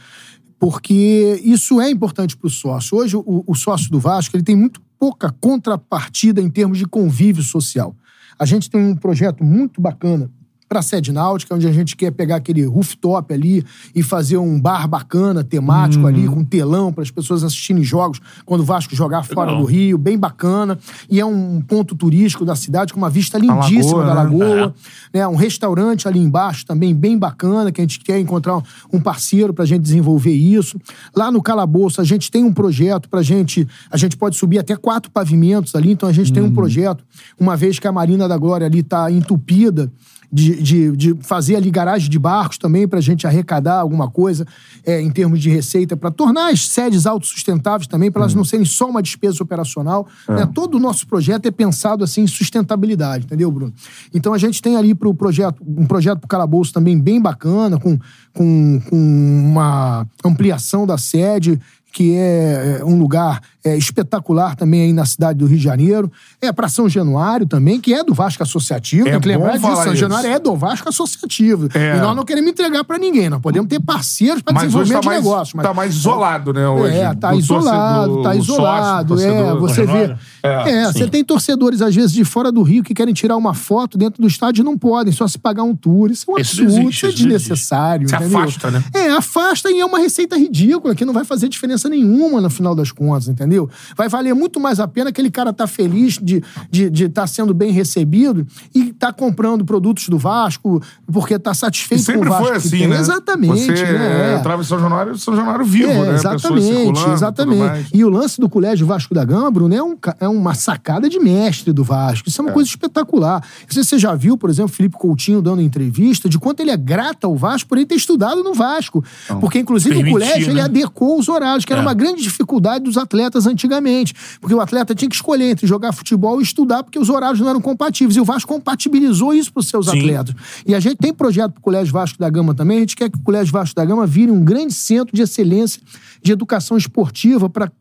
porque 0.59 1.39
isso 1.45 1.79
é 1.79 1.91
importante 1.91 2.35
para 2.35 2.47
o 2.47 2.49
sócio. 2.49 2.97
Hoje, 2.97 3.15
o, 3.17 3.43
o 3.45 3.53
sócio 3.53 3.91
do 3.91 3.99
Vasco 3.99 4.35
ele 4.35 4.41
tem 4.41 4.55
muito 4.55 4.81
pouca 4.97 5.31
contrapartida 5.39 6.41
em 6.41 6.49
termos 6.49 6.79
de 6.79 6.87
convívio 6.87 7.43
social. 7.43 7.95
A 8.39 8.47
gente 8.47 8.67
tem 8.67 8.81
um 8.81 8.95
projeto 8.95 9.43
muito 9.43 9.79
bacana 9.79 10.27
para 10.71 10.79
a 10.79 10.81
sede 10.81 11.11
náutica, 11.11 11.53
onde 11.53 11.67
a 11.67 11.71
gente 11.73 11.97
quer 11.97 12.11
pegar 12.11 12.37
aquele 12.37 12.63
rooftop 12.63 13.33
ali 13.33 13.61
e 13.93 14.01
fazer 14.01 14.37
um 14.37 14.57
bar 14.57 14.87
bacana, 14.87 15.43
temático 15.43 16.07
ali, 16.07 16.25
com 16.29 16.45
telão 16.45 16.93
para 16.93 17.03
as 17.03 17.11
pessoas 17.11 17.43
assistirem 17.43 17.83
jogos 17.83 18.21
quando 18.45 18.61
o 18.61 18.63
Vasco 18.63 18.95
jogar 18.95 19.23
fora 19.23 19.51
Legal. 19.51 19.65
do 19.65 19.69
Rio, 19.69 19.97
bem 19.97 20.17
bacana. 20.17 20.79
E 21.09 21.19
é 21.19 21.25
um 21.25 21.59
ponto 21.59 21.93
turístico 21.93 22.45
da 22.45 22.55
cidade 22.55 22.93
com 22.93 22.99
uma 22.99 23.09
vista 23.09 23.37
lindíssima 23.37 23.97
lagoa, 23.97 24.05
da 24.05 24.15
né? 24.15 24.23
lagoa 24.23 24.75
né? 25.13 25.27
Um 25.27 25.35
restaurante 25.35 26.07
ali 26.07 26.19
embaixo 26.19 26.65
também 26.65 26.95
bem 26.95 27.17
bacana, 27.17 27.69
que 27.69 27.81
a 27.81 27.83
gente 27.83 27.99
quer 27.99 28.17
encontrar 28.17 28.63
um- 28.93 29.01
parceiro 29.01 29.53
pra 29.53 29.65
gente 29.65 29.81
desenvolver 29.81 30.31
isso. 30.31 30.79
Lá 31.13 31.29
no 31.29 31.41
Calabouço, 31.41 31.99
a 31.99 32.03
gente 32.05 32.31
tem 32.31 32.45
um 32.45 32.53
projeto 32.53 33.09
pra 33.09 33.21
gente. 33.21 33.67
A 33.89 33.97
gente 33.97 34.15
pode 34.15 34.37
subir 34.37 34.59
até 34.59 34.77
quatro 34.77 35.11
pavimentos 35.11 35.75
ali, 35.75 35.91
então 35.91 36.07
a 36.07 36.13
gente 36.13 36.31
tem 36.31 36.41
um 36.41 36.53
projeto, 36.53 37.03
uma 37.37 37.57
vez 37.57 37.77
que 37.77 37.87
a 37.87 37.91
Marina 37.91 38.25
da 38.25 38.37
Glória 38.37 38.65
ali 38.67 38.81
tá 38.81 39.11
entupida. 39.11 39.91
De, 40.33 40.61
de, 40.61 40.95
de 40.95 41.15
fazer 41.21 41.57
ali 41.57 41.69
garagem 41.69 42.09
de 42.09 42.17
barcos 42.17 42.57
também 42.57 42.87
pra 42.87 43.01
gente 43.01 43.27
arrecadar 43.27 43.79
alguma 43.81 44.09
coisa 44.09 44.47
é, 44.85 45.01
em 45.01 45.09
termos 45.11 45.41
de 45.41 45.49
receita, 45.49 45.97
pra 45.97 46.09
tornar 46.09 46.51
as 46.51 46.69
sedes 46.69 47.05
autossustentáveis 47.05 47.85
também, 47.85 48.09
pra 48.09 48.21
elas 48.21 48.33
não 48.33 48.45
serem 48.45 48.65
só 48.65 48.89
uma 48.89 49.01
despesa 49.01 49.43
operacional. 49.43 50.07
né? 50.29 50.49
Todo 50.53 50.75
o 50.75 50.79
nosso 50.79 51.05
projeto 51.05 51.47
é 51.47 51.51
pensado 51.51 52.03
assim 52.05 52.21
em 52.21 52.27
sustentabilidade, 52.27 53.25
entendeu, 53.25 53.51
Bruno? 53.51 53.73
Então 54.13 54.33
a 54.33 54.37
gente 54.37 54.61
tem 54.61 54.77
ali 54.77 54.95
pro 54.95 55.13
projeto, 55.13 55.61
um 55.67 55.85
projeto 55.85 56.19
pro 56.19 56.29
Calabouço 56.29 56.71
também 56.71 56.97
bem 56.97 57.21
bacana, 57.21 57.77
com, 57.77 57.99
com, 58.33 58.81
com 58.89 58.97
uma 58.97 60.07
ampliação 60.23 60.87
da 60.87 60.97
sede, 60.97 61.59
que 61.91 62.15
é 62.15 62.79
é, 62.79 62.85
um 62.85 62.97
lugar 62.97 63.41
é, 63.63 63.75
espetacular 63.77 64.55
também 64.55 64.81
aí 64.81 64.93
na 64.93 65.05
cidade 65.05 65.39
do 65.39 65.45
Rio 65.45 65.57
de 65.57 65.63
Janeiro. 65.63 66.11
É 66.41 66.51
para 66.51 66.67
São 66.67 66.89
Januário 66.89 67.45
também, 67.45 67.79
que 67.79 67.93
é 67.93 68.03
do 68.03 68.13
Vasco 68.13 68.41
Associativo. 68.43 69.07
É 69.07 69.11
tem 69.11 69.19
que 69.19 69.27
bom 69.27 69.45
lembrar 69.45 69.57
disso. 69.57 69.83
São 69.83 69.93
isso. 69.93 69.95
Januário 69.95 70.29
é 70.29 70.39
do 70.39 70.55
Vasco 70.55 70.89
Associativo. 70.89 71.67
É. 71.73 71.97
E 71.97 71.99
nós 71.99 72.15
não 72.15 72.23
queremos 72.23 72.49
entregar 72.51 72.83
para 72.83 72.97
ninguém. 72.97 73.29
Nós 73.29 73.41
podemos 73.41 73.69
ter 73.69 73.79
parceiros 73.79 74.41
para 74.41 74.53
desenvolvimento 74.53 75.01
tá 75.01 75.05
mais, 75.09 75.21
de 75.21 75.25
negócio. 75.25 75.57
Mas 75.57 75.65
tá 75.65 75.73
mais 75.73 75.93
isolado, 75.93 76.53
né, 76.53 76.67
hoje? 76.67 76.95
é, 76.95 77.13
tá 77.13 77.31
Do 77.31 77.39
isolado, 77.39 78.21
torcedor, 78.21 78.23
tá 78.23 78.29
o 78.29 78.43
sócio, 78.43 78.53
isolado. 78.53 79.21
é, 79.21 79.55
você 79.55 79.85
vê. 79.85 80.15
É, 80.43 80.91
você 80.91 81.07
tem 81.07 81.23
torcedores, 81.23 81.81
às 81.81 81.95
vezes, 81.95 82.11
de 82.11 82.23
fora 82.23 82.51
do 82.51 82.61
Rio 82.61 82.83
que 82.83 82.93
querem 82.93 83.13
tirar 83.13 83.37
uma 83.37 83.53
foto 83.53 83.97
dentro 83.97 84.21
do 84.21 84.27
estádio 84.27 84.61
e 84.61 84.65
não 84.65 84.77
podem, 84.77 85.11
só 85.13 85.27
se 85.27 85.37
pagar 85.37 85.63
um 85.63 85.75
tour. 85.75 86.11
Isso 86.11 86.25
é 86.29 86.33
um 86.33 86.37
Isso 86.37 86.61
absurdo, 86.61 86.79
existe, 86.81 86.89
isso 86.89 87.05
é 87.05 87.09
isso 87.09 87.17
existe. 87.17 87.23
desnecessário. 87.27 88.05
Entendeu? 88.07 88.39
afasta, 88.39 88.71
né? 88.71 88.83
É, 88.93 89.09
afasta 89.11 89.71
e 89.71 89.79
é 89.79 89.85
uma 89.85 89.99
receita 89.99 90.35
ridícula 90.37 90.95
que 90.95 91.05
não 91.05 91.13
vai 91.13 91.23
fazer 91.25 91.47
diferença 91.49 91.87
nenhuma 91.89 92.41
no 92.41 92.49
final 92.49 92.73
das 92.75 92.91
contas, 92.91 93.27
entendeu? 93.27 93.69
Vai 93.95 94.09
valer 94.09 94.33
muito 94.33 94.59
mais 94.59 94.79
a 94.79 94.87
pena 94.87 95.09
aquele 95.09 95.29
cara 95.31 95.51
tá 95.53 95.67
feliz 95.67 96.17
de 96.21 96.37
estar 96.37 96.67
de, 96.69 96.89
de 96.89 97.09
tá 97.09 97.27
sendo 97.27 97.53
bem 97.53 97.71
recebido 97.71 98.45
e 98.73 98.93
tá 98.93 99.11
comprando 99.13 99.63
produtos 99.65 100.07
do 100.09 100.17
Vasco 100.17 100.81
porque 101.11 101.37
tá 101.37 101.51
E 101.51 101.55
satisfeito 101.55 102.05
com 102.05 102.11
o 102.11 102.15
sempre 102.15 102.29
Vasco. 102.29 102.45
foi 102.45 102.55
assim, 102.57 102.87
né? 102.87 102.99
Exatamente, 102.99 103.65
Você 103.65 103.83
né? 103.83 104.37
entrava 104.39 104.61
em 104.61 104.65
São 104.65 104.79
Januário, 104.79 105.17
São 105.17 105.35
Januário 105.35 105.65
vivo, 105.65 105.91
É, 105.91 106.05
né? 106.09 106.13
Exatamente, 106.15 107.09
exatamente. 107.13 107.89
E 107.93 108.03
o 108.03 108.09
lance 108.09 108.39
do 108.39 108.49
Colégio 108.49 108.85
Vasco 108.87 109.13
da 109.13 109.23
Gama, 109.23 109.51
Bruno, 109.51 109.73
é 109.75 109.83
um, 109.83 109.97
é 110.19 110.27
uma 110.31 110.53
sacada 110.55 111.09
de 111.09 111.19
mestre 111.19 111.71
do 111.73 111.83
Vasco. 111.83 112.27
Isso 112.27 112.41
é 112.41 112.43
uma 112.45 112.51
coisa 112.53 112.69
espetacular. 112.69 113.41
Não 113.41 113.69
sei 113.69 113.83
se 113.83 113.89
você 113.89 113.99
já 113.99 114.15
viu, 114.15 114.37
por 114.37 114.49
exemplo, 114.49 114.71
Felipe 114.71 114.95
Coutinho 114.97 115.41
dando 115.41 115.61
entrevista 115.61 116.27
de 116.29 116.39
quanto 116.39 116.59
ele 116.61 116.71
é 116.71 116.77
grato 116.77 117.25
ao 117.25 117.35
Vasco 117.35 117.69
por 117.69 117.77
ele 117.77 117.85
ter 117.85 117.95
estudado 117.95 118.43
no 118.43 118.53
Vasco. 118.53 119.03
Porque, 119.39 119.59
inclusive, 119.59 119.95
o 119.95 119.97
permitir, 119.97 120.13
colégio 120.13 120.49
ele 120.49 120.55
né? 120.55 120.61
adequou 120.63 121.19
os 121.19 121.27
horários, 121.29 121.65
que 121.65 121.73
era 121.73 121.81
É. 121.81 121.85
uma 121.85 121.93
grande 121.93 122.21
dificuldade 122.21 122.83
dos 122.83 122.97
atletas 122.97 123.45
antigamente. 123.45 124.13
Porque 124.39 124.53
o 124.55 124.61
atleta 124.61 124.93
tinha 124.95 125.09
que 125.09 125.15
escolher 125.15 125.51
entre 125.51 125.67
jogar 125.67 125.91
futebol 125.91 126.39
e 126.39 126.43
estudar, 126.43 126.83
porque 126.83 126.99
os 126.99 127.09
horários 127.09 127.39
não 127.39 127.49
eram 127.49 127.61
compatíveis. 127.61 128.15
E 128.15 128.19
o 128.19 128.25
Vasco 128.25 128.51
compatibilizou 128.53 129.33
isso 129.33 129.51
para 129.51 129.61
os 129.61 129.67
seus 129.67 129.87
Sim. 129.87 129.99
atletas. 129.99 130.35
E 130.65 130.73
a 130.75 130.79
gente 130.79 130.97
tem 130.97 131.13
projeto 131.13 131.51
para 131.53 131.59
o 131.59 131.63
Colégio 131.63 131.93
Vasco 131.93 132.17
da 132.19 132.29
Gama 132.29 132.53
também. 132.53 132.77
A 132.77 132.79
gente 132.81 132.95
quer 132.95 133.09
que 133.09 133.17
o 133.17 133.21
Colégio 133.21 133.51
Vasco 133.51 133.75
da 133.75 133.85
Gama 133.85 134.05
vire 134.05 134.31
um 134.31 134.43
grande 134.43 134.73
centro 134.73 135.15
de 135.15 135.21
excelência 135.21 135.81
de 136.23 136.31
educação 136.31 136.77
esportiva 136.77 137.49
para 137.49 137.71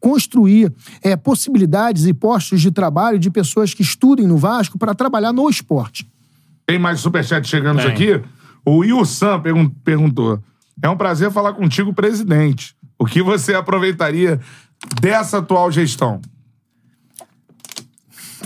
construir 0.00 0.72
é, 1.02 1.16
possibilidades 1.16 1.95
e 2.04 2.12
postos 2.12 2.60
de 2.60 2.70
trabalho 2.70 3.18
de 3.18 3.30
pessoas 3.30 3.72
que 3.72 3.82
estudem 3.82 4.26
no 4.26 4.36
Vasco 4.36 4.76
para 4.78 4.94
trabalhar 4.94 5.32
no 5.32 5.48
esporte. 5.48 6.06
Tem 6.66 6.78
mais 6.78 7.00
superchat 7.00 7.46
chegando 7.48 7.80
Tem. 7.80 7.90
aqui. 7.90 8.20
O 8.64 8.78
Will 8.78 9.04
Sam 9.04 9.40
pergun- 9.40 9.70
perguntou: 9.84 10.40
É 10.82 10.88
um 10.88 10.96
prazer 10.96 11.30
falar 11.30 11.52
contigo, 11.52 11.94
presidente. 11.94 12.74
O 12.98 13.06
que 13.06 13.22
você 13.22 13.54
aproveitaria 13.54 14.40
dessa 15.00 15.38
atual 15.38 15.70
gestão? 15.70 16.20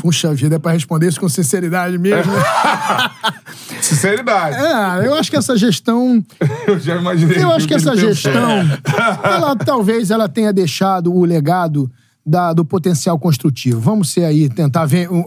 Puxa 0.00 0.32
vida, 0.34 0.56
é 0.56 0.58
para 0.58 0.72
responder 0.72 1.08
isso 1.08 1.20
com 1.20 1.28
sinceridade 1.28 1.98
mesmo. 1.98 2.32
Sinceridade. 3.82 4.56
É, 4.56 5.06
eu 5.06 5.14
acho 5.14 5.30
que 5.30 5.36
essa 5.36 5.56
gestão 5.56 6.24
Eu 6.66 6.78
já 6.78 6.96
imaginei. 6.96 7.42
Eu 7.42 7.50
acho 7.50 7.66
que 7.66 7.74
ele 7.74 7.82
essa 7.82 7.96
gestão, 7.96 8.60
ela 9.22 9.56
talvez 9.56 10.10
ela 10.10 10.28
tenha 10.28 10.52
deixado 10.52 11.12
o 11.12 11.24
legado 11.24 11.90
da- 12.30 12.52
do 12.52 12.64
potencial 12.64 13.18
construtivo. 13.18 13.80
Vamos 13.80 14.10
ser 14.10 14.24
aí, 14.24 14.48
tentar 14.48 14.86
ver 14.86 15.10
um, 15.10 15.24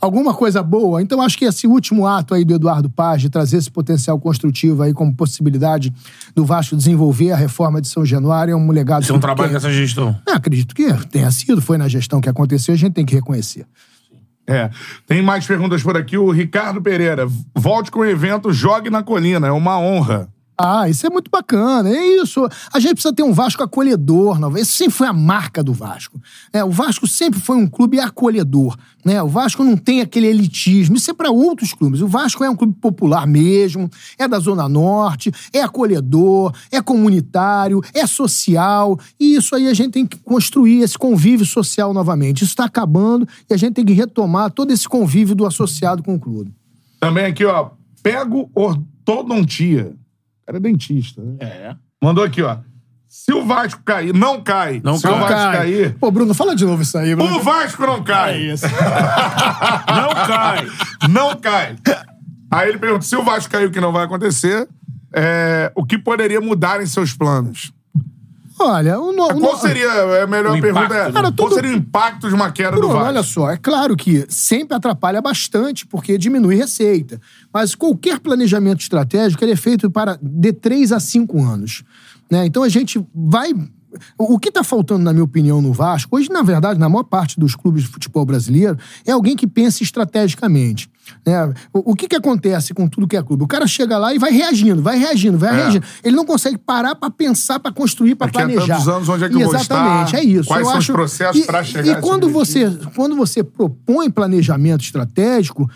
alguma 0.00 0.34
coisa 0.34 0.62
boa. 0.62 1.00
Então, 1.02 1.20
acho 1.22 1.36
que 1.38 1.44
esse 1.46 1.66
último 1.66 2.06
ato 2.06 2.34
aí 2.34 2.44
do 2.44 2.54
Eduardo 2.54 2.88
Paz, 2.90 3.22
de 3.22 3.30
trazer 3.30 3.56
esse 3.56 3.70
potencial 3.70 4.20
construtivo 4.20 4.82
aí 4.82 4.92
como 4.92 5.14
possibilidade 5.16 5.92
do 6.34 6.44
Vasco 6.44 6.76
desenvolver 6.76 7.32
a 7.32 7.36
reforma 7.36 7.80
de 7.80 7.88
São 7.88 8.04
Januário, 8.04 8.52
é 8.52 8.56
um 8.56 8.70
legado... 8.70 9.02
Isso 9.02 9.12
é 9.12 9.14
um 9.14 9.18
que- 9.18 9.22
trabalho 9.26 9.50
dessa 9.52 9.72
gestão. 9.72 10.16
Eu 10.28 10.34
acredito 10.34 10.74
que 10.74 10.92
tenha 11.08 11.30
sido, 11.30 11.60
foi 11.62 11.78
na 11.78 11.88
gestão 11.88 12.20
que 12.20 12.28
aconteceu, 12.28 12.74
a 12.74 12.76
gente 12.78 12.92
tem 12.92 13.04
que 13.06 13.14
reconhecer. 13.14 13.66
É. 14.46 14.70
Tem 15.06 15.22
mais 15.22 15.46
perguntas 15.46 15.82
por 15.82 15.96
aqui. 15.96 16.18
O 16.18 16.30
Ricardo 16.32 16.82
Pereira. 16.82 17.28
Volte 17.56 17.90
com 17.92 18.00
o 18.00 18.04
evento 18.04 18.52
Jogue 18.52 18.90
na 18.90 19.00
Colina. 19.02 19.46
É 19.46 19.52
uma 19.52 19.78
honra. 19.78 20.28
Ah, 20.56 20.88
isso 20.88 21.06
é 21.06 21.10
muito 21.10 21.30
bacana. 21.30 21.88
É 21.88 22.06
isso. 22.22 22.46
A 22.72 22.78
gente 22.78 22.94
precisa 22.94 23.14
ter 23.14 23.22
um 23.22 23.32
Vasco 23.32 23.62
acolhedor. 23.62 24.38
Não? 24.38 24.56
Isso 24.56 24.72
sempre 24.72 24.92
foi 24.92 25.06
a 25.06 25.12
marca 25.12 25.62
do 25.62 25.72
Vasco. 25.72 26.20
É, 26.52 26.62
o 26.62 26.70
Vasco 26.70 27.06
sempre 27.06 27.40
foi 27.40 27.56
um 27.56 27.66
clube 27.66 27.98
acolhedor. 27.98 28.76
Né? 29.04 29.20
O 29.22 29.28
Vasco 29.28 29.64
não 29.64 29.76
tem 29.76 30.00
aquele 30.00 30.26
elitismo. 30.26 30.96
Isso 30.96 31.10
é 31.10 31.14
para 31.14 31.30
outros 31.30 31.72
clubes. 31.72 32.00
O 32.00 32.06
Vasco 32.06 32.44
é 32.44 32.50
um 32.50 32.54
clube 32.54 32.74
popular 32.80 33.26
mesmo, 33.26 33.90
é 34.18 34.28
da 34.28 34.38
Zona 34.38 34.68
Norte, 34.68 35.32
é 35.52 35.62
acolhedor, 35.62 36.52
é 36.70 36.80
comunitário, 36.80 37.80
é 37.92 38.06
social. 38.06 38.98
E 39.18 39.34
isso 39.36 39.56
aí 39.56 39.68
a 39.68 39.74
gente 39.74 39.92
tem 39.92 40.06
que 40.06 40.18
construir 40.18 40.82
esse 40.82 40.96
convívio 40.96 41.46
social 41.46 41.92
novamente. 41.92 42.42
Isso 42.42 42.52
está 42.52 42.66
acabando 42.66 43.26
e 43.48 43.54
a 43.54 43.56
gente 43.56 43.74
tem 43.74 43.84
que 43.84 43.92
retomar 43.92 44.50
todo 44.50 44.70
esse 44.70 44.88
convívio 44.88 45.34
do 45.34 45.46
associado 45.46 46.02
com 46.02 46.14
o 46.14 46.20
clube. 46.20 46.52
Também 47.00 47.24
aqui, 47.24 47.44
ó. 47.44 47.70
Pego 48.02 48.50
ortodontia. 48.54 49.92
O 50.42 50.46
cara 50.46 50.58
é 50.58 50.60
dentista, 50.60 51.22
né? 51.22 51.36
É. 51.40 51.74
Mandou 52.02 52.22
aqui, 52.24 52.42
ó. 52.42 52.56
Se 53.08 53.32
o 53.32 53.44
Vasco 53.44 53.82
cair, 53.84 54.14
não 54.14 54.40
cai. 54.42 54.80
Não 54.82 54.96
Se 54.96 55.02
cai. 55.02 55.12
o 55.12 55.18
Vasco 55.18 55.52
cair, 55.52 55.94
Pô, 55.98 56.10
Bruno, 56.10 56.32
fala 56.32 56.56
de 56.56 56.64
novo 56.64 56.82
isso 56.82 56.96
aí, 56.96 57.14
Bruno. 57.14 57.36
o 57.36 57.42
Vasco 57.42 57.84
não 57.86 58.02
cai. 58.02 58.34
É 58.34 58.38
isso. 58.54 58.64
Não 59.86 60.26
cai. 60.26 60.66
Não 61.10 61.36
cai. 61.36 61.76
Aí 62.50 62.68
ele 62.70 62.78
pergunta: 62.78 63.04
se 63.04 63.14
o 63.14 63.22
Vasco 63.22 63.50
cair, 63.52 63.66
o 63.66 63.70
que 63.70 63.80
não 63.80 63.92
vai 63.92 64.04
acontecer, 64.04 64.66
é, 65.14 65.70
o 65.74 65.84
que 65.84 65.98
poderia 65.98 66.40
mudar 66.40 66.82
em 66.82 66.86
seus 66.86 67.12
planos? 67.12 67.72
Olha, 68.58 68.98
o 69.00 69.12
no, 69.12 69.24
o 69.24 69.40
Qual 69.40 69.52
no- 69.54 69.58
seria 69.58 70.22
a 70.22 70.26
melhor 70.26 70.56
O 70.56 70.60
pergunta? 70.60 70.84
impacto, 70.84 70.94
É, 70.94 71.04
né? 71.06 71.12
Cara, 71.12 71.32
qual 71.32 71.50
seria 71.52 71.70
o 71.70 71.74
impacto 71.74 72.28
de 72.28 72.34
uma 72.34 72.50
queda 72.52 72.72
do 72.72 72.76
Bruno, 72.78 72.94
Vasco? 72.94 73.08
olha 73.08 73.22
só, 73.22 73.50
é 73.50 73.56
claro 73.56 73.96
que 73.96 74.24
sempre 74.28 74.76
atrapalha 74.76 75.20
bastante, 75.20 75.86
porque 75.86 76.16
diminui 76.18 76.54
receita. 76.56 77.20
Mas 77.52 77.74
qualquer 77.74 78.20
planejamento 78.20 78.80
estratégico 78.80 79.42
ele 79.44 79.52
é 79.52 79.56
feito 79.56 79.90
para 79.90 80.18
de 80.22 80.52
três 80.52 80.92
a 80.92 81.00
cinco 81.00 81.42
anos. 81.42 81.82
Né? 82.30 82.46
Então 82.46 82.62
a 82.62 82.68
gente 82.68 83.04
vai. 83.14 83.52
O 84.18 84.34
o 84.34 84.38
que 84.38 84.48
está 84.48 84.64
faltando, 84.64 85.04
na 85.04 85.12
minha 85.12 85.24
opinião, 85.24 85.60
no 85.60 85.70
Vasco, 85.72 86.16
hoje, 86.16 86.30
na 86.30 86.42
verdade, 86.42 86.80
na 86.80 86.88
maior 86.88 87.02
parte 87.04 87.38
dos 87.38 87.54
clubes 87.54 87.82
de 87.82 87.88
futebol 87.88 88.24
brasileiro, 88.24 88.78
é 89.04 89.12
alguém 89.12 89.36
que 89.36 89.46
pense 89.46 89.82
estrategicamente. 89.82 90.88
Né? 91.26 91.52
O, 91.72 91.92
o 91.92 91.94
que, 91.94 92.06
que 92.08 92.16
acontece 92.16 92.72
com 92.72 92.88
tudo 92.88 93.06
que 93.08 93.16
é 93.16 93.22
clube? 93.22 93.42
O 93.42 93.46
cara 93.46 93.66
chega 93.66 93.98
lá 93.98 94.14
e 94.14 94.18
vai 94.18 94.30
reagindo, 94.32 94.80
vai 94.82 94.98
reagindo, 94.98 95.36
vai 95.36 95.50
É. 95.50 95.56
reagindo. 95.62 95.84
Ele 96.04 96.14
não 96.16 96.24
consegue 96.24 96.56
parar 96.58 96.94
para 96.94 97.10
pensar, 97.10 97.58
para 97.60 97.72
construir, 97.72 98.14
para 98.14 98.28
a 98.28 98.30
planejar. 98.32 98.66
tantos 98.76 98.88
anos, 98.88 99.08
onde 99.08 99.24
é 99.24 99.28
que 99.28 99.34
eu 99.34 99.40
Exatamente, 99.40 100.06
estar? 100.06 100.18
é 100.18 100.24
isso. 100.24 100.48
Quais 100.48 100.60
Eu 100.60 100.66
são 100.66 100.72
os 100.78 100.78
acho- 100.84 100.92
processos 100.92 101.42
e- 101.42 101.46
pra 101.46 101.64
chegar 101.64 101.98
E 101.98 102.00
quando 102.00 102.28
você, 102.28 102.70
quando 102.94 103.16
você 103.16 103.42
propõe 103.42 104.10
planejamento 104.10 104.82
estratégico, 104.82 105.68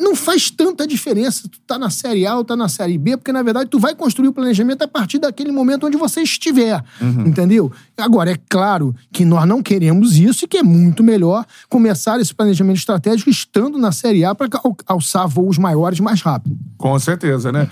não 0.00 0.16
faz 0.16 0.50
tanta 0.50 0.86
diferença 0.86 1.48
tu 1.48 1.58
tá 1.66 1.78
na 1.78 1.90
Série 1.90 2.26
A 2.26 2.36
ou 2.36 2.44
tá 2.44 2.56
na 2.56 2.68
Série 2.68 2.96
B, 2.96 3.16
porque, 3.16 3.32
na 3.32 3.42
verdade, 3.42 3.68
tu 3.68 3.78
vai 3.78 3.94
construir 3.94 4.28
o 4.28 4.32
planejamento 4.32 4.82
a 4.82 4.88
partir 4.88 5.18
daquele 5.18 5.52
momento 5.52 5.86
onde 5.86 5.96
você 5.96 6.22
estiver, 6.22 6.82
Uhum. 7.00 7.26
entendeu? 7.26 7.70
Agora, 7.98 8.30
é 8.32 8.38
claro 8.48 8.94
que 9.12 9.24
nós 9.24 9.46
não 9.46 9.62
queremos 9.62 10.16
isso 10.16 10.44
e 10.44 10.48
que 10.48 10.56
é 10.58 10.62
muito 10.62 11.02
melhor 11.04 11.44
começar 11.68 12.18
esse 12.20 12.34
planejamento 12.34 12.78
estratégico 12.78 13.28
estando 13.30 13.78
na 13.78 13.92
Série 13.92 14.24
A 14.24 14.34
para 14.34 14.48
alçar 14.86 15.28
voos 15.28 15.58
maiores 15.58 16.00
mais 16.00 16.20
rápido. 16.22 16.56
Com 16.78 16.98
certeza, 16.98 17.52
né? 17.52 17.68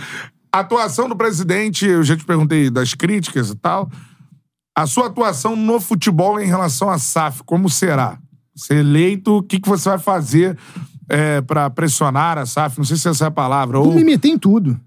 A 0.52 0.60
atuação 0.60 1.08
do 1.08 1.16
presidente, 1.16 1.86
eu 1.86 2.04
já 2.04 2.16
te 2.16 2.24
perguntei 2.24 2.70
das 2.70 2.94
críticas 2.94 3.50
e 3.50 3.54
tal. 3.56 3.90
A 4.76 4.86
sua 4.86 5.06
atuação 5.06 5.56
no 5.56 5.80
futebol 5.80 6.38
em 6.40 6.46
relação 6.46 6.90
à 6.90 6.98
SAF, 6.98 7.42
como 7.44 7.68
será? 7.70 8.18
Ser 8.56 8.76
eleito, 8.78 9.38
o 9.38 9.42
que, 9.42 9.58
que 9.58 9.68
você 9.68 9.88
vai 9.88 9.98
fazer 9.98 10.56
é, 11.08 11.40
para 11.40 11.68
pressionar 11.70 12.38
a 12.38 12.46
SAF? 12.46 12.78
Não 12.78 12.84
sei 12.84 12.96
se 12.96 13.08
essa 13.08 13.24
é 13.24 13.28
a 13.28 13.30
palavra. 13.30 13.78
Ou... 13.78 13.86
Vou 13.86 13.94
me 13.94 14.04
meter 14.04 14.28
em 14.28 14.38
tudo. 14.38 14.78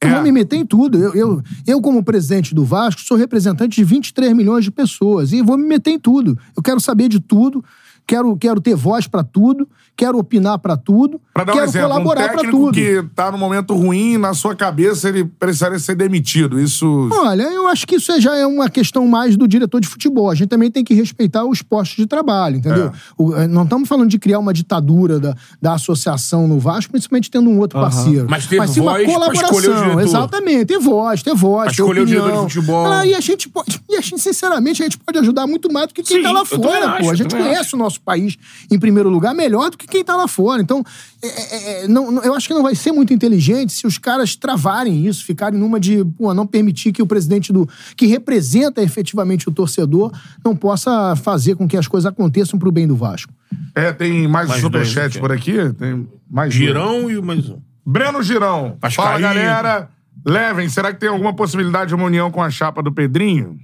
Eu 0.00 0.08
É. 0.08 0.14
vou 0.14 0.22
me 0.22 0.32
meter 0.32 0.56
em 0.56 0.66
tudo. 0.66 0.98
Eu, 0.98 1.14
eu, 1.14 1.42
eu, 1.66 1.80
como 1.80 2.02
presidente 2.02 2.54
do 2.54 2.64
Vasco, 2.64 3.00
sou 3.00 3.16
representante 3.16 3.76
de 3.76 3.84
23 3.84 4.32
milhões 4.32 4.64
de 4.64 4.70
pessoas. 4.70 5.32
E 5.32 5.40
vou 5.42 5.56
me 5.56 5.66
meter 5.66 5.90
em 5.92 5.98
tudo. 5.98 6.36
Eu 6.56 6.62
quero 6.62 6.80
saber 6.80 7.08
de 7.08 7.20
tudo. 7.20 7.64
Quero, 8.06 8.36
quero 8.36 8.60
ter 8.60 8.74
voz 8.74 9.06
pra 9.06 9.22
tudo. 9.22 9.66
Quero 9.94 10.18
opinar 10.18 10.58
pra 10.58 10.76
tudo. 10.76 11.20
Pra 11.34 11.44
dar 11.44 11.52
um 11.52 11.54
quero 11.56 11.66
exemplo, 11.68 11.88
um 11.88 11.92
colaborar 11.92 12.28
pra 12.28 12.36
técnico 12.38 12.56
tudo. 12.58 12.72
que 12.74 13.02
tá 13.14 13.30
num 13.30 13.36
momento 13.38 13.74
ruim, 13.74 14.16
na 14.16 14.32
sua 14.34 14.54
cabeça, 14.56 15.08
ele 15.08 15.24
precisaria 15.24 15.78
ser 15.78 15.94
demitido. 15.94 16.58
Isso. 16.58 17.08
Olha, 17.12 17.42
eu 17.42 17.66
acho 17.68 17.86
que 17.86 17.96
isso 17.96 18.18
já 18.20 18.34
é 18.36 18.46
uma 18.46 18.68
questão 18.70 19.06
mais 19.06 19.36
do 19.36 19.46
diretor 19.46 19.80
de 19.80 19.86
futebol. 19.86 20.30
A 20.30 20.34
gente 20.34 20.48
também 20.48 20.70
tem 20.70 20.82
que 20.82 20.94
respeitar 20.94 21.44
os 21.44 21.60
postos 21.62 21.96
de 21.98 22.06
trabalho, 22.06 22.56
entendeu? 22.56 22.86
É. 22.86 22.92
O- 23.18 23.34
eh, 23.36 23.46
não 23.46 23.64
estamos 23.64 23.86
falando 23.88 24.08
de 24.08 24.18
criar 24.18 24.38
uma 24.38 24.52
ditadura 24.52 25.20
da, 25.20 25.34
da 25.60 25.74
associação 25.74 26.48
no 26.48 26.58
Vasco, 26.58 26.90
principalmente 26.90 27.30
tendo 27.30 27.50
um 27.50 27.58
outro 27.58 27.78
parceiro. 27.78 28.26
Mas 28.28 28.46
ter 28.46 28.66
sim 28.68 28.80
uma 28.80 28.98
colaboração. 29.04 29.96
o. 29.96 30.00
Exatamente, 30.00 30.64
ter 30.66 30.78
voz, 30.78 31.22
ter 31.22 31.34
voz, 31.34 31.66
Pra 31.66 31.76
ter 31.76 31.82
escolher 31.82 32.00
o 32.00 32.02
opinião. 32.04 32.24
diretor 32.24 32.46
de 32.46 32.54
futebol. 32.54 32.86
Ah, 32.90 33.06
e 33.06 33.14
a 33.14 33.20
gente 33.20 33.48
pode, 33.48 33.80
e 33.88 33.96
a 33.96 34.00
gente, 34.00 34.20
sinceramente, 34.20 34.82
a 34.82 34.86
gente 34.86 34.98
pode 34.98 35.18
ajudar 35.18 35.46
muito 35.46 35.70
mais 35.72 35.88
do 35.88 35.94
que 35.94 36.02
quem 36.02 36.16
Sim, 36.16 36.22
tá 36.22 36.32
lá 36.32 36.44
fora, 36.46 36.62
pô. 36.92 36.96
acho, 36.96 37.10
a 37.10 37.14
gente 37.14 37.34
conhece 37.34 37.74
o 37.74 37.78
nosso 37.78 37.91
país, 38.00 38.36
em 38.70 38.78
primeiro 38.78 39.08
lugar, 39.08 39.34
melhor 39.34 39.70
do 39.70 39.76
que 39.78 39.86
quem 39.86 40.04
tá 40.04 40.16
lá 40.16 40.26
fora. 40.28 40.60
Então, 40.62 40.84
é, 41.22 41.26
é, 41.26 41.84
é, 41.84 41.88
não, 41.88 42.10
não- 42.10 42.22
eu 42.22 42.34
acho 42.34 42.46
que 42.48 42.54
não 42.54 42.62
vai 42.62 42.74
ser 42.74 42.92
muito 42.92 43.12
inteligente 43.12 43.72
se 43.72 43.86
os 43.86 43.98
caras 43.98 44.34
travarem 44.36 45.06
isso, 45.06 45.24
ficarem 45.24 45.58
numa 45.58 45.78
de 45.80 46.04
pô, 46.18 46.32
não 46.34 46.46
permitir 46.46 46.92
que 46.92 47.02
o 47.02 47.06
presidente 47.06 47.52
do. 47.52 47.68
que 47.96 48.06
representa 48.06 48.82
efetivamente 48.82 49.48
o 49.48 49.52
torcedor 49.52 50.12
não 50.44 50.54
possa 50.56 51.14
fazer 51.16 51.54
com 51.56 51.66
que 51.68 51.76
as 51.76 51.86
coisas 51.88 52.06
aconteçam 52.10 52.58
pro 52.58 52.72
bem 52.72 52.86
do 52.86 52.96
Vasco. 52.96 53.32
É, 53.74 53.92
tem 53.92 54.26
mais, 54.28 54.48
Mais 54.48 54.60
superchat 54.60 55.12
dois, 55.12 55.16
por 55.18 55.32
aqui? 55.32 55.52
Tem 55.74 56.06
mais 56.30 56.50
dois. 56.54 56.54
Girão 56.66 57.10
e 57.10 57.20
mais 57.20 57.48
um. 57.48 57.58
Breno 57.84 58.22
Girão. 58.22 58.76
Fala, 58.92 59.18
galera. 59.18 59.88
Levem, 60.24 60.68
será 60.68 60.92
que 60.92 61.00
tem 61.00 61.08
alguma 61.08 61.34
possibilidade 61.34 61.88
de 61.88 61.94
uma 61.94 62.04
união 62.04 62.30
com 62.30 62.40
a 62.42 62.48
chapa 62.48 62.80
do 62.82 62.92
Pedrinho? 62.92 63.58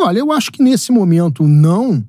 Olha, 0.00 0.18
eu 0.20 0.32
acho 0.32 0.50
que 0.50 0.62
nesse 0.62 0.90
momento 0.92 1.42
não. 1.46 2.04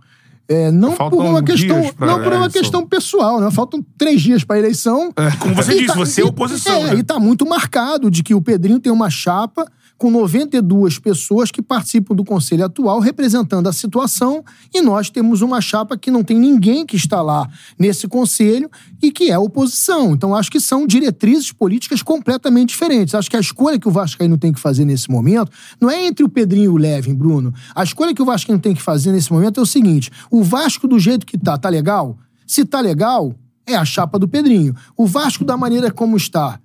É, 0.51 0.71
não 0.71 0.93
Faltam 0.93 1.19
por 1.19 1.25
uma 1.27 1.43
questão, 1.43 1.77
não 1.99 2.23
por 2.23 2.33
uma 2.33 2.49
questão 2.49 2.83
pessoal, 2.87 3.39
né? 3.39 3.51
Faltam 3.51 3.85
três 3.95 4.19
dias 4.19 4.43
para 4.43 4.57
eleição. 4.57 5.13
Como 5.39 5.53
você 5.53 5.73
E 5.73 5.79
disse, 5.81 5.95
você 5.95 6.21
é 6.21 6.23
e- 6.23 6.27
oposição, 6.27 6.73
É, 6.73 6.83
né? 6.85 6.95
e 6.95 7.03
tá 7.03 7.19
muito 7.19 7.45
marcado 7.45 8.09
de 8.09 8.23
que 8.23 8.33
o 8.33 8.41
Pedrinho 8.41 8.79
tem 8.79 8.91
uma 8.91 9.11
chapa 9.11 9.71
com 9.99 10.09
92 10.09 10.97
pessoas 10.97 11.51
que 11.51 11.61
participam 11.61 12.15
do 12.15 12.23
conselho 12.23 12.63
atual 12.63 13.01
representando 13.01 13.67
a 13.67 13.73
situação 13.73 14.43
e 14.73 14.81
nós 14.81 15.09
temos 15.09 15.41
uma 15.41 15.59
chapa 15.59 15.97
que 15.97 16.09
não 16.09 16.23
tem 16.23 16.39
ninguém 16.39 16.85
que 16.85 16.95
está 16.95 17.21
lá 17.21 17.47
nesse 17.77 18.07
conselho 18.07 18.71
e 19.01 19.11
que 19.11 19.29
é 19.29 19.37
oposição. 19.37 20.13
Então 20.13 20.33
acho 20.33 20.49
que 20.49 20.59
são 20.59 20.87
diretrizes 20.87 21.51
políticas 21.51 22.01
completamente 22.01 22.69
diferentes. 22.69 23.13
Acho 23.13 23.29
que 23.29 23.35
a 23.35 23.41
escolha 23.41 23.77
que 23.77 23.89
o 23.89 23.91
Vascaíno 23.91 24.37
tem 24.37 24.53
que 24.53 24.59
fazer 24.59 24.85
nesse 24.85 25.11
momento 25.11 25.51
não 25.81 25.89
é 25.89 26.07
entre 26.07 26.23
o 26.23 26.29
Pedrinho 26.29 26.63
e 26.63 26.69
o 26.69 26.77
Levin, 26.77 27.13
Bruno. 27.13 27.53
A 27.75 27.83
escolha 27.83 28.15
que 28.15 28.21
o 28.21 28.25
Vascaíno 28.25 28.59
tem 28.59 28.73
que 28.73 28.81
fazer 28.81 29.11
nesse 29.11 29.33
momento 29.33 29.59
é 29.59 29.63
o 29.63 29.65
seguinte: 29.65 30.09
o 30.31 30.41
Vasco 30.41 30.87
do 30.87 30.97
jeito 30.97 31.25
que 31.25 31.37
tá, 31.37 31.57
tá 31.57 31.67
legal? 31.67 32.17
Se 32.47 32.63
tá 32.63 32.79
legal, 32.79 33.35
é 33.67 33.75
a 33.75 33.83
chapa 33.83 34.17
do 34.17 34.29
Pedrinho. 34.29 34.73
O 34.95 35.05
Vasco 35.05 35.43
da 35.43 35.57
maneira 35.57 35.91
como 35.91 36.15
está, 36.15 36.57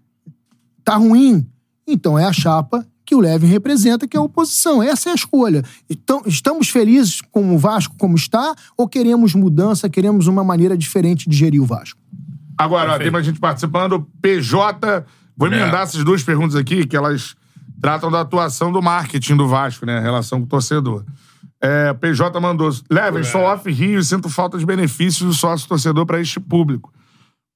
tá 0.84 0.94
ruim? 0.94 1.44
Então 1.84 2.16
é 2.16 2.24
a 2.24 2.32
chapa 2.32 2.86
que 3.06 3.14
o 3.14 3.20
Levin 3.20 3.46
representa, 3.46 4.06
que 4.08 4.16
é 4.16 4.20
a 4.20 4.22
oposição. 4.22 4.82
Essa 4.82 5.10
é 5.10 5.12
a 5.12 5.14
escolha. 5.14 5.62
Então, 5.90 6.22
estamos 6.26 6.68
felizes 6.68 7.20
com 7.20 7.54
o 7.54 7.58
Vasco 7.58 7.94
como 7.98 8.14
está 8.16 8.54
ou 8.76 8.88
queremos 8.88 9.34
mudança, 9.34 9.88
queremos 9.88 10.26
uma 10.26 10.42
maneira 10.42 10.76
diferente 10.76 11.28
de 11.28 11.36
gerir 11.36 11.60
o 11.62 11.66
Vasco? 11.66 12.00
Agora, 12.56 12.94
ó, 12.94 12.98
tem 12.98 13.10
mais 13.10 13.26
gente 13.26 13.40
participando. 13.40 14.06
PJ, 14.22 15.04
vou 15.36 15.48
emendar 15.48 15.82
essas 15.82 16.04
duas 16.04 16.22
perguntas 16.22 16.54
aqui, 16.56 16.86
que 16.86 16.96
elas 16.96 17.34
tratam 17.80 18.10
da 18.10 18.20
atuação 18.22 18.72
do 18.72 18.80
marketing 18.80 19.36
do 19.36 19.46
Vasco, 19.48 19.84
né? 19.84 19.98
A 19.98 20.00
relação 20.00 20.38
com 20.40 20.46
o 20.46 20.48
torcedor. 20.48 21.04
É, 21.60 21.92
PJ 21.94 22.38
mandou. 22.40 22.70
Levem, 22.90 23.24
sou 23.24 23.40
off-Rio 23.42 23.98
e 23.98 24.04
sinto 24.04 24.28
falta 24.28 24.56
de 24.58 24.64
benefícios 24.64 25.26
do 25.28 25.34
sócio-torcedor 25.34 26.06
para 26.06 26.20
este 26.20 26.38
público. 26.38 26.92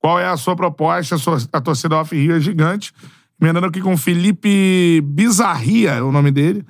Qual 0.00 0.18
é 0.18 0.26
a 0.28 0.36
sua 0.36 0.54
proposta? 0.56 1.14
A, 1.14 1.18
sua- 1.18 1.38
a 1.52 1.60
torcida 1.60 1.96
off-Rio 1.96 2.36
é 2.36 2.40
gigante. 2.40 2.92
Emendando 3.40 3.66
aqui 3.66 3.80
com 3.80 3.96
Felipe 3.96 5.00
Bizarria, 5.04 5.92
é 5.92 6.02
o 6.02 6.10
nome 6.10 6.30
dele. 6.30 6.64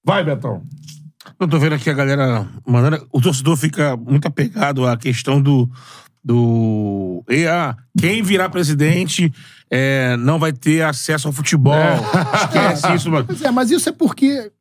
Vai, 0.07 0.22
Betão. 0.22 0.62
Eu 1.40 1.48
tô 1.48 1.59
vendo 1.59 1.74
aqui 1.74 1.90
a 1.90 1.92
galera 1.92 2.46
mandando. 2.64 3.05
O 3.11 3.20
torcedor 3.20 3.57
fica 3.57 3.96
muito 3.96 4.28
apegado 4.28 4.86
à 4.86 4.96
questão 4.96 5.42
do. 5.42 5.68
do 6.22 7.24
EA. 7.28 7.74
Quem 7.98 8.22
virar 8.22 8.50
presidente 8.50 9.32
é, 9.68 10.16
não 10.18 10.38
vai 10.38 10.52
ter 10.52 10.82
acesso 10.82 11.26
ao 11.26 11.32
futebol. 11.32 11.74
Esquece 12.44 12.94
isso, 12.94 13.11
mano. 13.11 13.24
Pois 13.24 13.42
é, 13.42 13.50
mas 13.50 13.72
isso 13.72 13.88
é 13.88 13.92
porque. 13.92 14.52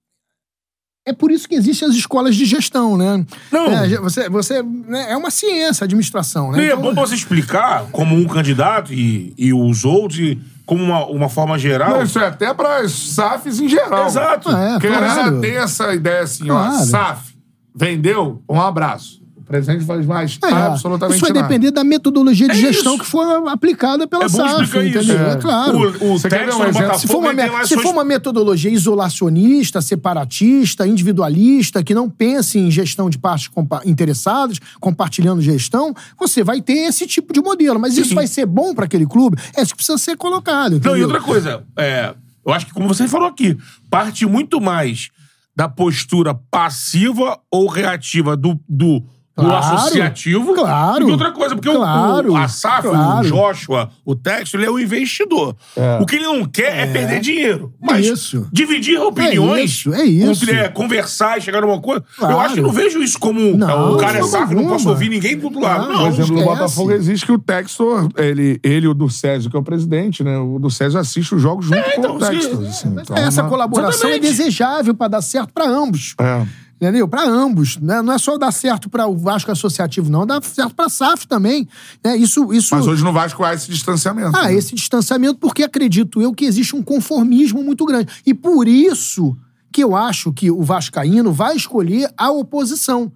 É 1.05 1.13
por 1.13 1.29
isso 1.31 1.47
que 1.47 1.53
existem 1.53 1.87
as 1.87 1.93
escolas 1.93 2.35
de 2.35 2.45
gestão, 2.45 2.97
né? 2.97 3.23
Não. 3.51 3.67
É, 3.67 3.97
você, 3.97 4.27
você, 4.27 4.63
né, 4.63 5.11
é 5.11 5.17
uma 5.17 5.29
ciência, 5.29 5.83
a 5.83 5.85
administração, 5.85 6.51
né? 6.51 6.59
E 6.59 6.61
é 6.61 6.73
Então, 6.73 6.81
bom 6.81 6.95
você 6.95 7.13
explicar 7.13 7.85
como 7.91 8.15
um 8.15 8.25
candidato 8.25 8.91
e, 8.91 9.33
e 9.37 9.53
os 9.53 9.85
outros, 9.85 10.17
e 10.17 10.41
como 10.65 10.83
uma, 10.83 11.05
uma 11.05 11.29
forma 11.29 11.57
geral. 11.57 11.91
Não, 11.91 12.03
isso 12.03 12.19
é 12.19 12.27
até 12.27 12.53
para 12.53 12.87
SAFs 12.87 13.59
em 13.59 13.67
geral. 13.67 14.05
Exato. 14.05 14.49
É, 14.49 14.73
Porque 14.73 14.89
já 14.89 14.99
claro. 14.99 15.41
tem 15.41 15.57
essa 15.57 15.93
ideia 15.93 16.21
assim, 16.21 16.49
ó. 16.49 16.67
Claro. 16.67 16.85
SAF, 16.85 17.35
vendeu, 17.75 18.41
um 18.49 18.61
abraço. 18.61 19.22
Presidente 19.53 19.85
faz 19.85 20.05
mais 20.05 20.39
É, 20.43 20.47
absolutamente 20.51 21.15
isso 21.17 21.25
vai 21.25 21.33
nada. 21.33 21.47
depender 21.47 21.71
da 21.71 21.83
metodologia 21.83 22.47
de 22.47 22.53
É 22.53 22.71
gestão 22.71 22.95
isso. 22.95 23.03
que 23.03 23.09
for 23.09 23.47
aplicada 23.49 24.07
pela 24.07 24.25
É 24.25 24.29
SAF, 24.29 24.77
entendeu? 24.77 25.17
É. 25.19 25.31
É 25.31 25.35
claro. 25.37 25.77
O, 26.01 26.13
o 26.13 26.19
Você 26.19 26.27
texto 26.29 26.57
um 26.59 26.65
exemplo? 26.65 26.99
Se 26.99 27.07
for, 27.07 27.17
uma, 27.17 27.33
me- 27.33 27.43
se 27.65 27.73
suas- 27.73 27.81
for 27.81 27.91
uma 27.91 28.03
metodologia 28.03 28.71
isolacionista, 28.71 29.81
separatista, 29.81 30.87
individualista, 30.87 31.83
que 31.83 31.93
não 31.93 32.09
pense 32.09 32.57
em 32.59 32.69
gestão 32.71 33.09
de 33.09 33.17
partes 33.17 33.47
compa- 33.47 33.81
interessadas, 33.85 34.59
compartilhando 34.79 35.41
gestão, 35.41 35.93
você 36.19 36.43
vai 36.43 36.61
ter 36.61 36.73
esse 36.87 37.05
tipo 37.07 37.33
de 37.33 37.41
modelo. 37.41 37.79
Mas 37.79 37.97
isso 37.97 38.15
vai 38.15 38.27
ser 38.27 38.45
bom 38.45 38.73
para 38.73 38.85
aquele 38.85 39.05
clube? 39.05 39.37
É 39.55 39.61
isso 39.61 39.71
que 39.71 39.77
precisa 39.77 39.97
ser 39.97 40.17
colocado. 40.17 40.71
Não, 40.71 40.77
Entendeu? 40.77 40.97
e 40.97 41.03
outra 41.03 41.21
coisa, 41.21 41.63
é, 41.77 42.13
eu 42.45 42.53
acho 42.53 42.65
que, 42.65 42.73
como 42.73 42.87
você 42.87 43.07
falou 43.07 43.27
aqui, 43.27 43.57
parte 43.89 44.25
muito 44.25 44.59
mais 44.59 45.09
da 45.55 45.69
postura 45.69 46.33
passiva 46.33 47.39
ou 47.51 47.67
reativa 47.67 48.35
do, 48.35 48.59
do, 48.67 49.03
do 49.35 49.43
Claro, 49.43 49.75
associativo 49.77 50.53
claro, 50.53 50.99
do 50.99 51.05
que 51.07 51.11
outra 51.11 51.31
coisa. 51.31 51.55
Porque 51.55 51.69
o- 51.69 51.73
claro, 51.75 52.33
o, 52.33 52.37
a 52.37 52.47
SAF, 52.47 52.87
o 52.87 52.91
claro. 52.91 53.27
Joshua, 53.27 53.89
o 54.05 54.13
Texto, 54.15 54.53
ele 54.55 54.65
é 54.65 54.69
o 54.69 54.79
investidor. 54.79 55.55
O 55.99 56.05
que 56.05 56.17
ele 56.17 56.25
não 56.25 56.45
quer 56.45 56.77
é, 56.77 56.85
perder 56.85 57.19
dinheiro. 57.19 57.73
Mas 57.81 58.05
isso. 58.05 58.47
dividir 58.51 58.99
opiniões, 59.01 59.71
isso, 59.71 59.93
é 59.93 60.03
isso. 60.03 60.45
com- 60.45 60.51
é, 60.51 60.69
conversar 60.69 61.37
e 61.37 61.41
chegar 61.41 61.61
numa 61.61 61.81
coisa. 61.81 62.03
Eu 62.15 62.27
Claro. 62.27 62.39
acho 62.41 62.53
que 62.55 62.61
não 62.61 62.71
vejo 62.71 63.01
isso 63.01 63.17
como 63.19 63.57
Não, 63.57 63.93
o 63.95 63.97
cara 63.97 64.19
é 64.19 64.23
SAF, 64.23 64.53
não 64.53 64.67
posso 64.67 64.87
ouvir 64.87 65.09
ninguém 65.09 65.35
do 65.35 65.45
outro 65.45 65.59
lado. 65.61 65.85
Claro, 65.85 65.93
Não, 65.93 66.03
O 66.03 66.07
exemplo 66.09 66.35
do 66.35 66.39
esquece. 66.41 66.57
Botafogo 66.59 66.91
existe 66.91 67.25
que 67.25 67.31
o 67.31 67.39
Textor, 67.39 68.09
ele, 68.17 68.59
ele 68.63 68.85
e 68.85 68.89
o 68.89 68.93
do 68.93 69.09
Césio, 69.09 69.49
que 69.49 69.57
é 69.57 69.59
o 69.59 69.63
presidente, 69.63 70.23
né? 70.23 70.37
O 70.37 70.59
do 70.59 70.69
Césio 70.69 70.99
assiste 70.99 71.33
os 71.33 71.41
jogos 71.41 71.65
junto 71.65 71.81
com 71.81 71.89
então, 71.99 72.15
o 72.17 72.19
Textor. 72.19 72.61
sim. 72.61 72.67
assim. 72.67 72.95
Então, 73.01 73.17
Essa 73.17 73.41
uma- 73.41 73.49
colaboração 73.49 74.09
Exatamente. 74.11 74.27
é 74.27 74.29
desejável 74.29 74.93
para 74.93 75.07
dar 75.07 75.21
certo 75.23 75.51
para 75.53 75.67
ambos. 75.67 76.13
É. 76.19 76.45
Entendeu? 76.83 77.07
Para 77.07 77.25
ambos. 77.25 77.77
Né? 77.77 78.01
Não 78.01 78.11
é 78.11 78.17
só 78.17 78.37
dar 78.37 78.51
certo 78.51 78.89
para 78.89 79.07
o 79.07 79.15
Vasco 79.15 79.49
Associativo, 79.49 80.11
não. 80.11 80.25
Dá 80.25 80.41
certo 80.41 80.75
para 80.75 80.87
a 80.87 80.89
SAF 80.89 81.25
também. 81.25 81.65
Né? 82.03 82.17
Isso, 82.17 82.51
isso... 82.53 82.75
Mas 82.75 82.85
hoje 82.85 83.01
no 83.01 83.13
Vasco 83.13 83.41
há 83.41 83.53
esse 83.53 83.71
distanciamento. 83.71 84.35
Ah, 84.35 84.47
né? 84.47 84.55
esse 84.55 84.75
distanciamento, 84.75 85.35
porque 85.35 85.63
acredito 85.63 86.21
eu 86.21 86.33
que 86.33 86.43
existe 86.43 86.75
um 86.75 86.83
conformismo 86.83 87.63
muito 87.63 87.85
grande. 87.85 88.11
E 88.25 88.33
por 88.33 88.67
isso 88.67 89.37
que 89.71 89.81
eu 89.81 89.95
acho 89.95 90.33
que 90.33 90.51
o 90.51 90.61
Vascaíno 90.61 91.31
vai 91.31 91.55
escolher 91.55 92.11
a 92.17 92.29
oposição. 92.31 93.09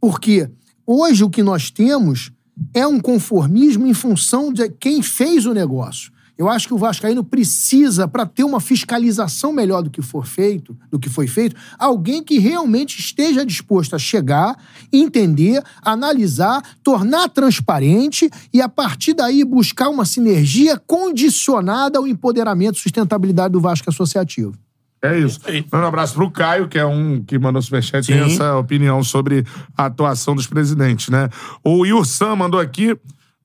Porque 0.00 0.50
hoje 0.84 1.22
o 1.22 1.30
que 1.30 1.44
nós 1.44 1.70
temos 1.70 2.32
é 2.74 2.84
um 2.84 2.98
conformismo 2.98 3.86
em 3.86 3.94
função 3.94 4.52
de 4.52 4.68
quem 4.68 5.00
fez 5.00 5.46
o 5.46 5.54
negócio. 5.54 6.12
Eu 6.42 6.48
acho 6.48 6.66
que 6.66 6.74
o 6.74 6.78
Vascaíno 6.78 7.22
precisa, 7.22 8.08
para 8.08 8.26
ter 8.26 8.42
uma 8.42 8.58
fiscalização 8.58 9.52
melhor 9.52 9.80
do 9.80 9.90
que 9.90 10.02
for 10.02 10.26
feito, 10.26 10.76
do 10.90 10.98
que 10.98 11.08
foi 11.08 11.28
feito, 11.28 11.54
alguém 11.78 12.20
que 12.20 12.36
realmente 12.40 12.98
esteja 12.98 13.46
disposto 13.46 13.94
a 13.94 13.98
chegar, 13.98 14.56
entender, 14.92 15.62
analisar, 15.80 16.60
tornar 16.82 17.28
transparente 17.28 18.28
e, 18.52 18.60
a 18.60 18.68
partir 18.68 19.14
daí, 19.14 19.44
buscar 19.44 19.88
uma 19.88 20.04
sinergia 20.04 20.76
condicionada 20.76 22.00
ao 22.00 22.08
empoderamento 22.08 22.76
e 22.76 22.80
sustentabilidade 22.80 23.52
do 23.52 23.60
Vasco 23.60 23.88
Associativo. 23.88 24.54
É 25.00 25.16
isso. 25.16 25.38
Manda 25.70 25.84
um 25.84 25.88
abraço 25.88 26.14
pro 26.14 26.28
Caio, 26.28 26.66
que 26.66 26.78
é 26.78 26.84
um 26.84 27.22
que 27.22 27.38
mandou 27.38 27.62
superchat 27.62 28.04
e 28.04 28.14
tem 28.14 28.24
essa 28.24 28.56
opinião 28.56 29.04
sobre 29.04 29.44
a 29.76 29.86
atuação 29.86 30.34
dos 30.34 30.48
presidentes, 30.48 31.08
né? 31.08 31.28
O 31.62 31.86
Yursan 31.86 32.34
mandou 32.34 32.58
aqui, 32.58 32.96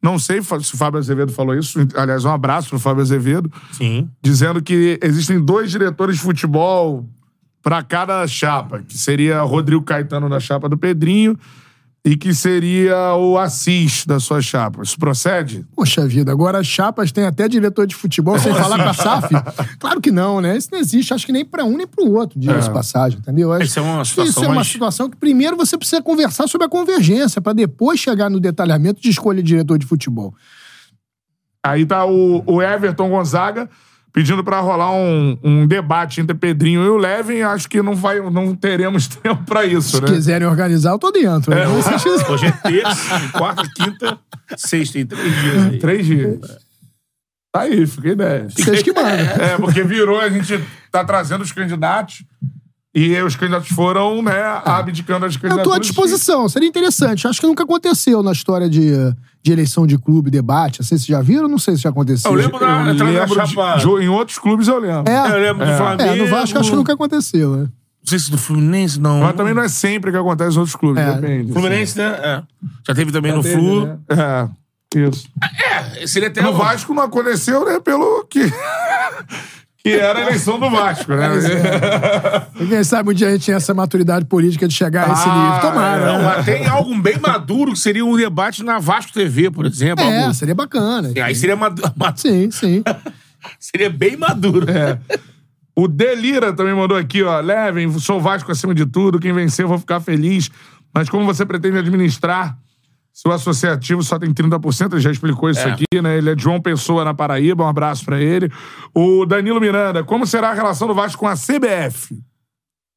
não 0.02 0.20
sei 0.20 0.42
se 0.42 0.54
o 0.54 0.78
Fábio 0.78 1.00
Azevedo 1.00 1.32
falou 1.32 1.56
isso, 1.56 1.80
aliás, 1.96 2.24
um 2.24 2.32
abraço 2.32 2.70
pro 2.70 2.80
Fábio 2.80 3.02
Azevedo, 3.02 3.52
Sim. 3.72 4.10
dizendo 4.22 4.62
que 4.62 5.00
existem 5.02 5.44
dois 5.44 5.72
diretores 5.72 6.18
de 6.18 6.22
futebol 6.22 7.08
para 7.64 7.84
cada 7.84 8.26
chapa, 8.28 8.80
que 8.80 8.98
seria 8.98 9.42
Rodrigo 9.42 9.84
Caetano 9.84 10.30
na 10.30 10.40
chapa 10.40 10.70
do 10.70 10.78
Pedrinho 10.78 11.38
e 12.10 12.16
que 12.16 12.34
seria 12.34 13.16
o 13.16 13.38
Assis 13.38 14.06
da 14.06 14.18
sua 14.18 14.42
chapa. 14.42 14.82
Isso 14.82 14.98
procede? 14.98 15.66
Poxa 15.76 16.08
vida, 16.08 16.32
agora 16.32 16.60
as 16.60 16.66
chapas 16.68 17.12
têm 17.12 17.26
até 17.26 17.50
diretor 17.50 17.86
de 17.86 17.94
futebol 17.96 18.40
sem 18.40 18.54
falar 18.54 18.78
com 18.82 18.90
a 18.90 18.94
SAF? 18.94 19.30
Claro 19.78 20.00
que 20.00 20.10
não, 20.10 20.40
né? 20.40 20.56
Isso 20.56 20.70
não 20.72 20.80
existe, 20.80 21.14
acho 21.14 21.26
que 21.26 21.34
nem 21.34 21.44
pra 21.44 21.66
um 21.66 21.76
nem 21.76 21.86
pro 21.86 22.10
outro, 22.14 22.40
diga-se 22.40 22.70
É. 22.70 22.72
passagem, 22.72 23.20
entendeu? 23.20 23.52
Acho 23.52 23.64
Isso 23.66 23.80
é 23.80 23.82
uma 23.82 24.06
situação 24.06 24.30
Isso 24.32 24.44
é 24.44 24.48
uma 24.48 24.56
mais- 24.56 24.68
situação 24.68 25.10
que 25.10 25.18
primeiro 25.18 25.58
você 25.58 25.78
precisa 25.78 26.02
conversar 26.02 26.48
sobre 26.48 26.66
a 26.66 26.70
convergência, 26.70 27.42
pra 27.42 27.52
depois 27.52 28.00
chegar 28.00 28.30
no 28.30 28.40
detalhamento 28.40 29.02
de 29.02 29.10
escolha 29.10 29.44
de 29.44 29.48
diretor 29.50 29.78
de 29.78 29.86
futebol. 29.86 30.34
Aí 31.64 31.86
tá 31.86 32.06
o, 32.06 32.42
o 32.46 32.62
Everton 32.62 33.10
Gonzaga 33.10 33.70
pedindo 34.14 34.44
pra 34.44 34.60
rolar 34.60 34.92
um, 34.94 35.38
um 35.44 35.68
debate 35.68 36.22
entre 36.22 36.36
Pedrinho 36.36 36.84
e 36.84 36.90
o 36.90 36.98
Levin. 36.98 37.42
Acho 37.42 37.70
que 37.70 37.82
não, 37.82 37.96
vai, 37.96 38.20
não 38.32 38.56
teremos 38.56 39.08
tempo 39.22 39.44
pra 39.46 39.66
isso, 39.66 39.98
Se 39.98 40.02
né? 40.02 40.08
quiserem 40.08 40.48
organizar, 40.48 40.92
eu 40.92 41.00
tô 41.00 41.12
dentro. 41.12 41.54
né? 41.54 41.64
Existe 41.78 42.10
isso. 42.10 42.32
Hoje 42.32 42.46
é 42.48 42.52
terça, 42.52 43.30
quarta, 43.32 43.64
quinta, 43.76 44.18
sexta. 44.56 44.94
Tem 44.94 45.06
três 45.06 45.36
dias 45.42 45.66
aí. 45.66 45.80
Três 45.80 46.06
dias. 46.06 46.40
Tá 47.54 47.62
aí, 47.62 47.88
fica 47.88 48.10
a 48.10 48.12
ideia. 48.12 48.48
Vocês 48.50 48.84
que 48.84 48.92
mandam. 48.94 49.12
É, 49.12 49.58
porque 49.58 49.84
virou, 49.84 50.20
a 50.20 50.30
gente 50.30 50.60
tá 50.92 51.04
trazendo 51.04 51.42
os 51.44 51.52
candidatos 51.52 52.24
e 53.00 53.22
os 53.22 53.36
candidatos 53.36 53.70
foram, 53.70 54.22
né, 54.24 54.42
abdicando 54.66 55.26
as 55.26 55.36
Eu 55.36 55.42
candidaturas. 55.42 55.68
tô 55.70 55.76
à 55.76 55.80
disposição, 55.80 56.50
seria 56.50 56.68
interessante. 56.68 57.28
Acho 57.28 57.40
que 57.40 57.46
nunca 57.46 57.64
aconteceu 57.64 58.24
na 58.24 58.32
história 58.32 58.68
de, 58.70 58.92
de 59.44 59.52
eleição 59.52 59.86
de 59.86 59.98
clube, 60.00 60.32
debate. 60.32 60.80
Não 60.80 60.86
sei 60.88 60.98
se 60.98 61.08
já 61.08 61.22
viram, 61.22 61.48
não 61.48 61.60
sei 61.60 61.76
se 61.76 61.84
já 61.84 61.90
aconteceu. 61.90 62.32
Eu 62.32 62.36
lembro 62.38 62.60
da 62.60 62.66
Eu 62.88 63.06
lembro 63.06 63.46
de- 64.00 64.06
em 64.06 64.10
outros 64.10 64.40
clubes 64.40 64.68
eu 64.68 64.80
lembro. 64.80 65.12
É, 65.12 65.32
Eu 65.32 65.40
lembro 65.40 65.66
do 65.66 65.74
Flamengo. 65.78 66.02
é, 66.04 66.16
no 66.16 66.28
Vasco 66.28 66.58
acho 66.58 66.70
que 66.72 66.76
nunca 66.76 66.94
aconteceu, 66.94 67.56
né? 67.56 67.64
Não 67.64 68.10
sei 68.10 68.20
se 68.20 68.32
do 68.32 68.38
Fluminense, 68.38 69.00
não. 69.00 69.20
Mas 69.20 69.36
também 69.36 69.54
não 69.54 69.62
é 69.62 69.68
sempre 69.68 70.12
que 70.12 70.18
acontece 70.18 70.56
em 70.56 70.60
outros 70.60 70.76
clubes, 70.78 71.04
É. 71.04 71.14
depende. 71.14 71.52
Fluminense, 71.52 71.98
né? 71.98 72.06
É. 72.06 72.42
Já 72.88 72.96
teve 72.96 73.12
também 73.12 73.32
no 73.34 73.42
assim. 73.42 73.52
Flu. 73.52 73.82
Teve, 74.08 74.22
né? 74.22 74.50
É, 74.96 75.00
isso. 75.10 75.28
É, 76.02 76.08
seria 76.08 76.30
até 76.30 76.42
No 76.42 76.52
um- 76.52 76.54
Vasco 76.54 76.94
não 76.94 77.04
aconteceu, 77.04 77.66
né, 77.66 77.80
pelo 77.80 78.24
que... 78.26 78.40
que 79.90 80.00
era 80.00 80.20
a 80.20 80.22
eleição 80.24 80.60
do 80.60 80.70
Vasco, 80.70 81.14
né? 81.14 81.30
E 82.60 82.68
quem 82.68 82.84
sabe 82.86 83.10
um 83.10 83.14
dia 83.14 83.28
a 83.28 83.32
gente 83.32 83.46
tem 83.46 83.56
essa 83.56 83.74
maturidade 83.74 84.26
política 84.26 84.68
de 84.68 84.74
chegar 84.74 85.10
a 85.10 85.14
esse 85.14 85.24
Ah, 85.28 85.36
nível. 85.56 85.70
Tomara. 85.72 86.06
Não, 86.06 86.18
né? 86.20 86.24
mas 86.24 86.46
tem 86.46 86.66
algo 86.68 86.96
bem 87.02 87.18
maduro 87.20 87.72
que 87.74 87.80
seria 87.80 88.06
um 88.06 88.16
debate 88.16 88.64
na 88.64 88.80
Vasco 88.80 89.14
TV, 89.14 89.50
por 89.52 89.66
exemplo. 89.66 90.04
É, 90.06 90.34
seria 90.34 90.56
bacana. 90.56 91.12
Aí 91.24 91.36
seria, 91.36 91.56
madu- 91.56 91.82
ma- 91.96 92.14
Sim, 92.16 92.50
sim. 92.52 92.84
seria 93.60 93.90
bem 93.90 94.16
maduro. 94.18 94.70
É. 94.70 94.98
O 95.76 95.88
Delira 95.88 96.52
também 96.54 96.74
mandou 96.74 96.98
aqui, 96.98 97.22
ó. 97.24 97.40
Levem, 97.40 97.92
sou 98.00 98.20
Vasco 98.20 98.52
acima 98.52 98.74
de 98.74 98.86
tudo. 98.86 99.20
Quem 99.20 99.32
vencer, 99.34 99.64
eu 99.66 99.70
vou 99.70 99.78
ficar 99.78 100.00
feliz. 100.00 100.50
Mas 100.94 101.10
como 101.10 101.26
você 101.26 101.46
pretende 101.46 101.78
administrar 101.78 102.58
se 103.20 103.28
o 103.28 103.32
associativo 103.32 104.04
só 104.04 104.20
tem 104.20 104.32
30%? 104.32 104.94
Ele 104.94 105.02
já 105.02 105.10
explicou 105.10 105.50
isso 105.50 105.68
É. 105.68 105.72
aqui, 105.72 105.86
né? 106.04 106.20
Ele 106.20 106.30
é 106.30 106.36
de 106.36 106.44
João 106.44 106.62
Pessoa, 106.62 107.04
na 107.04 107.16
Paraíba. 107.16 107.64
Um 107.64 107.68
abraço 107.68 108.06
pra 108.06 108.22
ele. 108.22 108.52
O 108.94 109.26
Danilo 109.26 109.60
Miranda, 109.60 110.04
como 110.04 110.28
será 110.28 110.52
a 110.52 110.54
relação 110.54 110.88
do 110.88 110.94
Vasco 110.94 111.20
com 111.22 111.28
a 111.28 111.34
CBF? 111.36 112.16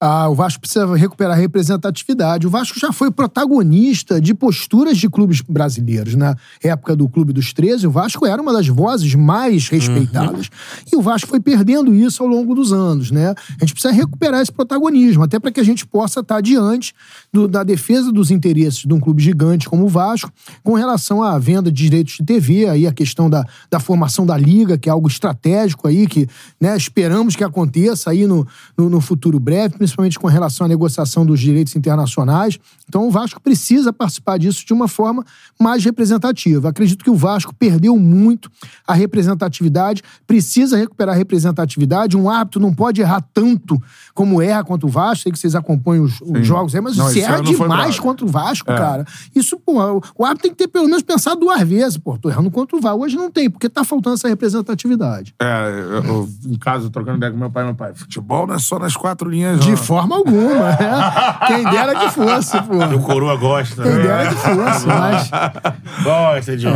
Ah, 0.02 0.30
o 0.30 0.34
Vasco 0.34 0.60
precisa 0.62 0.86
recuperar 0.96 1.32
a 1.36 1.38
representatividade. 1.40 2.46
O 2.46 2.50
Vasco 2.50 2.80
já 2.80 2.90
foi 2.90 3.10
protagonista 3.10 4.18
de 4.18 4.32
posturas 4.32 4.96
de 4.96 5.10
clubes 5.10 5.42
brasileiros. 5.42 6.14
Na 6.14 6.34
época 6.64 6.96
do 6.96 7.06
Clube 7.06 7.34
dos 7.34 7.52
13, 7.52 7.86
o 7.86 7.90
Vasco 7.90 8.24
era 8.24 8.40
uma 8.40 8.50
das 8.50 8.66
vozes 8.66 9.14
mais 9.14 9.68
respeitadas. 9.68 10.48
E 10.90 10.96
o 10.96 11.02
Vasco 11.02 11.28
foi 11.28 11.38
perdendo 11.38 11.94
isso 11.94 12.22
ao 12.22 12.28
longo 12.30 12.54
dos 12.54 12.72
anos, 12.72 13.10
né? 13.10 13.34
A 13.60 13.64
gente 13.64 13.74
precisa 13.74 13.92
recuperar 13.92 14.40
esse 14.40 14.50
protagonismo, 14.50 15.22
até 15.22 15.38
para 15.38 15.50
que 15.52 15.60
a 15.60 15.64
gente 15.64 15.86
possa 15.86 16.20
estar 16.20 16.40
diante 16.40 16.94
do- 17.30 17.46
da 17.46 17.62
defesa 17.62 18.10
dos 18.10 18.30
interesses 18.30 18.80
de 18.86 18.94
um 18.94 19.00
clube 19.00 19.22
gigante 19.22 19.68
como 19.68 19.84
o 19.84 19.88
Vasco, 19.88 20.32
com 20.62 20.72
relação 20.74 21.22
à 21.22 21.38
venda 21.38 21.70
de 21.70 21.82
direitos 21.82 22.14
de 22.14 22.24
TV, 22.24 22.66
aí 22.68 22.86
a 22.86 22.92
questão 22.92 23.28
da, 23.28 23.44
da 23.70 23.78
formação 23.78 24.24
da 24.24 24.36
Liga, 24.36 24.78
que 24.78 24.88
é 24.88 24.92
algo 24.92 25.08
estratégico 25.08 25.86
aí, 25.86 26.06
que 26.06 26.26
né, 26.58 26.74
esperamos 26.74 27.36
que 27.36 27.44
aconteça 27.44 28.08
aí 28.10 28.26
no, 28.26 28.46
no, 28.78 28.88
no 28.88 29.00
futuro 29.02 29.38
breve, 29.38 29.74
principalmente 29.90 30.18
com 30.18 30.26
relação 30.26 30.64
à 30.64 30.68
negociação 30.68 31.24
dos 31.26 31.40
direitos 31.40 31.74
internacionais. 31.76 32.58
Então 32.88 33.06
o 33.06 33.10
Vasco 33.10 33.40
precisa 33.40 33.92
participar 33.92 34.38
disso 34.38 34.64
de 34.66 34.72
uma 34.72 34.88
forma 34.88 35.24
mais 35.60 35.84
representativa. 35.84 36.68
Acredito 36.68 37.04
que 37.04 37.10
o 37.10 37.14
Vasco 37.16 37.54
perdeu 37.54 37.96
muito 37.98 38.50
a 38.86 38.94
representatividade, 38.94 40.02
precisa 40.26 40.76
recuperar 40.76 41.14
a 41.14 41.18
representatividade. 41.18 42.16
Um 42.16 42.28
árbitro 42.28 42.60
não 42.60 42.72
pode 42.74 43.00
errar 43.00 43.24
tanto 43.32 43.80
como 44.14 44.40
erra 44.42 44.64
contra 44.64 44.86
o 44.86 44.90
Vasco. 44.90 45.22
Sei 45.24 45.32
que 45.32 45.38
vocês 45.38 45.54
acompanham 45.54 46.04
os, 46.04 46.20
os 46.20 46.46
jogos 46.46 46.74
aí, 46.74 46.80
mas 46.80 46.96
Não, 46.96 47.08
esse 47.08 47.20
erra 47.20 47.40
demais 47.40 47.98
contra 47.98 48.24
o 48.24 48.28
Vasco, 48.28 48.70
É. 48.70 48.76
cara. 48.76 49.04
Isso, 49.34 49.58
pô, 49.58 50.00
o- 50.16 50.24
árbitro 50.24 50.42
tem 50.42 50.50
que 50.52 50.56
ter 50.58 50.68
pelo 50.68 50.86
menos 50.86 51.02
pensado 51.02 51.40
duas 51.40 51.60
vezes. 51.62 51.96
Pô, 51.96 52.16
tô 52.18 52.28
errando 52.28 52.50
contra 52.50 52.76
o 52.76 52.80
Vasco. 52.80 53.02
Hoje 53.04 53.16
não 53.16 53.30
tem, 53.30 53.48
porque 53.50 53.68
tá 53.68 53.84
faltando 53.84 54.14
essa 54.14 54.28
representatividade. 54.28 55.34
É, 55.40 55.70
eu, 55.70 56.04
eu, 56.04 56.28
em 56.46 56.56
casa, 56.58 56.90
trocando 56.90 57.16
ideia 57.18 57.32
com 57.32 57.38
meu 57.38 57.50
pai, 57.50 57.64
meu 57.64 57.74
pai. 57.74 57.92
Futebol 57.94 58.46
não 58.46 58.54
é 58.54 58.58
só 58.58 58.78
nas 58.78 58.96
quatro 58.96 59.28
linhas, 59.28 59.60
De. 59.60 59.76
Forma 59.80 60.16
alguma, 60.16 60.70
né? 60.70 60.78
Quem 61.46 61.64
dera 61.64 61.94
que 61.94 62.08
fosse, 62.10 62.60
pô. 62.62 62.76
O 62.96 63.02
Coroa 63.02 63.36
gosta. 63.36 63.82
Quem 63.82 63.92
né? 63.92 64.02
dera 64.02 64.28
que 64.28 64.34
fosse, 64.36 64.86
mas... 64.86 65.30
Gosta 66.04 66.56
de. 66.56 66.66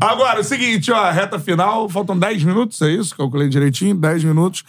Agora, 0.00 0.40
o 0.40 0.44
seguinte, 0.44 0.90
ó, 0.90 1.10
reta 1.10 1.38
final, 1.38 1.88
faltam 1.88 2.18
10 2.18 2.44
minutos, 2.44 2.80
é 2.82 2.90
isso? 2.90 3.16
Calculei 3.16 3.48
direitinho, 3.48 3.94
10 3.94 4.24
minutos. 4.24 4.64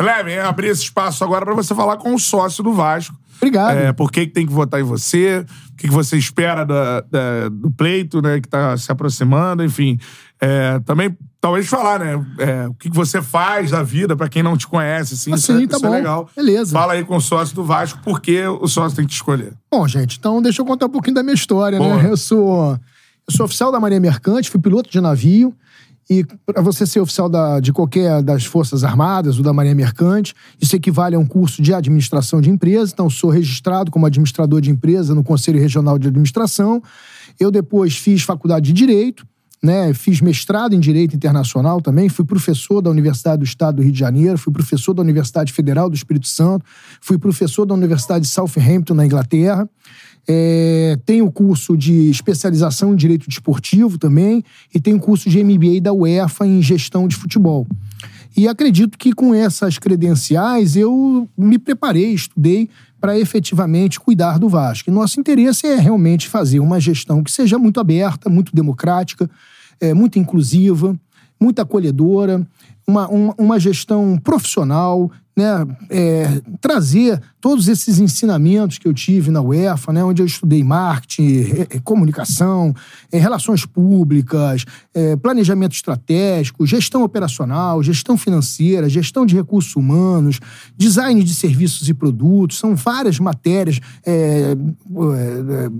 Levem, 0.00 0.38
abrir 0.38 0.68
esse 0.68 0.82
espaço 0.82 1.22
agora 1.22 1.44
pra 1.44 1.54
você 1.54 1.74
falar 1.74 1.96
com 1.96 2.14
o 2.14 2.18
sócio 2.18 2.62
do 2.64 2.72
Vasco. 2.72 3.14
Obrigado. 3.36 3.76
É, 3.76 3.92
por 3.92 4.10
que, 4.10 4.26
que 4.26 4.32
tem 4.32 4.46
que 4.46 4.52
votar 4.52 4.80
em 4.80 4.84
você, 4.84 5.44
o 5.72 5.76
que, 5.76 5.88
que 5.88 5.92
você 5.94 6.16
espera 6.16 6.64
da- 6.64 7.00
da- 7.02 7.48
do 7.50 7.70
pleito, 7.70 8.20
né, 8.20 8.40
que 8.40 8.48
tá 8.48 8.76
se 8.76 8.90
aproximando, 8.90 9.62
enfim. 9.64 9.98
É, 10.44 10.80
também, 10.80 11.16
talvez 11.40 11.66
falar, 11.66 11.98
né, 12.00 12.26
é, 12.38 12.68
o 12.68 12.74
que, 12.74 12.88
você 12.90 13.22
faz 13.22 13.70
da 13.70 13.82
vida, 13.82 14.14
pra 14.16 14.28
quem 14.28 14.42
não 14.42 14.56
te 14.56 14.66
conhece, 14.66 15.14
assim, 15.14 15.32
Ah, 15.32 15.36
isso, 15.36 15.52
é- 15.52 15.58
sim, 15.58 15.66
tá 15.66 15.76
isso 15.76 15.86
é 15.86 15.88
bom. 15.88 15.94
legal. 15.94 16.28
Beleza. 16.36 16.72
Fala 16.72 16.92
aí 16.92 17.04
com 17.04 17.16
o 17.16 17.20
sócio 17.20 17.54
do 17.54 17.64
Vasco, 17.64 18.00
por 18.02 18.20
que 18.20 18.44
o 18.46 18.66
sócio 18.68 18.96
tem 18.96 19.04
que 19.06 19.12
te 19.12 19.16
escolher. 19.16 19.54
Bom, 19.70 19.86
gente, 19.88 20.18
então 20.18 20.42
deixa 20.42 20.60
eu 20.60 20.66
contar 20.66 20.86
um 20.86 20.90
pouquinho 20.90 21.14
da 21.14 21.22
minha 21.22 21.34
história, 21.34 21.78
Boa. 21.78 21.96
né? 22.02 22.10
Eu 22.10 22.16
sou, 22.16 22.72
eu 22.72 23.34
sou 23.36 23.46
oficial 23.46 23.72
da 23.72 23.80
Marinha 23.80 24.00
Mercante, 24.00 24.50
fui 24.50 24.60
piloto 24.60 24.90
de 24.90 25.00
navio. 25.00 25.54
E 26.10 26.22
para 26.44 26.60
você 26.60 26.84
ser 26.86 27.00
oficial 27.00 27.30
da- 27.30 27.60
de 27.60 27.72
qualquer 27.72 28.22
das 28.22 28.44
Forças 28.44 28.84
Armadas 28.84 29.38
ou 29.38 29.42
da 29.42 29.54
Marinha 29.54 29.74
Mercante, 29.74 30.34
isso 30.60 30.76
equivale 30.76 31.16
a 31.16 31.18
um 31.18 31.24
curso 31.24 31.62
de 31.62 31.72
administração 31.72 32.42
de 32.42 32.50
empresa. 32.50 32.92
Então, 32.92 33.08
sou 33.08 33.30
registrado 33.30 33.90
como 33.90 34.04
administrador 34.04 34.60
de 34.60 34.70
empresa 34.70 35.14
no 35.14 35.24
Conselho 35.24 35.58
Regional 35.58 35.98
de 35.98 36.08
Administração. 36.08 36.82
Eu 37.40 37.50
depois 37.50 37.96
fiz 37.96 38.22
faculdade 38.22 38.66
de 38.66 38.74
Direito, 38.74 39.26
né? 39.64 39.94
Fiz 39.94 40.20
mestrado 40.20 40.74
em 40.74 40.80
Direito 40.80 41.16
Internacional 41.16 41.80
também, 41.80 42.08
fui 42.10 42.24
professor 42.24 42.82
da 42.82 42.90
Universidade 42.90 43.38
do 43.38 43.44
Estado 43.44 43.76
do 43.76 43.82
Rio 43.82 43.92
de 43.92 43.98
Janeiro, 43.98 44.36
fui 44.36 44.52
professor 44.52 44.92
da 44.92 45.00
Universidade 45.00 45.52
Federal 45.52 45.88
do 45.88 45.96
Espírito 45.96 46.28
Santo, 46.28 46.64
fui 47.00 47.16
professor 47.16 47.64
da 47.64 47.74
Universidade 47.74 48.26
de 48.26 48.30
Southampton, 48.30 48.94
na 48.94 49.06
Inglaterra. 49.06 49.68
É, 50.28 50.98
tenho 51.04 51.30
curso 51.30 51.76
de 51.76 52.10
especialização 52.10 52.92
em 52.92 52.96
Direito 52.96 53.28
Desportivo 53.28 53.98
também 53.98 54.44
e 54.74 54.80
tenho 54.80 54.98
curso 54.98 55.28
de 55.28 55.42
MBA 55.42 55.80
da 55.82 55.92
UEFA 55.92 56.46
em 56.46 56.62
Gestão 56.62 57.08
de 57.08 57.16
Futebol. 57.16 57.66
E 58.36 58.48
acredito 58.48 58.98
que 58.98 59.12
com 59.12 59.34
essas 59.34 59.78
credenciais 59.78 60.76
eu 60.76 61.28
me 61.36 61.58
preparei, 61.58 62.12
estudei 62.12 62.68
para 63.04 63.18
efetivamente 63.18 64.00
cuidar 64.00 64.38
do 64.38 64.48
Vasco. 64.48 64.88
E 64.88 64.90
nosso 64.90 65.20
interesse 65.20 65.66
é 65.66 65.76
realmente 65.76 66.26
fazer 66.26 66.58
uma 66.58 66.80
gestão 66.80 67.22
que 67.22 67.30
seja 67.30 67.58
muito 67.58 67.78
aberta, 67.78 68.30
muito 68.30 68.56
democrática, 68.56 69.28
é, 69.78 69.92
muito 69.92 70.18
inclusiva, 70.18 70.98
muito 71.38 71.60
acolhedora, 71.60 72.40
uma, 72.88 73.06
uma, 73.08 73.34
uma 73.36 73.60
gestão 73.60 74.18
profissional, 74.24 75.10
né? 75.36 75.66
É, 75.90 76.40
trazer 76.60 77.20
todos 77.40 77.68
esses 77.68 77.98
ensinamentos 77.98 78.78
que 78.78 78.88
eu 78.88 78.94
tive 78.94 79.30
na 79.30 79.42
UEFA, 79.42 79.92
né? 79.92 80.02
onde 80.02 80.22
eu 80.22 80.26
estudei 80.26 80.62
marketing, 80.64 81.40
re- 81.42 81.68
eh, 81.68 81.80
comunicação, 81.84 82.74
eh, 83.12 83.18
relações 83.18 83.66
públicas, 83.66 84.64
eh, 84.94 85.14
planejamento 85.16 85.72
estratégico, 85.72 86.66
gestão 86.66 87.02
operacional, 87.02 87.82
gestão 87.82 88.16
financeira, 88.16 88.88
gestão 88.88 89.26
de 89.26 89.34
recursos 89.34 89.76
humanos, 89.76 90.40
design 90.74 91.22
de 91.22 91.34
serviços 91.34 91.86
e 91.88 91.92
produtos, 91.92 92.58
são 92.58 92.74
várias 92.74 93.18
matérias, 93.18 93.78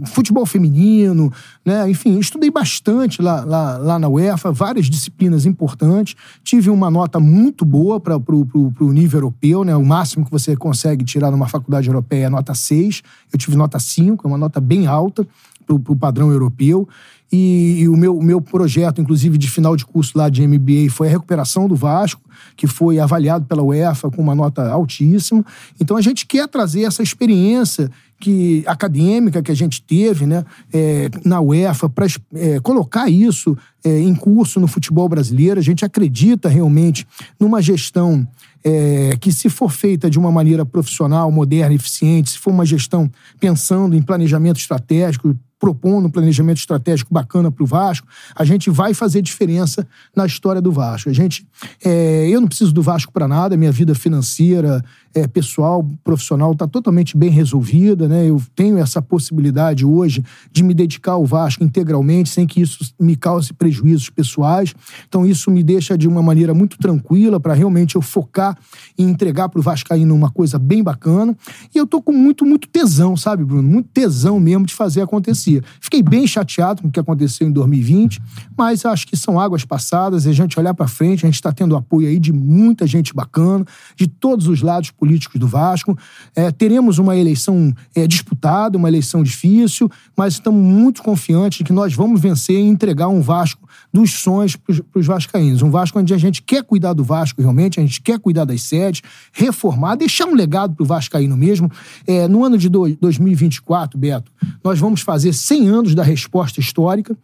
futebol 0.06 0.44
feminino, 0.44 1.32
né? 1.64 1.88
enfim, 1.88 2.18
estudei 2.18 2.50
bastante 2.50 3.22
lá, 3.22 3.44
lá, 3.44 3.78
lá 3.78 3.98
na 3.98 4.08
UEFA, 4.08 4.52
várias 4.52 4.86
disciplinas 4.86 5.46
importantes, 5.46 6.14
tive 6.42 6.68
uma 6.68 6.90
nota 6.90 7.18
muito 7.18 7.64
boa 7.64 7.98
para 7.98 8.16
o 8.16 8.92
nível 8.92 9.18
europeu 9.20 9.43
europeu, 9.44 9.64
né? 9.64 9.76
O 9.76 9.84
máximo 9.84 10.24
que 10.24 10.30
você 10.30 10.56
consegue 10.56 11.04
tirar 11.04 11.30
numa 11.30 11.46
faculdade 11.46 11.88
europeia 11.88 12.26
é 12.26 12.28
nota 12.28 12.54
6. 12.54 13.02
Eu 13.32 13.38
tive 13.38 13.56
nota 13.56 13.78
5, 13.78 14.26
é 14.26 14.28
uma 14.28 14.38
nota 14.38 14.60
bem 14.60 14.86
alta 14.86 15.26
para 15.66 15.74
o 15.74 15.96
padrão 15.96 16.30
europeu. 16.30 16.88
E, 17.32 17.80
e 17.80 17.88
o 17.88 17.96
meu, 17.96 18.20
meu 18.20 18.40
projeto, 18.40 19.00
inclusive, 19.00 19.36
de 19.36 19.50
final 19.50 19.76
de 19.76 19.84
curso 19.84 20.16
lá 20.16 20.28
de 20.28 20.46
MBA 20.46 20.90
foi 20.90 21.08
a 21.08 21.10
recuperação 21.10 21.66
do 21.66 21.74
Vasco, 21.74 22.20
que 22.56 22.66
foi 22.66 23.00
avaliado 23.00 23.44
pela 23.46 23.62
UEFA 23.62 24.10
com 24.10 24.22
uma 24.22 24.34
nota 24.34 24.70
altíssima. 24.70 25.44
Então 25.80 25.96
a 25.96 26.00
gente 26.00 26.26
quer 26.26 26.46
trazer 26.46 26.82
essa 26.82 27.02
experiência 27.02 27.90
que 28.20 28.62
acadêmica 28.66 29.42
que 29.42 29.50
a 29.50 29.56
gente 29.56 29.82
teve 29.82 30.26
né, 30.26 30.44
é, 30.72 31.10
na 31.24 31.40
UEFA 31.40 31.88
para 31.88 32.06
é, 32.34 32.60
colocar 32.60 33.08
isso 33.08 33.56
é, 33.82 33.98
em 33.98 34.14
curso 34.14 34.60
no 34.60 34.68
futebol 34.68 35.08
brasileiro. 35.08 35.58
A 35.58 35.62
gente 35.62 35.84
acredita 35.84 36.48
realmente 36.48 37.06
numa 37.40 37.60
gestão 37.60 38.26
é, 38.64 39.16
que, 39.20 39.30
se 39.30 39.50
for 39.50 39.70
feita 39.70 40.08
de 40.08 40.18
uma 40.18 40.32
maneira 40.32 40.64
profissional, 40.64 41.30
moderna, 41.30 41.74
eficiente, 41.74 42.30
se 42.30 42.38
for 42.38 42.50
uma 42.50 42.64
gestão 42.64 43.10
pensando 43.38 43.94
em 43.94 44.00
planejamento 44.00 44.58
estratégico, 44.58 45.36
propondo 45.58 46.06
um 46.06 46.10
planejamento 46.10 46.58
estratégico 46.58 47.12
bacana 47.12 47.50
para 47.50 47.62
o 47.62 47.66
Vasco, 47.66 48.06
a 48.34 48.44
gente 48.44 48.70
vai 48.70 48.92
fazer 48.92 49.22
diferença 49.22 49.86
na 50.14 50.26
história 50.26 50.60
do 50.60 50.72
Vasco. 50.72 51.08
A 51.08 51.12
gente, 51.12 51.46
é, 51.84 52.28
eu 52.28 52.40
não 52.40 52.48
preciso 52.48 52.72
do 52.72 52.82
Vasco 52.82 53.12
para 53.12 53.28
nada, 53.28 53.56
minha 53.56 53.72
vida 53.72 53.94
financeira, 53.94 54.84
é, 55.14 55.28
pessoal, 55.28 55.88
profissional 56.02 56.52
está 56.52 56.66
totalmente 56.66 57.16
bem 57.16 57.30
resolvida, 57.30 58.08
né? 58.08 58.28
Eu 58.28 58.42
tenho 58.54 58.78
essa 58.78 59.00
possibilidade 59.00 59.84
hoje 59.84 60.24
de 60.50 60.64
me 60.64 60.74
dedicar 60.74 61.12
ao 61.12 61.24
Vasco 61.24 61.62
integralmente, 61.62 62.28
sem 62.28 62.46
que 62.46 62.60
isso 62.60 62.92
me 63.00 63.14
cause 63.14 63.52
prejuízos 63.52 64.10
pessoais. 64.10 64.74
Então 65.08 65.24
isso 65.24 65.52
me 65.52 65.62
deixa 65.62 65.96
de 65.96 66.08
uma 66.08 66.20
maneira 66.20 66.52
muito 66.52 66.76
tranquila 66.78 67.38
para 67.38 67.54
realmente 67.54 67.94
eu 67.94 68.02
focar 68.02 68.58
e 68.98 69.04
entregar 69.04 69.48
para 69.48 69.60
o 69.60 69.62
Vascaíno 69.62 70.14
uma 70.14 70.30
coisa 70.30 70.58
bem 70.58 70.82
bacana. 70.82 71.36
E 71.72 71.78
eu 71.78 71.86
tô 71.86 72.02
com 72.02 72.12
muito, 72.12 72.44
muito 72.44 72.68
tesão, 72.68 73.16
sabe, 73.16 73.44
Bruno? 73.44 73.68
Muito 73.68 73.90
tesão 73.90 74.40
mesmo 74.40 74.66
de 74.66 74.74
fazer 74.74 75.00
acontecer. 75.00 75.62
Fiquei 75.80 76.02
bem 76.02 76.26
chateado 76.26 76.82
com 76.82 76.88
o 76.88 76.90
que 76.90 76.98
aconteceu 76.98 77.46
em 77.46 77.52
2020, 77.52 78.20
mas 78.56 78.84
acho 78.84 79.06
que 79.06 79.16
são 79.16 79.38
águas 79.38 79.64
passadas. 79.64 80.26
E 80.26 80.30
a 80.30 80.32
gente 80.32 80.58
olhar 80.58 80.74
para 80.74 80.88
frente, 80.88 81.24
a 81.24 81.28
gente 81.28 81.36
está 81.36 81.52
tendo 81.52 81.76
apoio 81.76 82.08
aí 82.08 82.18
de 82.18 82.32
muita 82.32 82.84
gente 82.84 83.14
bacana, 83.14 83.64
de 83.94 84.08
todos 84.08 84.48
os 84.48 84.60
lados 84.60 84.90
políticos 85.04 85.38
do 85.38 85.46
Vasco. 85.46 85.96
É, 86.34 86.50
teremos 86.50 86.98
uma 86.98 87.14
eleição 87.14 87.74
é, 87.94 88.06
disputada, 88.06 88.78
uma 88.78 88.88
eleição 88.88 89.22
difícil, 89.22 89.90
mas 90.16 90.34
estamos 90.34 90.64
muito 90.64 91.02
confiantes 91.02 91.58
de 91.58 91.64
que 91.64 91.74
nós 91.74 91.92
vamos 91.92 92.18
vencer 92.18 92.58
e 92.58 92.66
entregar 92.66 93.08
um 93.08 93.20
Vasco 93.20 93.68
dos 93.92 94.14
sonhos 94.14 94.56
para 94.56 94.74
os 94.94 95.06
vascaínos. 95.06 95.60
Um 95.60 95.70
Vasco 95.70 95.98
onde 95.98 96.14
a 96.14 96.18
gente 96.18 96.40
quer 96.40 96.64
cuidar 96.64 96.94
do 96.94 97.04
Vasco 97.04 97.42
realmente, 97.42 97.78
a 97.78 97.82
gente 97.82 98.00
quer 98.00 98.18
cuidar 98.18 98.46
das 98.46 98.62
sedes, 98.62 99.02
reformar, 99.30 99.96
deixar 99.96 100.26
um 100.26 100.34
legado 100.34 100.74
para 100.74 100.82
o 100.82 100.86
vascaíno 100.86 101.36
mesmo. 101.36 101.70
É, 102.06 102.26
no 102.26 102.42
ano 102.42 102.56
de 102.56 102.70
do, 102.70 102.88
2024, 102.96 103.98
Beto, 103.98 104.32
nós 104.64 104.78
vamos 104.78 105.02
fazer 105.02 105.34
100 105.34 105.68
anos 105.68 105.94
da 105.94 106.02
resposta 106.02 106.60
histórica 106.60 107.16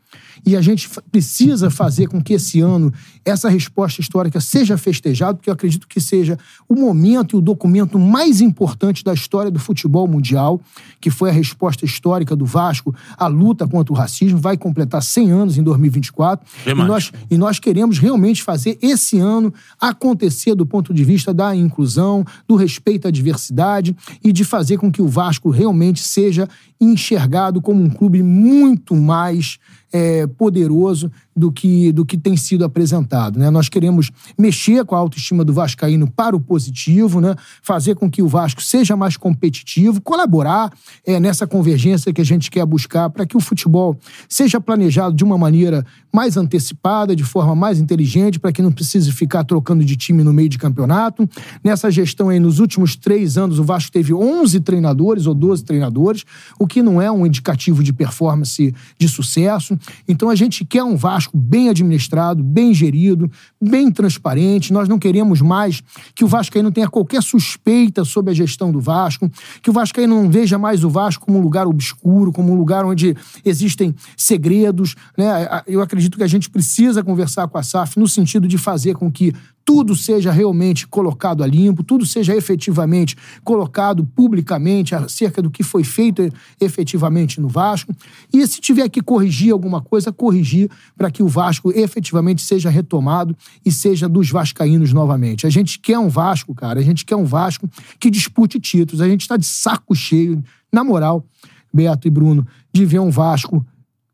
e 0.44 0.56
a 0.56 0.60
gente 0.60 0.88
precisa 1.10 1.70
fazer 1.70 2.08
com 2.08 2.22
que 2.22 2.34
esse 2.34 2.60
ano 2.60 2.92
essa 3.24 3.48
resposta 3.48 4.00
histórica 4.00 4.40
seja 4.40 4.76
festejada, 4.78 5.34
porque 5.34 5.50
eu 5.50 5.54
acredito 5.54 5.86
que 5.86 6.00
seja 6.00 6.38
o 6.68 6.74
momento 6.74 7.36
e 7.36 7.38
o 7.38 7.42
documento 7.42 7.98
mais 7.98 8.40
importante 8.40 9.04
da 9.04 9.12
história 9.12 9.50
do 9.50 9.58
futebol 9.58 10.06
mundial, 10.08 10.60
que 11.00 11.10
foi 11.10 11.30
a 11.30 11.32
resposta 11.32 11.84
histórica 11.84 12.34
do 12.34 12.44
Vasco 12.44 12.94
à 13.16 13.26
luta 13.26 13.66
contra 13.66 13.92
o 13.92 13.96
racismo, 13.96 14.38
vai 14.38 14.56
completar 14.56 15.02
100 15.02 15.30
anos 15.30 15.58
em 15.58 15.62
2024. 15.62 16.46
E 16.66 16.74
nós, 16.74 17.12
e 17.30 17.38
nós 17.38 17.58
queremos 17.58 17.98
realmente 17.98 18.42
fazer 18.42 18.78
esse 18.80 19.18
ano 19.18 19.52
acontecer 19.80 20.54
do 20.54 20.66
ponto 20.66 20.92
de 20.94 21.04
vista 21.04 21.32
da 21.32 21.54
inclusão, 21.54 22.24
do 22.48 22.56
respeito 22.56 23.08
à 23.08 23.10
diversidade 23.10 23.96
e 24.22 24.32
de 24.32 24.44
fazer 24.44 24.78
com 24.78 24.90
que 24.90 25.02
o 25.02 25.08
Vasco 25.08 25.50
realmente 25.50 26.00
seja 26.00 26.48
enxergado 26.80 27.60
como 27.60 27.82
um 27.82 27.90
clube 27.90 28.22
muito 28.22 28.96
mais 28.96 29.58
é, 29.92 30.26
poderoso 30.26 31.10
do 31.34 31.50
que, 31.50 31.90
do 31.92 32.04
que 32.04 32.18
tem 32.18 32.36
sido 32.36 32.64
apresentado. 32.64 33.38
Né? 33.38 33.50
Nós 33.50 33.68
queremos 33.68 34.10
mexer 34.38 34.84
com 34.84 34.94
a 34.94 34.98
autoestima 34.98 35.44
do 35.44 35.52
Vascaíno 35.52 36.10
para 36.10 36.36
o 36.36 36.40
positivo, 36.40 37.20
né? 37.20 37.34
fazer 37.62 37.94
com 37.94 38.10
que 38.10 38.22
o 38.22 38.28
Vasco 38.28 38.62
seja 38.62 38.96
mais 38.96 39.16
competitivo, 39.16 40.00
colaborar 40.00 40.70
é, 41.06 41.18
nessa 41.18 41.46
convergência 41.46 42.12
que 42.12 42.20
a 42.20 42.24
gente 42.24 42.50
quer 42.50 42.66
buscar 42.66 43.08
para 43.10 43.24
que 43.24 43.36
o 43.36 43.40
futebol 43.40 43.98
seja 44.28 44.60
planejado 44.60 45.14
de 45.16 45.24
uma 45.24 45.38
maneira 45.38 45.84
mais 46.12 46.36
antecipada, 46.36 47.14
de 47.16 47.24
forma 47.24 47.54
mais 47.54 47.80
inteligente, 47.80 48.38
para 48.38 48.52
que 48.52 48.60
não 48.60 48.72
precise 48.72 49.10
ficar 49.12 49.44
trocando 49.44 49.84
de 49.84 49.96
time 49.96 50.22
no 50.22 50.32
meio 50.32 50.48
de 50.48 50.58
campeonato. 50.58 51.28
Nessa 51.62 51.90
gestão 51.90 52.28
aí, 52.28 52.40
nos 52.40 52.58
últimos 52.58 52.96
três 52.96 53.38
anos, 53.38 53.58
o 53.58 53.64
Vasco 53.64 53.92
teve 53.92 54.12
11 54.12 54.60
treinadores 54.60 55.26
ou 55.26 55.34
12 55.34 55.64
treinadores, 55.64 56.24
o 56.58 56.66
que 56.66 56.82
não 56.82 57.00
é 57.00 57.10
um 57.10 57.24
indicativo 57.24 57.82
de 57.82 57.92
performance 57.92 58.74
de 58.98 59.08
sucesso. 59.08 59.78
Então 60.08 60.30
a 60.30 60.34
gente 60.34 60.64
quer 60.64 60.82
um 60.82 60.96
Vasco 60.96 61.36
bem 61.36 61.68
administrado, 61.68 62.42
bem 62.42 62.72
gerido, 62.74 63.30
bem 63.60 63.90
transparente. 63.90 64.72
Nós 64.72 64.88
não 64.88 64.98
queremos 64.98 65.40
mais 65.40 65.82
que 66.14 66.24
o 66.24 66.28
Vascaíno 66.28 66.70
tenha 66.70 66.88
qualquer 66.88 67.22
suspeita 67.22 68.04
sobre 68.04 68.30
a 68.30 68.34
gestão 68.34 68.70
do 68.70 68.80
Vasco, 68.80 69.30
que 69.62 69.70
o 69.70 69.72
Vascaíno 69.72 70.22
não 70.22 70.30
veja 70.30 70.58
mais 70.58 70.84
o 70.84 70.90
Vasco 70.90 71.26
como 71.26 71.38
um 71.38 71.42
lugar 71.42 71.66
obscuro, 71.66 72.32
como 72.32 72.52
um 72.52 72.56
lugar 72.56 72.84
onde 72.84 73.16
existem 73.44 73.94
segredos. 74.16 74.94
Né? 75.16 75.62
Eu 75.66 75.80
acredito 75.80 76.16
que 76.16 76.24
a 76.24 76.28
gente 76.28 76.50
precisa 76.50 77.02
conversar 77.02 77.48
com 77.48 77.58
a 77.58 77.62
SAF 77.62 77.98
no 77.98 78.08
sentido 78.08 78.46
de 78.46 78.58
fazer 78.58 78.94
com 78.94 79.10
que 79.10 79.32
tudo 79.64 79.94
seja 79.94 80.32
realmente 80.32 80.86
colocado 80.86 81.42
a 81.42 81.46
limpo, 81.46 81.82
tudo 81.82 82.04
seja 82.04 82.34
efetivamente 82.34 83.16
colocado 83.44 84.04
publicamente 84.04 84.94
acerca 84.94 85.40
do 85.40 85.50
que 85.50 85.62
foi 85.62 85.84
feito 85.84 86.28
efetivamente 86.60 87.40
no 87.40 87.48
Vasco. 87.48 87.94
E 88.32 88.46
se 88.46 88.60
tiver 88.60 88.88
que 88.88 89.00
corrigir 89.00 89.52
alguma 89.52 89.80
coisa, 89.80 90.12
corrigir 90.12 90.70
para 90.96 91.10
que 91.10 91.22
o 91.22 91.28
Vasco 91.28 91.70
efetivamente 91.72 92.42
seja 92.42 92.68
retomado 92.70 93.36
e 93.64 93.70
seja 93.70 94.08
dos 94.08 94.30
vascaínos 94.30 94.92
novamente. 94.92 95.46
A 95.46 95.50
gente 95.50 95.78
quer 95.78 95.98
um 95.98 96.08
Vasco, 96.08 96.54
cara, 96.54 96.80
a 96.80 96.82
gente 96.82 97.04
quer 97.04 97.16
um 97.16 97.24
Vasco 97.24 97.68
que 97.98 98.10
dispute 98.10 98.58
títulos. 98.58 99.00
A 99.00 99.08
gente 99.08 99.22
está 99.22 99.36
de 99.36 99.46
saco 99.46 99.94
cheio, 99.94 100.42
na 100.72 100.82
moral, 100.82 101.24
Beto 101.72 102.08
e 102.08 102.10
Bruno, 102.10 102.46
de 102.72 102.84
ver 102.84 103.00
um 103.00 103.10
Vasco 103.10 103.64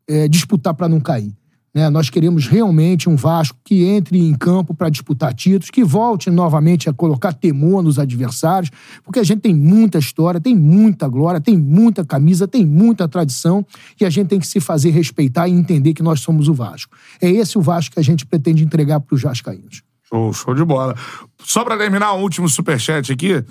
é, 0.07 0.27
disputar 0.27 0.73
para 0.73 0.87
não 0.87 0.99
cair. 0.99 1.33
Né? 1.77 1.91
Nós 1.91 2.09
queremos 2.09 2.47
realmente 2.47 3.07
um 3.07 3.15
Vasco 3.15 3.55
que 3.63 3.85
entre 3.85 4.17
em 4.17 4.33
campo 4.33 4.73
para 4.73 4.89
disputar 4.89 5.31
títulos, 5.31 5.69
que 5.69 5.83
volte 5.83 6.31
novamente 6.31 6.89
a 6.89 6.93
colocar 6.93 7.33
temor 7.33 7.83
nos 7.83 7.99
adversários, 7.99 8.71
porque 9.03 9.19
a 9.19 9.23
gente 9.23 9.41
tem 9.41 9.53
muita 9.53 9.99
história, 9.99 10.41
tem 10.41 10.55
muita 10.55 11.07
glória, 11.07 11.39
tem 11.39 11.55
muita 11.55 12.03
camisa, 12.03 12.47
tem 12.47 12.65
muita 12.65 13.07
tradição 13.07 13.63
e 14.01 14.05
a 14.05 14.09
gente 14.09 14.29
tem 14.29 14.39
que 14.39 14.47
se 14.47 14.59
fazer 14.59 14.89
respeitar 14.89 15.47
e 15.47 15.51
entender 15.51 15.93
que 15.93 16.01
nós 16.01 16.19
somos 16.19 16.47
o 16.47 16.53
Vasco. 16.55 16.97
É 17.21 17.29
esse 17.29 17.59
o 17.59 17.61
Vasco 17.61 17.93
que 17.93 17.99
a 17.99 18.03
gente 18.03 18.25
pretende 18.25 18.63
entregar 18.63 18.99
para 18.99 19.13
os 19.13 19.21
vascaínos. 19.21 19.83
Show, 20.09 20.33
show 20.33 20.55
de 20.55 20.65
bola. 20.65 20.95
Só 21.43 21.63
para 21.63 21.77
terminar, 21.77 22.15
um 22.15 22.23
último 22.23 22.49
superchat 22.49 23.13
aqui. 23.13 23.45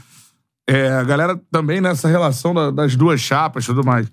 É, 0.69 0.89
a 0.89 1.05
galera 1.05 1.41
também 1.49 1.81
nessa 1.81 2.09
relação 2.09 2.53
da, 2.53 2.73
das 2.73 2.97
duas 2.97 3.21
chapas 3.21 3.63
e 3.63 3.67
tudo 3.69 3.85
mais. 3.87 4.11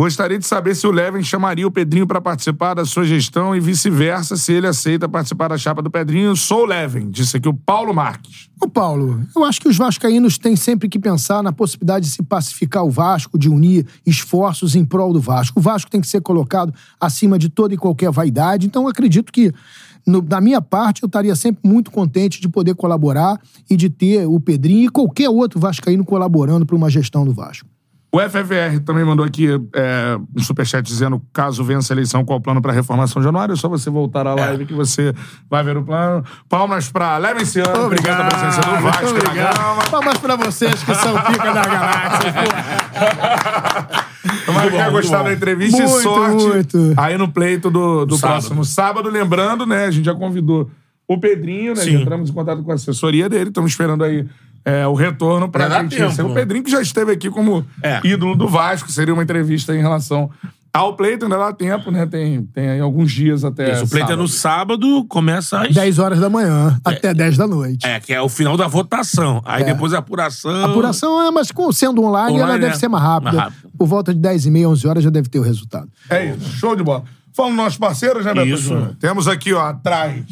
Gostaria 0.00 0.38
de 0.38 0.46
saber 0.46 0.74
se 0.74 0.86
o 0.86 0.90
Levin 0.90 1.22
chamaria 1.22 1.66
o 1.66 1.70
Pedrinho 1.70 2.06
para 2.06 2.22
participar 2.22 2.72
da 2.72 2.86
sua 2.86 3.04
gestão 3.04 3.54
e 3.54 3.60
vice-versa, 3.60 4.34
se 4.34 4.50
ele 4.50 4.66
aceita 4.66 5.06
participar 5.06 5.48
da 5.48 5.58
chapa 5.58 5.82
do 5.82 5.90
Pedrinho. 5.90 6.34
Sou 6.34 6.62
o 6.62 6.64
Levin, 6.64 7.10
disse 7.10 7.36
aqui 7.36 7.46
o 7.46 7.52
Paulo 7.52 7.92
Marques. 7.92 8.48
Ô 8.58 8.66
Paulo, 8.66 9.22
eu 9.36 9.44
acho 9.44 9.60
que 9.60 9.68
os 9.68 9.76
vascaínos 9.76 10.38
têm 10.38 10.56
sempre 10.56 10.88
que 10.88 10.98
pensar 10.98 11.42
na 11.42 11.52
possibilidade 11.52 12.06
de 12.06 12.12
se 12.12 12.22
pacificar 12.22 12.82
o 12.82 12.90
Vasco, 12.90 13.38
de 13.38 13.50
unir 13.50 13.86
esforços 14.06 14.74
em 14.74 14.86
prol 14.86 15.12
do 15.12 15.20
Vasco. 15.20 15.60
O 15.60 15.62
Vasco 15.62 15.90
tem 15.90 16.00
que 16.00 16.08
ser 16.08 16.22
colocado 16.22 16.72
acima 16.98 17.38
de 17.38 17.50
toda 17.50 17.74
e 17.74 17.76
qualquer 17.76 18.10
vaidade, 18.10 18.66
então 18.66 18.88
acredito 18.88 19.30
que 19.30 19.52
no, 20.06 20.22
da 20.22 20.40
minha 20.40 20.62
parte, 20.62 21.02
eu 21.02 21.08
estaria 21.08 21.36
sempre 21.36 21.60
muito 21.62 21.90
contente 21.90 22.40
de 22.40 22.48
poder 22.48 22.74
colaborar 22.74 23.38
e 23.68 23.76
de 23.76 23.90
ter 23.90 24.26
o 24.26 24.40
Pedrinho 24.40 24.86
e 24.86 24.88
qualquer 24.88 25.28
outro 25.28 25.60
vascaíno 25.60 26.06
colaborando 26.06 26.64
para 26.64 26.74
uma 26.74 26.88
gestão 26.88 27.22
do 27.22 27.34
Vasco. 27.34 27.68
O 28.12 28.18
FFR 28.18 28.80
também 28.84 29.04
mandou 29.04 29.24
aqui 29.24 29.46
é, 29.72 30.18
um 30.36 30.42
superchat 30.42 30.84
dizendo 30.84 31.22
caso 31.32 31.62
vença 31.62 31.92
a 31.92 31.94
eleição, 31.94 32.24
qual 32.24 32.40
o 32.40 32.42
plano 32.42 32.60
para 32.60 32.72
a 32.72 32.74
reformação 32.74 33.22
de 33.22 33.24
januário. 33.24 33.52
É 33.52 33.56
só 33.56 33.68
você 33.68 33.88
voltar 33.88 34.26
à 34.26 34.34
live 34.34 34.64
é. 34.64 34.66
que 34.66 34.74
você 34.74 35.14
vai 35.48 35.62
ver 35.62 35.76
o 35.76 35.84
plano. 35.84 36.24
Palmas 36.48 36.90
para 36.90 37.18
Leve 37.18 37.42
esse 37.42 37.60
ano. 37.60 37.86
Obrigado 37.86 38.16
pela 38.16 38.28
presença 38.28 38.60
do 38.62 38.82
Vasco 38.82 39.06
Obrigado. 39.10 39.90
Palmas 39.90 40.18
para 40.18 40.36
vocês 40.36 40.82
que 40.82 40.94
são 40.94 41.14
pica 41.22 41.52
da 41.52 41.62
galáxia. 41.62 42.34
Tomara 44.44 44.66
que 44.66 44.76
tenha 44.76 44.90
gostado 44.90 45.24
da 45.24 45.32
entrevista 45.32 45.82
muito, 45.82 45.98
e 45.98 46.02
sorte 46.02 46.44
muito. 46.44 46.94
aí 46.96 47.16
no 47.16 47.28
pleito 47.28 47.70
do, 47.70 48.04
do 48.04 48.16
sábado. 48.16 48.40
próximo 48.40 48.64
sábado. 48.64 49.08
Lembrando, 49.08 49.64
né, 49.64 49.84
a 49.84 49.90
gente 49.90 50.06
já 50.06 50.14
convidou 50.14 50.68
o 51.06 51.18
Pedrinho, 51.18 51.74
né? 51.74 51.82
Já 51.82 51.92
entramos 51.92 52.30
em 52.30 52.32
contato 52.32 52.62
com 52.62 52.72
a 52.72 52.74
assessoria 52.74 53.28
dele, 53.28 53.50
estamos 53.50 53.70
esperando 53.70 54.02
aí 54.02 54.26
é, 54.64 54.86
o 54.86 54.94
retorno 54.94 55.48
para 55.48 55.66
a 55.66 55.82
gente 55.82 56.02
O 56.22 56.34
Pedrinho 56.34 56.64
que 56.64 56.70
já 56.70 56.80
esteve 56.82 57.12
aqui 57.12 57.30
como 57.30 57.64
é. 57.82 58.00
ídolo 58.04 58.36
do 58.36 58.46
Vasco, 58.48 58.90
seria 58.90 59.14
uma 59.14 59.22
entrevista 59.22 59.74
em 59.74 59.80
relação 59.80 60.30
Ah, 60.72 60.84
o 60.84 60.92
pleito 60.94 61.24
ainda 61.24 61.36
dá 61.36 61.52
tempo, 61.52 61.90
né? 61.90 62.06
Tem, 62.06 62.42
tem 62.44 62.68
aí 62.70 62.80
alguns 62.80 63.10
dias 63.10 63.42
até. 63.44 63.72
Isso, 63.72 63.86
o 63.86 63.88
pleito 63.88 64.12
é 64.12 64.16
no 64.16 64.28
sábado, 64.28 65.04
começa 65.08 65.62
às... 65.62 65.74
10 65.74 65.98
horas 65.98 66.20
da 66.20 66.30
manhã 66.30 66.78
até 66.84 67.12
10 67.12 67.36
da 67.36 67.46
noite. 67.48 67.84
É, 67.84 67.98
que 67.98 68.12
é 68.12 68.22
o 68.22 68.28
final 68.28 68.56
da 68.56 68.68
votação. 68.68 69.42
Aí 69.44 69.62
É. 69.62 69.64
depois 69.66 69.92
a 69.92 69.98
apuração... 69.98 70.50
A 70.54 70.66
apuração 70.66 71.20
é, 71.26 71.30
mas 71.32 71.50
com- 71.50 71.72
sendo 71.72 72.02
online, 72.04 72.36
ela 72.36 72.44
Online, 72.44 72.60
deve 72.60 72.74
é. 72.74 72.78
ser 72.78 72.86
mais 72.88 73.02
rápida. 73.02 73.32
Mais 73.32 73.44
rápida. 73.50 73.68
Por 73.76 73.88
volta 73.88 74.14
de 74.14 74.20
10 74.20 74.46
e 74.46 74.50
meia, 74.52 74.68
11 74.68 74.86
horas 74.86 75.02
já 75.02 75.10
deve 75.10 75.28
ter 75.28 75.40
o 75.40 75.42
resultado. 75.42 75.88
É 76.08 76.26
isso, 76.26 76.48
show 76.58 76.76
de 76.76 76.84
bola. 76.84 77.02
Falando 77.34 77.52
dos 77.54 77.64
nossos 77.64 77.78
parceiros, 77.78 78.24
né, 78.24 78.32
Beto 78.34 78.46
Isso. 78.48 78.96
Temos 79.00 79.26
aqui, 79.26 79.52
ó, 79.52 79.62
atrás, 79.62 80.24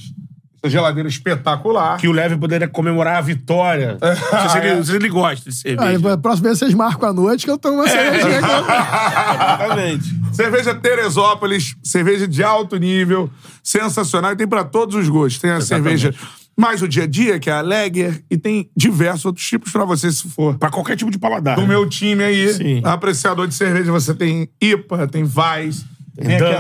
essa 0.63 0.71
geladeira 0.71 1.09
espetacular. 1.09 1.99
Que 1.99 2.09
o 2.09 2.13
Leve 2.13 2.37
poderia 2.37 2.69
comemorar 2.69 3.17
a 3.17 3.21
vitória. 3.21 3.97
Não 4.33 4.49
sei 4.51 4.61
se 4.61 4.67
ele, 4.67 4.85
se 4.85 4.97
ele 4.97 5.09
gosta 5.09 5.49
de 5.49 5.57
cerveja. 5.57 6.09
Ah, 6.09 6.13
a 6.13 6.19
próxima 6.19 6.49
vez 6.49 6.59
vocês 6.59 6.75
marcam 6.75 7.09
a 7.09 7.13
noite 7.13 7.45
que 7.45 7.51
eu 7.51 7.59
tomo 7.59 7.77
uma 7.77 7.89
cervejinha. 7.89 8.39
Exatamente. 8.39 10.19
Cerveja 10.33 10.75
Teresópolis, 10.75 11.77
cerveja 11.83 12.27
de 12.27 12.43
alto 12.43 12.77
nível, 12.77 13.31
sensacional. 13.63 14.33
E 14.33 14.37
tem 14.37 14.47
pra 14.47 14.65
todos 14.65 14.97
os 14.97 15.09
gostos. 15.09 15.41
Tem 15.41 15.51
a 15.51 15.59
Exatamente. 15.59 16.01
cerveja 16.01 16.15
mais 16.59 16.83
o 16.83 16.89
dia 16.89 17.05
a 17.05 17.07
dia, 17.07 17.39
que 17.39 17.49
é 17.49 17.53
a 17.53 17.61
Lager, 17.61 18.21
e 18.29 18.37
tem 18.37 18.69
diversos 18.77 19.27
outros 19.27 19.47
tipos 19.47 19.71
pra 19.71 19.85
você, 19.85 20.11
se 20.11 20.29
for. 20.29 20.59
Pra 20.59 20.69
qualquer 20.69 20.97
tipo 20.97 21.09
de 21.09 21.17
paladar. 21.17 21.55
Do 21.55 21.63
né? 21.63 21.69
meu 21.69 21.89
time 21.89 22.25
aí, 22.25 22.53
Sim. 22.53 22.81
apreciador 22.83 23.47
de 23.47 23.55
cerveja, 23.55 23.93
você 23.93 24.13
tem 24.13 24.49
IPA, 24.61 25.07
tem 25.07 25.23
Weiss, 25.23 25.85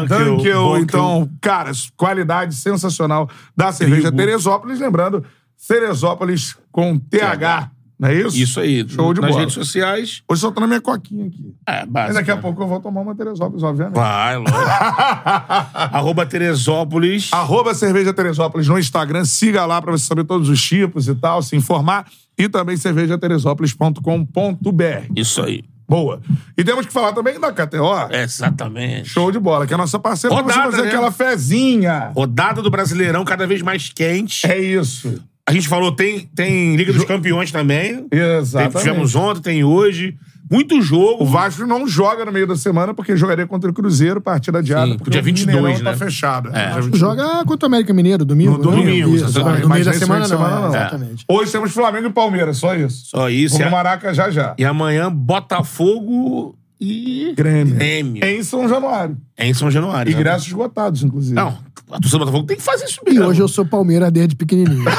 Dunkel. 0.08 0.78
Então, 0.78 1.28
cara, 1.40 1.72
qualidade 1.96 2.54
sensacional 2.54 3.28
da 3.56 3.72
cerveja 3.72 4.02
Trigo. 4.12 4.16
Teresópolis. 4.16 4.78
Lembrando, 4.80 5.24
Teresópolis 5.66 6.56
com 6.70 6.96
TH, 6.98 7.70
não 7.98 8.08
é 8.08 8.14
isso? 8.14 8.36
Isso 8.36 8.60
aí. 8.60 8.88
Show 8.88 9.12
de 9.12 9.20
Nas 9.20 9.30
bola. 9.30 9.40
redes 9.40 9.54
sociais. 9.54 10.22
Hoje 10.28 10.40
só 10.40 10.52
tô 10.52 10.60
na 10.60 10.68
minha 10.68 10.80
coquinha 10.80 11.26
aqui. 11.26 11.52
É, 11.66 11.80
Mas 11.80 11.88
básico. 11.90 12.14
daqui 12.14 12.30
a 12.30 12.36
pouco 12.36 12.62
eu 12.62 12.68
vou 12.68 12.78
tomar 12.80 13.00
uma 13.00 13.16
Teresópolis, 13.16 13.64
obviamente. 13.64 13.96
Vai, 13.96 14.36
lógico. 14.36 14.56
Arroba 15.74 16.24
Teresópolis. 16.24 17.30
Arroba 17.32 17.74
Cerveja 17.74 18.14
Teresópolis 18.14 18.68
no 18.68 18.78
Instagram. 18.78 19.24
Siga 19.24 19.66
lá 19.66 19.82
pra 19.82 19.90
você 19.90 20.06
saber 20.06 20.22
todos 20.24 20.48
os 20.48 20.62
tipos 20.62 21.08
e 21.08 21.14
tal, 21.16 21.42
se 21.42 21.56
informar. 21.56 22.06
E 22.38 22.48
também 22.48 22.76
cervejateresópolis.com.br. 22.76 25.12
Isso 25.16 25.42
aí. 25.42 25.64
Boa. 25.88 26.20
E 26.56 26.62
temos 26.62 26.84
que 26.84 26.92
falar 26.92 27.12
também 27.12 27.40
da 27.40 27.50
KTO. 27.50 28.12
Exatamente. 28.12 29.08
Show 29.08 29.32
de 29.32 29.38
bola, 29.38 29.66
que 29.66 29.72
é 29.72 29.74
a 29.74 29.78
nossa 29.78 29.98
parceira 29.98 30.36
pra 30.36 30.44
você 30.44 30.52
Rodada, 30.52 30.70
fazer 30.70 30.82
né? 30.82 30.88
aquela 30.88 31.10
fezinha. 31.10 32.12
Rodada 32.14 32.60
do 32.60 32.70
Brasileirão 32.70 33.24
cada 33.24 33.46
vez 33.46 33.62
mais 33.62 33.88
quente. 33.88 34.46
É 34.46 34.58
isso. 34.58 35.22
A 35.48 35.52
gente 35.52 35.66
falou, 35.66 35.90
tem, 35.90 36.28
tem 36.34 36.76
Liga 36.76 36.92
dos 36.92 37.04
Campeões 37.04 37.50
também. 37.50 38.06
Tem, 38.08 38.20
Exatamente. 38.20 38.78
tivemos 38.78 39.14
ontem, 39.14 39.40
tem 39.40 39.64
hoje. 39.64 40.14
Muito 40.50 40.80
jogo. 40.80 41.22
O 41.22 41.26
Vasco 41.26 41.66
não 41.66 41.86
joga 41.86 42.24
no 42.24 42.32
meio 42.32 42.46
da 42.46 42.56
semana 42.56 42.94
porque 42.94 43.16
jogaria 43.16 43.46
contra 43.46 43.70
o 43.70 43.74
Cruzeiro, 43.74 44.20
partida 44.20 44.58
adiada. 44.58 44.92
Sim, 44.92 44.96
porque 44.98 45.10
dia 45.10 45.20
o 45.20 45.24
22, 45.24 45.56
Mineirão 45.56 45.84
né? 45.84 45.90
tá 45.92 45.96
fechado. 45.96 46.48
É. 46.56 46.74
22. 46.74 46.98
Joga 46.98 47.44
contra 47.44 47.66
o 47.66 47.68
América 47.68 47.92
Mineiro, 47.92 48.24
domingo. 48.24 48.52
No 48.58 48.70
né? 48.70 48.76
domingo, 48.76 49.14
Isso, 49.14 49.24
exatamente. 49.26 49.62
No 49.62 49.68
meio 49.68 49.84
da 49.84 49.92
semana, 49.92 50.24
semana, 50.26 50.54
não. 50.56 50.68
não. 50.68 50.74
é, 50.74 50.78
Exatamente. 50.80 51.24
Hoje 51.28 51.52
temos 51.52 51.70
Flamengo 51.72 52.06
e 52.08 52.10
Palmeiras, 52.12 52.56
só 52.56 52.74
isso. 52.74 53.06
Só 53.10 53.28
isso. 53.28 53.56
Vamos 53.58 53.66
E, 53.70 53.74
a- 53.74 53.76
Maraca 53.76 54.14
já 54.14 54.30
já. 54.30 54.54
e 54.58 54.64
amanhã, 54.64 55.12
Botafogo 55.12 56.56
e 56.80 57.34
Grêmio. 57.36 57.74
Grêmio. 57.74 58.24
Em 58.24 58.42
São 58.42 58.68
Januário. 58.68 59.16
Em 59.38 59.52
São 59.52 59.70
Januário. 59.70 60.12
Ingressos 60.12 60.46
esgotados, 60.46 61.02
inclusive. 61.02 61.34
Não, 61.34 61.58
a 61.90 61.94
torcida 62.00 62.18
do 62.18 62.24
Botafogo 62.26 62.46
tem 62.46 62.56
que 62.56 62.62
fazer 62.62 62.84
isso 62.84 63.00
E 63.06 63.10
mesmo. 63.10 63.26
hoje 63.26 63.40
eu 63.40 63.48
sou 63.48 63.64
Palmeiras 63.66 64.10
desde 64.12 64.34
pequenininho. 64.36 64.84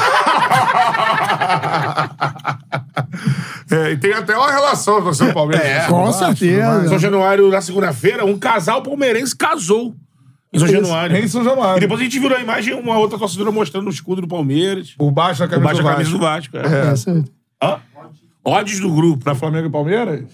É, 3.70 3.92
e 3.92 3.96
tem 3.96 4.12
até 4.12 4.36
uma 4.36 4.50
relação 4.50 5.00
com 5.02 5.10
o 5.10 5.14
seu 5.14 5.32
Palmeiras. 5.32 5.64
É, 5.64 5.86
com 5.86 6.04
Vasco, 6.04 6.24
certeza. 6.24 6.84
Em 6.84 6.88
São 6.88 6.98
Januário, 6.98 7.48
na 7.50 7.60
segunda-feira, 7.60 8.24
um 8.24 8.38
casal 8.38 8.82
palmeirense 8.82 9.34
casou. 9.36 9.94
Em 10.52 10.58
São 10.58 10.66
Januário. 10.66 11.16
Em 11.16 11.28
São 11.28 11.44
Januário. 11.44 11.78
E 11.78 11.80
depois 11.80 12.00
a 12.00 12.02
gente 12.02 12.18
virou 12.18 12.36
a 12.36 12.40
imagem, 12.40 12.74
uma 12.74 12.98
outra 12.98 13.16
torcedora 13.18 13.52
mostrando 13.52 13.86
o 13.86 13.90
escudo 13.90 14.20
do 14.20 14.28
Palmeiras. 14.28 14.90
Por 14.98 15.10
baixo 15.12 15.40
da 15.40 15.48
camisa, 15.48 15.64
baixo 15.64 15.82
do 15.82 15.84
da 15.84 15.92
camisa 15.92 16.18
Vasco. 16.18 16.52
do 16.52 16.58
Vasco. 16.60 16.74
É. 16.74 16.92
Essa 16.92 17.12
aí. 17.12 17.24
Hã? 17.62 17.80
Odds 18.44 18.80
do 18.80 18.92
grupo. 18.92 19.22
Pra 19.22 19.34
Flamengo 19.34 19.68
e 19.68 19.70
Palmeiras? 19.70 20.24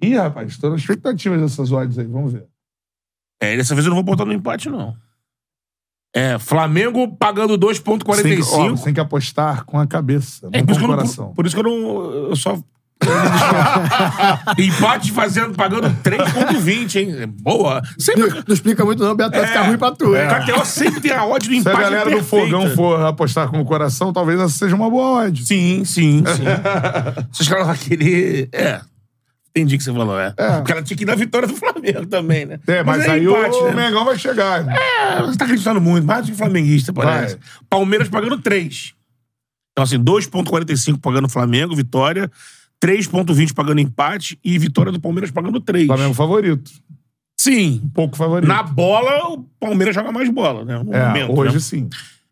Ih, 0.00 0.14
rapaz, 0.14 0.56
tô 0.56 0.70
nas 0.70 0.80
expectativas 0.80 1.40
dessas 1.40 1.72
odds 1.72 1.98
aí. 1.98 2.06
Vamos 2.06 2.32
ver. 2.32 2.44
É, 3.42 3.56
dessa 3.56 3.74
vez 3.74 3.84
eu 3.84 3.90
não 3.90 3.96
vou 3.96 4.04
botar 4.04 4.24
no 4.24 4.32
empate, 4.32 4.70
não. 4.70 4.94
É, 6.14 6.38
Flamengo 6.38 7.06
pagando 7.16 7.56
Você 7.58 8.22
tem, 8.22 8.36
que, 8.36 8.42
ó, 8.42 8.44
2,45. 8.44 8.70
você 8.76 8.84
tem 8.84 8.94
que 8.94 9.00
apostar 9.00 9.64
com 9.64 9.78
a 9.78 9.86
cabeça, 9.86 10.48
É, 10.52 10.58
não 10.58 10.66
com 10.66 10.72
o 10.72 10.74
eu 10.76 10.80
não, 10.80 10.88
coração. 10.88 11.26
por, 11.28 11.34
por 11.36 11.46
isso 11.46 11.54
que 11.54 11.60
eu 11.60 11.64
não. 11.64 12.10
Eu 12.30 12.36
só. 12.36 12.58
empate 14.58 15.10
fazendo, 15.12 15.54
pagando 15.54 15.88
3,20, 16.02 16.96
hein? 16.96 17.26
Boa. 17.40 17.80
Sempre. 17.98 18.28
Não 18.46 18.54
explica 18.54 18.84
muito, 18.84 19.02
não, 19.02 19.14
Beto. 19.14 19.30
Vai 19.36 19.46
ficar 19.46 19.62
ruim 19.62 19.78
pra 19.78 19.90
tu. 19.92 20.14
É. 20.14 20.26
Cartel 20.26 20.64
sempre 20.64 21.00
tem 21.00 21.12
a 21.12 21.24
odd 21.24 21.48
do 21.48 21.54
Se 21.54 21.56
a 21.56 21.60
empate. 21.72 21.80
galera 21.80 22.04
do 22.10 22.16
perfeita. 22.16 22.44
fogão 22.46 22.68
for 22.74 23.00
apostar 23.04 23.48
com 23.48 23.60
o 23.60 23.64
coração, 23.64 24.12
talvez 24.12 24.38
essa 24.40 24.50
seja 24.56 24.76
uma 24.76 24.90
boa 24.90 25.24
odd. 25.26 25.46
Sim, 25.46 25.84
sim, 25.84 26.22
sim. 26.26 26.44
Se 27.32 27.42
os 27.42 27.48
caras 27.48 27.66
vão 27.66 27.76
querer. 27.76 28.48
É. 28.52 28.80
Entendi 29.50 29.74
o 29.74 29.78
que 29.78 29.84
você 29.84 29.92
falou, 29.92 30.18
é. 30.18 30.30
Porque 30.30 30.72
ela 30.72 30.82
tinha 30.82 30.96
que 30.96 31.02
ir 31.02 31.06
na 31.06 31.16
vitória 31.16 31.48
do 31.48 31.56
Flamengo 31.56 32.06
também, 32.06 32.46
né? 32.46 32.60
É, 32.66 32.84
mas, 32.84 33.04
é 33.04 33.10
aí 33.10 33.24
empate, 33.24 33.56
o 33.56 33.64
né? 33.64 33.86
Mengão 33.88 34.04
vai 34.04 34.16
chegar. 34.16 34.64
É, 34.68 35.22
você 35.22 35.36
tá 35.36 35.44
acreditando 35.44 35.80
muito, 35.80 36.06
mais 36.06 36.24
do 36.24 36.30
que 36.30 36.38
flamenguista, 36.38 36.92
parece. 36.92 37.34
Vai. 37.34 37.44
Palmeiras 37.68 38.08
pagando 38.08 38.38
3. 38.38 38.94
Então, 39.72 39.82
assim, 39.82 39.98
2,45 39.98 41.00
pagando 41.00 41.28
Flamengo, 41.28 41.74
vitória. 41.74 42.30
3,20 42.82 43.52
pagando 43.52 43.80
empate. 43.80 44.38
E 44.44 44.56
vitória 44.58 44.92
do 44.92 45.00
Palmeiras 45.00 45.30
pagando 45.30 45.60
3. 45.60 45.86
Flamengo 45.86 46.14
favorito. 46.14 46.70
Sim. 47.38 47.90
Pouco 47.94 48.16
favorito. 48.16 48.48
Na 48.48 48.62
bola, 48.62 49.30
o 49.30 49.44
Palmeiras 49.58 49.94
joga 49.94 50.12
mais 50.12 50.28
bola, 50.28 50.64
né? 50.64 50.82
No 50.82 50.94
é, 50.94 51.06
momento, 51.06 51.38
hoje 51.38 51.54
né? 51.54 51.60
sim. 51.60 51.88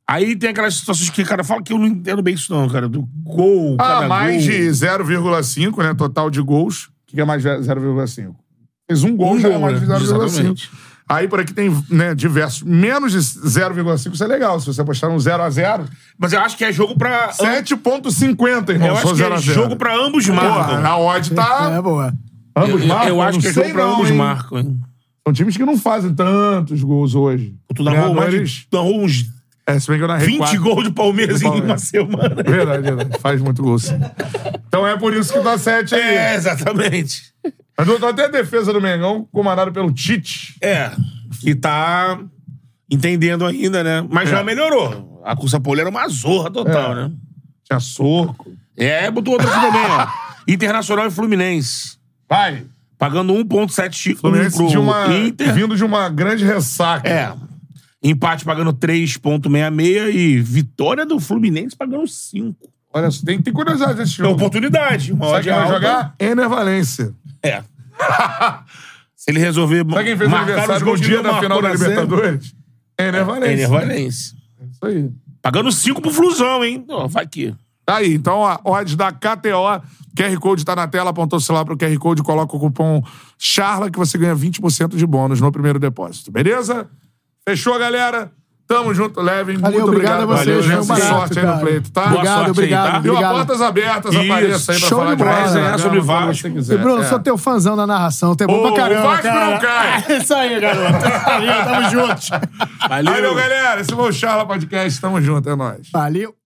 Aí 0.07 0.37
tem 0.37 0.51
aquelas 0.51 0.75
situações 0.75 1.11
que, 1.11 1.23
cara, 1.25 1.45
fala 1.45 1.63
que 1.63 1.73
eu 1.73 1.79
não 1.79 1.87
entendo 1.87 2.23
bem 2.23 2.35
isso, 2.35 2.53
não, 2.53 2.69
cara. 2.69 2.89
Do 2.89 3.03
gol, 3.23 3.77
Ah, 3.79 4.07
mais 4.09 4.47
gol. 4.47 4.53
de 4.53 4.69
0,5, 4.69 5.83
né? 5.83 5.95
Total 5.95 6.31
de 6.31 6.41
gols. 6.41 6.91
O 7.09 7.17
que 7.17 7.21
é 7.21 7.25
mais 7.25 7.43
de 7.43 7.49
0,5? 7.49 8.35
Fez 8.87 9.03
um 9.03 9.17
gol, 9.17 9.35
Um 9.35 9.41
já 9.41 9.49
é 9.49 9.53
gol, 9.53 9.61
mais 9.61 9.81
de 9.81 9.87
né? 9.87 9.97
0,5. 9.97 10.03
Exatamente. 10.03 10.71
Aí 11.09 11.27
por 11.27 11.41
aqui 11.41 11.55
tem 11.55 11.75
né, 11.91 12.15
diversos. 12.15 12.63
Menos 12.63 13.13
de 13.13 13.19
0,5, 13.19 14.13
isso 14.13 14.23
é 14.23 14.27
legal. 14.27 14.61
Se 14.61 14.67
você 14.67 14.83
apostar 14.83 15.09
um 15.11 15.17
0x0, 15.17 15.89
Mas 16.19 16.35
eu 16.35 16.41
acho 16.41 16.57
que 16.57 16.65
é 16.65 16.71
jogo 16.73 16.97
pra. 16.99 17.31
7,50, 17.33 18.71
irmão. 18.71 18.89
Eu 18.89 18.95
acho 18.97 19.15
que 19.15 19.23
é 19.23 19.31
0x0. 19.31 19.41
jogo 19.41 19.77
pra 19.77 19.97
ambos 19.97 20.29
marcam. 20.29 20.81
na 20.81 20.99
odd 20.99 21.31
tá. 21.33 21.71
É, 21.79 21.81
boa. 21.81 22.13
Ambos 22.55 22.83
Eu, 22.83 22.89
marcam? 22.89 23.09
eu 23.09 23.23
acho 23.23 23.39
que 23.39 23.47
é 23.47 23.53
sei 23.53 23.65
jogo 23.65 23.75
pra 23.75 23.85
não, 23.87 23.95
ambos 23.95 24.11
hein? 24.11 24.17
marcam? 24.17 24.77
São 25.27 25.33
times 25.33 25.57
que 25.57 25.65
não 25.65 25.79
fazem 25.79 26.15
tantos 26.15 26.83
gols 26.83 27.15
hoje. 27.15 27.55
Tu 27.75 27.83
narrou, 27.83 28.15
mais 28.15 28.31
de, 28.31 28.67
tu 28.71 28.77
narrou 28.77 29.03
uns 29.03 29.25
É, 29.69 29.79
se 29.79 29.87
bem 29.89 29.99
que 29.99 30.05
eu 30.05 30.09
narrei 30.09 30.27
20 30.27 30.39
quatro. 30.39 30.61
gols 30.63 30.85
de 30.85 30.91
Palmeiras 30.93 31.41
Do 31.41 31.47
em 31.47 31.51
Palmeiras. 31.51 31.71
uma 31.71 31.79
semana. 31.79 32.43
Verdade, 32.43 32.83
verdade. 32.83 33.19
Faz 33.21 33.41
muito 33.43 33.63
gol, 33.63 33.79
sim. 33.79 33.99
Então 34.67 34.87
é 34.87 34.97
por 34.97 35.13
isso 35.15 35.33
que 35.33 35.41
dá 35.41 35.59
7 35.59 35.95
aí. 35.95 36.01
É, 36.01 36.35
exatamente. 36.35 37.23
Mas 37.77 37.87
eu- 37.87 38.09
até 38.09 38.25
a 38.25 38.29
defesa 38.29 38.73
do 38.73 38.81
Mengão, 38.81 39.29
comandado 39.31 39.71
pelo 39.71 39.93
Tite. 39.93 40.57
É, 40.63 40.91
que 41.41 41.55
tá 41.55 42.19
entendendo 42.91 43.45
ainda, 43.45 43.85
né? 43.85 44.07
Mas 44.11 44.31
já 44.31 44.43
melhorou. 44.43 45.21
A 45.25 45.37
Cursa 45.37 45.61
Paulera 45.61 45.89
era 45.89 45.95
uma 45.97 46.09
zorra 46.09 46.51
total, 46.51 46.93
É. 46.93 46.95
né? 46.95 47.13
Tinha 47.65 47.79
soco. 47.79 48.51
É, 48.77 49.11
botou 49.11 49.35
outra 49.35 49.49
aqui 49.51 49.61
também, 49.67 49.83
ó. 49.85 50.07
Internacional 50.49 51.07
e 51.07 51.11
Fluminense. 51.11 51.99
Vai. 52.27 52.65
Pagando 52.97 53.35
1,7 53.35 54.15
Fluminense 54.17 54.57
pro 54.57 54.67
de 54.69 54.79
uma, 54.79 55.07
Inter. 55.15 55.53
vindo 55.53 55.77
de 55.77 55.85
uma 55.85 56.09
grande 56.09 56.45
ressaca. 56.45 57.07
É. 57.09 57.33
Empate 58.09 58.45
pagando 58.45 58.73
3,66 58.73 60.15
e 60.15 60.41
vitória 60.41 61.05
do 61.05 61.19
Fluminense 61.21 61.77
pagando 61.77 62.07
5. 62.07 62.57
Olha 62.93 63.09
tem, 63.25 63.41
tem 63.43 63.53
curiosidade 63.53 63.95
desse 63.99 64.13
É 64.15 64.25
jogo. 64.25 64.35
oportunidade. 64.35 65.13
Uma 65.13 65.29
Sabe 65.31 65.45
quem 65.45 65.53
vai 65.53 65.69
jogar? 65.69 66.15
Ener 66.19 66.49
Valência. 66.49 67.15
É. 67.43 67.63
Se 69.15 69.31
ele 69.31 69.41
resolver 69.41 69.85
Sabe 69.91 70.05
quem 70.05 70.17
fez 70.17 70.31
marcar 70.31 70.45
os 70.45 70.49
aniversário 70.53 70.87
gols 70.87 71.01
que 71.01 71.07
dia 71.07 71.23
da 71.23 71.41
final 71.41 71.61
da? 71.61 71.73
Libertadores? 71.73 72.55
Ener 72.99 73.25
Valência. 73.25 73.53
Ener 73.53 73.69
Valência. 73.69 74.37
Isso 74.71 74.87
aí. 74.87 75.11
Pagando 75.43 75.71
5 75.71 76.01
pro 76.01 76.11
Flusão, 76.11 76.65
hein? 76.65 76.85
Ó, 76.89 77.07
vai 77.07 77.25
aqui. 77.25 77.55
Tá 77.85 77.97
aí, 77.97 78.13
então 78.15 78.45
a 78.45 78.61
odds 78.65 78.97
da 78.97 79.11
KTO, 79.11 79.83
QR 80.17 80.39
Code 80.41 80.65
tá 80.65 80.77
na 80.77 80.87
tela, 80.87 81.11
apontou 81.11 81.39
o 81.39 81.41
celular 81.41 81.65
pro 81.65 81.77
QR 81.77 81.97
Code, 81.99 82.23
coloca 82.23 82.55
o 82.55 82.61
cupom 82.61 83.03
CHARLA 83.39 83.91
que 83.91 83.99
você 83.99 84.19
ganha 84.19 84.37
20% 84.37 84.95
de 84.97 85.07
bônus 85.07 85.41
no 85.41 85.51
primeiro 85.51 85.79
depósito, 85.79 86.31
beleza? 86.31 86.87
Fechou, 87.49 87.79
galera? 87.79 88.31
Tamo 88.67 88.93
junto, 88.93 89.23
levem. 89.23 89.57
Valeu, 89.57 89.79
Muito 89.81 89.93
obrigado 89.95 90.25
obrigado. 90.25 90.39
a 90.41 90.45
vocês, 90.45 90.67
Valeu, 90.67 90.83
gente. 90.83 90.87
barato, 90.89 91.07
sorte 91.09 91.39
aí 91.39 91.47
no 91.47 91.53
cara. 91.53 91.65
pleito, 91.65 91.91
tá? 91.91 92.05
Obrigado, 92.05 92.27
sorte 92.27 92.45
aí, 92.45 92.51
obrigado, 92.51 92.93
tá? 92.93 92.99
Viu? 92.99 93.13
obrigado. 93.13 93.35
Portas 93.35 93.63
abertas, 93.63 94.15
Isso. 94.15 94.23
apareça 94.33 94.73
aí 94.73 94.79
pra 94.79 94.89
Show 94.89 94.99
falar 94.99 95.11
de 95.15 95.17
bola. 95.17 95.31
mais, 95.31 95.45
Resenhar 95.47 95.73
né? 95.73 95.79
sobre 95.79 96.01
Vasco. 96.01 96.35
você 96.35 96.51
quiser. 96.51 96.75
E 96.75 96.77
Bruno, 96.79 97.03
É. 97.03 97.07
sou 97.07 97.19
teu 97.19 97.39
fãzão 97.39 97.77
da 97.79 97.87
narração. 97.87 98.37
É 98.39 98.47
bom 98.47 98.63
pra 98.63 98.77
caramba, 98.77 99.01
o 99.01 99.09
Vasco 99.09 99.23
cara. 99.23 99.51
não 99.53 99.59
cai. 99.59 100.05
É 100.13 100.17
isso 100.19 100.35
aí, 100.35 100.61
garoto. 100.61 100.93
Valeu, 101.25 101.65
tamo 101.65 101.91
juntos. 101.91 102.31
Valeu. 102.87 103.13
Valeu, 103.15 103.35
galera. 103.35 103.81
Esse 103.81 103.95
foi 103.95 104.09
o 104.11 104.13
Charla 104.13 104.45
Podcast. 104.45 105.01
Tamo 105.01 105.23
junto, 105.23 105.49
é 105.49 105.57
nóis. 105.57 105.89
Valeu. 105.91 106.39